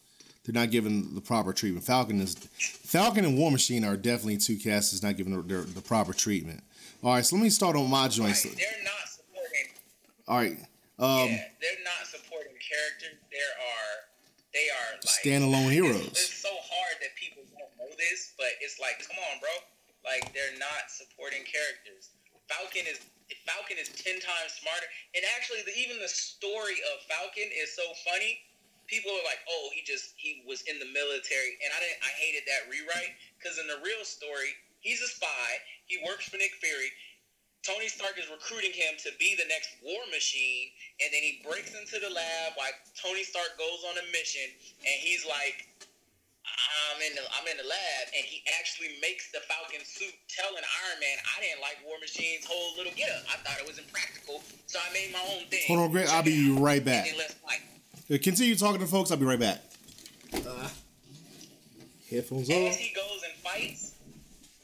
They're 0.45 0.55
not 0.61 0.71
given 0.71 1.15
the 1.15 1.21
proper 1.21 1.53
treatment. 1.53 1.85
Falcon 1.85 2.21
is 2.21 2.35
Falcon 2.35 3.25
and 3.25 3.37
War 3.37 3.51
Machine 3.51 3.85
are 3.85 3.97
definitely 3.97 4.39
two 4.39 4.57
casts 4.57 4.93
that's 4.93 5.03
not 5.03 5.17
given 5.17 5.33
the, 5.37 5.43
their, 5.43 5.61
the 5.63 5.83
proper 5.83 6.13
treatment. 6.15 6.63
All 7.03 7.13
right, 7.13 7.25
so 7.25 7.37
let 7.37 7.43
me 7.43 7.51
start 7.51 7.77
on 7.77 7.89
my 7.91 8.05
Right, 8.05 8.11
joints. 8.11 8.43
they're 8.45 8.53
not 8.83 9.09
supporting. 9.09 9.67
All 10.27 10.37
right, 10.39 10.53
um, 10.99 11.29
yeah, 11.29 11.45
they're 11.61 11.85
not 11.85 12.07
supporting 12.07 12.55
characters. 12.65 13.19
There 13.31 13.41
are. 13.61 14.08
They 14.59 14.67
are 14.75 14.91
like 14.99 15.23
Standalone 15.23 15.71
it's- 15.71 15.79
heroes. 15.79 16.19
It's, 16.19 16.43
so 16.43 16.51
hard 16.51 16.99
that 16.99 17.15
people 17.15 17.47
don't 17.55 17.71
know 17.79 17.95
this, 17.95 18.35
but 18.35 18.51
it's 18.59 18.83
like, 18.83 18.99
come 19.07 19.15
on, 19.31 19.39
bro. 19.39 19.55
Like 20.03 20.35
they're 20.35 20.59
not 20.59 20.91
supporting 20.91 21.47
characters. 21.47 22.11
Falcon 22.51 22.91
is 22.91 22.99
Falcon 23.47 23.77
is 23.79 23.93
ten 23.93 24.19
times 24.19 24.57
smarter, 24.57 24.89
and 25.15 25.23
actually, 25.37 25.61
the, 25.69 25.75
even 25.77 26.01
the 26.01 26.09
story 26.09 26.81
of 26.91 27.05
Falcon 27.07 27.45
is 27.53 27.77
so 27.77 27.85
funny. 28.09 28.41
People 28.89 29.13
are 29.13 29.27
like, 29.29 29.45
"Oh, 29.47 29.69
he 29.77 29.85
just 29.85 30.17
he 30.17 30.43
was 30.49 30.65
in 30.65 30.81
the 30.81 30.89
military," 30.91 31.61
and 31.61 31.69
I 31.71 31.79
didn't. 31.79 32.01
I 32.03 32.13
hated 32.17 32.49
that 32.49 32.67
rewrite 32.73 33.15
because 33.37 33.61
in 33.61 33.69
the 33.69 33.79
real 33.85 34.01
story, 34.03 34.57
he's 34.81 35.05
a 35.05 35.11
spy. 35.13 35.49
He 35.87 36.01
works 36.03 36.27
for 36.27 36.41
Nick 36.41 36.57
Fury. 36.57 36.89
Tony 37.69 37.89
Stark 37.93 38.17
is 38.17 38.25
recruiting 38.33 38.73
him 38.73 38.97
to 39.05 39.13
be 39.21 39.37
the 39.37 39.45
next 39.45 39.77
war 39.85 40.01
machine, 40.09 40.73
and 41.05 41.13
then 41.13 41.21
he 41.21 41.45
breaks 41.45 41.77
into 41.77 42.01
the 42.01 42.09
lab 42.09 42.57
while 42.57 42.73
Tony 42.97 43.21
Stark 43.21 43.61
goes 43.61 43.85
on 43.85 44.01
a 44.01 44.07
mission, 44.09 44.49
and 44.81 44.97
he's 45.05 45.29
like, 45.29 45.69
"I'm 46.49 46.97
in 47.05 47.13
the 47.13 47.21
I'm 47.37 47.45
in 47.45 47.61
the 47.61 47.69
lab," 47.69 48.05
and 48.17 48.25
he 48.25 48.41
actually 48.57 48.97
makes 49.05 49.29
the 49.37 49.45
Falcon 49.45 49.85
suit, 49.85 50.17
telling 50.33 50.65
Iron 50.65 50.97
Man, 50.97 51.17
"I 51.37 51.45
didn't 51.45 51.61
like 51.61 51.77
War 51.85 52.01
Machine's 52.01 52.49
whole 52.49 52.73
little 52.81 52.93
getup. 52.97 53.29
I 53.29 53.37
thought 53.45 53.61
it 53.61 53.69
was 53.69 53.77
impractical, 53.77 54.41
so 54.65 54.81
I 54.81 54.89
made 54.97 55.13
my 55.13 55.21
own 55.29 55.45
thing." 55.53 55.69
hold 55.69 55.81
on, 55.81 55.93
Greg. 55.93 56.09
I'll 56.09 56.25
be 56.25 56.57
right 56.57 56.81
back. 56.83 57.05
And 57.05 57.13
then 57.13 57.19
let's 57.21 57.37
fight. 57.45 57.61
Uh, 58.09 58.17
Continue 58.17 58.57
talking 58.57 58.81
to 58.81 58.89
folks. 58.89 59.13
I'll 59.13 59.21
be 59.21 59.29
right 59.29 59.39
back. 59.39 59.61
Uh, 60.33 60.73
headphones 62.09 62.49
As 62.49 62.81
he 62.81 62.97
goes 62.97 63.21
and 63.29 63.37
fights, 63.45 63.93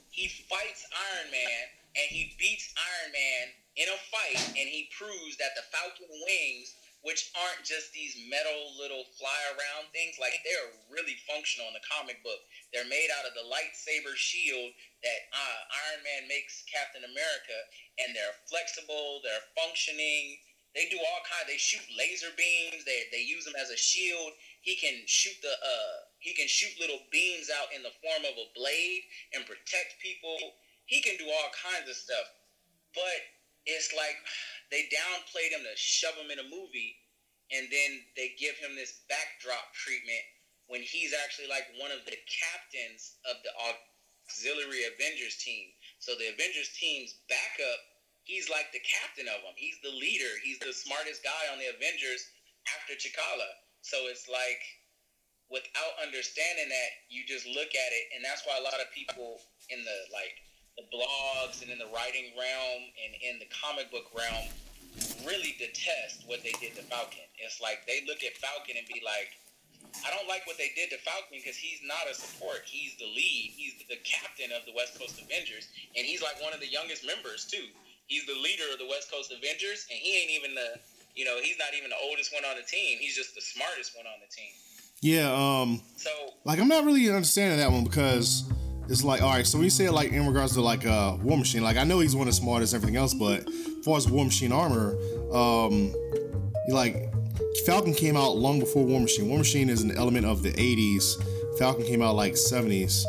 he 0.08 0.28
fights 0.48 0.88
Iron 0.88 1.30
Man 1.30 1.68
and 1.94 2.08
he 2.10 2.34
beats 2.38 2.74
Iron 2.74 3.12
Man 3.14 3.44
in 3.78 3.88
a 3.90 3.98
fight, 4.10 4.42
and 4.58 4.66
he 4.66 4.90
proves 4.94 5.38
that 5.38 5.54
the 5.58 5.66
Falcon 5.70 6.10
wings, 6.10 6.74
which 7.02 7.30
aren't 7.34 7.66
just 7.66 7.92
these 7.92 8.16
metal 8.30 8.74
little 8.78 9.04
fly 9.18 9.40
around 9.54 9.90
things, 9.90 10.18
like 10.18 10.34
they're 10.42 10.72
really 10.90 11.18
functional 11.26 11.68
in 11.70 11.76
the 11.76 11.86
comic 11.86 12.22
book. 12.22 12.38
They're 12.72 12.88
made 12.88 13.10
out 13.14 13.26
of 13.26 13.34
the 13.34 13.46
lightsaber 13.46 14.14
shield 14.14 14.72
that 15.02 15.20
uh, 15.34 15.60
Iron 15.90 16.02
Man 16.02 16.22
makes 16.30 16.64
Captain 16.70 17.04
America, 17.06 17.58
and 18.02 18.14
they're 18.14 18.38
flexible, 18.50 19.22
they're 19.22 19.46
functioning. 19.54 20.38
They 20.74 20.90
do 20.90 20.98
all 20.98 21.22
kind. 21.22 21.46
They 21.46 21.54
shoot 21.54 21.86
laser 21.94 22.34
beams. 22.34 22.82
They 22.82 23.06
they 23.14 23.22
use 23.22 23.46
them 23.46 23.54
as 23.54 23.70
a 23.70 23.78
shield. 23.78 24.34
He 24.60 24.74
can 24.74 25.06
shoot 25.06 25.38
the 25.38 25.54
uh 25.54 25.96
he 26.18 26.34
can 26.34 26.48
shoot 26.50 26.74
little 26.80 26.98
beams 27.14 27.46
out 27.46 27.70
in 27.70 27.86
the 27.86 27.94
form 28.02 28.26
of 28.26 28.34
a 28.34 28.50
blade 28.58 29.06
and 29.38 29.46
protect 29.46 30.02
people. 30.02 30.34
He 30.86 31.00
can 31.00 31.16
do 31.16 31.28
all 31.28 31.50
kinds 31.54 31.88
of 31.88 31.96
stuff. 31.96 32.28
But 32.94 33.20
it's 33.66 33.90
like 33.96 34.16
they 34.70 34.86
downplayed 34.92 35.52
him 35.56 35.64
to 35.64 35.74
shove 35.76 36.14
him 36.14 36.30
in 36.30 36.38
a 36.38 36.52
movie, 36.52 36.96
and 37.50 37.68
then 37.72 38.04
they 38.16 38.36
give 38.38 38.56
him 38.60 38.76
this 38.76 39.04
backdrop 39.08 39.72
treatment 39.74 40.20
when 40.68 40.80
he's 40.80 41.12
actually 41.12 41.48
like 41.48 41.68
one 41.76 41.92
of 41.92 42.04
the 42.08 42.16
captains 42.28 43.20
of 43.28 43.36
the 43.44 43.52
auxiliary 43.60 44.88
Avengers 44.88 45.36
team. 45.40 45.72
So 46.00 46.16
the 46.16 46.32
Avengers 46.32 46.72
team's 46.76 47.20
backup, 47.28 47.80
he's 48.24 48.48
like 48.48 48.72
the 48.72 48.84
captain 48.84 49.28
of 49.28 49.44
them. 49.44 49.56
He's 49.56 49.76
the 49.84 49.92
leader. 49.92 50.32
He's 50.40 50.60
the 50.60 50.72
smartest 50.72 51.20
guy 51.24 51.52
on 51.52 51.60
the 51.60 51.68
Avengers 51.68 52.24
after 52.72 52.96
T'Challa. 52.96 53.50
So 53.84 54.08
it's 54.08 54.28
like 54.28 54.60
without 55.52 56.00
understanding 56.00 56.68
that, 56.72 56.90
you 57.12 57.24
just 57.28 57.44
look 57.44 57.72
at 57.76 57.90
it, 57.92 58.04
and 58.16 58.24
that's 58.24 58.44
why 58.48 58.56
a 58.56 58.64
lot 58.64 58.80
of 58.80 58.88
people 58.92 59.40
in 59.68 59.84
the 59.84 59.98
like 60.12 60.32
the 60.76 60.84
blogs 60.90 61.62
and 61.62 61.70
in 61.70 61.78
the 61.78 61.88
writing 61.94 62.34
realm 62.34 62.82
and 63.06 63.12
in 63.22 63.38
the 63.38 63.48
comic 63.50 63.90
book 63.90 64.10
realm 64.14 64.50
really 65.26 65.54
detest 65.58 66.22
what 66.26 66.42
they 66.42 66.54
did 66.60 66.74
to 66.76 66.82
Falcon. 66.86 67.26
It's 67.38 67.60
like 67.60 67.86
they 67.86 68.02
look 68.06 68.22
at 68.22 68.36
Falcon 68.38 68.78
and 68.78 68.86
be 68.86 69.02
like, 69.02 69.34
I 70.02 70.10
don't 70.10 70.26
like 70.26 70.46
what 70.46 70.58
they 70.58 70.74
did 70.74 70.90
to 70.90 70.98
Falcon 71.06 71.38
because 71.38 71.56
he's 71.56 71.78
not 71.86 72.10
a 72.10 72.14
support. 72.14 72.66
He's 72.66 72.96
the 72.98 73.06
lead. 73.06 73.54
He's 73.54 73.78
the 73.86 73.98
captain 74.02 74.50
of 74.50 74.66
the 74.66 74.74
West 74.74 74.98
Coast 74.98 75.22
Avengers, 75.22 75.70
and 75.94 76.02
he's 76.02 76.22
like 76.22 76.42
one 76.42 76.52
of 76.52 76.58
the 76.58 76.66
youngest 76.66 77.06
members 77.06 77.46
too. 77.46 77.70
He's 78.06 78.26
the 78.26 78.34
leader 78.34 78.66
of 78.72 78.78
the 78.78 78.86
West 78.90 79.10
Coast 79.10 79.30
Avengers, 79.30 79.86
and 79.90 79.98
he 79.98 80.18
ain't 80.18 80.30
even 80.34 80.54
the, 80.54 80.82
you 81.14 81.24
know, 81.24 81.38
he's 81.40 81.58
not 81.58 81.72
even 81.78 81.90
the 81.90 82.00
oldest 82.02 82.34
one 82.34 82.44
on 82.44 82.56
the 82.58 82.66
team. 82.66 82.98
He's 82.98 83.14
just 83.14 83.34
the 83.34 83.40
smartest 83.40 83.96
one 83.96 84.06
on 84.06 84.18
the 84.20 84.30
team. 84.34 84.52
Yeah, 85.00 85.30
um, 85.30 85.82
So 85.96 86.10
like 86.44 86.58
I'm 86.58 86.68
not 86.68 86.84
really 86.84 87.08
understanding 87.08 87.58
that 87.58 87.70
one 87.70 87.84
because 87.84 88.44
it's 88.88 89.02
like, 89.02 89.22
all 89.22 89.30
right, 89.30 89.46
so 89.46 89.58
when 89.58 89.64
you 89.64 89.70
say 89.70 89.88
like 89.88 90.12
in 90.12 90.26
regards 90.26 90.54
to 90.54 90.60
like 90.60 90.86
uh 90.86 91.16
War 91.22 91.38
Machine, 91.38 91.62
like 91.62 91.76
I 91.76 91.84
know 91.84 92.00
he's 92.00 92.14
one 92.14 92.28
of 92.28 92.34
the 92.34 92.40
smartest, 92.40 92.74
everything 92.74 92.96
else, 92.96 93.14
but 93.14 93.46
as 93.48 93.84
far 93.84 93.96
as 93.96 94.08
War 94.08 94.24
Machine 94.24 94.52
armor, 94.52 94.96
um, 95.32 95.94
like 96.68 97.12
Falcon 97.66 97.94
came 97.94 98.16
out 98.16 98.36
long 98.36 98.60
before 98.60 98.84
War 98.84 99.00
Machine. 99.00 99.28
War 99.28 99.38
Machine 99.38 99.70
is 99.70 99.82
an 99.82 99.96
element 99.96 100.26
of 100.26 100.42
the 100.42 100.52
'80s. 100.52 101.58
Falcon 101.58 101.84
came 101.84 102.02
out 102.02 102.14
like 102.14 102.34
'70s, 102.34 103.04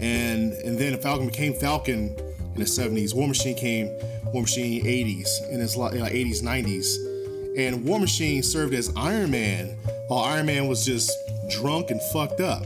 and 0.00 0.52
and 0.52 0.78
then 0.78 1.00
Falcon 1.00 1.26
became 1.28 1.54
Falcon 1.54 2.14
in 2.54 2.60
the 2.60 2.64
'70s. 2.64 3.14
War 3.14 3.26
Machine 3.28 3.56
came 3.56 3.86
War 4.32 4.42
Machine 4.42 4.84
'80s, 4.84 5.28
and 5.50 5.62
it's 5.62 5.76
like, 5.76 5.94
like 5.94 6.12
'80s 6.12 6.42
'90s, 6.42 7.56
and 7.56 7.84
War 7.84 7.98
Machine 7.98 8.42
served 8.42 8.74
as 8.74 8.92
Iron 8.96 9.30
Man, 9.30 9.76
while 10.08 10.24
Iron 10.24 10.46
Man 10.46 10.68
was 10.68 10.84
just 10.84 11.10
drunk 11.48 11.90
and 11.90 12.02
fucked 12.12 12.40
up. 12.40 12.64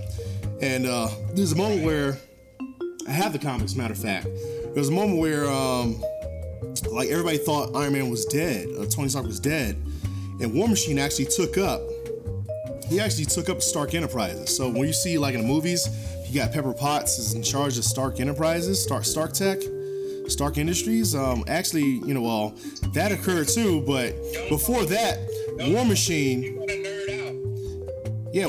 And 0.61 0.87
uh, 0.87 1.09
there's 1.33 1.53
a 1.53 1.57
moment 1.57 1.85
where 1.85 2.19
I 3.11 3.13
have 3.13 3.33
the 3.33 3.41
comics. 3.41 3.75
Matter 3.75 3.93
of 3.93 3.99
fact, 3.99 4.25
there 4.25 4.73
was 4.77 4.89
a 4.89 4.93
moment 4.93 5.19
where 5.19 5.51
um, 5.51 6.01
like 6.93 7.09
everybody 7.09 7.39
thought 7.39 7.75
Iron 7.75 7.95
Man 7.95 8.09
was 8.09 8.25
dead, 8.27 8.69
uh, 8.79 8.87
Tony 8.87 9.09
Stark 9.09 9.27
was 9.27 9.41
dead, 9.41 9.75
and 10.41 10.55
War 10.55 10.69
Machine 10.69 10.97
actually 10.97 11.25
took 11.25 11.59
up. 11.59 11.81
He 12.87 13.01
actually 13.01 13.25
took 13.25 13.49
up 13.49 13.63
Stark 13.63 13.95
Enterprises. 13.95 14.57
So 14.57 14.69
when 14.69 14.87
you 14.87 14.93
see 14.93 15.19
like 15.19 15.35
in 15.35 15.43
the 15.43 15.47
movies, 15.47 15.89
you 16.29 16.41
got 16.41 16.53
Pepper 16.53 16.73
Potts 16.73 17.19
is 17.19 17.35
in 17.35 17.43
charge 17.43 17.77
of 17.79 17.85
Stark 17.85 18.21
Enterprises, 18.21 18.81
Stark 18.81 19.05
Stark 19.05 19.33
Tech, 19.33 19.59
Stark 20.29 20.57
Industries. 20.57 21.13
Um, 21.17 21.43
actually, 21.49 21.83
you 22.07 22.15
know, 22.15 22.23
well, 22.23 22.55
that 22.95 23.11
occurred 23.11 23.49
too, 23.49 23.81
but 23.89 24.15
before 24.49 24.85
that, 24.85 25.19
War 25.59 25.85
Machine, 25.85 26.43
you're 26.45 26.55
gonna 26.55 26.75
nerd 26.75 27.27
out. 27.27 28.33
yeah, 28.33 28.47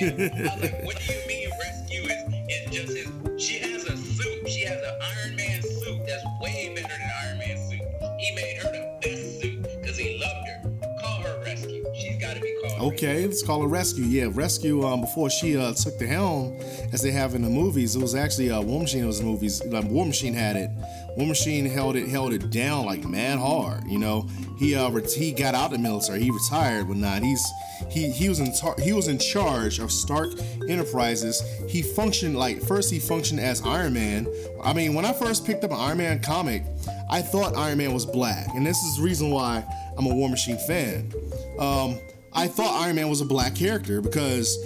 like, 0.00 0.84
what 0.84 0.98
do 0.98 1.12
you 1.12 1.20
mean 1.28 1.50
Rescue 1.60 2.02
is, 2.02 2.22
is 2.48 2.70
just 2.70 2.96
his? 2.96 3.42
She 3.44 3.58
has 3.58 3.84
a 3.84 3.96
suit. 3.96 4.48
She 4.48 4.64
has 4.64 4.78
an 4.78 4.94
Iron 5.02 5.36
Man 5.36 5.62
suit 5.62 6.06
that's 6.06 6.24
way 6.40 6.72
better 6.74 6.88
than 6.88 7.10
Iron 7.24 7.38
Man 7.38 7.56
suit. 7.56 7.80
He 8.18 8.34
made 8.34 8.56
her 8.62 8.72
the 8.72 8.98
best 9.02 9.40
suit 9.40 9.62
because 9.62 9.96
he 9.96 10.18
loved 10.18 10.48
her. 10.48 10.62
Call 11.00 11.20
her 11.22 11.42
Rescue. 11.44 11.84
She's 11.94 12.18
got 12.20 12.34
to 12.34 12.40
be 12.40 12.54
called. 12.62 12.92
Okay, 12.94 13.26
let's 13.26 13.42
call 13.42 13.62
her 13.62 13.68
Rescue. 13.68 14.04
Yeah, 14.04 14.28
Rescue. 14.32 14.86
Um, 14.86 15.00
before 15.02 15.30
she 15.30 15.56
uh, 15.56 15.72
took 15.72 15.98
the 15.98 16.06
helm, 16.06 16.58
as 16.92 17.02
they 17.02 17.10
have 17.12 17.34
in 17.34 17.42
the 17.42 17.48
movies, 17.48 17.94
it 17.94 18.02
was 18.02 18.14
actually 18.14 18.50
uh, 18.50 18.60
War 18.60 18.80
Machine. 18.80 19.04
It 19.04 19.06
was 19.06 19.22
movies. 19.22 19.64
Like, 19.64 19.84
War 19.84 20.04
Machine 20.06 20.34
had 20.34 20.56
it. 20.56 20.70
War 21.16 21.26
Machine 21.26 21.66
held 21.66 21.96
it, 21.96 22.08
held 22.08 22.32
it 22.32 22.50
down 22.50 22.86
like 22.86 23.04
mad 23.04 23.38
hard. 23.38 23.84
You 23.86 23.98
know, 23.98 24.28
he 24.58 24.74
uh, 24.74 24.90
ret- 24.90 25.12
he 25.12 25.32
got 25.32 25.54
out 25.54 25.66
of 25.66 25.72
the 25.72 25.78
military. 25.78 26.22
He 26.22 26.30
retired, 26.30 26.88
but 26.88 26.96
not. 26.96 27.22
He's 27.22 27.44
he 27.90 28.10
he 28.10 28.28
was 28.28 28.40
in 28.40 28.52
tar- 28.54 28.76
he 28.78 28.92
was 28.92 29.08
in 29.08 29.18
charge 29.18 29.78
of 29.78 29.90
Stark 29.90 30.30
Enterprises. 30.68 31.42
He 31.68 31.82
functioned 31.82 32.36
like 32.36 32.62
first 32.62 32.90
he 32.90 32.98
functioned 32.98 33.40
as 33.40 33.62
Iron 33.62 33.92
Man. 33.92 34.26
I 34.62 34.72
mean, 34.72 34.94
when 34.94 35.04
I 35.04 35.12
first 35.12 35.46
picked 35.46 35.64
up 35.64 35.70
an 35.70 35.78
Iron 35.78 35.98
Man 35.98 36.20
comic, 36.20 36.62
I 37.10 37.22
thought 37.22 37.56
Iron 37.56 37.78
Man 37.78 37.92
was 37.92 38.06
black, 38.06 38.48
and 38.54 38.66
this 38.66 38.78
is 38.78 38.96
the 38.96 39.02
reason 39.02 39.30
why 39.30 39.64
I'm 39.96 40.06
a 40.06 40.14
War 40.14 40.28
Machine 40.28 40.58
fan. 40.58 41.12
Um, 41.58 41.98
I 42.32 42.46
thought 42.46 42.82
Iron 42.82 42.96
Man 42.96 43.08
was 43.08 43.20
a 43.20 43.24
black 43.24 43.54
character 43.54 44.00
because, 44.00 44.56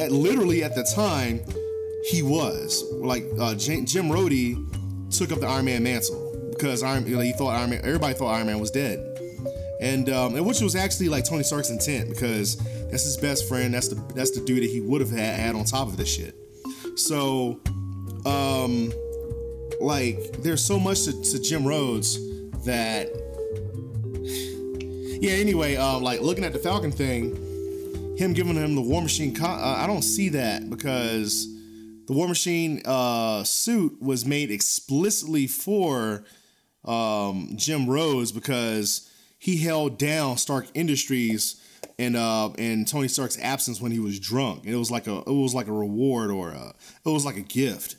at, 0.00 0.10
literally 0.10 0.64
at 0.64 0.74
the 0.74 0.82
time, 0.94 1.40
he 2.04 2.22
was 2.22 2.84
like 2.92 3.24
uh, 3.38 3.54
Jim, 3.54 3.86
Rhodey 3.86 4.56
took 5.10 5.32
up 5.32 5.40
the 5.40 5.46
Iron 5.46 5.66
Man 5.66 5.82
mantle 5.82 6.50
because 6.50 6.82
Iron 6.82 7.06
you 7.06 7.16
know, 7.16 7.22
he 7.22 7.32
thought 7.32 7.50
Iron 7.50 7.70
Man, 7.70 7.80
everybody 7.84 8.14
thought 8.14 8.34
Iron 8.34 8.46
Man 8.46 8.60
was 8.60 8.70
dead, 8.70 8.98
and 9.80 10.08
um, 10.10 10.34
and 10.34 10.46
which 10.46 10.60
was 10.60 10.74
actually 10.76 11.08
like 11.08 11.24
Tony 11.24 11.42
Stark's 11.42 11.70
intent 11.70 12.08
because 12.08 12.56
that's 12.90 13.04
his 13.04 13.16
best 13.16 13.48
friend. 13.48 13.72
That's 13.72 13.88
the 13.88 13.96
that's 14.14 14.30
the 14.30 14.44
dude 14.44 14.62
that 14.62 14.70
he 14.70 14.80
would 14.80 15.00
have 15.00 15.10
had, 15.10 15.38
had 15.38 15.54
on 15.54 15.64
top 15.64 15.88
of 15.88 15.96
this 15.96 16.08
shit. 16.08 16.34
So, 16.96 17.60
um, 18.26 18.92
like, 19.80 20.42
there's 20.42 20.64
so 20.64 20.78
much 20.78 21.04
to, 21.04 21.22
to 21.22 21.40
Jim 21.40 21.64
Rhodes 21.64 22.18
that, 22.64 23.08
yeah. 25.20 25.32
Anyway, 25.32 25.76
um, 25.76 26.02
like 26.02 26.20
looking 26.20 26.44
at 26.44 26.52
the 26.52 26.58
Falcon 26.58 26.92
thing, 26.92 28.16
him 28.16 28.32
giving 28.32 28.54
him 28.54 28.74
the 28.74 28.82
War 28.82 29.02
Machine, 29.02 29.34
uh, 29.40 29.76
I 29.78 29.86
don't 29.86 30.02
see 30.02 30.28
that 30.30 30.68
because 30.68 31.51
the 32.12 32.18
War 32.18 32.28
Machine 32.28 32.82
uh, 32.84 33.42
suit 33.42 34.02
was 34.02 34.26
made 34.26 34.50
explicitly 34.50 35.46
for 35.46 36.24
um, 36.84 37.52
Jim 37.56 37.88
Rhodes 37.88 38.32
because 38.32 39.08
he 39.38 39.56
held 39.56 39.96
down 39.96 40.36
Stark 40.36 40.66
Industries 40.74 41.56
and 41.98 42.16
uh 42.16 42.50
and 42.58 42.86
Tony 42.86 43.08
Stark's 43.08 43.38
absence 43.38 43.80
when 43.80 43.92
he 43.92 43.98
was 43.98 44.20
drunk. 44.20 44.64
And 44.64 44.74
It 44.74 44.76
was 44.76 44.90
like 44.90 45.06
a 45.06 45.18
it 45.20 45.26
was 45.26 45.54
like 45.54 45.68
a 45.68 45.72
reward 45.72 46.30
or 46.30 46.50
a 46.50 46.74
it 47.04 47.08
was 47.08 47.24
like 47.24 47.36
a 47.36 47.42
gift, 47.42 47.96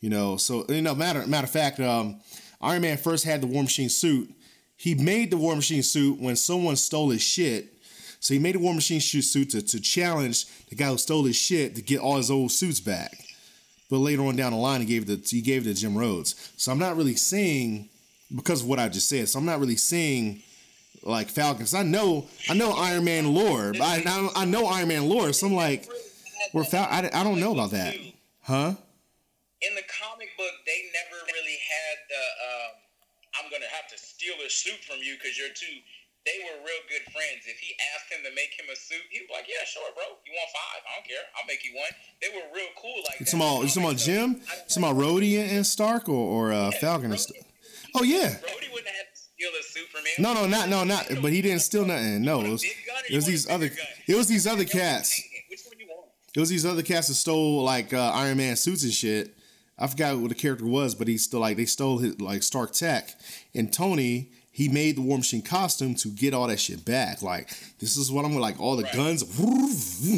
you 0.00 0.10
know. 0.10 0.36
So 0.36 0.66
you 0.68 0.82
know, 0.82 0.94
matter 0.94 1.26
matter 1.26 1.44
of 1.44 1.50
fact, 1.50 1.80
um, 1.80 2.20
Iron 2.60 2.82
Man 2.82 2.98
first 2.98 3.24
had 3.24 3.40
the 3.40 3.46
War 3.46 3.62
Machine 3.62 3.88
suit. 3.88 4.30
He 4.76 4.94
made 4.94 5.30
the 5.30 5.38
War 5.38 5.56
Machine 5.56 5.82
suit 5.82 6.20
when 6.20 6.36
someone 6.36 6.76
stole 6.76 7.10
his 7.10 7.22
shit. 7.22 7.72
So 8.20 8.34
he 8.34 8.40
made 8.40 8.56
a 8.56 8.58
War 8.58 8.74
Machine 8.74 9.00
suit 9.00 9.50
to, 9.50 9.62
to 9.62 9.80
challenge 9.80 10.46
the 10.68 10.76
guy 10.76 10.88
who 10.88 10.98
stole 10.98 11.24
his 11.24 11.36
shit 11.36 11.74
to 11.76 11.82
get 11.82 12.00
all 12.00 12.16
his 12.16 12.30
old 12.30 12.52
suits 12.52 12.80
back. 12.80 13.23
But 13.94 14.00
later 14.00 14.22
on 14.24 14.34
down 14.34 14.50
the 14.50 14.58
line, 14.58 14.80
he 14.80 14.88
gave 14.88 15.08
it 15.08 15.24
to, 15.24 15.36
he 15.36 15.40
gave 15.40 15.62
it 15.64 15.72
to 15.72 15.80
Jim 15.80 15.96
Rhodes. 15.96 16.50
So 16.56 16.72
I'm 16.72 16.80
not 16.80 16.96
really 16.96 17.14
seeing 17.14 17.88
because 18.34 18.62
of 18.62 18.66
what 18.66 18.80
I 18.80 18.88
just 18.88 19.08
said. 19.08 19.28
So 19.28 19.38
I'm 19.38 19.44
not 19.44 19.60
really 19.60 19.76
seeing 19.76 20.42
like 21.04 21.28
Falcons. 21.28 21.74
I 21.74 21.84
know 21.84 22.26
I 22.50 22.54
know 22.54 22.72
Iron 22.72 23.04
Man 23.04 23.32
lore, 23.32 23.70
but 23.70 23.82
I, 23.82 24.02
I, 24.04 24.42
I 24.42 24.44
know 24.46 24.66
Iron 24.66 24.88
Man 24.88 25.08
lore. 25.08 25.32
So 25.32 25.46
I'm 25.46 25.54
like, 25.54 25.88
we're 26.52 26.64
Fal- 26.64 26.88
I, 26.90 27.08
I 27.14 27.22
don't 27.22 27.38
know 27.38 27.52
about 27.52 27.70
that, 27.70 27.94
huh? 28.42 28.74
In 29.62 29.74
the 29.76 29.86
comic 30.02 30.30
book, 30.36 30.54
they 30.66 30.90
never 30.90 31.22
really 31.32 31.58
had 31.70 31.96
the 32.10 32.24
um, 32.50 33.44
I'm 33.44 33.50
gonna 33.52 33.70
have 33.70 33.86
to 33.90 33.96
steal 33.96 34.34
a 34.44 34.50
suit 34.50 34.82
from 34.82 34.98
you 35.04 35.14
because 35.14 35.38
you're 35.38 35.54
too. 35.54 35.78
They 36.24 36.40
were 36.40 36.56
real 36.64 36.82
good 36.88 37.04
friends. 37.12 37.44
If 37.44 37.60
he 37.60 37.76
asked 37.92 38.08
him 38.08 38.24
to 38.24 38.32
make 38.34 38.56
him 38.56 38.64
a 38.72 38.76
suit, 38.76 39.04
he'd 39.10 39.28
be 39.28 39.32
like, 39.32 39.44
"Yeah, 39.44 39.64
sure, 39.68 39.92
bro. 39.94 40.04
You 40.24 40.32
want 40.32 40.50
five? 40.56 40.80
I 40.88 40.96
don't 40.96 41.06
care. 41.06 41.24
I'll 41.36 41.46
make 41.46 41.64
you 41.64 41.76
one." 41.76 41.92
They 42.22 42.28
were 42.32 42.48
real 42.54 42.72
cool 42.80 42.96
like 43.04 43.20
it's 43.20 43.32
that. 43.32 43.36
About, 43.36 43.64
it's 43.64 43.76
about 43.76 43.96
Jim. 43.96 44.40
It's 44.64 44.76
about 44.76 44.96
Rhodey 44.96 45.36
and 45.36 45.66
Stark 45.66 46.08
or, 46.08 46.12
or 46.14 46.52
uh, 46.52 46.70
yeah, 46.70 46.80
Falcon 46.80 47.12
and 47.12 47.20
stuff. 47.20 47.36
Oh 47.94 48.02
yeah. 48.02 48.40
Rhodey 48.40 48.72
wouldn't 48.72 48.88
have 48.88 49.12
steal 49.12 49.50
a 49.58 49.62
suit 49.62 49.88
from 49.88 50.00
him. 50.00 50.14
No, 50.18 50.32
no, 50.32 50.46
not 50.46 50.68
no, 50.68 50.84
not. 50.84 51.08
But 51.20 51.32
he 51.32 51.42
didn't 51.42 51.60
steal 51.60 51.84
nothing. 51.84 52.22
No, 52.22 52.40
it 52.40 52.50
was, 52.50 52.64
it 52.64 53.14
was 53.14 53.26
these 53.26 53.48
other. 53.48 53.70
It 54.06 54.16
was 54.16 54.26
these 54.26 54.46
other 54.46 54.64
cats. 54.64 55.22
It 56.34 56.40
was 56.40 56.48
these 56.48 56.66
other 56.66 56.82
cats 56.82 57.08
that 57.08 57.14
stole 57.14 57.62
like 57.62 57.92
uh, 57.92 58.10
Iron 58.14 58.38
Man 58.38 58.56
suits 58.56 58.82
and 58.82 58.92
shit. 58.92 59.36
I 59.78 59.86
forgot 59.88 60.18
what 60.18 60.28
the 60.28 60.34
character 60.34 60.66
was, 60.66 60.94
but 60.94 61.06
he 61.06 61.18
still 61.18 61.40
like 61.40 61.56
they 61.56 61.64
stole 61.64 61.98
his 61.98 62.20
like 62.20 62.42
Stark 62.42 62.72
tech. 62.72 63.14
And 63.54 63.72
Tony, 63.72 64.30
he 64.54 64.68
made 64.70 64.96
the 64.96 65.02
War 65.02 65.18
Machine 65.18 65.42
costume 65.42 65.94
to 65.96 66.08
get 66.08 66.32
all 66.32 66.46
that 66.46 66.60
shit 66.60 66.84
back. 66.84 67.20
Like 67.20 67.50
this 67.78 67.96
is 67.96 68.10
what 68.10 68.24
I'm 68.24 68.34
like 68.36 68.58
all 68.58 68.76
the 68.76 68.84
right. 68.84 68.94
guns, 68.94 69.22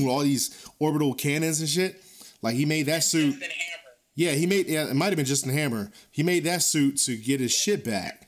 all 0.06 0.20
these 0.20 0.66
orbital 0.78 1.14
cannons 1.14 1.60
and 1.60 1.68
shit. 1.68 2.00
Like 2.42 2.54
he 2.54 2.64
made 2.64 2.86
that 2.86 3.02
suit. 3.02 3.42
Yeah, 4.14 4.32
he 4.32 4.46
made. 4.46 4.68
Yeah, 4.68 4.88
it 4.88 4.94
might 4.94 5.06
have 5.06 5.16
been 5.16 5.26
Justin 5.26 5.52
Hammer. 5.52 5.90
He 6.10 6.22
made 6.22 6.44
that 6.44 6.62
suit 6.62 6.98
to 6.98 7.16
get 7.16 7.40
his 7.40 7.52
shit 7.52 7.84
back 7.84 8.26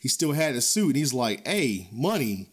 he 0.00 0.08
still 0.08 0.32
had 0.32 0.56
a 0.56 0.60
suit. 0.60 0.88
And 0.88 0.96
he's 0.96 1.12
like, 1.12 1.46
"Hey, 1.46 1.86
money, 1.92 2.48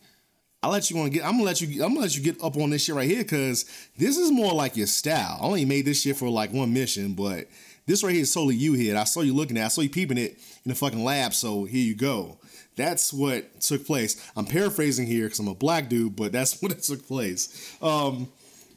I 0.61 0.69
let 0.69 0.89
you 0.89 0.97
want 0.97 1.11
to 1.11 1.17
get. 1.17 1.25
I'm 1.25 1.33
gonna 1.33 1.43
let 1.43 1.61
you. 1.61 1.83
I'm 1.83 1.93
gonna 1.93 2.01
let 2.01 2.15
you 2.15 2.21
get 2.21 2.43
up 2.43 2.57
on 2.57 2.69
this 2.69 2.83
shit 2.83 2.93
right 2.93 3.09
here 3.09 3.23
because 3.23 3.65
this 3.97 4.17
is 4.17 4.31
more 4.31 4.53
like 4.53 4.75
your 4.75 4.87
style. 4.87 5.39
I 5.41 5.45
only 5.45 5.65
made 5.65 5.85
this 5.85 6.01
shit 6.01 6.17
for 6.17 6.29
like 6.29 6.51
one 6.51 6.73
mission, 6.73 7.13
but 7.13 7.47
this 7.85 8.03
right 8.03 8.13
here 8.13 8.21
is 8.21 8.33
totally 8.33 8.55
you 8.55 8.73
here. 8.73 8.97
I 8.97 9.05
saw 9.05 9.21
you 9.21 9.33
looking 9.33 9.57
at. 9.57 9.61
It. 9.61 9.65
I 9.65 9.69
saw 9.69 9.81
you 9.81 9.89
peeping 9.89 10.17
it 10.17 10.37
in 10.65 10.69
the 10.69 10.75
fucking 10.75 11.03
lab. 11.03 11.33
So 11.33 11.63
here 11.63 11.83
you 11.83 11.95
go. 11.95 12.37
That's 12.77 13.11
what 13.11 13.59
took 13.59 13.85
place. 13.85 14.23
I'm 14.37 14.45
paraphrasing 14.45 15.07
here 15.07 15.25
because 15.25 15.39
I'm 15.39 15.47
a 15.47 15.55
black 15.55 15.89
dude, 15.89 16.15
but 16.15 16.31
that's 16.31 16.61
what 16.61 16.71
it 16.71 16.83
took 16.83 17.05
place. 17.05 17.75
Um, 17.81 18.29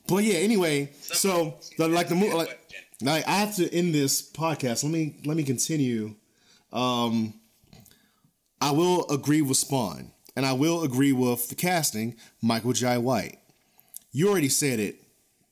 but 0.09 0.25
yeah. 0.25 0.39
Anyway, 0.39 0.91
so 1.01 1.59
the, 1.77 1.87
like 1.87 2.09
the 2.09 2.17
movie. 2.17 2.35
Like, 2.35 2.59
now 3.01 3.15
I 3.15 3.21
have 3.21 3.55
to 3.57 3.73
end 3.73 3.95
this 3.95 4.29
podcast. 4.29 4.83
Let 4.83 4.93
me 4.93 5.21
let 5.25 5.37
me 5.37 5.45
continue. 5.45 6.17
Um, 6.73 7.35
I 8.61 8.73
will 8.73 9.07
agree 9.11 9.43
with 9.43 9.57
Spawn, 9.57 10.11
and 10.35 10.45
I 10.45 10.53
will 10.53 10.83
agree 10.83 11.13
with 11.13 11.49
the 11.49 11.55
casting, 11.55 12.17
Michael 12.43 12.73
Jai 12.73 12.99
White. 12.99 13.39
You 14.13 14.29
already 14.29 14.49
said 14.49 14.81
it, 14.81 14.97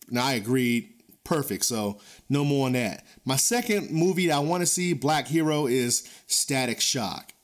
and 0.09 0.19
I 0.19 0.33
agreed. 0.33 0.95
Perfect. 1.25 1.67
So 1.67 2.01
no 2.31 2.43
more 2.43 2.65
on 2.65 2.73
that. 2.73 3.05
My 3.27 3.37
second 3.37 3.91
movie 3.91 4.29
that 4.29 4.37
I 4.37 4.39
want 4.39 4.63
to 4.63 4.67
see, 4.67 4.95
Black 4.95 5.27
Hero, 5.27 5.67
is 5.67 6.09
Static 6.27 6.81
Shock. 6.81 7.35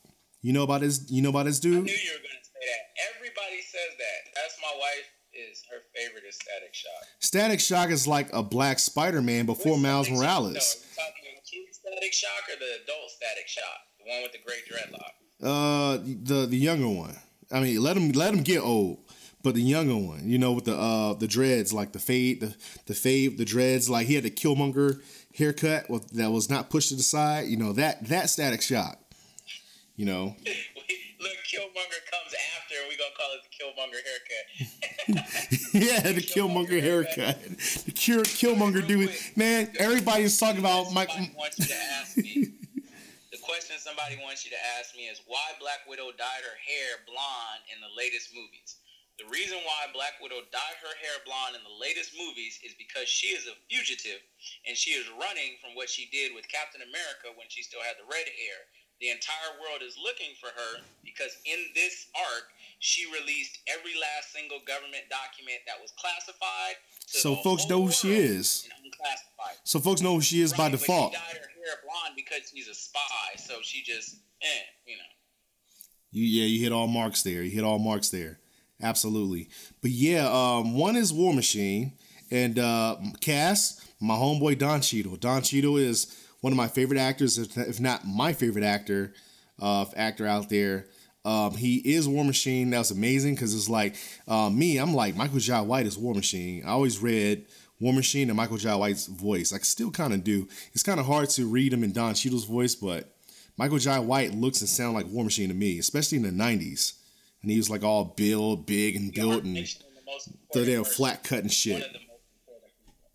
You 0.45 0.53
know 0.53 0.61
about 0.61 0.81
this? 0.81 1.09
You 1.09 1.23
know 1.23 1.29
about 1.29 1.47
this 1.47 1.59
dude? 1.59 1.73
I 1.73 1.81
knew 1.81 1.91
you 1.91 2.11
were 2.13 2.21
gonna 2.21 2.45
say 2.45 2.61
that. 2.61 3.15
Everybody 3.15 3.61
says 3.65 3.97
that. 3.97 4.19
That's 4.35 4.55
my 4.61 4.77
wife. 4.77 5.09
Is 5.33 5.63
her 5.71 5.77
favorite 5.95 6.23
is 6.29 6.35
Static 6.35 6.71
Shock. 6.71 7.07
Static 7.19 7.59
Shock 7.59 7.89
is 7.89 8.07
like 8.07 8.31
a 8.31 8.43
black 8.43 8.77
Spider-Man 8.77 9.47
before 9.47 9.73
Which 9.73 9.81
Miles 9.81 10.07
Morales. 10.07 10.53
Shock? 10.55 10.97
No, 10.97 11.03
talking 11.03 11.41
kid 11.51 11.73
Static 11.73 12.13
Shock 12.13 12.43
or 12.53 12.59
the 12.59 12.83
adult 12.83 13.09
Static 13.09 13.47
Shock, 13.47 13.63
the 13.97 14.05
one 14.07 14.21
with 14.21 14.33
the 14.33 14.37
great 14.45 14.69
dreadlock? 14.69 15.13
Uh, 15.41 15.97
the 16.03 16.45
the 16.45 16.57
younger 16.57 16.89
one. 16.89 17.15
I 17.51 17.59
mean, 17.59 17.81
let 17.81 17.97
him 17.97 18.11
let 18.11 18.31
him 18.31 18.43
get 18.43 18.61
old, 18.61 18.99
but 19.41 19.55
the 19.55 19.61
younger 19.61 19.97
one, 19.97 20.29
you 20.29 20.37
know, 20.37 20.51
with 20.51 20.65
the 20.65 20.77
uh 20.77 21.15
the 21.15 21.27
dreads, 21.27 21.73
like 21.73 21.91
the 21.91 21.99
fade, 21.99 22.39
the 22.41 22.55
the 22.85 22.93
fade, 22.93 23.39
the 23.39 23.45
dreads, 23.45 23.89
like 23.89 24.05
he 24.05 24.13
had 24.13 24.23
the 24.23 24.29
Killmonger 24.29 25.01
haircut 25.35 25.89
with, 25.89 26.11
that 26.11 26.31
was 26.31 26.51
not 26.51 26.69
pushed 26.69 26.89
to 26.89 26.95
the 26.95 27.03
side. 27.03 27.47
You 27.47 27.57
know 27.57 27.73
that 27.73 28.05
that 28.09 28.29
Static 28.29 28.61
Shock. 28.61 28.99
You 29.95 30.05
know. 30.05 30.35
Look, 31.19 31.37
Killmonger 31.47 32.01
comes 32.11 32.35
after, 32.53 32.75
and 32.75 32.89
we 32.91 32.97
gonna 32.99 33.15
call 33.15 33.31
it 33.33 33.41
the 33.47 33.53
Killmonger 33.55 34.01
haircut. 34.03 34.45
yeah, 35.73 36.11
the, 36.11 36.21
Killmonger, 36.21 36.67
Killmonger 36.67 36.81
haircut. 36.81 37.41
The 37.85 37.91
cure 37.91 38.23
Killmonger 38.23 38.85
dude. 38.85 39.09
Man, 39.35 39.71
everybody's 39.79 40.37
talking 40.37 40.59
about 40.59 40.91
Mike. 40.91 41.09
Wants 41.37 41.59
you 41.59 41.65
to 41.65 41.75
ask 41.95 42.17
me 42.17 42.51
the 43.31 43.39
question 43.41 43.77
somebody 43.79 44.19
wants 44.21 44.43
you 44.43 44.51
to 44.51 44.61
ask 44.77 44.95
me 44.95 45.07
is 45.07 45.21
why 45.25 45.55
Black 45.59 45.87
Widow 45.87 46.11
dyed 46.17 46.43
her 46.43 46.57
hair 46.59 46.99
blonde 47.07 47.63
in 47.71 47.79
the 47.79 47.89
latest 47.95 48.35
movies. 48.35 48.75
The 49.15 49.31
reason 49.31 49.55
why 49.63 49.87
Black 49.95 50.19
Widow 50.19 50.43
dyed 50.51 50.77
her 50.83 50.95
hair 50.99 51.23
blonde 51.23 51.55
in 51.55 51.63
the 51.63 51.79
latest 51.79 52.11
movies 52.19 52.59
is 52.59 52.75
because 52.75 53.07
she 53.07 53.31
is 53.31 53.47
a 53.47 53.55
fugitive 53.71 54.19
and 54.67 54.75
she 54.75 54.91
is 54.91 55.07
running 55.15 55.55
from 55.63 55.71
what 55.71 55.87
she 55.87 56.11
did 56.11 56.35
with 56.35 56.51
Captain 56.51 56.83
America 56.83 57.31
when 57.39 57.47
she 57.47 57.63
still 57.63 57.79
had 57.79 57.95
the 57.95 58.03
red 58.11 58.27
hair. 58.27 58.59
The 59.01 59.09
entire 59.09 59.59
world 59.59 59.81
is 59.85 59.97
looking 60.01 60.35
for 60.39 60.47
her 60.47 60.81
because 61.03 61.35
in 61.45 61.59
this 61.75 62.07
arc, 62.15 62.47
she 62.79 63.05
released 63.11 63.59
every 63.67 63.93
last 63.99 64.31
single 64.33 64.59
government 64.65 65.03
document 65.09 65.59
that 65.67 65.75
was 65.81 65.91
classified. 65.97 66.75
So 66.99 67.35
folks 67.35 67.67
know 67.67 67.85
who 67.85 67.91
she 67.91 68.15
is. 68.15 68.67
So 69.63 69.79
folks 69.79 70.01
know 70.01 70.15
who 70.15 70.21
she 70.21 70.41
is 70.41 70.51
right, 70.51 70.57
by 70.57 70.69
default. 70.69 71.13
she 71.13 71.17
dyed 71.17 71.41
her 71.41 71.49
hair 71.49 71.75
blonde 71.83 72.15
because 72.15 72.51
she's 72.53 72.67
a 72.67 72.73
spy. 72.73 73.35
So 73.37 73.55
she 73.61 73.83
just, 73.83 74.17
eh, 74.41 74.45
you 74.85 74.97
know. 74.97 75.03
You, 76.11 76.23
yeah, 76.23 76.45
you 76.45 76.63
hit 76.63 76.71
all 76.71 76.87
marks 76.87 77.23
there. 77.23 77.43
You 77.43 77.51
hit 77.51 77.63
all 77.63 77.79
marks 77.79 78.09
there. 78.09 78.39
Absolutely. 78.81 79.49
But 79.81 79.91
yeah, 79.91 80.27
um, 80.27 80.75
one 80.75 80.95
is 80.95 81.11
War 81.13 81.33
Machine, 81.33 81.93
and 82.31 82.59
uh, 82.59 82.97
Cass, 83.21 83.85
my 83.99 84.15
homeboy 84.15 84.57
Don 84.57 84.81
Cheadle. 84.81 85.15
Don 85.15 85.41
Cheadle 85.41 85.77
is 85.77 86.24
one 86.45 86.51
of 86.51 86.57
my 86.57 86.67
favorite 86.67 86.99
actors, 86.99 87.39
if 87.39 87.79
not 87.79 88.05
my 88.05 88.31
favorite 88.31 88.63
actor, 88.63 89.11
uh, 89.59 89.83
actor 89.95 90.27
out 90.27 90.47
there. 90.47 90.85
Um, 91.25 91.55
he 91.55 91.77
is 91.77 92.07
War 92.07 92.23
Machine. 92.23 92.69
That 92.69 92.77
was 92.77 92.91
amazing 92.91 93.33
because 93.33 93.55
it's 93.55 93.67
like 93.67 93.95
uh, 94.27 94.51
me. 94.51 94.77
I'm 94.77 94.93
like 94.93 95.15
Michael 95.15 95.39
Jai 95.39 95.61
White 95.61 95.87
is 95.87 95.97
War 95.97 96.13
Machine. 96.13 96.61
I 96.63 96.69
always 96.69 96.99
read 96.99 97.47
War 97.79 97.93
Machine 97.93 98.29
and 98.29 98.37
Michael 98.37 98.57
Jai 98.57 98.75
White's 98.75 99.07
voice. 99.07 99.51
I 99.53 99.57
still 99.57 99.89
kind 99.89 100.13
of 100.13 100.23
do. 100.23 100.47
It's 100.73 100.83
kind 100.83 100.99
of 100.99 101.07
hard 101.07 101.31
to 101.31 101.47
read 101.47 101.73
him 101.73 101.83
in 101.83 101.93
Don 101.93 102.13
Cheadle's 102.13 102.45
voice, 102.45 102.75
but 102.75 103.15
Michael 103.57 103.79
Jai 103.79 103.97
White 103.97 104.35
looks 104.35 104.61
and 104.61 104.69
sounds 104.69 104.93
like 104.93 105.07
War 105.07 105.23
Machine 105.23 105.49
to 105.49 105.55
me, 105.55 105.79
especially 105.79 106.19
in 106.19 106.25
the 106.25 106.43
'90s. 106.43 106.93
And 107.41 107.49
he 107.49 107.57
was 107.57 107.71
like 107.71 107.83
all 107.83 108.05
built, 108.05 108.67
big 108.67 108.95
and 108.95 109.11
built, 109.11 109.45
and 109.45 109.55
the 110.53 110.63
damn 110.63 110.83
flat 110.83 111.23
cut 111.23 111.39
and 111.39 111.51
shit. 111.51 111.83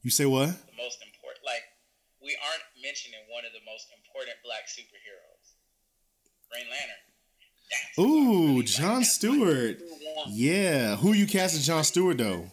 You 0.02 0.11
say 0.11 0.27
what? 0.27 0.48
The 0.48 0.82
most 0.82 0.98
important, 1.01 1.47
like 1.47 1.62
we 2.20 2.36
aren't 2.44 2.62
mentioning 2.91 3.21
one 3.31 3.45
of 3.45 3.53
the 3.53 3.62
most 3.71 3.87
important 3.95 4.35
black 4.43 4.67
superheroes, 4.67 5.55
Green 6.51 6.67
Lantern. 6.67 6.99
That's 7.71 7.99
Ooh, 8.01 8.62
John 8.65 9.05
Stewart. 9.05 9.81
Yeah, 10.29 10.97
who 10.97 11.12
you 11.12 11.29
casting 11.29 11.62
John 11.62 11.85
Stewart 11.85 12.19
though? 12.19 12.51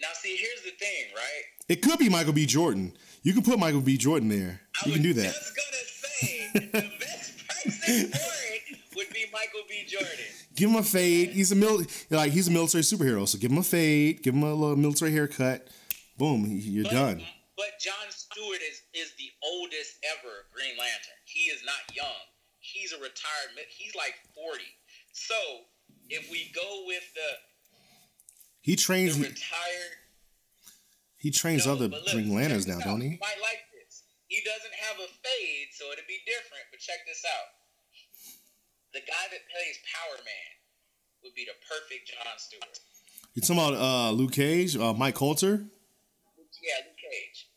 Now, 0.00 0.08
see, 0.14 0.36
here's 0.36 0.62
the 0.62 0.78
thing, 0.78 1.06
right? 1.16 1.42
It 1.68 1.82
could 1.82 1.98
be 1.98 2.08
Michael 2.08 2.32
B. 2.32 2.46
Jordan. 2.46 2.92
You 3.22 3.32
can 3.32 3.42
put 3.42 3.58
Michael 3.58 3.80
B. 3.80 3.96
Jordan 3.96 4.28
there. 4.28 4.60
I 4.76 4.88
you 4.88 4.94
can 4.94 5.02
do 5.02 5.12
that. 5.14 5.34
Just 5.34 5.56
gonna 5.56 5.84
say 5.84 6.50
the 6.54 6.98
best 7.00 7.48
person 7.48 8.10
for 8.10 8.32
it 8.44 8.78
would 8.94 9.12
be 9.12 9.24
Michael 9.32 9.62
B. 9.68 9.84
Jordan. 9.88 10.08
Give 10.54 10.70
him 10.70 10.76
a 10.76 10.84
fade. 10.84 11.30
He's 11.30 11.50
a 11.50 11.56
mil- 11.56 11.82
like 12.10 12.30
he's 12.30 12.46
a 12.46 12.52
military 12.52 12.84
superhero, 12.84 13.26
so 13.26 13.38
give 13.38 13.50
him 13.50 13.58
a 13.58 13.64
fade. 13.64 14.22
Give 14.22 14.34
him 14.34 14.44
a 14.44 14.54
little 14.54 14.76
military 14.76 15.10
haircut. 15.10 15.66
Boom, 16.16 16.46
you're 16.48 16.84
but, 16.84 16.92
done. 16.92 17.22
But 17.56 17.80
John 17.80 18.06
Stewart 18.38 18.62
is 18.62 18.82
is 18.94 19.10
the 19.18 19.30
oldest 19.42 19.98
ever 20.14 20.46
Green 20.54 20.78
Lantern. 20.78 21.18
He 21.26 21.50
is 21.50 21.58
not 21.66 21.82
young. 21.90 22.22
He's 22.62 22.92
a 22.92 23.00
retired. 23.02 23.50
He's 23.66 23.94
like 23.94 24.14
forty. 24.34 24.70
So 25.10 25.34
if 26.08 26.30
we 26.30 26.50
go 26.54 26.84
with 26.86 27.02
the 27.14 27.30
he 28.62 28.76
trains 28.76 29.18
the 29.18 29.26
retired. 29.26 29.98
He 31.18 31.32
trains 31.32 31.66
No, 31.66 31.72
other 31.72 31.88
look, 31.88 32.06
Green 32.12 32.32
Lanterns 32.32 32.68
now, 32.68 32.78
don't 32.78 33.00
he? 33.00 33.18
You 33.18 33.18
might 33.18 33.42
like 33.42 33.66
this. 33.74 34.06
He 34.28 34.38
doesn't 34.46 34.76
have 34.86 35.02
a 35.02 35.08
fade, 35.10 35.74
so 35.74 35.90
it'll 35.90 36.06
be 36.06 36.22
different. 36.22 36.62
But 36.70 36.78
check 36.78 37.02
this 37.10 37.24
out. 37.26 37.58
The 38.94 39.00
guy 39.00 39.24
that 39.34 39.42
plays 39.50 39.76
Power 39.90 40.22
Man 40.22 40.52
would 41.24 41.34
be 41.34 41.42
the 41.42 41.58
perfect 41.66 42.14
John 42.14 42.38
Stewart. 42.38 42.78
You 43.34 43.42
talking 43.42 43.58
about 43.58 43.74
uh, 43.74 44.10
Luke 44.12 44.30
Cage, 44.30 44.76
uh, 44.76 44.94
Mike 44.94 45.16
Colter? 45.16 45.66
Yeah, 46.62 46.86
Luke 46.86 47.02
Cage. 47.02 47.47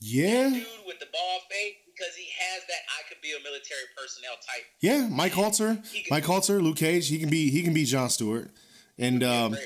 Yeah, 0.00 0.50
Dude 0.50 0.64
with 0.86 1.00
the 1.00 1.06
ball 1.12 1.40
fade 1.50 1.74
because 1.86 2.14
he 2.14 2.28
has 2.38 2.62
that 2.68 2.82
I 2.98 3.08
could 3.08 3.20
be 3.20 3.32
a 3.32 3.42
military 3.42 3.82
personnel 3.96 4.34
type. 4.36 4.64
yeah. 4.80 5.08
Mike 5.10 5.32
Colter, 5.32 5.82
Mike 6.10 6.22
Colter, 6.24 6.62
Luke 6.62 6.76
Cage. 6.76 7.08
He 7.08 7.18
can 7.18 7.28
be 7.30 7.50
he 7.50 7.62
can 7.62 7.74
be 7.74 7.84
John 7.84 8.08
Stewart, 8.08 8.50
and 8.96 9.24
um, 9.24 9.56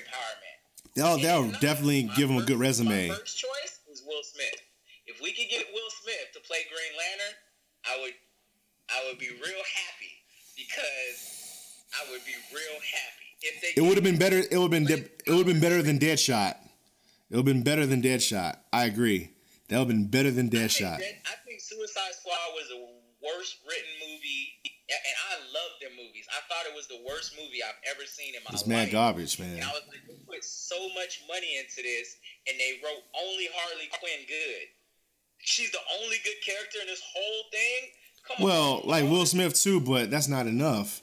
that'll 0.96 1.18
that'll 1.18 1.44
And 1.44 1.60
definitely 1.60 2.08
give 2.16 2.30
him 2.30 2.38
a 2.38 2.46
good 2.46 2.58
resume. 2.58 3.08
My 3.08 3.14
first 3.14 3.38
choice 3.38 3.80
is 3.92 4.02
Will 4.06 4.22
Smith. 4.22 4.56
If 5.06 5.20
we 5.20 5.32
could 5.32 5.50
get 5.50 5.66
Will 5.74 5.90
Smith 6.02 6.32
to 6.32 6.40
play 6.40 6.60
Green 6.72 6.96
Lantern, 6.96 7.34
I 7.84 8.00
would, 8.02 8.14
I 8.88 9.08
would 9.10 9.18
be 9.18 9.28
real 9.28 9.62
happy 9.76 10.12
because 10.56 11.84
I 11.92 12.10
would 12.10 12.24
be 12.24 12.32
real 12.54 12.80
happy 12.80 13.28
if 13.42 13.60
they. 13.60 13.82
It 13.82 13.84
would 13.86 13.96
have 13.96 14.04
been 14.04 14.18
better. 14.18 14.38
It 14.38 14.56
would 14.56 14.72
have 14.72 14.86
been 14.86 14.86
de- 14.86 15.04
it 15.26 15.28
would 15.28 15.46
have 15.46 15.46
been 15.46 15.60
better 15.60 15.82
than 15.82 15.98
Deadshot. 15.98 16.52
It 17.30 17.36
would 17.36 17.46
have 17.46 17.54
been 17.54 17.62
better 17.62 17.84
than 17.84 18.00
Deadshot. 18.00 18.56
I 18.72 18.84
agree. 18.86 19.31
That 19.72 19.78
would 19.80 19.88
have 19.88 19.96
been 19.96 20.12
better 20.12 20.30
than 20.30 20.46
I 20.46 20.50
think, 20.52 20.68
Deadshot. 20.68 20.98
that- 21.00 21.22
I 21.32 21.34
think 21.48 21.60
Suicide 21.64 22.12
Squad 22.20 22.52
was 22.52 22.68
the 22.68 22.92
worst 23.24 23.56
written 23.64 23.88
movie, 24.04 24.60
and 24.66 25.16
I 25.32 25.38
love 25.48 25.72
their 25.80 25.88
movies. 25.96 26.26
I 26.28 26.40
thought 26.46 26.66
it 26.68 26.74
was 26.76 26.86
the 26.88 27.00
worst 27.08 27.32
movie 27.40 27.62
I've 27.64 27.80
ever 27.88 28.04
seen 28.04 28.34
in 28.34 28.42
my 28.44 28.50
It's 28.52 28.52
life. 28.52 28.60
It's 28.60 28.68
mad 28.68 28.90
garbage, 28.92 29.38
man. 29.38 29.54
And 29.54 29.64
I 29.64 29.72
was 29.72 29.80
like, 29.88 30.04
they 30.06 30.12
put 30.28 30.44
so 30.44 30.76
much 30.92 31.22
money 31.26 31.56
into 31.56 31.80
this, 31.80 32.16
and 32.46 32.60
they 32.60 32.80
wrote 32.84 33.02
only 33.16 33.48
Harley 33.54 33.88
Quinn 33.98 34.20
good. 34.28 34.68
She's 35.38 35.70
the 35.70 35.80
only 36.02 36.18
good 36.22 36.40
character 36.44 36.78
in 36.82 36.86
this 36.86 37.00
whole 37.00 37.44
thing. 37.50 37.90
Come 38.28 38.44
Well, 38.44 38.82
on, 38.84 38.88
like 38.88 39.04
Will 39.04 39.24
Smith 39.24 39.54
too, 39.58 39.80
but 39.80 40.10
that's 40.10 40.28
not 40.28 40.46
enough. 40.46 41.00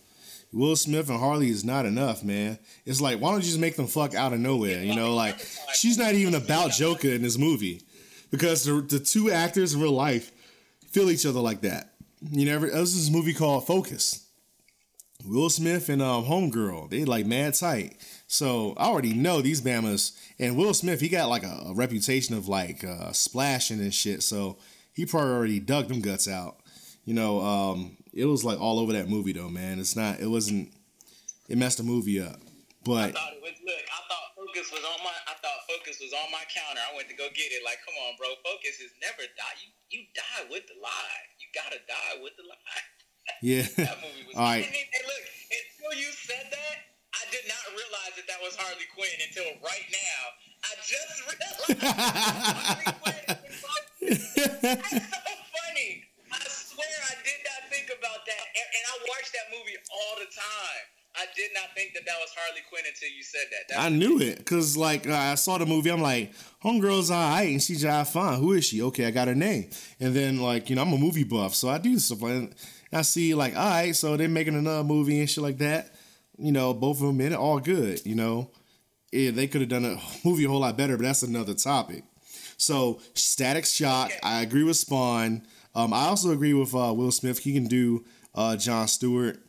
Will 0.54 0.76
Smith 0.76 1.10
and 1.10 1.20
Harley 1.20 1.50
is 1.50 1.64
not 1.66 1.86
enough, 1.88 2.24
man. 2.24 2.60
It's 2.86 3.02
like 3.02 3.20
why 3.20 3.32
don't 3.32 3.42
you 3.42 3.48
just 3.48 3.60
make 3.60 3.76
them 3.76 3.88
fuck 3.88 4.14
out 4.14 4.32
of 4.34 4.40
nowhere? 4.40 4.84
You 4.84 4.96
know, 4.96 5.16
like 5.16 5.40
she's 5.74 5.98
not 5.98 6.14
even 6.14 6.36
about 6.36 6.72
Joker 6.72 7.10
in 7.10 7.22
this 7.24 7.38
movie 7.38 7.82
because 8.32 8.64
the 8.64 8.82
the 8.82 9.00
two 9.00 9.32
actors 9.32 9.74
in 9.74 9.82
real 9.82 9.92
life 9.92 10.32
feel 10.92 11.10
each 11.10 11.26
other 11.26 11.40
like 11.40 11.62
that. 11.62 11.94
You 12.32 12.46
know, 12.46 12.54
every, 12.56 12.70
this 12.70 12.96
is 12.96 13.10
a 13.10 13.12
movie 13.12 13.34
called 13.34 13.66
Focus. 13.66 14.26
Will 15.26 15.50
Smith 15.50 15.90
and 15.90 16.02
um, 16.02 16.26
Homegirl, 16.26 16.90
they 16.90 17.04
like 17.04 17.26
mad 17.26 17.54
tight. 17.54 17.98
So 18.28 18.74
I 18.78 18.86
already 18.86 19.14
know 19.14 19.42
these 19.42 19.62
Bamas 19.62 20.18
and 20.40 20.56
Will 20.56 20.74
Smith. 20.74 21.02
He 21.02 21.10
got 21.10 21.30
like 21.30 21.44
a, 21.44 21.64
a 21.68 21.74
reputation 21.74 22.36
of 22.36 22.48
like 22.48 22.84
uh, 22.84 23.12
splashing 23.12 23.80
and 23.80 23.94
shit. 23.94 24.24
So 24.24 24.58
he 24.94 25.06
probably 25.06 25.32
already 25.32 25.60
dug 25.60 25.90
them 25.90 26.00
guts 26.02 26.28
out. 26.28 26.58
You 27.06 27.14
know, 27.16 27.42
um, 27.42 27.98
it 28.14 28.26
was 28.26 28.46
like 28.46 28.60
all 28.62 28.80
over 28.80 28.94
that 28.94 29.10
movie 29.10 29.34
though, 29.34 29.50
man. 29.50 29.80
It's 29.80 29.96
not. 29.96 30.20
It 30.20 30.28
wasn't. 30.28 30.72
It 31.50 31.58
messed 31.58 31.78
the 31.80 31.84
movie 31.84 32.22
up. 32.22 32.36
I 32.36 32.42
But 32.86 33.14
thought 33.14 33.34
it 33.34 33.42
was 33.42 33.52
look. 33.66 33.76
I 33.76 34.08
thought 34.08 34.29
Focus 34.40 34.72
was 34.72 34.84
on 34.88 35.00
my. 35.04 35.12
I 35.28 35.36
thought 35.44 35.68
Focus 35.68 36.00
was 36.00 36.16
on 36.16 36.32
my 36.32 36.48
counter. 36.48 36.80
I 36.80 36.96
went 36.96 37.12
to 37.12 37.18
go 37.20 37.28
get 37.36 37.52
it. 37.52 37.60
Like, 37.68 37.84
come 37.84 37.92
on, 38.08 38.16
bro. 38.16 38.32
Focus 38.40 38.80
is 38.80 38.96
never 39.04 39.28
die. 39.36 39.56
You 39.60 39.68
you 39.92 40.02
die 40.16 40.48
with 40.48 40.64
the 40.72 40.80
lie. 40.80 41.24
You 41.44 41.52
gotta 41.52 41.84
die 41.84 42.24
with 42.24 42.40
the 42.40 42.48
lie. 42.48 42.84
yeah, 43.44 43.68
That 43.84 44.00
movie 44.00 44.24
was. 44.32 44.40
all 44.40 44.48
right. 44.48 44.64
And, 44.64 44.72
and 44.72 45.04
look, 45.12 45.26
until 45.52 45.92
you 46.00 46.08
said 46.16 46.48
that, 46.56 46.76
I 47.12 47.24
did 47.36 47.44
not 47.52 47.60
realize 47.76 48.16
that 48.16 48.32
that 48.32 48.40
was 48.40 48.56
Harley 48.56 48.88
Quinn 48.96 49.12
until 49.28 49.60
right 49.60 49.88
now. 49.92 50.22
I 50.64 50.72
just 50.88 51.16
realized 51.28 51.84
Harley 51.84 52.96
Quinn. 52.96 53.28
That's 53.28 54.88
so 54.88 55.36
funny. 55.52 55.92
I 56.32 56.40
swear 56.48 56.96
I 57.12 57.16
did 57.28 57.42
not 57.44 57.60
think 57.68 57.92
about 57.92 58.24
that, 58.24 58.46
and, 58.56 58.68
and 58.72 58.84
I 58.88 58.96
watched 59.12 59.36
that 59.36 59.52
movie 59.52 59.76
all 59.92 60.16
the 60.24 60.32
time. 60.32 60.86
I 61.16 61.26
did 61.36 61.52
not 61.54 61.76
think 61.76 61.94
that 61.94 62.06
that 62.06 62.16
was 62.20 62.30
Harley 62.38 62.62
Quinn 62.70 62.84
until 62.88 63.10
you 63.10 63.24
said 63.24 63.46
that. 63.52 63.74
That 63.74 63.82
I 63.82 63.90
knew 63.90 64.20
it 64.20 64.38
because 64.38 64.78
like 64.78 65.08
I 65.08 65.36
saw 65.36 65.58
the 65.58 65.66
movie. 65.66 65.90
I'm 65.90 66.02
like, 66.02 66.34
homegirl's 66.64 67.12
alright 67.12 67.50
and 67.50 67.62
she 67.62 67.74
jive 67.74 68.08
fine. 68.08 68.40
Who 68.40 68.54
is 68.54 68.66
she? 68.66 68.82
Okay, 68.84 69.06
I 69.06 69.12
got 69.12 69.28
her 69.28 69.36
name. 69.36 69.70
And 70.00 70.16
then 70.16 70.40
like 70.40 70.70
you 70.70 70.76
know 70.76 70.84
I'm 70.84 70.94
a 70.94 70.98
movie 70.98 71.24
buff, 71.24 71.56
so 71.56 71.70
I 71.70 71.78
do 71.78 71.98
stuff 72.00 72.22
like. 72.22 72.32
And 72.34 72.56
I 72.94 73.02
see 73.02 73.34
like 73.34 73.56
all 73.56 73.70
right, 73.70 73.96
so 73.96 74.18
they're 74.18 74.30
making 74.30 74.56
another 74.56 74.84
movie 74.84 75.20
and 75.20 75.30
shit 75.30 75.44
like 75.44 75.58
that. 75.58 75.94
You 76.38 76.52
know, 76.52 76.74
both 76.74 77.02
of 77.02 77.08
them 77.08 77.20
in 77.22 77.34
it, 77.34 77.38
all 77.38 77.60
good. 77.60 78.06
You 78.06 78.16
know, 78.16 78.52
yeah, 79.12 79.32
they 79.32 79.48
could 79.48 79.62
have 79.62 79.70
done 79.70 79.86
a 79.86 79.98
movie 80.28 80.46
a 80.46 80.50
whole 80.50 80.60
lot 80.60 80.78
better, 80.78 80.96
but 80.96 81.04
that's 81.04 81.24
another 81.24 81.54
topic. 81.54 82.04
So 82.58 83.02
Static 83.14 83.66
Shock, 83.66 84.12
I 84.22 84.42
agree 84.42 84.64
with 84.64 84.78
Spawn. 84.78 85.44
Um, 85.76 85.94
I 85.94 86.06
also 86.06 86.32
agree 86.32 86.54
with 86.54 86.74
uh, 86.76 86.94
Will 86.96 87.12
Smith. 87.12 87.40
He 87.40 87.54
can 87.54 87.68
do 87.68 88.04
uh, 88.36 88.56
John 88.58 88.88
Stewart. 88.88 89.40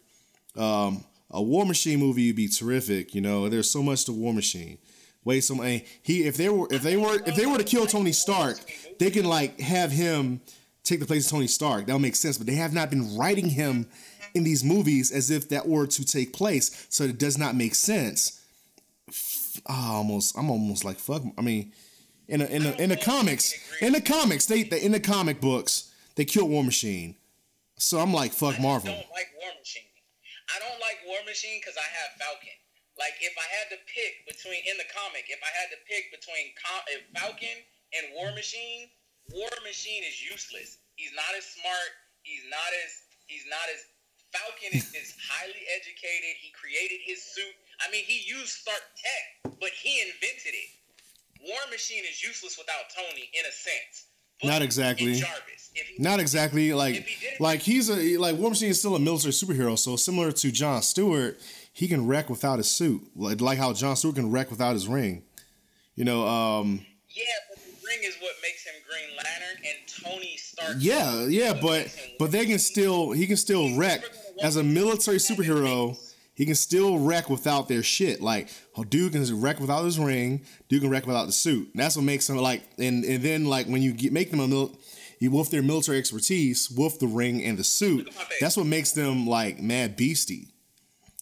Um, 0.56 1.04
a 1.31 1.43
War 1.43 1.65
Machine 1.65 1.98
movie 1.98 2.28
would 2.28 2.36
be 2.36 2.48
terrific. 2.48 3.15
You 3.15 3.20
know, 3.20 3.48
there's 3.48 3.70
so 3.70 3.82
much 3.82 4.05
to 4.07 4.12
War 4.12 4.35
Machine. 4.35 4.78
Wait, 5.24 5.48
and 5.51 5.82
he 6.02 6.24
if 6.24 6.36
they 6.36 6.48
were 6.48 6.66
if 6.70 6.82
they 6.82 6.97
were 6.97 7.20
if 7.27 7.36
they 7.36 7.47
were 7.47 7.59
to 7.59 7.65
kill 7.65 7.86
Tony 7.86 8.12
Stark, 8.12 8.59
they 8.98 9.11
can 9.11 9.24
like 9.24 9.61
have 9.61 9.93
him 9.93 10.40
take 10.82 10.98
the 11.01 11.07
place 11.07 11.27
of 11.27 11.32
Tony 11.32 11.47
Stark. 11.47 11.86
That 11.86 11.93
would 11.93 12.02
make 12.02 12.16
sense. 12.16 12.39
But 12.39 12.47
they 12.47 12.55
have 12.55 12.73
not 12.73 12.90
been 12.90 13.16
writing 13.16 13.51
him 13.51 13.86
in 14.35 14.44
these 14.44 14.65
movies 14.65 15.12
as 15.12 15.31
if 15.31 15.48
that 15.51 15.69
were 15.69 15.86
to 15.86 16.05
take 16.05 16.32
place, 16.32 16.86
so 16.89 17.05
it 17.05 17.19
does 17.19 17.36
not 17.36 17.55
make 17.55 17.74
sense. 17.74 18.40
I 19.66 19.89
almost 19.89 20.39
I'm 20.39 20.51
almost 20.51 20.85
like 20.85 20.98
fuck. 20.98 21.23
I 21.36 21.43
mean, 21.43 21.73
in 22.28 22.40
a, 22.40 22.47
in 22.47 22.62
the 22.62 22.82
in 22.82 22.89
the 22.90 22.97
comics, 22.97 23.52
in 23.82 23.93
the 23.93 24.01
comics, 24.01 24.47
they, 24.47 24.62
they 24.62 24.81
in 24.81 24.93
the 24.93 25.01
comic 25.01 25.40
books 25.40 25.93
they 26.15 26.24
killed 26.24 26.48
War 26.51 26.65
Machine. 26.65 27.16
So 27.77 27.98
I'm 27.98 28.12
like 28.15 28.32
fuck 28.32 28.59
I 28.59 28.62
Marvel. 28.62 28.93
don't 28.93 29.11
like 29.11 29.28
War 29.39 29.51
Machine. 29.59 29.82
I 30.51 30.59
don't 30.59 30.81
like 30.82 30.98
War 31.06 31.22
Machine 31.27 31.62
because 31.62 31.78
I 31.78 31.86
have 31.86 32.18
Falcon. 32.18 32.59
Like 32.98 33.16
if 33.22 33.32
I 33.39 33.48
had 33.60 33.70
to 33.72 33.78
pick 33.86 34.27
between 34.27 34.60
in 34.66 34.77
the 34.77 34.89
comic, 34.90 35.31
if 35.31 35.40
I 35.40 35.52
had 35.55 35.70
to 35.72 35.78
pick 35.86 36.10
between 36.10 36.52
Com- 36.59 36.86
if 36.90 37.06
eh, 37.06 37.10
Falcon 37.16 37.59
and 37.94 38.12
War 38.18 38.35
Machine, 38.35 38.90
War 39.31 39.51
Machine 39.62 40.02
is 40.02 40.18
useless. 40.18 40.82
He's 40.98 41.14
not 41.14 41.32
as 41.39 41.47
smart. 41.47 41.90
He's 42.27 42.44
not 42.51 42.70
as 42.85 42.90
he's 43.31 43.47
not 43.47 43.66
as 43.70 43.81
Falcon 44.35 44.74
is, 44.74 44.90
is 44.93 45.14
highly 45.32 45.62
educated. 45.70 46.35
He 46.43 46.51
created 46.51 47.01
his 47.02 47.22
suit. 47.22 47.55
I 47.81 47.89
mean, 47.94 48.05
he 48.05 48.27
used 48.27 48.60
Stark 48.60 48.82
tech, 48.98 49.55
but 49.62 49.70
he 49.70 50.02
invented 50.02 50.55
it. 50.55 50.70
War 51.47 51.62
Machine 51.70 52.05
is 52.05 52.20
useless 52.20 52.59
without 52.59 52.93
Tony 52.93 53.31
in 53.32 53.47
a 53.47 53.55
sense. 53.55 54.09
Not 54.44 54.62
exactly. 54.62 55.22
Not 55.98 56.18
exactly 56.20 56.72
like 56.72 56.94
he 57.06 57.36
like 57.38 57.60
he's 57.60 57.88
a 57.90 58.16
like 58.18 58.36
War 58.36 58.50
Machine 58.50 58.70
is 58.70 58.78
still 58.78 58.96
a 58.96 58.98
military 59.00 59.32
superhero. 59.32 59.78
So 59.78 59.96
similar 59.96 60.32
to 60.32 60.50
John 60.50 60.82
Stewart, 60.82 61.38
he 61.72 61.88
can 61.88 62.06
wreck 62.06 62.28
without 62.28 62.58
his 62.58 62.70
suit, 62.70 63.02
like 63.14 63.40
like 63.40 63.58
how 63.58 63.72
John 63.72 63.96
Stewart 63.96 64.16
can 64.16 64.30
wreck 64.30 64.50
without 64.50 64.72
his 64.74 64.88
ring. 64.88 65.22
You 65.94 66.04
know, 66.04 66.26
um, 66.26 66.84
Yeah, 67.14 67.22
but 67.50 67.58
the 67.64 67.86
ring 67.86 67.98
is 68.02 68.16
what 68.20 68.32
makes 68.42 68.64
him 68.64 68.74
Green 68.88 69.16
Lantern, 69.16 69.64
and 69.64 70.14
Tony 70.14 70.36
Stark. 70.36 70.76
yeah, 70.78 71.26
yeah, 71.26 71.52
but 71.60 71.94
but 72.18 72.30
they 72.32 72.46
can 72.46 72.58
still 72.58 73.12
he 73.12 73.26
can 73.26 73.36
still 73.36 73.76
wreck 73.76 74.02
as 74.42 74.56
a 74.56 74.62
military 74.62 75.18
superhero. 75.18 75.96
He 76.40 76.46
can 76.46 76.54
still 76.54 76.98
wreck 76.98 77.28
without 77.28 77.68
their 77.68 77.82
shit. 77.82 78.22
Like, 78.22 78.48
oh, 78.74 78.82
dude 78.82 79.12
can 79.12 79.42
wreck 79.42 79.60
without 79.60 79.84
his 79.84 79.98
ring. 79.98 80.46
Dude 80.70 80.80
can 80.80 80.88
wreck 80.88 81.06
without 81.06 81.26
the 81.26 81.32
suit. 81.32 81.68
And 81.74 81.82
that's 81.82 81.96
what 81.96 82.06
makes 82.06 82.30
him 82.30 82.38
like. 82.38 82.62
And 82.78 83.04
and 83.04 83.22
then 83.22 83.44
like 83.44 83.66
when 83.66 83.82
you 83.82 83.92
get, 83.92 84.10
make 84.10 84.30
them 84.30 84.40
a 84.40 84.48
mil, 84.48 84.74
you 85.18 85.30
with 85.30 85.50
their 85.50 85.60
military 85.62 85.98
expertise, 85.98 86.70
with 86.70 86.98
the 86.98 87.08
ring 87.08 87.44
and 87.44 87.58
the 87.58 87.62
suit. 87.62 88.08
at 88.08 88.16
my 88.16 88.22
face. 88.22 88.38
That's 88.40 88.56
what 88.56 88.64
makes 88.64 88.92
them 88.92 89.26
like 89.26 89.60
mad 89.60 89.96
beastie. 89.96 90.48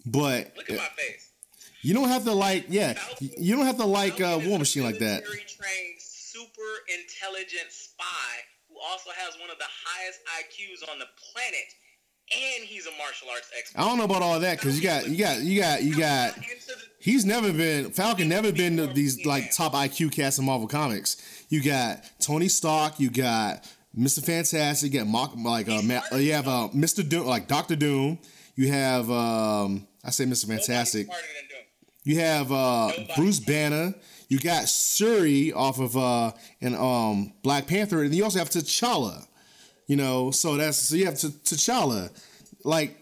But 0.07 0.53
Look 0.57 0.71
at 0.71 0.77
my 0.77 0.89
face. 0.97 1.31
you 1.83 1.95
don't 1.95 2.11
have 2.11 2.23
to 2.23 2.33
like, 2.33 2.67
yeah, 2.69 2.97
you 3.19 3.57
don't 3.57 3.67
have 3.67 3.79
to 3.79 3.87
like 3.87 4.21
uh, 4.21 4.39
War 4.47 4.57
Machine 4.57 4.85
like 4.85 5.01
that. 5.01 5.25
Military-trained, 5.25 5.99
super 5.99 6.71
intelligent 6.95 7.73
spy 7.73 8.05
who 8.69 8.79
also 8.79 9.11
has 9.11 9.35
one 9.41 9.51
of 9.51 9.59
the 9.59 9.67
highest 9.67 10.21
IQs 10.39 10.89
on 10.93 11.01
the 11.01 11.07
planet, 11.35 11.75
and 12.35 12.65
he's 12.65 12.87
a 12.87 12.91
martial 12.99 13.29
arts 13.31 13.51
expert. 13.57 13.81
I 13.81 13.85
don't 13.85 13.99
know 13.99 14.05
about 14.05 14.23
all 14.23 14.41
that 14.41 14.59
because 14.59 14.77
you 14.77 14.83
got, 14.83 15.09
you 15.09 15.17
got, 15.17 15.41
you 15.41 15.61
got, 15.61 15.83
you 15.83 15.97
got. 15.97 16.35
He's 17.01 17.25
never 17.25 17.53
been 17.53 17.91
Falcon. 17.93 18.29
Never 18.29 18.53
been 18.53 18.77
to 18.77 18.87
these 18.89 19.25
like 19.25 19.53
top 19.55 19.73
IQ 19.73 20.13
cast 20.13 20.39
in 20.39 20.45
Marvel 20.45 20.67
Comics. 20.67 21.45
You 21.49 21.63
got 21.63 22.05
Tony 22.19 22.49
Stark. 22.49 22.99
You 22.99 23.09
got 23.11 23.65
Mister 23.95 24.21
Fantastic. 24.21 24.93
You 24.93 24.99
got 25.01 25.09
Mock, 25.09 25.35
like 25.37 25.69
uh, 25.69 25.81
Ma- 25.83 26.03
uh, 26.13 26.17
you 26.17 26.33
have 26.33 26.49
uh, 26.49 26.69
Mister 26.75 27.03
Doom, 27.03 27.25
like 27.27 27.47
Doctor 27.47 27.77
Doom. 27.77 28.19
You 28.57 28.73
have 28.73 29.09
um, 29.11 29.87
I 30.05 30.11
say 30.11 30.27
Mister 30.27 30.49
Fantastic. 30.49 31.07
smarter 31.07 31.23
than 31.23 31.49
Doom. 31.49 31.67
You 32.03 32.19
have 32.21 32.53
uh, 32.53 32.91
Bruce 33.17 33.39
Banner. 33.41 33.95
You 34.29 34.41
got 34.41 34.69
Shuri 34.69 35.53
off 35.53 35.79
of 35.79 35.97
uh, 35.97 36.33
and 36.61 36.75
um, 36.75 37.33
Black 37.43 37.67
Panther, 37.69 38.03
and 38.03 38.13
you 38.15 38.25
also 38.25 38.41
have 38.41 38.51
T'Challa. 38.51 39.27
You 39.89 39.97
know, 39.97 40.31
so 40.31 40.57
that's 40.57 40.77
so 40.77 40.95
you 40.95 41.07
have 41.07 41.19
T- 41.19 41.29
T'Challa. 41.29 42.11
Like 42.63 42.97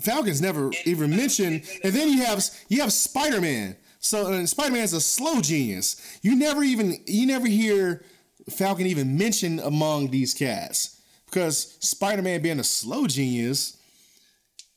Falcon's 0.00 0.42
never 0.42 0.70
even 0.84 1.10
mentioned, 1.10 1.62
and 1.82 1.92
then 1.92 2.10
you 2.10 2.24
have 2.24 2.44
you 2.68 2.82
have 2.82 2.92
Spider 2.92 3.40
Man. 3.40 3.76
So 3.98 4.26
uh, 4.26 4.32
and 4.36 4.48
Spider 4.48 4.72
Man's 4.72 4.92
a 4.92 5.00
slow 5.00 5.40
genius. 5.40 6.18
You 6.22 6.36
never 6.36 6.62
even 6.62 7.02
you 7.06 7.26
never 7.26 7.48
hear 7.48 8.04
Falcon 8.50 8.86
even 8.86 9.16
mentioned 9.18 9.60
among 9.60 10.10
these 10.10 10.34
cats 10.34 11.00
because 11.26 11.76
Spider 11.80 12.22
Man 12.22 12.42
being 12.42 12.60
a 12.60 12.64
slow 12.64 13.06
genius, 13.06 13.78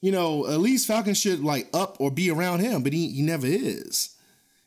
you 0.02 0.12
know, 0.12 0.48
at 0.48 0.60
least 0.60 0.88
Falcon 0.88 1.14
should 1.14 1.44
like 1.44 1.68
up 1.74 1.98
or 2.00 2.10
be 2.12 2.32
around 2.32 2.62
him, 2.62 2.82
but 2.82 2.94
he, 2.94 3.10
he 3.10 3.22
never 3.22 3.46
is. 3.46 4.16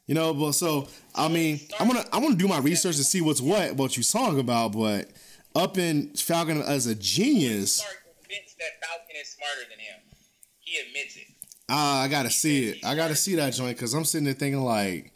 You 0.07 0.15
know, 0.15 0.35
but 0.35 0.53
so 0.53 0.89
I 1.15 1.29
mean, 1.29 1.61
I'm 1.81 1.89
gonna 1.89 2.05
I'm 2.13 2.23
gonna 2.23 2.37
do 2.37 2.49
my 2.49 2.59
research 2.59 2.97
to 2.97 3.05
see 3.05 3.23
what's 3.23 3.41
what 3.41 3.75
what 3.77 3.97
you 3.97 4.03
talking 4.03 4.41
about, 4.41 4.73
but 4.73 5.09
up 5.55 5.79
in 5.79 6.15
Falcon 6.15 6.63
as 6.63 6.87
a 6.87 6.95
genius. 6.95 7.81
Admits 8.25 8.55
that 8.55 8.87
Falcon 8.87 9.17
is 9.21 9.29
smarter 9.29 9.69
than 9.71 9.79
him. 9.79 10.01
He 10.61 10.79
admits 10.81 11.17
it. 11.17 11.25
Ah, 11.69 12.03
I 12.03 12.09
gotta 12.09 12.31
see 12.31 12.69
it. 12.71 12.85
I 12.85 12.95
gotta 12.95 13.15
see 13.17 13.35
that 13.37 13.53
joint 13.55 13.77
because 13.77 13.95
I'm 13.95 14.05
sitting 14.05 14.25
there 14.25 14.35
thinking 14.35 14.61
like, 14.63 15.13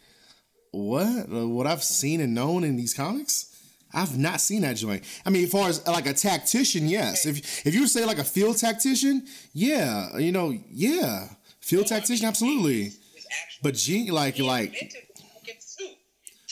what? 0.71 1.05
Uh, 1.31 1.47
What 1.47 1.67
I've 1.67 1.83
seen 1.83 2.21
and 2.21 2.33
known 2.33 2.63
in 2.63 2.75
these 2.75 2.93
comics? 2.93 3.53
I've 3.93 4.17
not 4.17 4.41
seen 4.41 4.61
that 4.61 4.75
joint. 4.75 5.03
I 5.25 5.29
mean, 5.29 5.45
as 5.45 5.51
far 5.51 5.69
as 5.69 5.85
like 5.87 6.07
a 6.07 6.13
tactician, 6.13 6.87
yes. 6.87 7.25
If 7.25 7.65
if 7.65 7.73
you 7.73 7.87
say 7.87 8.05
like 8.05 8.17
a 8.19 8.23
field 8.23 8.57
tactician, 8.57 9.25
yeah, 9.53 10.17
you 10.17 10.31
know, 10.31 10.53
yeah, 10.71 11.29
field 11.61 11.87
tactician, 11.87 12.25
absolutely. 12.27 12.83
His 13.15 13.25
actual 13.31 13.59
But 13.63 13.75
gene, 13.75 14.07
like, 14.11 14.35
he 14.35 14.43
like 14.43 14.73
invented 14.73 15.03
the 15.15 15.21
fucking 15.33 15.55
suit. 15.59 15.97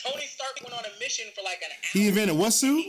Tony 0.02 0.24
Stark 0.26 0.60
went 0.62 0.74
on 0.74 0.84
a 0.84 0.98
mission 0.98 1.26
for 1.34 1.42
like 1.42 1.58
an 1.62 1.68
hour. 1.70 1.90
he 1.92 2.08
invented 2.08 2.36
what 2.36 2.52
suit? 2.52 2.86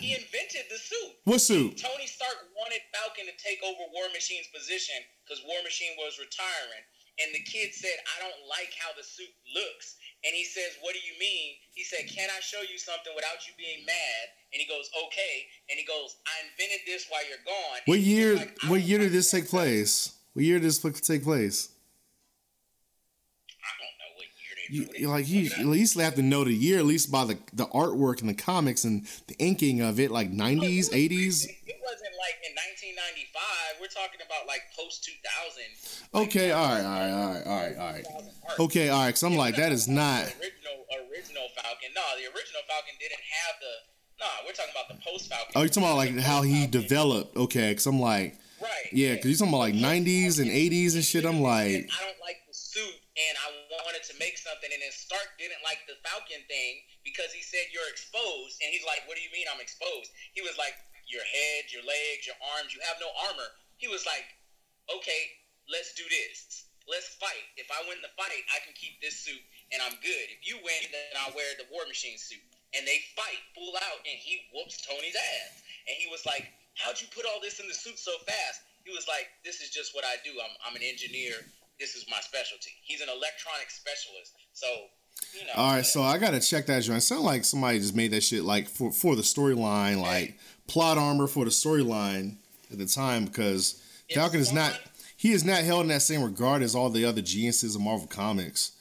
Came 0.00 0.16
back. 0.16 0.24
No, 0.24 0.32
he 0.32 0.40
invented 0.40 0.64
the 0.72 0.80
suit. 0.80 1.12
What 1.28 1.40
suit? 1.44 1.76
Tony 1.76 2.08
Stark 2.08 2.48
wanted 2.56 2.80
Falcon 2.96 3.28
to 3.28 3.36
take 3.36 3.60
over 3.60 3.84
War 3.92 4.08
Machine's 4.16 4.48
position 4.48 4.96
because 5.24 5.44
War 5.44 5.60
Machine 5.62 5.92
was 6.00 6.16
retiring. 6.18 6.84
And 7.20 7.36
the 7.36 7.44
kid 7.44 7.76
said, 7.76 8.00
I 8.16 8.24
don't 8.24 8.48
like 8.48 8.72
how 8.80 8.96
the 8.96 9.04
suit 9.04 9.28
looks. 9.52 10.00
And 10.24 10.32
he 10.32 10.44
says, 10.44 10.80
What 10.80 10.96
do 10.96 11.00
you 11.04 11.12
mean? 11.20 11.60
He 11.76 11.84
said, 11.84 12.08
Can 12.08 12.28
I 12.32 12.40
show 12.40 12.60
you 12.64 12.80
something 12.80 13.12
without 13.12 13.44
you 13.44 13.52
being 13.60 13.84
mad? 13.84 14.24
And 14.52 14.60
he 14.60 14.66
goes, 14.66 14.88
Okay. 15.08 15.44
And 15.68 15.76
he 15.76 15.84
goes, 15.84 16.16
I 16.24 16.48
invented 16.48 16.88
this 16.88 17.06
while 17.12 17.20
you're 17.28 17.44
gone. 17.44 17.80
What 17.84 18.00
year? 18.00 18.36
like, 18.36 18.56
What 18.68 18.80
year 18.80 18.98
did 19.04 19.12
this 19.12 19.30
take 19.30 19.48
place? 19.48 20.16
What 20.32 20.44
year 20.44 20.58
did 20.60 20.68
this 20.68 20.80
take 20.80 21.24
place? 21.24 21.68
I 23.60 23.72
don't 23.76 23.96
know 24.00 24.12
what 24.16 24.28
year 24.40 24.54
they 24.56 24.59
You, 24.70 24.82
wrote 24.82 24.94
it. 24.94 25.00
you- 25.00 25.08
like 25.08 25.28
you 25.28 25.50
at 25.58 25.66
least 25.66 25.98
have 26.00 26.14
to 26.16 26.22
know 26.22 26.44
the 26.44 26.52
year, 26.54 26.78
at 26.78 26.84
least 26.86 27.10
by 27.10 27.24
the 27.24 27.38
the 27.52 27.66
artwork 27.66 28.20
and 28.20 28.28
the 28.28 28.34
comics 28.34 28.84
and 28.84 29.06
the 29.26 29.34
inking 29.38 29.80
of 29.80 29.98
it, 30.00 30.10
like 30.10 30.30
nineties, 30.30 30.92
eighties. 30.92 31.44
It 31.46 31.76
wasn't 31.82 32.14
like 32.18 32.36
in 32.46 32.54
1995. 32.54 33.80
We're 33.80 33.86
talking 33.88 34.20
about 34.24 34.46
like 34.46 34.62
post 34.76 35.04
2000. 35.04 36.26
Okay, 36.26 36.50
all 36.52 36.68
right, 36.68 36.84
all 36.84 36.90
right, 36.90 37.10
all 37.12 37.28
right, 37.34 37.46
all 37.46 37.56
right, 37.62 37.76
all 37.76 37.92
right. 37.92 38.06
Okay, 38.60 38.88
all 38.88 39.00
right. 39.04 39.10
Cause 39.12 39.22
I'm 39.22 39.36
like, 39.36 39.56
that 39.56 39.72
is 39.72 39.86
not. 39.88 40.24
Original 40.24 40.84
original 41.10 41.46
Falcon. 41.54 41.90
No, 41.94 42.02
the 42.18 42.26
original 42.26 42.62
Falcon 42.68 42.94
didn't 43.00 43.20
have 43.20 43.54
the. 43.60 43.74
No, 44.20 44.26
we're 44.46 44.52
talking 44.52 44.72
about 44.74 44.88
the 44.88 45.02
post 45.04 45.28
Falcon. 45.30 45.52
Oh, 45.56 45.60
you're 45.60 45.68
talking 45.68 45.84
about 45.84 45.96
like 45.96 46.18
how 46.18 46.42
he 46.42 46.66
developed. 46.66 47.36
Okay, 47.36 47.74
cause 47.74 47.86
I'm 47.86 48.00
like, 48.00 48.36
Right. 48.60 48.92
yeah, 48.92 49.16
cause 49.16 49.26
you're 49.26 49.34
talking 49.36 49.48
about 49.54 49.58
like 49.58 49.74
nineties 49.74 50.38
and 50.38 50.50
eighties 50.50 50.94
and 50.94 51.04
shit. 51.04 51.24
I'm 51.24 51.40
like, 51.40 51.88
I 51.88 52.04
don't 52.04 52.20
like 52.20 52.36
and 53.28 53.34
I 53.36 53.48
wanted 53.84 54.04
to 54.08 54.14
make 54.16 54.40
something, 54.40 54.70
and 54.72 54.80
then 54.80 54.94
Stark 54.94 55.36
didn't 55.36 55.60
like 55.60 55.84
the 55.84 56.00
Falcon 56.00 56.40
thing 56.48 56.80
because 57.04 57.34
he 57.36 57.44
said 57.44 57.68
you're 57.68 57.88
exposed, 57.92 58.56
and 58.64 58.72
he's 58.72 58.86
like, 58.86 59.04
"What 59.04 59.20
do 59.20 59.22
you 59.22 59.32
mean 59.34 59.44
I'm 59.50 59.60
exposed?" 59.60 60.12
He 60.32 60.40
was 60.40 60.56
like, 60.56 60.72
"Your 61.04 61.24
head, 61.24 61.68
your 61.68 61.84
legs, 61.84 62.24
your 62.24 62.38
arms. 62.56 62.72
You 62.72 62.80
have 62.86 62.96
no 63.00 63.12
armor." 63.28 63.50
He 63.76 63.88
was 63.88 64.06
like, 64.06 64.24
"Okay, 64.88 65.36
let's 65.68 65.92
do 65.94 66.06
this. 66.08 66.64
Let's 66.88 67.12
fight. 67.20 67.44
If 67.56 67.68
I 67.70 67.84
win 67.86 68.00
the 68.00 68.12
fight, 68.16 68.44
I 68.50 68.58
can 68.64 68.72
keep 68.74 69.00
this 69.00 69.20
suit, 69.20 69.42
and 69.70 69.82
I'm 69.82 70.00
good. 70.00 70.26
If 70.32 70.48
you 70.48 70.56
win, 70.64 70.82
then 70.90 71.20
I'll 71.20 71.36
wear 71.36 71.52
the 71.58 71.68
War 71.68 71.84
Machine 71.86 72.16
suit." 72.16 72.42
And 72.72 72.86
they 72.86 73.04
fight 73.18 73.42
full 73.54 73.76
out, 73.76 74.00
and 74.06 74.16
he 74.16 74.48
whoops 74.54 74.80
Tony's 74.80 75.16
ass. 75.16 75.62
And 75.88 75.96
he 75.98 76.06
was 76.08 76.24
like, 76.24 76.48
"How'd 76.74 77.00
you 77.00 77.08
put 77.12 77.26
all 77.26 77.40
this 77.40 77.60
in 77.60 77.68
the 77.68 77.74
suit 77.74 77.98
so 77.98 78.16
fast?" 78.24 78.62
He 78.84 78.92
was 78.94 79.06
like, 79.06 79.28
"This 79.44 79.60
is 79.60 79.68
just 79.68 79.94
what 79.94 80.04
I 80.04 80.16
do. 80.24 80.32
I'm, 80.40 80.54
I'm 80.64 80.76
an 80.76 80.82
engineer. 80.82 81.36
This 81.80 81.96
is 81.96 82.04
my 82.08 82.18
specialty." 82.20 82.70
He's 82.84 83.00
an 83.00 83.08
electronic 83.08 83.70
specialist. 83.70 84.34
So, 84.52 84.66
you 85.38 85.46
know. 85.46 85.52
all 85.56 85.72
right. 85.74 85.86
So 85.86 86.02
I 86.02 86.18
gotta 86.18 86.40
check 86.40 86.66
that 86.66 86.82
joint. 86.82 87.02
Sound 87.02 87.22
like 87.24 87.44
somebody 87.44 87.78
just 87.78 87.96
made 87.96 88.10
that 88.12 88.22
shit 88.22 88.44
like 88.44 88.68
for 88.68 88.92
for 88.92 89.16
the 89.16 89.22
storyline, 89.22 90.00
like 90.00 90.38
plot 90.68 90.98
armor 90.98 91.26
for 91.26 91.44
the 91.44 91.50
storyline 91.50 92.36
at 92.70 92.78
the 92.78 92.86
time, 92.86 93.24
because 93.24 93.82
It's 94.08 94.16
Falcon 94.16 94.40
is 94.40 94.52
not. 94.52 94.78
He 95.16 95.32
is 95.32 95.44
not 95.44 95.62
held 95.64 95.82
in 95.82 95.88
that 95.88 96.00
same 96.00 96.22
regard 96.22 96.62
as 96.62 96.74
all 96.74 96.88
the 96.88 97.04
other 97.04 97.20
geniuses 97.20 97.74
of 97.74 97.82
Marvel 97.82 98.06
Comics, 98.06 98.72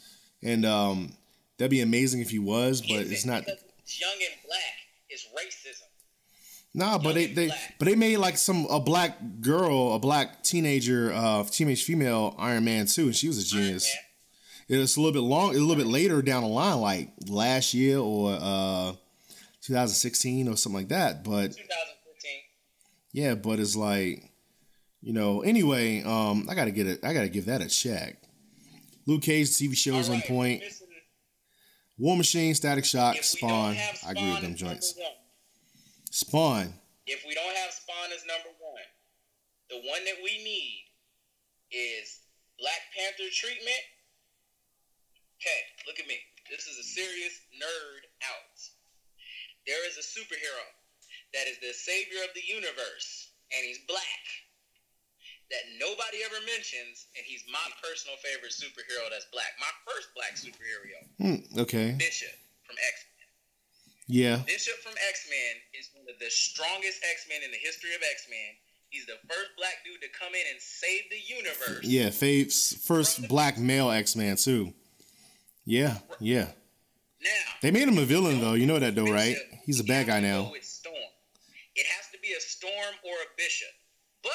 and 0.42 0.66
um, 0.66 1.14
that'd 1.58 1.70
be 1.70 1.82
amazing 1.82 2.22
if 2.22 2.30
he 2.30 2.40
was, 2.40 2.82
but 2.82 3.08
it's 3.08 3.26
not. 3.26 3.44
it's 3.48 4.00
young 4.00 4.14
and 4.14 4.40
black. 4.46 4.76
is 5.10 5.26
racism. 5.36 5.89
Nah, 6.74 7.00
but 7.00 7.16
they, 7.16 7.26
they 7.28 7.48
black. 7.48 7.76
but 7.80 7.86
they 7.88 7.96
made 7.96 8.18
like 8.18 8.38
some 8.38 8.68
a 8.70 8.80
black 8.80 9.18
girl, 9.42 9.94
a 9.94 10.00
black 10.00 10.44
teenager, 10.44 11.12
uh, 11.14 11.44
teenage 11.44 11.84
female 11.84 12.36
Iron 12.38 12.64
Man 12.64 12.86
too, 12.86 13.06
and 13.06 13.16
she 13.16 13.28
was 13.28 13.40
a 13.40 13.46
genius. 13.46 13.90
It 14.68 14.78
was 14.78 14.96
a 14.96 15.02
little 15.02 15.14
bit 15.14 15.28
long, 15.28 15.50
a 15.56 15.60
little 15.60 15.76
bit 15.76 15.88
later 15.88 16.22
down 16.22 16.44
the 16.44 16.50
line, 16.50 16.80
like 16.80 17.10
last 17.28 17.74
year 17.74 17.98
or 17.98 18.38
uh, 18.40 18.92
2016 19.62 20.48
or 20.48 20.56
something 20.56 20.82
like 20.82 20.90
that. 20.90 21.24
But 21.24 21.54
2015. 21.58 21.62
yeah, 23.14 23.34
but 23.34 23.60
it's 23.60 23.76
like, 23.76 24.30
you 25.02 25.12
know. 25.12 25.42
Anyway, 25.42 26.04
um, 26.04 26.46
I 26.48 26.54
gotta 26.54 26.70
get 26.72 26.86
it. 26.86 27.04
I 27.04 27.14
gotta 27.14 27.30
give 27.30 27.46
that 27.46 27.62
a 27.62 27.68
check. 27.68 28.22
Luke 29.08 29.24
Cage 29.24 29.50
TV 29.50 29.76
shows 29.76 30.08
All 30.08 30.16
on 30.16 30.22
point. 30.22 30.62
War 31.98 32.16
Machine, 32.16 32.54
Static 32.54 32.86
Shock, 32.86 33.18
if 33.18 33.26
Spawn. 33.26 33.76
I 34.06 34.12
agree 34.12 34.32
with 34.32 34.42
them 34.42 34.56
joints. 34.56 34.94
Spawn. 36.20 36.74
if 37.08 37.24
we 37.26 37.34
don't 37.34 37.56
have 37.64 37.72
Spawn 37.72 38.12
as 38.12 38.26
number 38.28 38.52
one, 38.60 38.90
the 39.72 39.80
one 39.88 40.04
that 40.06 40.20
we 40.24 40.36
need 40.44 40.84
is 41.72 42.20
Black 42.60 42.82
Panther 42.92 43.30
treatment. 43.32 43.84
Okay, 45.40 45.62
look 45.88 46.00
at 46.00 46.08
me. 46.12 46.20
This 46.52 46.68
is 46.68 46.76
a 46.76 46.84
serious 46.84 47.40
nerd 47.56 48.04
out. 48.28 48.60
There 49.64 49.80
is 49.88 49.96
a 49.96 50.04
superhero 50.04 50.66
that 51.32 51.48
is 51.48 51.62
the 51.64 51.72
savior 51.72 52.20
of 52.28 52.34
the 52.36 52.44
universe, 52.44 53.32
and 53.56 53.62
he's 53.64 53.80
black. 53.88 54.24
That 55.50 55.66
nobody 55.82 56.22
ever 56.26 56.38
mentions, 56.46 57.10
and 57.18 57.26
he's 57.26 57.42
my 57.50 57.64
personal 57.82 58.18
favorite 58.22 58.54
superhero 58.54 59.10
that's 59.10 59.26
black. 59.34 59.56
My 59.58 59.72
first 59.88 60.14
black 60.14 60.38
superhero, 60.38 60.94
Hmm, 61.18 61.42
okay. 61.64 61.96
Bishop 61.98 62.36
from 62.68 62.78
X 62.78 62.96
Men. 63.18 63.28
Yeah. 64.10 64.38
Bishop 64.46 64.78
from 64.86 64.94
X 65.10 65.26
Men 65.30 65.54
is 65.74 65.90
the 66.20 66.30
strongest 66.30 67.00
X 67.10 67.28
Men 67.30 67.42
in 67.44 67.52
the 67.52 67.58
history 67.58 67.94
of 67.96 68.02
X 68.12 68.28
Men. 68.30 68.56
He's 68.90 69.06
the 69.06 69.18
first 69.28 69.52
black 69.58 69.86
dude 69.86 70.02
to 70.02 70.08
come 70.18 70.34
in 70.34 70.42
and 70.52 70.60
save 70.60 71.04
the 71.12 71.22
universe. 71.36 71.86
Yeah, 71.86 72.10
Fave's 72.10 72.74
first 72.86 73.28
black 73.28 73.58
male 73.58 73.92
X 73.92 74.16
Man 74.16 74.36
too. 74.36 74.74
Yeah, 75.66 75.98
yeah. 76.20 76.48
Now 77.22 77.30
They 77.62 77.70
made 77.72 77.88
him 77.88 77.98
a 77.98 78.06
villain 78.06 78.42
though. 78.42 78.54
You 78.54 78.66
know 78.66 78.80
that 78.80 78.96
though, 78.96 79.12
right? 79.12 79.36
He's 79.66 79.80
a 79.80 79.84
bad 79.84 80.08
guy 80.08 80.20
now. 80.20 80.52
Storm. 80.62 80.96
It 81.76 81.86
has 81.86 82.10
to 82.12 82.18
be 82.22 82.34
a 82.34 82.42
Storm 82.42 82.96
or 83.06 83.14
a 83.14 83.30
Bishop, 83.38 83.70
but 84.24 84.32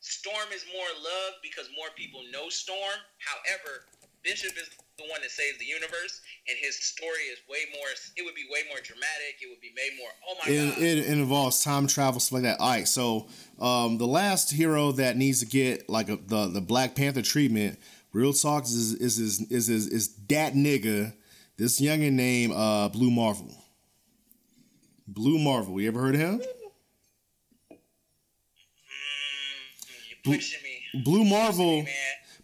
Storm 0.00 0.52
is 0.54 0.64
more 0.72 0.86
loved 1.02 1.42
because 1.42 1.68
more 1.76 1.88
people 1.96 2.22
know 2.30 2.48
Storm. 2.48 2.98
However, 3.18 3.84
Bishop 4.24 4.52
is 4.56 4.68
the 4.98 5.04
one 5.04 5.20
that 5.22 5.30
saves 5.30 5.58
the 5.58 5.64
universe, 5.64 6.20
and 6.48 6.58
his 6.60 6.76
story 6.76 7.22
is 7.32 7.38
way 7.48 7.60
more. 7.72 7.86
It 8.16 8.24
would 8.24 8.34
be 8.34 8.44
way 8.50 8.60
more 8.68 8.78
dramatic. 8.82 9.38
It 9.40 9.48
would 9.48 9.60
be 9.60 9.72
made 9.76 9.96
more. 9.98 10.10
Oh 10.28 10.34
my 10.44 10.52
It, 10.52 10.74
god! 10.74 10.82
it, 10.82 10.98
it 10.98 11.18
involves 11.18 11.62
time 11.62 11.86
travel 11.86 12.20
stuff 12.20 12.32
like 12.32 12.42
that. 12.42 12.60
All 12.60 12.70
right, 12.70 12.88
so 12.88 13.28
um, 13.60 13.98
the 13.98 14.06
last 14.06 14.50
hero 14.50 14.92
that 14.92 15.16
needs 15.16 15.40
to 15.40 15.46
get 15.46 15.88
like 15.88 16.08
a, 16.08 16.16
the 16.16 16.48
the 16.48 16.60
Black 16.60 16.94
Panther 16.96 17.22
treatment, 17.22 17.78
real 18.12 18.32
talk 18.32 18.64
is 18.64 18.94
is 18.94 19.18
is 19.18 19.40
is 19.50 19.68
is, 19.68 19.86
is 19.86 20.08
that 20.28 20.54
nigga, 20.54 21.12
this 21.56 21.80
youngin 21.80 22.12
named 22.12 22.52
uh, 22.56 22.88
Blue 22.88 23.10
Marvel. 23.10 23.54
Blue 25.06 25.38
Marvel, 25.38 25.80
you 25.80 25.88
ever 25.88 26.00
heard 26.00 26.16
of 26.16 26.20
him? 26.20 26.40
Mm, 27.70 27.76
you're 30.10 30.34
pushing 30.34 30.62
me. 30.62 31.02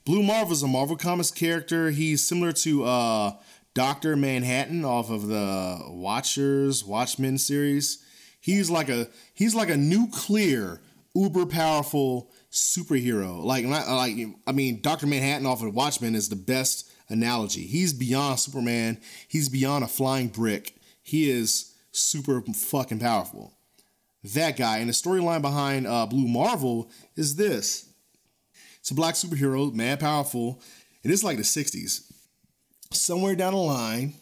Blue 0.04 0.22
Marvel. 0.22 0.52
is 0.52 0.62
a 0.62 0.68
Marvel 0.68 0.96
Comics 0.96 1.30
character. 1.30 1.90
He's 1.90 2.26
similar 2.26 2.52
to 2.52 2.84
uh, 2.84 3.32
Doctor 3.72 4.16
Manhattan 4.16 4.84
off 4.84 5.10
of 5.10 5.28
the 5.28 5.80
Watchers 5.88 6.84
Watchmen 6.84 7.38
series. 7.38 8.04
He's 8.38 8.68
like 8.68 8.90
a 8.90 9.08
he's 9.32 9.54
like 9.54 9.70
a 9.70 9.78
nuclear, 9.78 10.82
uber 11.14 11.46
powerful 11.46 12.30
superhero. 12.52 13.42
Like, 13.42 13.64
not, 13.64 13.88
like 13.88 14.14
I 14.46 14.52
mean, 14.52 14.82
Doctor 14.82 15.06
Manhattan 15.06 15.46
off 15.46 15.62
of 15.62 15.74
Watchmen 15.74 16.14
is 16.14 16.28
the 16.28 16.36
best 16.36 16.90
analogy. 17.08 17.66
He's 17.66 17.94
beyond 17.94 18.40
Superman. 18.40 19.00
He's 19.26 19.48
beyond 19.48 19.84
a 19.84 19.88
flying 19.88 20.28
brick. 20.28 20.76
He 21.02 21.30
is 21.30 21.72
super 21.92 22.42
fucking 22.42 22.98
powerful. 22.98 23.54
That 24.34 24.58
guy 24.58 24.78
and 24.78 24.90
the 24.90 24.92
storyline 24.92 25.40
behind 25.40 25.86
uh, 25.86 26.04
Blue 26.04 26.28
Marvel 26.28 26.90
is 27.16 27.36
this: 27.36 27.88
it's 28.84 28.90
a 28.90 28.94
black 28.94 29.14
superhero, 29.14 29.72
mad 29.72 30.00
powerful, 30.00 30.60
and 31.02 31.10
it's 31.10 31.24
like 31.24 31.38
the 31.38 31.42
'60s. 31.42 32.12
Somewhere 32.92 33.34
down 33.34 33.54
the 33.54 33.58
line, 33.58 34.12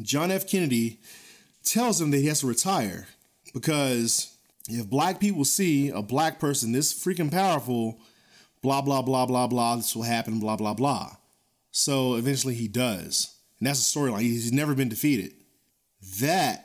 John 0.00 0.30
F. 0.30 0.46
Kennedy 0.46 1.00
tells 1.64 2.00
him 2.00 2.12
that 2.12 2.18
he 2.18 2.28
has 2.28 2.38
to 2.42 2.46
retire 2.46 3.08
because 3.52 4.32
if 4.68 4.88
black 4.88 5.18
people 5.18 5.44
see 5.44 5.90
a 5.90 6.02
black 6.02 6.38
person 6.38 6.70
this 6.70 6.94
freaking 6.94 7.32
powerful, 7.32 7.98
blah, 8.62 8.80
blah, 8.80 9.02
blah, 9.02 9.26
blah, 9.26 9.48
blah, 9.48 9.74
this 9.74 9.96
will 9.96 10.04
happen, 10.04 10.38
blah, 10.38 10.54
blah, 10.54 10.74
blah. 10.74 11.16
So 11.72 12.14
eventually 12.14 12.54
he 12.54 12.68
does. 12.68 13.34
And 13.58 13.66
that's 13.66 13.92
the 13.92 13.98
storyline. 13.98 14.20
He's 14.20 14.52
never 14.52 14.76
been 14.76 14.88
defeated. 14.88 15.32
That 16.20 16.64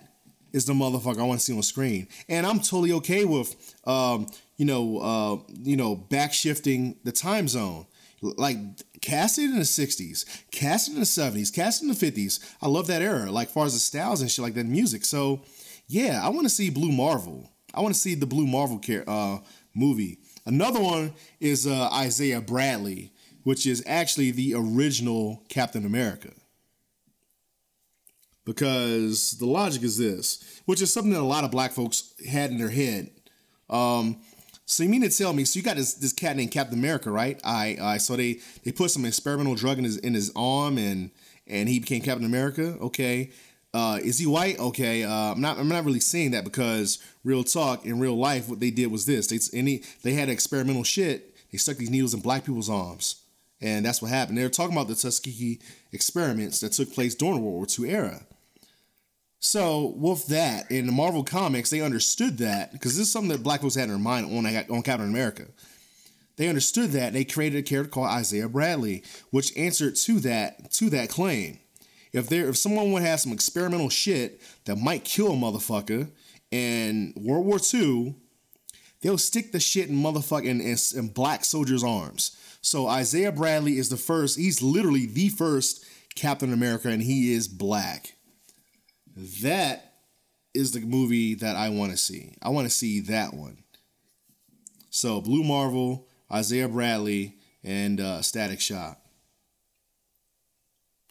is 0.54 0.66
the 0.66 0.74
motherfucker 0.74 1.22
I 1.22 1.24
want 1.24 1.40
to 1.40 1.44
see 1.44 1.56
on 1.56 1.64
screen. 1.64 2.08
And 2.28 2.46
I'm 2.46 2.60
totally 2.60 2.92
okay 2.92 3.26
with, 3.26 3.56
um, 3.88 4.28
you 4.60 4.66
know, 4.66 5.00
uh, 5.00 5.54
you 5.64 5.78
know, 5.78 5.96
back 5.96 6.34
shifting 6.34 6.98
the 7.06 7.14
time 7.14 7.48
zone. 7.48 7.88
Like 8.22 8.58
cast 9.00 9.40
it 9.40 9.46
in 9.46 9.56
the 9.56 9.62
60s, 9.62 10.26
cast 10.52 10.90
it 10.90 10.96
in 10.96 11.00
the 11.00 11.06
70s, 11.06 11.54
cast 11.54 11.82
it 11.82 11.86
in 11.86 11.94
the 11.94 11.96
50s. 11.96 12.56
I 12.62 12.68
love 12.68 12.88
that 12.88 13.02
era, 13.02 13.32
like 13.32 13.50
far 13.50 13.66
as 13.66 13.74
the 13.74 13.80
styles 13.80 14.20
and 14.20 14.30
shit 14.30 14.44
like 14.44 14.56
that 14.56 14.66
music. 14.66 15.06
So 15.06 15.44
yeah, 15.88 16.20
I 16.22 16.28
want 16.28 16.44
to 16.44 16.50
see 16.50 16.70
Blue 16.70 16.92
Marvel. 16.92 17.50
I 17.74 17.80
want 17.80 17.94
to 17.94 18.00
see 18.00 18.16
the 18.16 18.26
Blue 18.26 18.46
Marvel 18.46 18.82
uh, 19.08 19.38
movie. 19.74 20.20
Another 20.46 20.82
one 20.82 21.14
is 21.40 21.66
uh, 21.66 21.90
Isaiah 21.94 22.42
Bradley, 22.42 23.14
which 23.44 23.66
is 23.66 23.82
actually 23.88 24.32
the 24.32 24.56
original 24.56 25.42
Captain 25.48 25.86
America. 25.86 26.32
Because 28.44 29.38
the 29.38 29.46
logic 29.46 29.84
is 29.84 29.98
this, 29.98 30.62
which 30.66 30.82
is 30.82 30.92
something 30.92 31.14
that 31.14 31.22
a 31.22 31.24
lot 31.24 31.46
of 31.46 31.52
black 31.52 31.72
folks 31.72 32.14
had 32.28 32.52
in 32.52 32.58
their 32.58 32.70
head. 32.70 33.12
Um, 33.70 34.22
so 34.70 34.84
you 34.84 34.90
mean 34.90 35.02
to 35.02 35.10
tell 35.10 35.34
me? 35.34 35.46
So 35.46 35.58
you 35.58 35.64
got 35.64 35.78
this 35.78 35.96
this 35.96 36.14
cat 36.14 36.38
named 36.38 36.52
Captain 36.52 36.78
America, 36.78 37.10
right? 37.10 37.42
I 37.44 37.76
I 37.82 37.98
so 37.98 38.16
they 38.16 38.40
they 38.64 38.72
put 38.72 38.92
some 38.92 39.04
experimental 39.04 39.56
drug 39.56 39.80
in 39.80 39.84
his 39.84 39.98
in 39.98 40.14
his 40.14 40.32
arm 40.36 40.78
and 40.78 41.10
and 41.48 41.68
he 41.68 41.80
became 41.80 42.04
Captain 42.04 42.26
America. 42.26 42.78
Okay, 42.80 43.32
uh, 43.74 43.98
is 44.04 44.20
he 44.20 44.28
white? 44.28 44.60
Okay, 44.60 45.04
uh, 45.04 45.32
I'm 45.32 45.42
not. 45.42 45.58
I'm 45.58 45.70
not 45.70 45.86
really 45.86 46.00
seeing 46.00 46.32
that 46.32 46.44
because 46.44 47.00
real 47.24 47.44
talk 47.44 47.84
in 47.84 48.00
real 48.00 48.16
life, 48.16 48.48
what 48.48 48.60
they 48.60 48.70
did 48.70 48.92
was 48.92 49.08
this: 49.08 49.26
they 49.26 49.58
any 49.58 49.82
they 50.04 50.14
had 50.14 50.30
experimental 50.30 50.84
shit. 50.84 51.36
They 51.52 51.58
stuck 51.58 51.78
these 51.78 51.90
needles 51.90 52.14
in 52.14 52.20
black 52.20 52.46
people's 52.46 52.70
arms, 52.70 53.24
and 53.60 53.84
that's 53.84 54.04
what 54.04 54.12
happened. 54.12 54.38
They 54.38 54.44
were 54.44 54.50
talking 54.50 54.76
about 54.76 54.88
the 54.88 54.94
Tuskegee 54.94 55.62
experiments 55.92 56.60
that 56.60 56.74
took 56.74 56.94
place 56.94 57.16
during 57.16 57.42
World 57.42 57.56
War 57.56 57.66
II 57.80 57.92
era. 57.92 58.22
So 59.40 59.94
with 59.98 60.28
that 60.28 60.70
in 60.70 60.86
the 60.86 60.92
Marvel 60.92 61.24
comics, 61.24 61.70
they 61.70 61.82
understood 61.82 62.38
that 62.40 62.72
because 62.74 62.98
this 62.98 63.08
is 63.08 63.12
something 63.12 63.32
that 63.32 63.44
black 63.44 63.62
folks 63.62 63.76
had 63.76 63.84
in 63.84 63.90
their 63.90 63.98
mind 63.98 64.26
on 64.26 64.46
on 64.46 64.82
Captain 64.84 65.10
America. 65.10 65.46
They 66.36 66.48
understood 66.48 66.92
that. 66.92 67.14
They 67.14 67.26
created 67.26 67.60
a 67.60 67.64
character 67.64 67.92
called 67.92 68.10
Isaiah 68.10 68.50
Bradley, 68.50 69.04
which 69.30 69.56
answered 69.58 69.96
to 69.98 70.20
that 70.22 70.72
to 70.74 70.90
that 70.90 71.10
claim 71.10 71.60
if 72.12 72.28
there 72.28 72.50
if 72.50 72.58
someone 72.58 72.92
would 72.92 73.04
have 73.04 73.20
some 73.20 73.32
experimental 73.32 73.90
shit 73.90 74.42
that 74.66 74.78
might 74.78 75.04
kill 75.04 75.34
a 75.34 75.36
motherfucker 75.36 76.10
in 76.52 77.14
World 77.16 77.46
War 77.46 77.60
II, 77.74 78.16
they'll 79.02 79.18
stick 79.18 79.52
the 79.52 79.60
shit 79.60 79.90
in 79.90 79.96
motherfucking 79.96 80.46
in, 80.46 81.00
in 81.00 81.10
black 81.10 81.46
soldiers' 81.46 81.84
arms. 81.84 82.36
So 82.62 82.88
Isaiah 82.88 83.32
Bradley 83.32 83.78
is 83.78 83.90
the 83.90 83.98
first. 83.98 84.38
He's 84.38 84.62
literally 84.62 85.06
the 85.06 85.30
first 85.30 85.86
Captain 86.16 86.52
America, 86.52 86.90
and 86.90 87.02
he 87.02 87.32
is 87.32 87.48
black. 87.48 88.16
That 89.42 89.96
is 90.54 90.72
the 90.72 90.80
movie 90.80 91.36
that 91.36 91.56
I 91.56 91.70
want 91.70 91.92
to 91.92 91.98
see. 91.98 92.36
I 92.42 92.50
want 92.50 92.68
to 92.68 92.74
see 92.74 93.02
that 93.02 93.34
one. 93.34 93.58
So 94.90 95.20
Blue 95.22 95.44
Marvel, 95.44 96.08
Isaiah 96.32 96.70
Bradley, 96.70 97.36
and 97.64 98.00
uh, 98.00 98.22
Static 98.22 98.62
Shock 98.62 99.00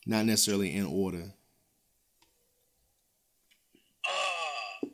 not 0.08 0.24
necessarily 0.24 0.74
in 0.74 0.86
order. 0.86 1.20
Uh, 4.02 4.88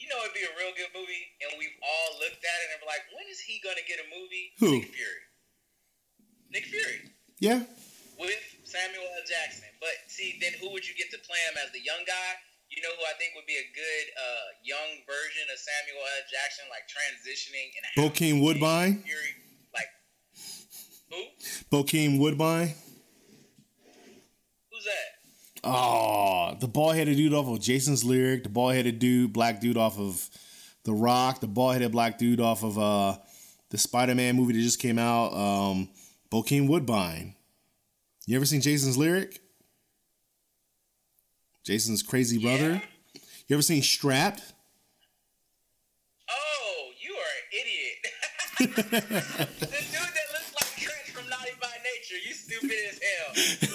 you 0.00 0.08
know, 0.08 0.16
it'd 0.24 0.32
be 0.32 0.40
a 0.40 0.56
real 0.56 0.72
good 0.72 0.88
movie, 0.96 1.36
and 1.44 1.52
we've 1.60 1.76
all 1.84 2.16
looked 2.18 2.40
at 2.40 2.58
it 2.64 2.72
and 2.72 2.80
be 2.80 2.88
like, 2.88 3.04
when 3.12 3.28
is 3.30 3.38
he 3.38 3.60
going 3.60 3.76
to 3.76 3.84
get 3.84 4.00
a 4.00 4.08
movie? 4.08 4.56
Who? 4.58 4.80
Nick 4.80 4.88
Fury. 4.88 5.22
Nick 6.50 6.64
Fury. 6.64 7.12
Yeah. 7.38 7.60
With 8.18 8.40
Samuel 8.64 9.04
L. 9.04 9.24
Jackson. 9.28 9.68
But 9.78 10.08
see, 10.08 10.40
then 10.40 10.56
who 10.58 10.72
would 10.72 10.88
you 10.88 10.96
get 10.96 11.12
to 11.12 11.20
play 11.28 11.38
him 11.52 11.60
as 11.60 11.70
the 11.76 11.84
young 11.84 12.00
guy? 12.08 12.30
You 12.70 12.82
know 12.82 12.90
who 12.98 13.04
I 13.04 13.14
think 13.18 13.34
would 13.36 13.46
be 13.46 13.54
a 13.54 13.68
good 13.74 14.06
uh, 14.18 14.46
young 14.64 14.98
version 15.06 15.46
of 15.52 15.58
Samuel 15.58 16.02
L. 16.02 16.24
Jackson, 16.26 16.64
like 16.70 16.84
transitioning 16.90 17.70
and 17.76 17.84
Bokeem 17.94 18.42
Woodbine. 18.42 19.02
Fury, 19.02 19.32
like 19.74 19.88
who? 21.10 21.22
Bokeem 21.70 22.18
Woodbine 22.18 22.74
Who's 24.70 24.84
that? 24.84 25.66
Oh, 25.66 26.56
the 26.60 26.68
bald 26.68 26.96
headed 26.96 27.16
dude 27.16 27.32
off 27.32 27.46
of 27.46 27.60
Jason's 27.60 28.04
lyric, 28.04 28.42
the 28.42 28.48
bald 28.48 28.74
headed 28.74 28.98
dude, 28.98 29.32
black 29.32 29.60
dude 29.60 29.76
off 29.78 29.98
of 29.98 30.28
The 30.84 30.92
Rock, 30.92 31.40
the 31.40 31.46
bald 31.46 31.74
headed 31.74 31.92
black 31.92 32.18
dude 32.18 32.40
off 32.40 32.62
of 32.64 32.78
uh 32.78 33.16
the 33.70 33.78
Spider 33.78 34.14
Man 34.14 34.36
movie 34.36 34.52
that 34.52 34.60
just 34.60 34.78
came 34.78 34.98
out, 34.98 35.32
um, 35.32 35.88
Bokeem 36.30 36.68
Woodbine. 36.68 37.34
You 38.26 38.36
ever 38.36 38.46
seen 38.46 38.60
Jason's 38.60 38.96
lyric? 38.96 39.40
Jason's 41.64 42.02
crazy 42.02 42.38
brother. 42.38 42.82
Yeah. 43.14 43.20
You 43.48 43.56
ever 43.56 43.62
seen 43.62 43.82
Strapped? 43.82 44.42
Oh, 46.30 46.90
you 47.00 47.14
are 47.14 47.34
an 47.40 47.46
idiot. 47.60 47.96
the 48.76 48.92
dude 48.92 49.00
that 49.00 50.28
looks 50.32 50.52
like 50.54 50.72
Treach 50.76 51.10
from 51.12 51.28
Naughty 51.28 51.52
by 51.60 51.72
Nature. 51.80 52.20
You 52.26 52.34
stupid 52.34 52.76
as 52.88 53.00
hell. 53.00 53.28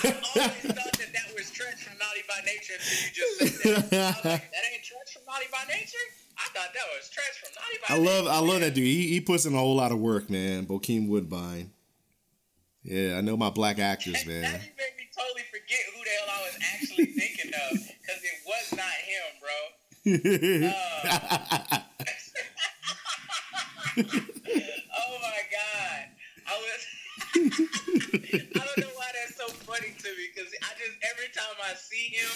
I 0.05 0.41
always 0.43 0.77
thought 0.77 0.93
that 0.99 1.13
that 1.13 1.33
was 1.35 1.49
Treach 1.49 1.79
from 1.81 1.97
Naughty 1.97 2.21
by 2.29 2.39
Nature 2.45 2.73
until 2.77 2.97
you 3.01 3.47
just 3.49 3.61
said 3.63 3.89
that. 3.89 3.93
I 3.93 4.07
was 4.07 4.25
like, 4.25 4.51
that 4.51 4.63
ain't 4.71 4.83
Treach 4.83 5.13
from 5.13 5.23
Naughty 5.25 5.45
by 5.51 5.73
Nature? 5.73 6.05
I 6.37 6.47
thought 6.53 6.73
that 6.73 6.85
was 6.95 7.09
Treach 7.09 7.37
from 7.41 7.51
Naughty 7.55 7.77
by 7.81 7.93
I 7.93 7.97
love 7.97 8.25
Nature. 8.25 8.35
I 8.35 8.39
love 8.39 8.59
that 8.61 8.73
dude. 8.75 8.85
He, 8.85 9.07
he 9.07 9.21
puts 9.21 9.45
in 9.47 9.53
a 9.55 9.57
whole 9.57 9.75
lot 9.75 9.91
of 9.91 9.97
work, 9.99 10.29
man. 10.29 10.67
Bokeem 10.67 11.07
Woodbine. 11.07 11.71
Yeah, 12.83 13.17
I 13.17 13.21
know 13.21 13.35
my 13.35 13.49
black 13.49 13.79
actors, 13.79 14.25
man. 14.27 14.43
That 14.43 14.61
made 14.61 14.95
me 14.97 15.09
totally 15.15 15.43
forget 15.69 15.85
who 15.93 16.01
the 16.03 16.09
hell 16.09 16.29
I 16.29 16.41
was 16.41 16.57
actually 16.73 17.05
thinking 17.05 17.51
of 17.53 17.77
because 17.77 18.21
it 18.23 18.37
was 18.45 18.73
not 18.73 18.97
him, 19.05 19.37
bro. 19.39 19.57
uh, 20.67 21.79
oh 24.97 25.17
my 25.21 25.41
god, 25.51 26.05
I 26.47 26.55
was. 26.57 26.81
I 27.35 28.63
don't 28.65 28.77
know 28.79 28.93
why 28.95 29.11
that's 29.13 29.35
so 29.35 29.47
funny 29.47 29.93
to 29.99 30.09
me 30.09 30.29
because 30.33 30.51
I 30.63 30.69
just 30.79 30.97
every 31.11 31.29
time 31.35 31.55
I 31.63 31.75
see 31.75 32.15
him, 32.15 32.31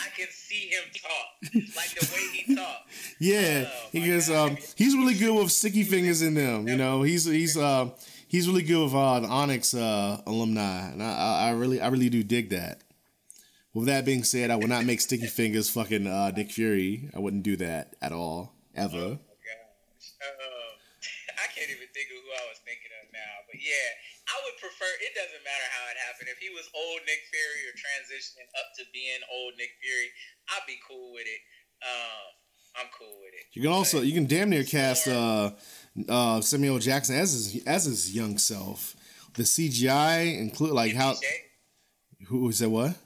I 0.00 0.08
can 0.16 0.28
see 0.30 0.68
him 0.68 0.84
talk 0.94 1.52
like 1.76 1.90
the 1.94 2.08
way 2.14 2.22
he 2.32 2.54
talks. 2.54 3.16
Yeah, 3.18 3.64
oh, 3.66 3.88
because 3.92 4.30
um, 4.30 4.56
he's 4.76 4.94
really 4.96 5.14
good 5.14 5.34
with 5.34 5.52
Sticky 5.52 5.84
Fingaz 5.84 6.26
in 6.26 6.34
them. 6.34 6.66
You 6.68 6.76
know, 6.76 7.02
he's 7.02 7.26
he's 7.26 7.56
uh, 7.58 7.90
he's 8.28 8.46
really 8.46 8.62
good 8.62 8.84
with 8.84 8.94
uh, 8.94 9.20
the 9.20 9.28
Onyx 9.28 9.74
uh, 9.74 10.20
alumni, 10.26 10.92
and 10.92 11.02
I, 11.02 11.48
I 11.48 11.50
really 11.50 11.80
I 11.80 11.88
really 11.88 12.08
do 12.08 12.22
dig 12.22 12.50
that. 12.50 12.84
With 13.74 13.86
that 13.86 14.04
being 14.04 14.24
said, 14.24 14.50
I 14.50 14.56
would 14.56 14.68
not 14.68 14.84
make 14.84 15.00
Sticky 15.00 15.26
Fingaz 15.26 15.70
fucking 15.70 16.06
uh, 16.06 16.30
Nick 16.36 16.50
Fury. 16.52 17.10
I 17.14 17.18
wouldn't 17.18 17.42
do 17.42 17.56
that 17.56 17.96
at 18.00 18.12
all 18.12 18.52
ever. 18.74 19.18
Oh, 19.18 19.18
uh, 19.18 20.70
I 21.44 21.46
can't 21.52 21.68
even 21.68 21.88
think 21.92 22.08
of 22.12 22.16
who 22.16 22.32
I 22.32 22.44
was 22.48 22.60
thinking 22.64 22.92
of 23.02 23.12
now, 23.12 23.34
but 23.48 23.60
yeah, 23.60 23.88
I 24.28 24.36
would 24.44 24.56
prefer. 24.60 24.88
It 25.04 25.12
doesn't 25.16 25.44
matter 25.44 25.68
how 25.72 25.84
it 25.92 25.98
happened. 26.08 26.28
If 26.32 26.40
he 26.40 26.48
was 26.52 26.68
old 26.72 27.00
Nick 27.04 27.28
Fury 27.28 27.60
or 27.68 27.74
transitioning 27.76 28.48
up 28.56 28.72
to 28.80 28.88
being 28.92 29.20
old 29.32 29.56
Nick 29.60 29.76
Fury, 29.80 30.10
I'd 30.52 30.64
be 30.68 30.80
cool 30.84 31.12
with 31.12 31.28
it. 31.28 31.42
Um, 31.84 32.38
I'm 32.78 32.90
cool 32.96 33.14
with 33.20 33.34
it. 33.34 33.46
You 33.52 33.62
can 33.62 33.72
also 33.72 34.02
you 34.02 34.12
can 34.12 34.26
damn 34.26 34.50
near 34.50 34.64
cast 34.64 35.08
uh, 35.08 35.50
uh, 36.08 36.40
Samuel 36.40 36.78
Jackson 36.78 37.16
as 37.16 37.32
his 37.32 37.64
as 37.64 37.84
his 37.84 38.14
young 38.14 38.38
self. 38.38 38.94
The 39.34 39.42
CGI 39.42 40.38
include 40.38 40.72
like 40.72 40.92
if 40.92 40.96
how 40.96 41.14
who 42.26 42.48
is 42.48 42.58
that 42.58 42.70
what? 42.70 42.96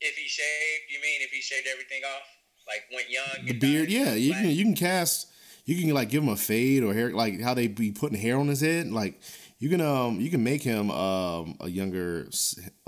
If 0.00 0.16
he 0.16 0.28
shaved, 0.28 0.90
you 0.90 1.00
mean 1.00 1.20
if 1.22 1.30
he 1.30 1.40
shaved 1.40 1.66
everything 1.70 2.02
off, 2.04 2.22
like 2.66 2.82
went 2.92 3.10
young? 3.10 3.46
The 3.46 3.58
beard, 3.58 3.90
yeah. 3.90 4.14
You 4.14 4.32
can 4.32 4.50
you 4.50 4.64
can 4.64 4.74
cast. 4.74 5.28
You 5.64 5.80
can 5.80 5.92
like 5.94 6.10
give 6.10 6.22
him 6.22 6.28
a 6.28 6.36
fade 6.36 6.84
or 6.84 6.94
hair, 6.94 7.10
like 7.10 7.40
how 7.40 7.52
they 7.54 7.66
be 7.66 7.90
putting 7.90 8.18
hair 8.18 8.38
on 8.38 8.46
his 8.46 8.60
head, 8.60 8.88
like 8.92 9.20
you 9.58 9.68
can 9.68 9.80
um 9.80 10.20
you 10.20 10.30
can 10.30 10.44
make 10.44 10.62
him 10.62 10.90
um 10.90 11.56
a 11.60 11.68
younger 11.68 12.28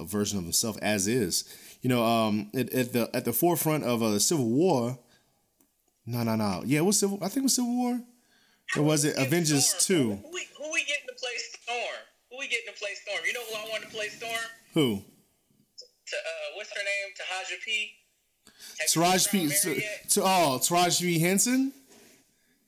version 0.01 0.39
of 0.39 0.45
himself 0.45 0.77
as 0.83 1.09
is. 1.09 1.45
You 1.83 1.89
know, 1.89 2.05
um 2.05 2.51
at, 2.55 2.73
at 2.73 2.93
the 2.93 3.11
at 3.15 3.25
the 3.25 3.33
forefront 3.33 3.85
of 3.85 4.03
a 4.03 4.07
uh, 4.07 4.19
Civil 4.19 4.49
War. 4.49 4.99
No, 6.07 6.23
no, 6.23 6.37
no. 6.37 6.63
Yeah, 6.65 6.81
it 6.81 6.85
was 6.85 6.99
Civil. 6.99 7.19
I 7.23 7.29
think 7.29 7.39
it 7.39 7.43
was 7.45 7.57
Civil 7.57 7.75
War. 7.75 8.01
Or 8.77 8.83
was 8.83 9.05
it 9.05 9.17
Avengers 9.17 9.67
Storm, 9.67 10.21
2? 10.21 10.23
Who 10.23 10.33
we, 10.33 10.47
who 10.57 10.73
we 10.73 10.85
getting 10.85 11.09
to 11.09 11.15
play 11.19 11.37
Storm? 11.39 12.01
Who 12.31 12.39
we 12.39 12.49
getting 12.49 12.73
to 12.73 12.79
play 12.79 12.91
Storm? 12.95 13.21
You 13.27 13.33
know 13.33 13.45
who 13.51 13.57
I 13.57 13.71
want 13.71 13.83
to 13.85 13.89
play 13.89 14.09
Storm? 14.09 14.45
Who? 14.75 14.97
To 15.01 16.17
uh, 16.17 16.57
what's 16.57 16.71
her 16.71 16.85
name? 16.85 17.15
Tahaja 17.17 17.65
P. 17.65 17.93
Have 18.81 18.89
Taraji 18.89 19.31
P. 19.31 19.47
Mary? 19.47 19.85
To, 20.11 20.23
oh, 20.23 20.59
Taraji 20.61 21.01
P. 21.01 21.19
Henson? 21.19 21.73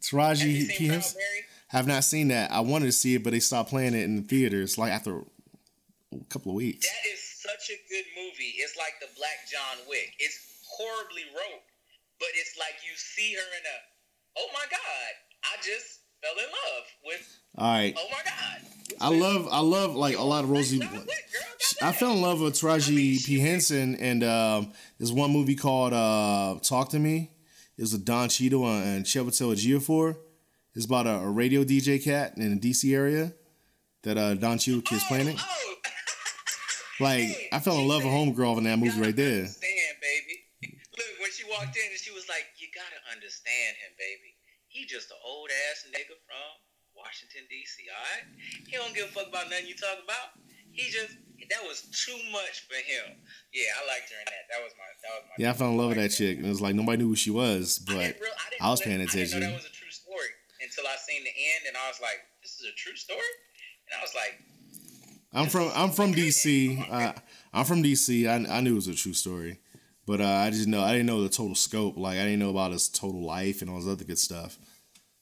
Taraji 0.01 0.69
P. 0.71 0.87
Henson? 0.87 1.21
Have 1.69 1.87
not 1.87 2.05
seen 2.05 2.29
that. 2.29 2.51
I 2.51 2.61
wanted 2.61 2.87
to 2.87 2.93
see 2.93 3.15
it, 3.15 3.23
but 3.23 3.33
they 3.33 3.41
stopped 3.41 3.71
playing 3.71 3.95
it 3.95 4.03
in 4.03 4.17
the 4.17 4.23
theaters 4.23 4.77
like 4.77 4.93
after 4.93 5.19
a 5.19 6.25
couple 6.29 6.51
of 6.51 6.57
weeks. 6.57 6.87
That 6.87 7.07
is 7.13 7.23
such 7.23 7.71
a 7.71 7.79
good 7.89 8.05
movie. 8.17 8.59
It's 8.59 8.77
like 8.77 8.99
the 9.01 9.09
Black 9.17 9.47
John 9.51 9.87
Wick. 9.89 10.13
It's 10.19 10.39
horribly 10.67 11.23
wrote, 11.31 11.63
but 12.19 12.29
it's 12.35 12.59
like 12.59 12.75
you 12.83 12.91
see 12.97 13.35
her 13.35 13.49
in 13.55 13.65
a, 13.65 13.79
oh 14.39 14.49
my 14.53 14.67
god, 14.71 15.13
I 15.45 15.57
just 15.63 16.01
fell 16.23 16.33
in 16.33 16.45
love 16.51 16.85
with, 17.05 17.39
All 17.57 17.73
right. 17.73 17.95
oh 17.97 18.07
my 18.11 18.19
god. 18.25 18.61
I 19.01 19.09
love 19.09 19.49
I 19.51 19.61
love 19.61 19.95
like 19.95 20.19
a 20.19 20.23
lot 20.23 20.45
of 20.45 20.51
Rosie. 20.51 20.83
I 21.83 21.93
fell 21.93 22.13
in 22.13 22.21
love 22.21 22.41
with 22.41 22.55
Taraji 22.55 23.25
P 23.25 23.39
Henson 23.39 23.95
and 23.97 24.23
um, 24.23 24.73
there's 24.99 25.13
one 25.13 25.31
movie 25.33 25.55
called 25.55 25.93
uh, 25.95 26.59
Talk 26.63 26.91
to 26.91 26.99
Me. 26.99 27.31
It 27.79 27.83
was 27.83 27.93
with 27.93 28.05
Don 28.05 28.29
Cheadle 28.29 28.67
and 28.67 29.05
Chiwetel 29.07 29.55
Ejiofor. 29.55 30.17
It's 30.75 30.85
about 30.85 31.07
a, 31.07 31.21
a 31.21 31.31
radio 31.31 31.65
DJ 31.65 32.03
cat 32.03 32.35
in 32.37 32.59
the 32.61 32.71
DC 32.71 32.95
area 32.95 33.33
that 34.03 34.19
uh, 34.19 34.35
Don 34.35 34.59
Cheadle 34.59 34.83
kids 34.83 35.05
playing 35.05 35.29
it. 35.29 35.37
Oh, 35.39 35.75
Like 37.01 37.49
I 37.51 37.59
fell 37.61 37.79
in 37.79 37.89
love 37.89 38.05
with 38.05 38.13
Homegirl 38.13 38.59
in 38.59 38.65
that 38.65 38.79
movie 38.79 39.01
right 39.01 39.17
there. 39.17 39.49
Understand, 39.49 39.97
baby. 40.05 40.77
Look, 40.99 41.07
when 41.25 41.31
she 41.33 41.45
walked 41.49 41.73
in 41.73 41.89
and 41.89 41.97
she 41.99 42.13
was 42.13 42.29
like, 42.29 42.45
"You 42.61 42.69
gotta 42.77 43.01
understand 43.17 43.73
him, 43.81 43.97
baby. 43.97 44.37
He 44.71 44.87
just 44.87 45.11
an 45.11 45.19
old 45.27 45.51
ass 45.71 45.83
nigga 45.91 46.15
from 46.23 46.49
Washington 46.95 47.43
D.C. 47.51 47.91
All 47.91 47.99
right, 47.99 48.25
he 48.71 48.79
don't 48.79 48.95
give 48.95 49.11
a 49.11 49.13
fuck 49.13 49.27
about 49.29 49.51
nothing 49.51 49.67
you 49.67 49.75
talk 49.75 49.99
about. 49.99 50.39
He 50.71 50.87
just 50.91 51.19
that 51.51 51.63
was 51.67 51.83
too 51.91 52.15
much 52.31 52.63
for 52.71 52.79
him. 52.79 53.19
Yeah, 53.53 53.67
I 53.83 53.87
liked 53.91 54.07
her 54.15 54.19
in 54.23 54.27
that. 54.31 54.47
That 54.55 54.63
was 54.63 54.73
my 54.79 54.87
that 55.03 55.13
was 55.19 55.25
my. 55.27 55.35
Yeah, 55.43 55.51
I 55.51 55.55
fell 55.59 55.71
in 55.75 55.77
love 55.77 55.89
with 55.91 55.99
that 55.99 56.15
chick, 56.15 56.39
and 56.39 56.47
it 56.47 56.49
was 56.49 56.63
like 56.63 56.75
nobody 56.79 57.03
knew 57.03 57.11
who 57.11 57.17
she 57.17 57.31
was, 57.35 57.83
I, 57.83 57.93
but 57.93 57.99
didn't 57.99 58.21
real- 58.23 58.39
I, 58.61 58.67
I 58.67 58.71
was 58.71 58.81
paying 58.81 59.01
I 59.01 59.05
attention. 59.11 59.41
that 59.41 59.53
was 59.53 59.67
a 59.67 59.75
true 59.75 59.91
story 59.91 60.31
until 60.63 60.87
I 60.87 60.97
seen 60.97 61.23
the 61.27 61.35
end, 61.35 61.67
and 61.67 61.77
I 61.77 61.89
was 61.91 61.99
like, 62.01 62.23
"This 62.43 62.61
is 62.63 62.67
a 62.71 62.75
true 62.77 62.95
story," 62.95 63.33
and 63.91 63.99
I 63.99 64.03
was 64.07 64.15
like, 64.15 64.39
I'm 65.33 65.49
from 65.49 65.71
I'm 65.75 65.91
from 65.91 66.15
DC. 66.15 66.79
Uh, 66.91 67.13
I'm 67.53 67.65
from 67.65 67.83
DC. 67.83 68.27
I, 68.29 68.47
I 68.57 68.61
knew 68.61 68.73
it 68.73 68.75
was 68.75 68.89
a 68.89 68.95
true 68.95 69.15
story, 69.15 69.59
but 70.11 70.21
uh, 70.21 70.25
I 70.25 70.51
just 70.51 70.67
know 70.67 70.83
I 70.83 70.91
didn't 70.91 71.07
know 71.07 71.23
the 71.23 71.29
total 71.29 71.55
scope. 71.55 71.97
Like 71.97 72.19
I 72.19 72.25
didn't 72.25 72.41
know 72.41 72.51
about 72.51 72.73
his 72.73 72.89
total 72.89 73.25
life 73.25 73.63
and 73.63 73.71
all 73.71 73.79
this 73.79 73.87
other 73.87 74.03
good 74.03 74.19
stuff. 74.19 74.59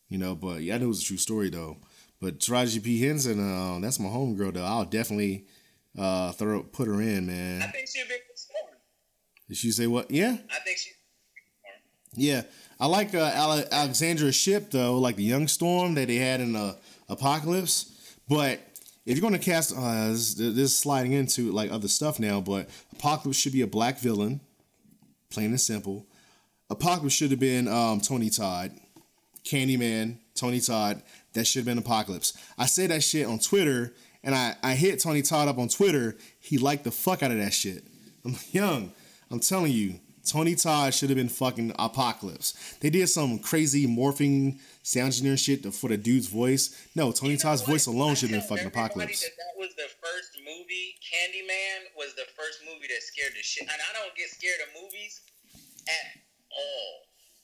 You 0.09 0.17
know, 0.17 0.35
but 0.35 0.63
yeah, 0.63 0.77
I 0.77 0.79
knew 0.79 0.87
it 0.87 0.89
was 0.89 1.03
a 1.03 1.05
true 1.05 1.19
story 1.19 1.51
though. 1.51 1.77
But 2.23 2.39
Taraji 2.39 2.83
P 2.83 2.99
Henson, 2.99 3.39
uh, 3.39 3.81
that's 3.81 4.01
my 4.01 4.09
homegirl 4.09 4.55
though. 4.55 4.65
I'll 4.65 4.87
definitely 4.87 5.45
uh, 5.99 6.33
throw 6.33 6.63
put 6.63 6.89
her 6.89 7.03
in, 7.03 7.27
man. 7.27 7.61
"I 7.61 7.67
think 7.67 7.87
she'd 7.87 8.09
be 8.09 8.15
storm. 8.35 8.77
Did 9.47 9.59
she 9.59 9.73
say 9.73 9.87
what? 9.87 10.11
Yeah, 10.11 10.39
I 10.51 10.59
think 10.61 10.79
she." 10.79 10.91
yeah. 12.15 12.45
I 12.81 12.87
like 12.87 13.15
uh, 13.15 13.31
Ale- 13.35 13.69
Alexandra 13.71 14.33
Shipp 14.33 14.71
though, 14.71 14.99
like 14.99 15.17
the 15.17 15.23
young 15.23 15.49
Storm 15.49 15.97
that 15.97 16.09
they 16.09 16.17
had 16.17 16.41
in 16.41 16.57
uh, 16.57 16.77
Apocalypse. 17.11 18.17
But 18.27 18.61
if 19.05 19.19
you're 19.19 19.29
gonna 19.29 19.39
cast, 19.39 19.75
uh, 19.77 20.09
this, 20.09 20.33
this 20.33 20.57
is 20.57 20.79
sliding 20.79 21.13
into 21.13 21.53
like 21.53 21.71
other 21.71 21.89
stuff 21.89 22.19
now, 22.19 22.41
but 22.41 22.71
Apocalypse 22.95 23.39
should 23.39 23.53
be 23.53 23.61
a 23.61 23.67
black 23.67 23.99
villain, 23.99 24.41
plain 25.31 25.47
and 25.51 25.61
simple. 25.61 26.07
Apocalypse 26.71 27.15
should 27.15 27.31
have 27.31 27.41
been 27.41 27.67
um, 27.69 28.01
Tony 28.01 28.31
Todd, 28.31 28.73
Candyman, 29.45 30.19
Tony 30.35 30.61
Todd. 30.61 31.03
That 31.35 31.47
should 31.47 31.61
have 31.61 31.67
been 31.67 31.79
Apocalypse. 31.79 32.33
I 32.59 32.67
said 32.67 32.91
that 32.91 33.03
shit 33.03 33.27
on 33.27 33.39
Twitter, 33.39 33.95
and 34.25 34.35
I, 34.35 34.57
I 34.63 34.75
hit 34.75 35.01
Tony 35.01 35.23
Todd 35.23 35.49
up 35.49 35.59
on 35.59 35.69
Twitter. 35.69 36.17
He 36.41 36.59
liked 36.59 36.85
the 36.85 36.91
fuck 36.91 37.23
out 37.23 37.31
of 37.31 37.39
that 37.39 37.53
shit. 37.53 37.85
I'm 38.25 38.37
young. 38.51 38.93
I'm 39.31 39.41
telling 39.41 39.73
you, 39.73 40.01
Tony 40.25 40.55
Todd 40.55 40.93
should 40.95 41.09
have 41.11 41.17
been 41.17 41.29
fucking 41.29 41.73
Apocalypse. 41.79 42.77
They 42.81 42.91
did 42.91 43.09
some 43.09 43.39
crazy 43.39 43.87
morphing 43.87 44.59
sound 44.83 45.07
engineering 45.07 45.37
shit 45.39 45.73
for 45.73 45.89
the 45.89 45.97
dude's 45.97 46.27
voice. 46.27 46.89
No, 46.95 47.13
Tony 47.13 47.33
You 47.33 47.39
know 47.39 47.43
Todd's 47.43 47.63
what? 47.63 47.71
voice 47.71 47.87
alone 47.87 48.15
should 48.15 48.31
have 48.31 48.41
been 48.41 48.49
fucking 48.49 48.67
Apocalypse. 48.67 49.23
That, 49.23 49.31
that 49.37 49.59
was 49.59 49.75
movie. 50.49 50.97
Candyman 51.05 51.93
was 52.01 52.17
the 52.17 52.25
first 52.33 52.65
movie 52.65 52.89
that 52.89 53.05
scared 53.05 53.37
the 53.37 53.45
shit. 53.45 53.69
And 53.69 53.77
I 53.77 53.91
don't 53.93 54.17
get 54.17 54.33
scared 54.33 54.65
of 54.65 54.73
movies 54.73 55.21
at 55.85 56.25
all. 56.49 56.91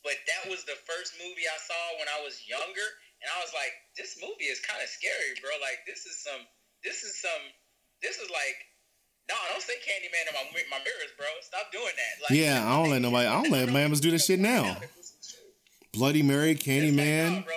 But 0.01 0.17
that 0.29 0.49
was 0.49 0.65
the 0.65 0.77
first 0.89 1.17
movie 1.21 1.45
I 1.49 1.57
saw 1.61 1.83
when 2.01 2.09
I 2.13 2.21
was 2.25 2.41
younger, 2.45 2.89
and 3.25 3.29
I 3.33 3.41
was 3.41 3.53
like, 3.57 3.73
"This 3.97 4.21
movie 4.21 4.49
is 4.53 4.61
kind 4.61 4.81
of 4.85 4.89
scary, 4.93 5.33
bro. 5.41 5.49
Like, 5.65 5.81
this 5.89 6.05
is 6.05 6.21
some, 6.21 6.45
this 6.85 7.01
is 7.05 7.17
some, 7.21 7.41
this 8.05 8.21
is 8.21 8.29
like, 8.29 8.57
no, 9.29 9.33
I 9.33 9.49
don't 9.57 9.65
say 9.65 9.81
Candyman 9.81 10.29
in 10.29 10.35
my 10.37 10.45
my 10.77 10.81
mirrors, 10.85 11.13
bro. 11.17 11.25
Stop 11.41 11.73
doing 11.73 11.89
that. 11.97 12.15
Like, 12.29 12.37
Yeah, 12.37 12.69
I 12.69 12.77
don't 12.77 12.93
let 12.93 13.01
nobody. 13.01 13.25
I 13.29 13.41
don't 13.41 13.49
let 13.51 13.73
mamas 13.73 14.01
do 14.05 14.11
that 14.13 14.21
shit 14.21 14.41
now. 14.41 14.77
Bloody 15.97 16.23
Mary, 16.23 16.51
It's 16.53 16.67
like, 16.67 16.77
Candyman. 16.77 17.33
no, 17.33 17.43
bro, 17.49 17.55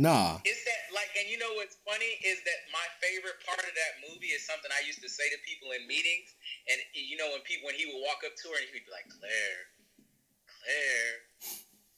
Nah. 0.00 0.40
It's 0.48 0.64
that 0.64 0.80
like, 0.96 1.12
and 1.12 1.28
you 1.28 1.36
know 1.36 1.52
what's 1.60 1.76
funny 1.84 2.08
is 2.24 2.40
that 2.48 2.60
my 2.72 2.86
favorite 3.04 3.36
part 3.44 3.60
of 3.60 3.68
that 3.76 3.92
movie 4.08 4.32
is 4.32 4.40
something 4.48 4.72
I 4.72 4.80
used 4.88 5.04
to 5.04 5.12
say 5.12 5.28
to 5.28 5.36
people 5.44 5.76
in 5.76 5.84
meetings, 5.84 6.32
and 6.72 6.80
you 6.96 7.20
know 7.20 7.28
when 7.28 7.44
people 7.44 7.68
when 7.68 7.76
he 7.76 7.84
would 7.84 8.00
walk 8.00 8.24
up 8.24 8.32
to 8.32 8.44
her 8.48 8.56
and 8.56 8.64
he'd 8.72 8.80
be 8.80 8.88
like, 8.88 9.04
Claire, 9.12 9.60
Claire, 10.48 11.12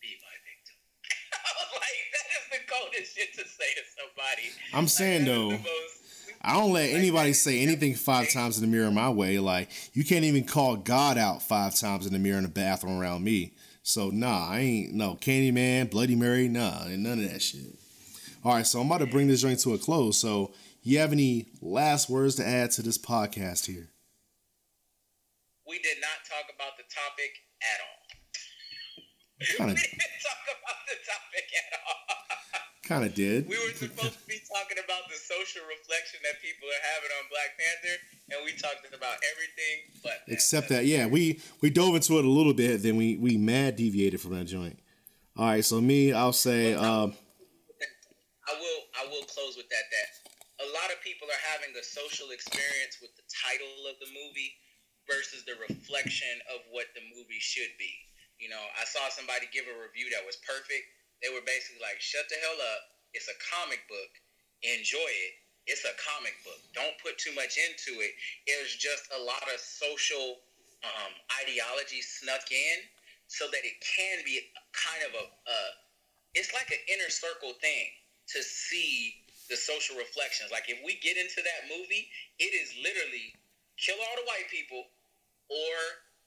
be 0.03 0.19
my 0.19 0.35
victim. 0.43 0.77
I 1.47 1.51
was 1.63 1.71
like, 1.79 2.03
that 2.11 2.27
is 2.35 2.47
the 2.51 2.63
coldest 2.67 3.09
shit 3.15 3.31
to 3.39 3.45
say 3.47 3.71
to 3.71 3.85
somebody. 3.95 4.51
I'm 4.75 4.91
saying 4.91 5.23
Like, 5.23 5.63
though. 5.63 5.79
I 6.43 6.59
don't 6.59 6.75
let 6.75 6.91
anybody 6.91 7.39
say 7.39 7.63
anything 7.63 7.95
five 7.95 8.35
times 8.35 8.59
in 8.59 8.67
the 8.67 8.77
mirror 8.77 8.91
my 8.91 9.15
way. 9.15 9.39
Like 9.39 9.71
you 9.95 10.03
can't 10.03 10.27
even 10.27 10.43
call 10.43 10.75
God 10.75 11.19
out 11.19 11.39
five 11.39 11.79
times 11.79 12.03
in 12.03 12.13
the 12.13 12.19
mirror 12.19 12.39
in 12.39 12.43
the 12.43 12.51
bathroom 12.51 12.99
around 12.99 13.23
me. 13.23 13.55
So 13.87 14.11
nah, 14.11 14.51
I 14.51 14.59
ain't 14.59 14.93
no 14.93 15.15
Candyman, 15.15 15.87
Bloody 15.87 16.17
Mary, 16.19 16.49
nah, 16.49 16.83
and 16.91 17.07
none 17.07 17.23
of 17.23 17.31
that 17.31 17.39
shit. 17.39 17.79
All 18.45 18.55
right, 18.55 18.67
so 18.67 18.81
I'm 18.81 18.87
about 18.87 18.99
to 18.99 19.07
bring 19.07 19.29
this 19.29 19.43
joint 19.43 19.61
to 19.61 19.75
a 19.75 19.79
close. 19.79 20.19
So 20.19 20.53
you 20.83 20.99
have 20.99 21.13
any 21.13 21.47
last 21.61 22.11
words 22.11 22.35
to 22.37 22.47
add 22.47 22.73
to 22.73 22.83
this 22.83 22.99
podcast 22.99 23.67
here? 23.67 23.89
we 25.65 25.79
did 25.79 25.97
not 26.03 26.21
talk 26.29 26.45
about 26.53 26.77
the 26.77 26.85
topic 26.85 27.33
at 27.65 27.79
all. 27.81 28.03
Kinda- 29.57 29.73
we 29.73 29.81
didn't 29.81 30.21
talk 30.21 30.43
about 30.53 30.79
the 30.85 30.97
topic 31.01 31.47
at 31.57 31.81
all. 31.81 31.97
Kind 32.85 33.05
of 33.07 33.15
did. 33.15 33.49
We 33.49 33.57
were 33.57 33.73
supposed 33.73 34.21
to 34.21 34.27
be 34.29 34.37
talking 34.53 34.77
about 34.85 35.09
the 35.09 35.17
social 35.17 35.63
reflection 35.65 36.21
that 36.29 36.43
people 36.43 36.69
are 36.69 36.85
having 36.93 37.11
on 37.17 37.25
Black 37.31 37.57
Panther, 37.57 37.97
and 38.37 38.45
we 38.45 38.53
talked 38.53 38.85
about 38.93 39.17
everything 39.33 40.03
but 40.03 40.13
that. 40.27 40.33
Except 40.35 40.69
that, 40.69 40.85
yeah, 40.85 41.07
we 41.07 41.41
we 41.63 41.71
dove 41.71 41.95
into 41.95 42.19
it 42.19 42.25
a 42.27 42.29
little 42.29 42.53
bit, 42.53 42.83
then 42.83 42.97
we 42.97 43.17
we 43.17 43.39
mad 43.39 43.77
deviated 43.77 44.21
from 44.21 44.35
that 44.37 44.45
joint. 44.45 44.79
All 45.39 45.47
right, 45.47 45.65
so 45.65 45.81
me, 45.81 46.13
I'll 46.13 46.35
say, 46.35 46.75
um, 46.75 47.15
I 48.51 48.59
will 48.59 48.81
I 48.99 49.05
will 49.07 49.27
close 49.31 49.55
with 49.55 49.71
that 49.71 49.87
that 49.87 50.09
a 50.67 50.69
lot 50.75 50.91
of 50.91 51.03
people 51.03 51.31
are 51.31 51.45
having 51.55 51.75
a 51.79 51.85
social 51.85 52.35
experience 52.35 52.99
with 52.99 53.15
the 53.15 53.27
title 53.31 53.87
of 53.87 53.99
the 54.03 54.11
movie 54.11 54.55
versus 55.07 55.43
the 55.47 55.59
reflection 55.59 56.43
of 56.51 56.63
what 56.71 56.91
the 56.95 57.03
movie 57.11 57.43
should 57.43 57.71
be. 57.79 57.91
You 58.39 58.51
know, 58.51 58.63
I 58.79 58.87
saw 58.87 59.07
somebody 59.11 59.47
give 59.55 59.67
a 59.71 59.75
review 59.79 60.11
that 60.15 60.27
was 60.27 60.39
perfect. 60.43 60.87
They 61.23 61.31
were 61.31 61.43
basically 61.47 61.83
like, 61.83 62.03
"Shut 62.03 62.27
the 62.27 62.39
hell 62.43 62.59
up! 62.59 62.83
It's 63.15 63.31
a 63.31 63.39
comic 63.39 63.87
book. 63.87 64.11
Enjoy 64.67 65.11
it. 65.11 65.35
It's 65.71 65.87
a 65.87 65.95
comic 65.95 66.35
book. 66.43 66.59
Don't 66.75 66.99
put 66.99 67.23
too 67.23 67.35
much 67.39 67.55
into 67.55 68.03
it. 68.03 68.11
There's 68.51 68.75
just 68.75 69.07
a 69.15 69.23
lot 69.23 69.47
of 69.47 69.63
social 69.63 70.43
um, 70.83 71.13
ideology 71.47 72.03
snuck 72.03 72.51
in, 72.51 72.79
so 73.31 73.47
that 73.55 73.63
it 73.63 73.79
can 73.79 74.27
be 74.27 74.43
kind 74.75 75.07
of 75.07 75.15
a, 75.15 75.25
a 75.31 75.59
it's 76.35 76.51
like 76.51 76.75
an 76.75 76.83
inner 76.91 77.11
circle 77.11 77.55
thing 77.63 77.87
to 78.29 78.41
see 78.43 79.23
the 79.51 79.59
social 79.59 79.99
reflections. 79.99 80.55
Like 80.55 80.71
if 80.71 80.79
we 80.87 80.97
get 81.03 81.19
into 81.19 81.43
that 81.43 81.69
movie, 81.69 82.09
it 82.39 82.53
is 82.55 82.73
literally 82.81 83.35
kill 83.77 83.99
all 83.99 84.17
the 84.17 84.29
white 84.29 84.49
people 84.49 84.87
or 85.51 85.75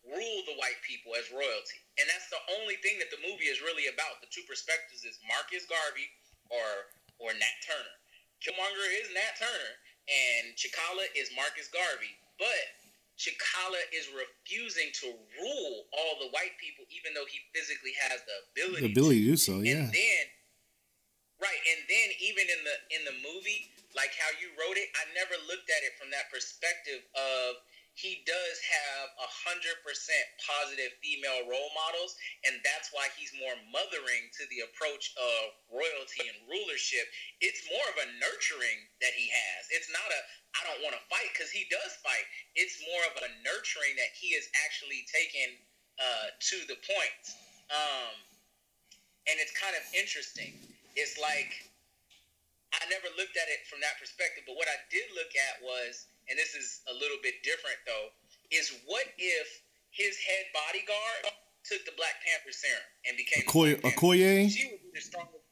rule 0.05 0.41
the 0.45 0.57
white 0.61 0.77
people 0.85 1.17
as 1.17 1.25
royalty. 1.33 1.81
And 1.97 2.05
that's 2.05 2.29
the 2.29 2.41
only 2.61 2.77
thing 2.85 3.01
that 3.01 3.09
the 3.09 3.21
movie 3.25 3.49
is 3.49 3.63
really 3.63 3.89
about. 3.89 4.21
The 4.21 4.29
two 4.29 4.45
perspectives 4.45 5.07
is 5.07 5.17
Marcus 5.25 5.65
Garvey 5.65 6.09
or 6.51 6.93
or 7.17 7.31
Nat 7.33 7.57
Turner. 7.63 7.97
Killmonger 8.43 8.87
is 9.01 9.09
Nat 9.15 9.39
Turner 9.39 9.73
and 10.05 10.53
T'Challa 10.53 11.07
is 11.17 11.31
Marcus 11.33 11.71
Garvey. 11.71 12.13
But 12.37 12.65
T'Challa 13.17 13.79
is 13.95 14.11
refusing 14.11 14.91
to 15.01 15.15
rule 15.39 15.87
all 15.95 16.19
the 16.19 16.29
white 16.35 16.53
people 16.59 16.83
even 16.91 17.15
though 17.15 17.25
he 17.25 17.39
physically 17.55 17.95
has 18.05 18.21
the 18.27 18.37
ability 18.51 18.85
the 18.85 18.93
ability 18.93 19.19
to 19.23 19.29
do 19.33 19.37
so, 19.39 19.63
and 19.63 19.65
yeah. 19.65 19.89
then, 19.89 20.23
right, 21.41 21.61
and 21.75 21.81
then 21.87 22.07
even 22.21 22.45
in 22.47 22.61
the 22.63 22.77
in 22.95 23.01
the 23.07 23.15
movie, 23.23 23.71
like 23.95 24.11
how 24.15 24.31
you 24.39 24.51
wrote 24.55 24.77
it, 24.79 24.91
I 24.95 25.07
never 25.15 25.35
looked 25.47 25.71
at 25.71 25.81
it 25.83 25.95
from 25.99 26.11
that 26.11 26.31
perspective 26.31 27.03
of 27.15 27.59
he 27.95 28.27
does 28.27 28.57
have 28.59 29.07
a 29.23 29.29
hundred 29.47 29.79
percent 29.79 30.25
positive 30.43 30.91
female 30.99 31.47
role 31.47 31.71
models, 31.71 32.19
and 32.43 32.59
that's 32.59 32.91
why 32.91 33.07
he's 33.15 33.31
more 33.39 33.55
mothering 33.71 34.27
to 34.35 34.43
the 34.51 34.67
approach 34.67 35.15
of 35.15 35.55
royalty 35.71 36.27
and 36.27 36.35
rulership. 36.51 37.07
It's 37.39 37.63
more 37.71 37.87
of 37.95 37.97
a 38.03 38.07
nurturing 38.19 38.83
that 38.99 39.15
he 39.15 39.31
has. 39.31 39.71
It's 39.71 39.87
not 39.87 40.07
a 40.11 40.19
I 40.59 40.67
don't 40.67 40.83
want 40.83 40.95
to 40.95 41.03
fight 41.11 41.31
because 41.35 41.51
he 41.51 41.67
does 41.71 41.95
fight. 42.03 42.27
It's 42.55 42.79
more 42.83 43.03
of 43.11 43.15
a 43.23 43.29
nurturing 43.43 43.95
that 43.99 44.11
he 44.15 44.35
is 44.35 44.47
actually 44.67 45.03
taken 45.07 45.55
uh, 45.99 46.27
to 46.31 46.57
the 46.67 46.79
point. 46.79 47.23
Um, 47.71 48.15
and 49.27 49.35
it's 49.39 49.51
kind 49.55 49.75
of 49.75 49.83
interesting. 49.95 50.55
It's 50.95 51.19
like 51.19 51.51
I 52.75 52.83
never 52.91 53.07
looked 53.15 53.35
at 53.39 53.47
it 53.51 53.67
from 53.67 53.79
that 53.83 53.99
perspective, 53.99 54.43
but 54.47 54.55
what 54.59 54.67
I 54.67 54.79
did 54.91 55.07
look 55.15 55.31
at 55.35 55.63
was 55.63 56.07
and 56.27 56.39
this 56.39 56.57
is 56.57 56.81
a 56.89 56.95
little 56.95 57.21
bit 57.21 57.45
different 57.45 57.77
though, 57.85 58.09
is 58.49 58.73
what 58.89 59.05
if 59.17 59.47
his 59.93 60.17
head 60.17 60.49
bodyguard 60.51 61.31
took 61.63 61.85
the 61.85 61.93
Black 61.97 62.17
Panther 62.25 62.53
serum 62.53 62.81
and 63.05 63.13
became 63.17 63.45
Okoye? 63.45 63.77
Okoye? 63.81 64.49
She 64.49 64.73
would 64.73 64.81
be 64.81 64.91
the 64.93 65.01
strongest. 65.01 65.45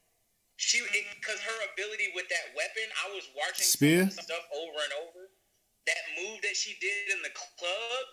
She 0.57 0.79
because 0.79 1.41
her 1.41 1.59
ability 1.73 2.13
with 2.13 2.29
that 2.29 2.53
weapon, 2.55 2.87
I 3.03 3.13
was 3.13 3.27
watching 3.35 3.65
Spear? 3.65 4.09
stuff 4.09 4.45
over 4.53 4.79
and 4.79 4.93
over. 5.05 5.29
That 5.85 6.01
move 6.15 6.39
that 6.47 6.55
she 6.55 6.77
did 6.79 7.11
in 7.11 7.19
the 7.21 7.33
club, 7.35 8.03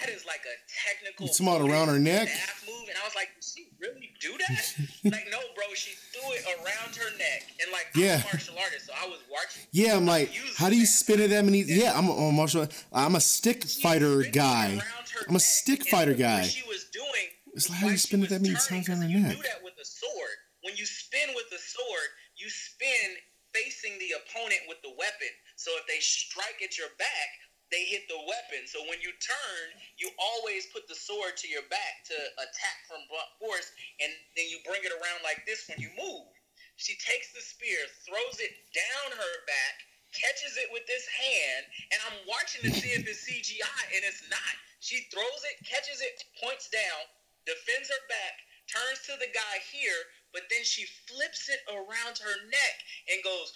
that 0.00 0.08
is 0.10 0.24
like 0.26 0.42
a 0.46 0.56
technical. 0.88 1.26
You 1.26 1.32
talking 1.32 1.70
around 1.70 1.88
her 1.88 1.98
neck? 1.98 2.28
Move, 2.66 2.88
and 2.88 2.96
I 2.96 3.04
was 3.04 3.14
like, 3.14 3.28
did 3.34 3.44
she 3.44 3.68
really 3.80 4.10
do 4.20 4.32
that? 4.38 4.74
like, 5.12 5.26
no, 5.30 5.38
bro, 5.54 5.64
she 5.74 5.92
threw 6.12 6.32
it 6.32 6.44
around 6.56 6.96
her 6.96 7.10
neck, 7.18 7.44
and 7.60 7.72
like, 7.72 7.88
yeah. 7.94 8.16
I'm 8.16 8.20
a 8.20 8.32
martial 8.32 8.56
artist, 8.58 8.86
so 8.86 8.92
I 8.92 9.06
was 9.06 9.20
watching. 9.30 9.62
Yeah, 9.72 9.96
I'm 9.96 10.06
like, 10.06 10.30
how 10.56 10.70
do 10.70 10.76
you 10.76 10.86
spin 10.86 11.20
it 11.20 11.28
that 11.28 11.44
many? 11.44 11.62
Yeah, 11.62 11.96
I'm 11.96 12.08
a, 12.08 12.12
I'm 12.12 12.28
a 12.28 12.32
martial. 12.32 12.66
I'm 12.92 13.14
a 13.14 13.20
stick 13.20 13.64
fighter 13.64 14.22
guy. 14.22 14.80
I'm 15.28 15.36
a 15.36 15.40
stick 15.40 15.86
fighter 15.88 16.14
guy. 16.14 16.42
She 16.42 16.66
was 16.68 16.86
doing. 16.92 17.28
It's 17.54 17.68
like 17.68 17.78
how 17.78 17.86
do 17.86 17.92
you 17.92 17.98
spin 17.98 18.22
it 18.22 18.30
that 18.30 18.40
many 18.40 18.54
times 18.54 18.88
on 18.88 18.96
her 18.96 19.08
you 19.08 19.20
neck? 19.20 19.36
do 19.36 19.42
that 19.42 19.60
with 19.62 19.74
a 19.80 19.84
sword. 19.84 20.36
When 20.62 20.74
you 20.76 20.86
spin 20.86 21.34
with 21.34 21.50
the 21.50 21.60
sword, 21.60 22.08
you 22.36 22.48
spin 22.48 23.20
facing 23.52 23.98
the 24.00 24.16
opponent 24.16 24.64
with 24.68 24.80
the 24.80 24.92
weapon. 24.96 25.32
So 25.56 25.70
if 25.76 25.84
they 25.86 26.00
strike 26.00 26.64
at 26.64 26.78
your 26.78 26.88
back, 26.96 27.28
they 27.72 27.88
hit 27.88 28.04
the 28.06 28.20
weapon. 28.28 28.68
So 28.68 28.84
when 28.86 29.00
you 29.00 29.10
turn, 29.18 29.64
you 29.96 30.12
always 30.20 30.68
put 30.68 30.84
the 30.86 30.94
sword 30.94 31.40
to 31.40 31.48
your 31.48 31.64
back 31.72 32.04
to 32.12 32.16
attack 32.36 32.78
from 32.84 33.00
blunt 33.08 33.32
force, 33.40 33.72
and 33.98 34.12
then 34.36 34.46
you 34.52 34.60
bring 34.68 34.84
it 34.84 34.92
around 34.92 35.24
like 35.24 35.42
this 35.48 35.64
when 35.66 35.80
you 35.80 35.88
move. 35.96 36.28
She 36.76 36.94
takes 37.00 37.32
the 37.32 37.40
spear, 37.40 37.80
throws 38.04 38.36
it 38.38 38.52
down 38.76 39.16
her 39.16 39.34
back, 39.48 39.74
catches 40.12 40.60
it 40.60 40.68
with 40.68 40.84
this 40.84 41.08
hand, 41.08 41.64
and 41.96 41.98
I'm 42.04 42.18
watching 42.28 42.68
to 42.68 42.72
see 42.76 42.92
if 42.92 43.08
it's 43.08 43.24
CGI, 43.24 43.82
and 43.96 44.04
it's 44.04 44.22
not. 44.28 44.54
She 44.84 45.08
throws 45.08 45.42
it, 45.48 45.64
catches 45.64 46.04
it, 46.04 46.20
points 46.44 46.68
down, 46.68 47.08
defends 47.48 47.88
her 47.88 48.04
back, 48.12 48.34
turns 48.68 49.00
to 49.08 49.16
the 49.16 49.32
guy 49.32 49.56
here, 49.72 50.12
but 50.36 50.44
then 50.52 50.64
she 50.64 50.84
flips 51.08 51.48
it 51.48 51.64
around 51.72 52.20
her 52.20 52.36
neck 52.52 52.76
and 53.08 53.24
goes 53.24 53.52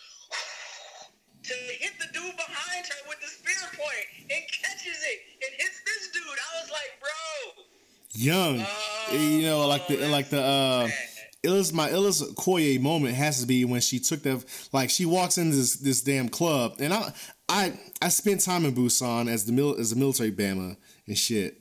to 1.49 1.55
hit 1.81 1.93
the 1.99 2.07
dude 2.13 2.37
behind 2.37 2.87
her 2.87 3.09
with 3.09 3.21
the 3.21 3.29
spear 3.29 3.55
point 3.73 4.07
and 4.31 4.43
catches 4.63 4.99
it 5.03 5.19
and 5.43 5.51
hits 5.59 5.81
this 5.87 6.11
dude. 6.13 6.23
I 6.23 6.63
was 6.63 6.71
like, 6.71 7.01
bro. 7.01 7.65
Young, 8.15 8.65
Oh, 8.67 9.17
you 9.17 9.43
know, 9.43 9.67
like 9.69 9.87
the 9.89 9.97
like 10.09 10.31
the 10.31 10.41
uh, 10.41 10.89
illest 11.45 11.73
my 11.75 11.91
illest 11.91 12.35
Koye 12.35 12.81
moment 12.81 13.15
has 13.15 13.41
to 13.41 13.47
be 13.47 13.65
when 13.65 13.81
she 13.81 13.99
took 13.99 14.23
that 14.23 14.45
like 14.73 14.89
she 14.91 15.05
walks 15.05 15.37
into 15.39 15.55
this 15.57 15.77
this 15.77 16.01
damn 16.01 16.29
club 16.29 16.77
and 16.81 16.95
I 16.95 17.13
I 17.49 17.79
I 18.01 18.09
spent 18.09 18.41
time 18.41 18.65
in 18.65 18.75
Busan 18.75 19.29
as 19.29 19.45
the 19.45 19.53
mil, 19.53 19.79
as 19.79 19.93
a 19.93 19.97
military 19.97 20.33
bama 20.33 20.77
and 21.07 21.17
shit. 21.19 21.59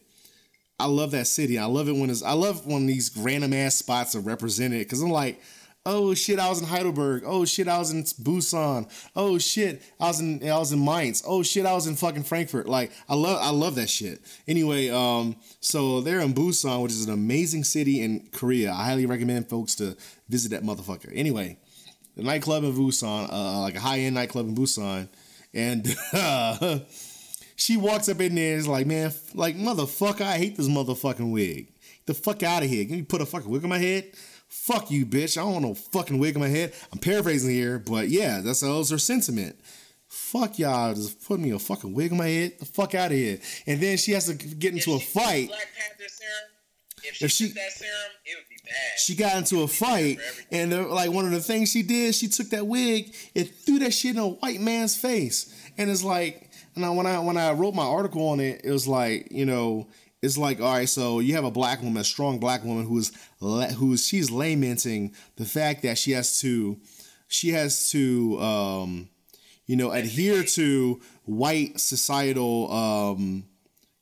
I 0.79 0.85
love 0.87 1.11
that 1.11 1.27
city. 1.27 1.57
I 1.57 1.65
love 1.65 1.87
it 1.89 1.95
when 1.95 2.09
it's 2.09 2.23
I 2.23 2.33
love 2.33 2.65
when 2.65 2.85
these 2.85 3.11
random 3.17 3.53
ass 3.53 3.75
spots 3.75 4.15
are 4.15 4.19
represented 4.21 4.79
because 4.79 5.01
I'm 5.01 5.09
like, 5.11 5.41
oh 5.85 6.13
shit, 6.13 6.39
I 6.39 6.49
was 6.49 6.61
in 6.61 6.67
Heidelberg. 6.67 7.23
Oh 7.25 7.45
shit, 7.45 7.67
I 7.67 7.77
was 7.77 7.91
in 7.91 8.03
Busan. 8.03 8.89
Oh 9.15 9.37
shit, 9.37 9.81
I 9.99 10.07
was 10.07 10.19
in 10.19 10.47
I 10.47 10.57
was 10.57 10.71
in 10.71 10.83
Mainz. 10.83 11.23
Oh 11.25 11.43
shit, 11.43 11.65
I 11.65 11.73
was 11.73 11.87
in 11.87 11.95
fucking 11.95 12.23
Frankfurt. 12.23 12.67
Like 12.67 12.91
I 13.07 13.15
love 13.15 13.39
I 13.41 13.51
love 13.51 13.75
that 13.75 13.89
shit. 13.89 14.21
Anyway, 14.47 14.89
um, 14.89 15.35
so 15.59 16.01
they're 16.01 16.21
in 16.21 16.33
Busan, 16.33 16.81
which 16.81 16.91
is 16.91 17.05
an 17.05 17.13
amazing 17.13 17.63
city 17.63 18.01
in 18.01 18.27
Korea. 18.31 18.71
I 18.71 18.85
highly 18.85 19.05
recommend 19.05 19.49
folks 19.49 19.75
to 19.75 19.95
visit 20.29 20.51
that 20.51 20.63
motherfucker. 20.63 21.11
Anyway, 21.13 21.57
the 22.15 22.23
nightclub 22.23 22.63
in 22.63 22.73
Busan, 22.73 23.31
uh, 23.31 23.61
like 23.61 23.75
a 23.75 23.79
high 23.79 23.99
end 23.99 24.15
nightclub 24.15 24.47
in 24.47 24.55
Busan, 24.55 25.07
and. 25.53 25.95
Uh, 26.13 26.79
she 27.55 27.77
walks 27.77 28.09
up 28.09 28.19
in 28.19 28.35
there 28.35 28.51
and 28.51 28.59
is 28.59 28.67
like, 28.67 28.85
man, 28.85 29.13
like, 29.33 29.55
motherfucker, 29.55 30.21
I 30.21 30.37
hate 30.37 30.57
this 30.57 30.67
motherfucking 30.67 31.31
wig. 31.31 31.67
Get 31.67 32.05
the 32.05 32.13
fuck 32.13 32.43
out 32.43 32.63
of 32.63 32.69
here. 32.69 32.85
Can 32.85 32.97
you 32.97 33.05
put 33.05 33.21
a 33.21 33.25
fucking 33.25 33.49
wig 33.49 33.63
on 33.63 33.69
my 33.69 33.77
head? 33.77 34.11
Fuck 34.47 34.89
you, 34.91 35.05
bitch. 35.05 35.37
I 35.37 35.41
don't 35.41 35.53
want 35.53 35.65
no 35.65 35.73
fucking 35.73 36.17
wig 36.17 36.35
on 36.35 36.41
my 36.41 36.47
head. 36.47 36.73
I'm 36.91 36.99
paraphrasing 36.99 37.51
here, 37.51 37.77
but 37.79 38.09
yeah, 38.09 38.41
that's 38.41 38.61
that 38.61 38.69
was 38.69 38.89
her 38.91 38.97
sentiment. 38.97 39.55
Fuck 40.07 40.59
y'all, 40.59 40.93
just 40.93 41.25
put 41.27 41.39
me 41.39 41.51
a 41.51 41.59
fucking 41.59 41.93
wig 41.93 42.11
on 42.11 42.17
my 42.19 42.27
head. 42.27 42.53
The 42.59 42.65
fuck 42.65 42.95
out 42.95 43.11
of 43.11 43.17
here. 43.17 43.39
And 43.67 43.81
then 43.81 43.97
she 43.97 44.11
has 44.13 44.27
to 44.27 44.33
get 44.33 44.73
into 44.73 44.93
a 44.93 44.99
fight. 44.99 45.49
Black 45.49 45.67
Panther 45.77 46.09
serum. 46.09 46.31
If 47.03 47.15
she, 47.15 47.25
If 47.25 47.31
she- 47.31 47.47
took 47.47 47.55
that 47.55 47.71
serum, 47.73 47.93
it 48.25 48.35
would 48.37 48.49
be 48.49 48.55
bad. 48.63 48.99
She 48.99 49.15
got 49.15 49.35
into 49.37 49.61
a 49.63 49.67
fight, 49.67 50.19
and 50.51 50.73
uh, 50.73 50.87
like 50.87 51.11
one 51.11 51.25
of 51.25 51.31
the 51.31 51.41
things 51.41 51.69
she 51.71 51.83
did, 51.83 52.15
she 52.15 52.27
took 52.27 52.49
that 52.49 52.65
wig 52.65 53.13
and 53.35 53.47
threw 53.49 53.79
that 53.79 53.93
shit 53.93 54.11
in 54.15 54.17
a 54.21 54.27
white 54.27 54.59
man's 54.61 54.95
face. 54.95 55.53
And 55.77 55.89
it's 55.89 56.03
like, 56.03 56.49
and 56.75 56.85
I, 56.85 56.89
when 56.91 57.05
I 57.05 57.19
when 57.19 57.37
I 57.37 57.51
wrote 57.51 57.75
my 57.75 57.83
article 57.85 58.27
on 58.29 58.39
it, 58.39 58.61
it 58.63 58.71
was 58.71 58.87
like, 58.87 59.27
you 59.31 59.45
know, 59.45 59.87
it's 60.25 60.37
like, 60.37 60.59
all 60.59 60.73
right, 60.73 60.89
so 60.89 61.19
you 61.19 61.35
have 61.35 61.45
a 61.45 61.51
black 61.51 61.81
woman, 61.81 62.01
a 62.01 62.03
strong 62.03 62.39
black 62.39 62.63
woman 62.63 62.85
who's 62.85 63.11
who's 63.39 64.05
she's 64.07 64.31
lamenting 64.31 65.13
the 65.35 65.45
fact 65.45 65.83
that 65.83 65.97
she 65.97 66.11
has 66.11 66.39
to, 66.41 66.77
she 67.27 67.49
has 67.49 67.91
to, 67.91 68.39
um, 68.41 69.09
you 69.67 69.75
know, 69.75 69.91
adhere 69.91 70.43
to 70.43 70.99
white 71.25 71.79
societal. 71.79 72.71
Um, 72.71 73.45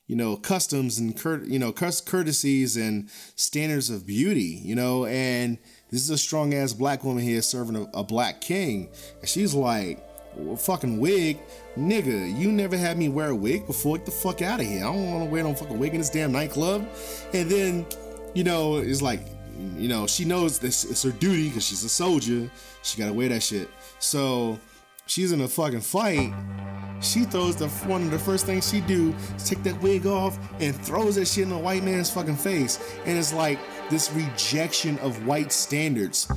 you 0.05 0.17
know 0.17 0.35
customs 0.35 0.99
and 0.99 1.17
cur- 1.17 1.45
you 1.45 1.57
know 1.57 1.71
courtesies 1.71 2.75
and 2.75 3.09
standards 3.35 3.89
of 3.89 4.05
beauty 4.05 4.59
you 4.61 4.75
know 4.75 5.05
and 5.05 5.57
this 5.91 6.01
is 6.01 6.09
a 6.09 6.17
strong 6.17 6.53
ass 6.53 6.73
black 6.73 7.05
woman 7.05 7.23
here 7.23 7.41
serving 7.41 7.77
a, 7.77 7.99
a 7.99 8.03
black 8.03 8.41
king 8.41 8.89
and 9.21 9.29
she's 9.29 9.53
like 9.53 10.05
fucking 10.57 10.99
wig. 10.99 11.39
Nigga 11.77 12.37
you 12.37 12.51
never 12.51 12.77
had 12.77 12.97
me 12.97 13.09
wear 13.09 13.29
a 13.29 13.35
wig 13.35 13.65
before? 13.67 13.97
Get 13.97 14.05
the 14.05 14.11
fuck 14.11 14.41
out 14.41 14.59
of 14.59 14.65
here. 14.65 14.79
I 14.79 14.93
don't 14.93 15.11
want 15.11 15.23
to 15.25 15.29
wear 15.29 15.43
no 15.43 15.53
fucking 15.53 15.79
wig 15.79 15.93
in 15.93 15.99
this 15.99 16.09
damn 16.09 16.31
nightclub. 16.31 16.87
And 17.33 17.49
then 17.49 17.85
you 18.33 18.43
know 18.43 18.77
it's 18.77 19.01
like 19.01 19.21
you 19.77 19.87
know 19.87 20.07
she 20.07 20.25
knows 20.25 20.59
this 20.59 20.83
it's 20.83 21.03
her 21.03 21.11
duty 21.11 21.49
because 21.49 21.65
she's 21.65 21.83
a 21.83 21.89
soldier. 21.89 22.49
She 22.83 22.97
gotta 22.97 23.13
wear 23.13 23.29
that 23.29 23.43
shit. 23.43 23.69
So 23.99 24.59
she's 25.05 25.31
in 25.31 25.41
a 25.41 25.47
fucking 25.47 25.81
fight. 25.81 26.33
She 27.01 27.25
throws 27.25 27.57
the 27.57 27.67
one 27.87 28.03
of 28.03 28.11
the 28.11 28.19
first 28.19 28.45
things 28.45 28.69
she 28.69 28.79
do 28.81 29.13
is 29.35 29.49
take 29.49 29.61
that 29.63 29.81
wig 29.81 30.05
off 30.05 30.39
and 30.59 30.73
throws 30.73 31.15
that 31.15 31.27
shit 31.27 31.43
in 31.43 31.49
the 31.49 31.57
white 31.57 31.83
man's 31.83 32.09
fucking 32.09 32.37
face. 32.37 32.79
And 33.05 33.17
it's 33.17 33.33
like 33.33 33.59
this 33.89 34.11
rejection 34.13 34.97
of 34.99 35.25
white 35.27 35.51
standards 35.51 36.29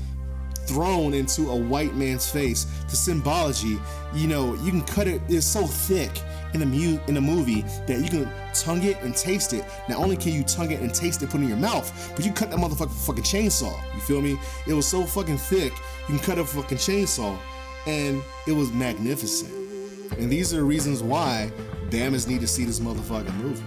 thrown 0.66 1.14
into 1.14 1.50
a 1.50 1.56
white 1.56 1.94
man's 1.94 2.30
face. 2.30 2.64
The 2.88 2.96
symbology, 2.96 3.78
you 4.14 4.28
know, 4.28 4.54
you 4.54 4.70
can 4.70 4.82
cut 4.82 5.06
it, 5.06 5.22
it's 5.28 5.46
so 5.46 5.66
thick 5.66 6.10
in 6.54 6.62
a 6.62 6.66
mu- 6.66 6.98
in 7.06 7.16
a 7.16 7.20
movie 7.20 7.62
that 7.86 8.00
you 8.00 8.08
can 8.08 8.30
tongue 8.54 8.82
it 8.82 9.00
and 9.02 9.14
taste 9.14 9.52
it. 9.52 9.64
Not 9.88 9.98
only 9.98 10.16
can 10.16 10.32
you 10.32 10.42
tongue 10.44 10.70
it 10.70 10.80
and 10.80 10.94
taste 10.94 11.22
it, 11.22 11.30
put 11.30 11.40
it 11.40 11.44
in 11.44 11.48
your 11.48 11.58
mouth, 11.58 12.12
but 12.16 12.24
you 12.24 12.32
cut 12.32 12.50
that 12.50 12.58
a 12.58 12.88
fucking 12.88 13.24
chainsaw. 13.24 13.74
You 13.94 14.00
feel 14.00 14.20
me? 14.20 14.38
It 14.66 14.72
was 14.72 14.86
so 14.86 15.04
fucking 15.04 15.38
thick, 15.38 15.72
you 16.08 16.16
can 16.16 16.18
cut 16.18 16.38
a 16.38 16.44
fucking 16.44 16.78
chainsaw. 16.78 17.36
And 17.86 18.20
it 18.48 18.52
was 18.52 18.72
magnificent. 18.72 19.52
And 20.18 20.30
these 20.30 20.52
are 20.52 20.56
the 20.56 20.64
reasons 20.64 21.02
why 21.02 21.52
Bammers 21.90 22.26
need 22.26 22.40
to 22.40 22.48
see 22.48 22.64
this 22.64 22.80
motherfucking 22.80 23.36
movie. 23.36 23.62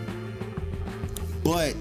But 1.44 1.76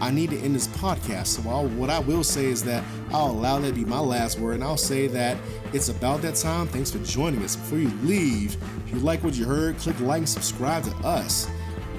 I 0.00 0.10
need 0.10 0.30
to 0.30 0.38
end 0.38 0.54
this 0.54 0.68
podcast. 0.68 1.26
So 1.26 1.48
I'll, 1.48 1.68
what 1.68 1.90
I 1.90 1.98
will 1.98 2.24
say 2.24 2.46
is 2.46 2.62
that 2.64 2.84
I'll 3.10 3.30
allow 3.30 3.58
that 3.58 3.68
to 3.68 3.74
be 3.74 3.84
my 3.84 3.98
last 3.98 4.38
word, 4.38 4.54
and 4.54 4.64
I'll 4.64 4.76
say 4.76 5.06
that 5.08 5.36
it's 5.72 5.88
about 5.88 6.22
that 6.22 6.34
time. 6.34 6.66
Thanks 6.68 6.90
for 6.90 6.98
joining 6.98 7.42
us. 7.42 7.56
Before 7.56 7.78
you 7.78 7.90
leave, 8.02 8.56
if 8.86 8.92
you 8.92 9.00
like 9.00 9.22
what 9.24 9.34
you 9.34 9.44
heard, 9.44 9.78
click 9.78 9.98
like 10.00 10.18
and 10.18 10.28
subscribe 10.28 10.84
to 10.84 10.94
us 11.06 11.48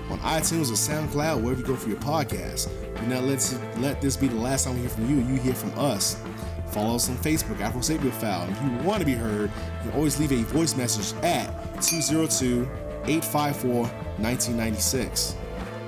on 0.09 0.19
iTunes 0.19 0.69
or 0.69 0.75
SoundCloud, 0.75 1.41
wherever 1.41 1.59
you 1.59 1.67
go 1.67 1.75
for 1.75 1.89
your 1.89 1.99
podcast. 1.99 2.69
Do 2.99 3.05
not 3.07 3.23
let 3.23 3.59
let 3.77 4.01
this 4.01 4.15
be 4.17 4.27
the 4.27 4.35
last 4.35 4.65
time 4.65 4.75
we 4.75 4.81
hear 4.81 4.89
from 4.89 5.09
you. 5.09 5.17
You 5.17 5.39
hear 5.39 5.53
from 5.53 5.77
us. 5.77 6.21
Follow 6.69 6.95
us 6.95 7.09
on 7.09 7.15
Facebook, 7.17 7.57
Afrosapiophile. 7.57 8.47
And 8.47 8.51
if 8.55 8.63
you 8.63 8.87
want 8.87 8.99
to 8.99 9.05
be 9.05 9.13
heard, 9.13 9.49
you 9.83 9.89
can 9.89 9.91
always 9.91 10.19
leave 10.19 10.31
a 10.31 10.43
voice 10.43 10.75
message 10.75 11.17
at 11.23 11.47
202 11.81 12.69
854 13.05 13.83
1996. 13.83 15.35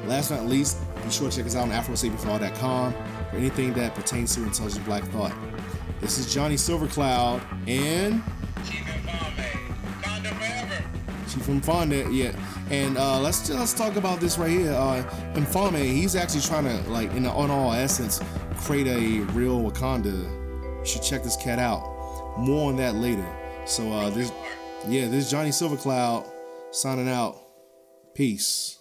Last 0.06 0.30
but 0.30 0.38
not 0.38 0.46
least, 0.46 0.78
be 1.04 1.10
sure 1.12 1.30
to 1.30 1.38
check 1.38 1.46
us 1.46 1.56
out 1.56 1.64
on 1.64 1.72
AfroSapiophile.com 1.72 2.94
for 3.30 3.36
anything 3.38 3.74
that 3.74 3.96
pertains 3.96 4.36
to 4.36 4.44
intelligent 4.44 4.86
black 4.86 5.04
thought. 5.06 5.34
This 6.02 6.18
is 6.18 6.34
Johnny 6.34 6.56
Silvercloud 6.56 7.42
and 7.68 8.24
Chief 8.66 8.86
Bombay. 9.06 9.52
Wakanda 10.02 10.28
forever. 10.30 10.84
Chief 11.30 11.44
from 11.44 11.62
Fonda. 11.62 12.08
Yeah, 12.12 12.32
And 12.70 12.98
uh, 12.98 13.20
let's 13.20 13.50
let's 13.50 13.74
talk 13.74 13.96
about 13.98 14.20
this 14.20 14.38
right 14.38 14.50
here. 14.50 14.72
Uh, 14.72 15.04
Infame, 15.36 15.76
he's 15.84 16.16
actually 16.16 16.42
trying 16.42 16.64
to 16.66 16.90
like, 16.90 17.12
in 17.12 17.26
on 17.26 17.52
all 17.52 17.74
essence, 17.74 18.22
create 18.58 18.88
a 18.88 19.22
real 19.34 19.60
Wakanda. 19.62 20.14
You 20.80 20.86
should 20.86 21.04
check 21.04 21.24
this 21.24 21.36
cat 21.36 21.60
out. 21.60 22.38
More 22.38 22.70
on 22.70 22.78
that 22.78 22.96
later. 22.96 23.26
So 23.66 23.92
uh, 23.92 24.10
this, 24.10 24.32
yeah, 24.88 25.08
this 25.08 25.26
is 25.26 25.32
Johnny 25.32 25.50
Silvercloud 25.50 26.26
signing 26.72 27.10
out. 27.10 27.38
Peace. 28.16 28.79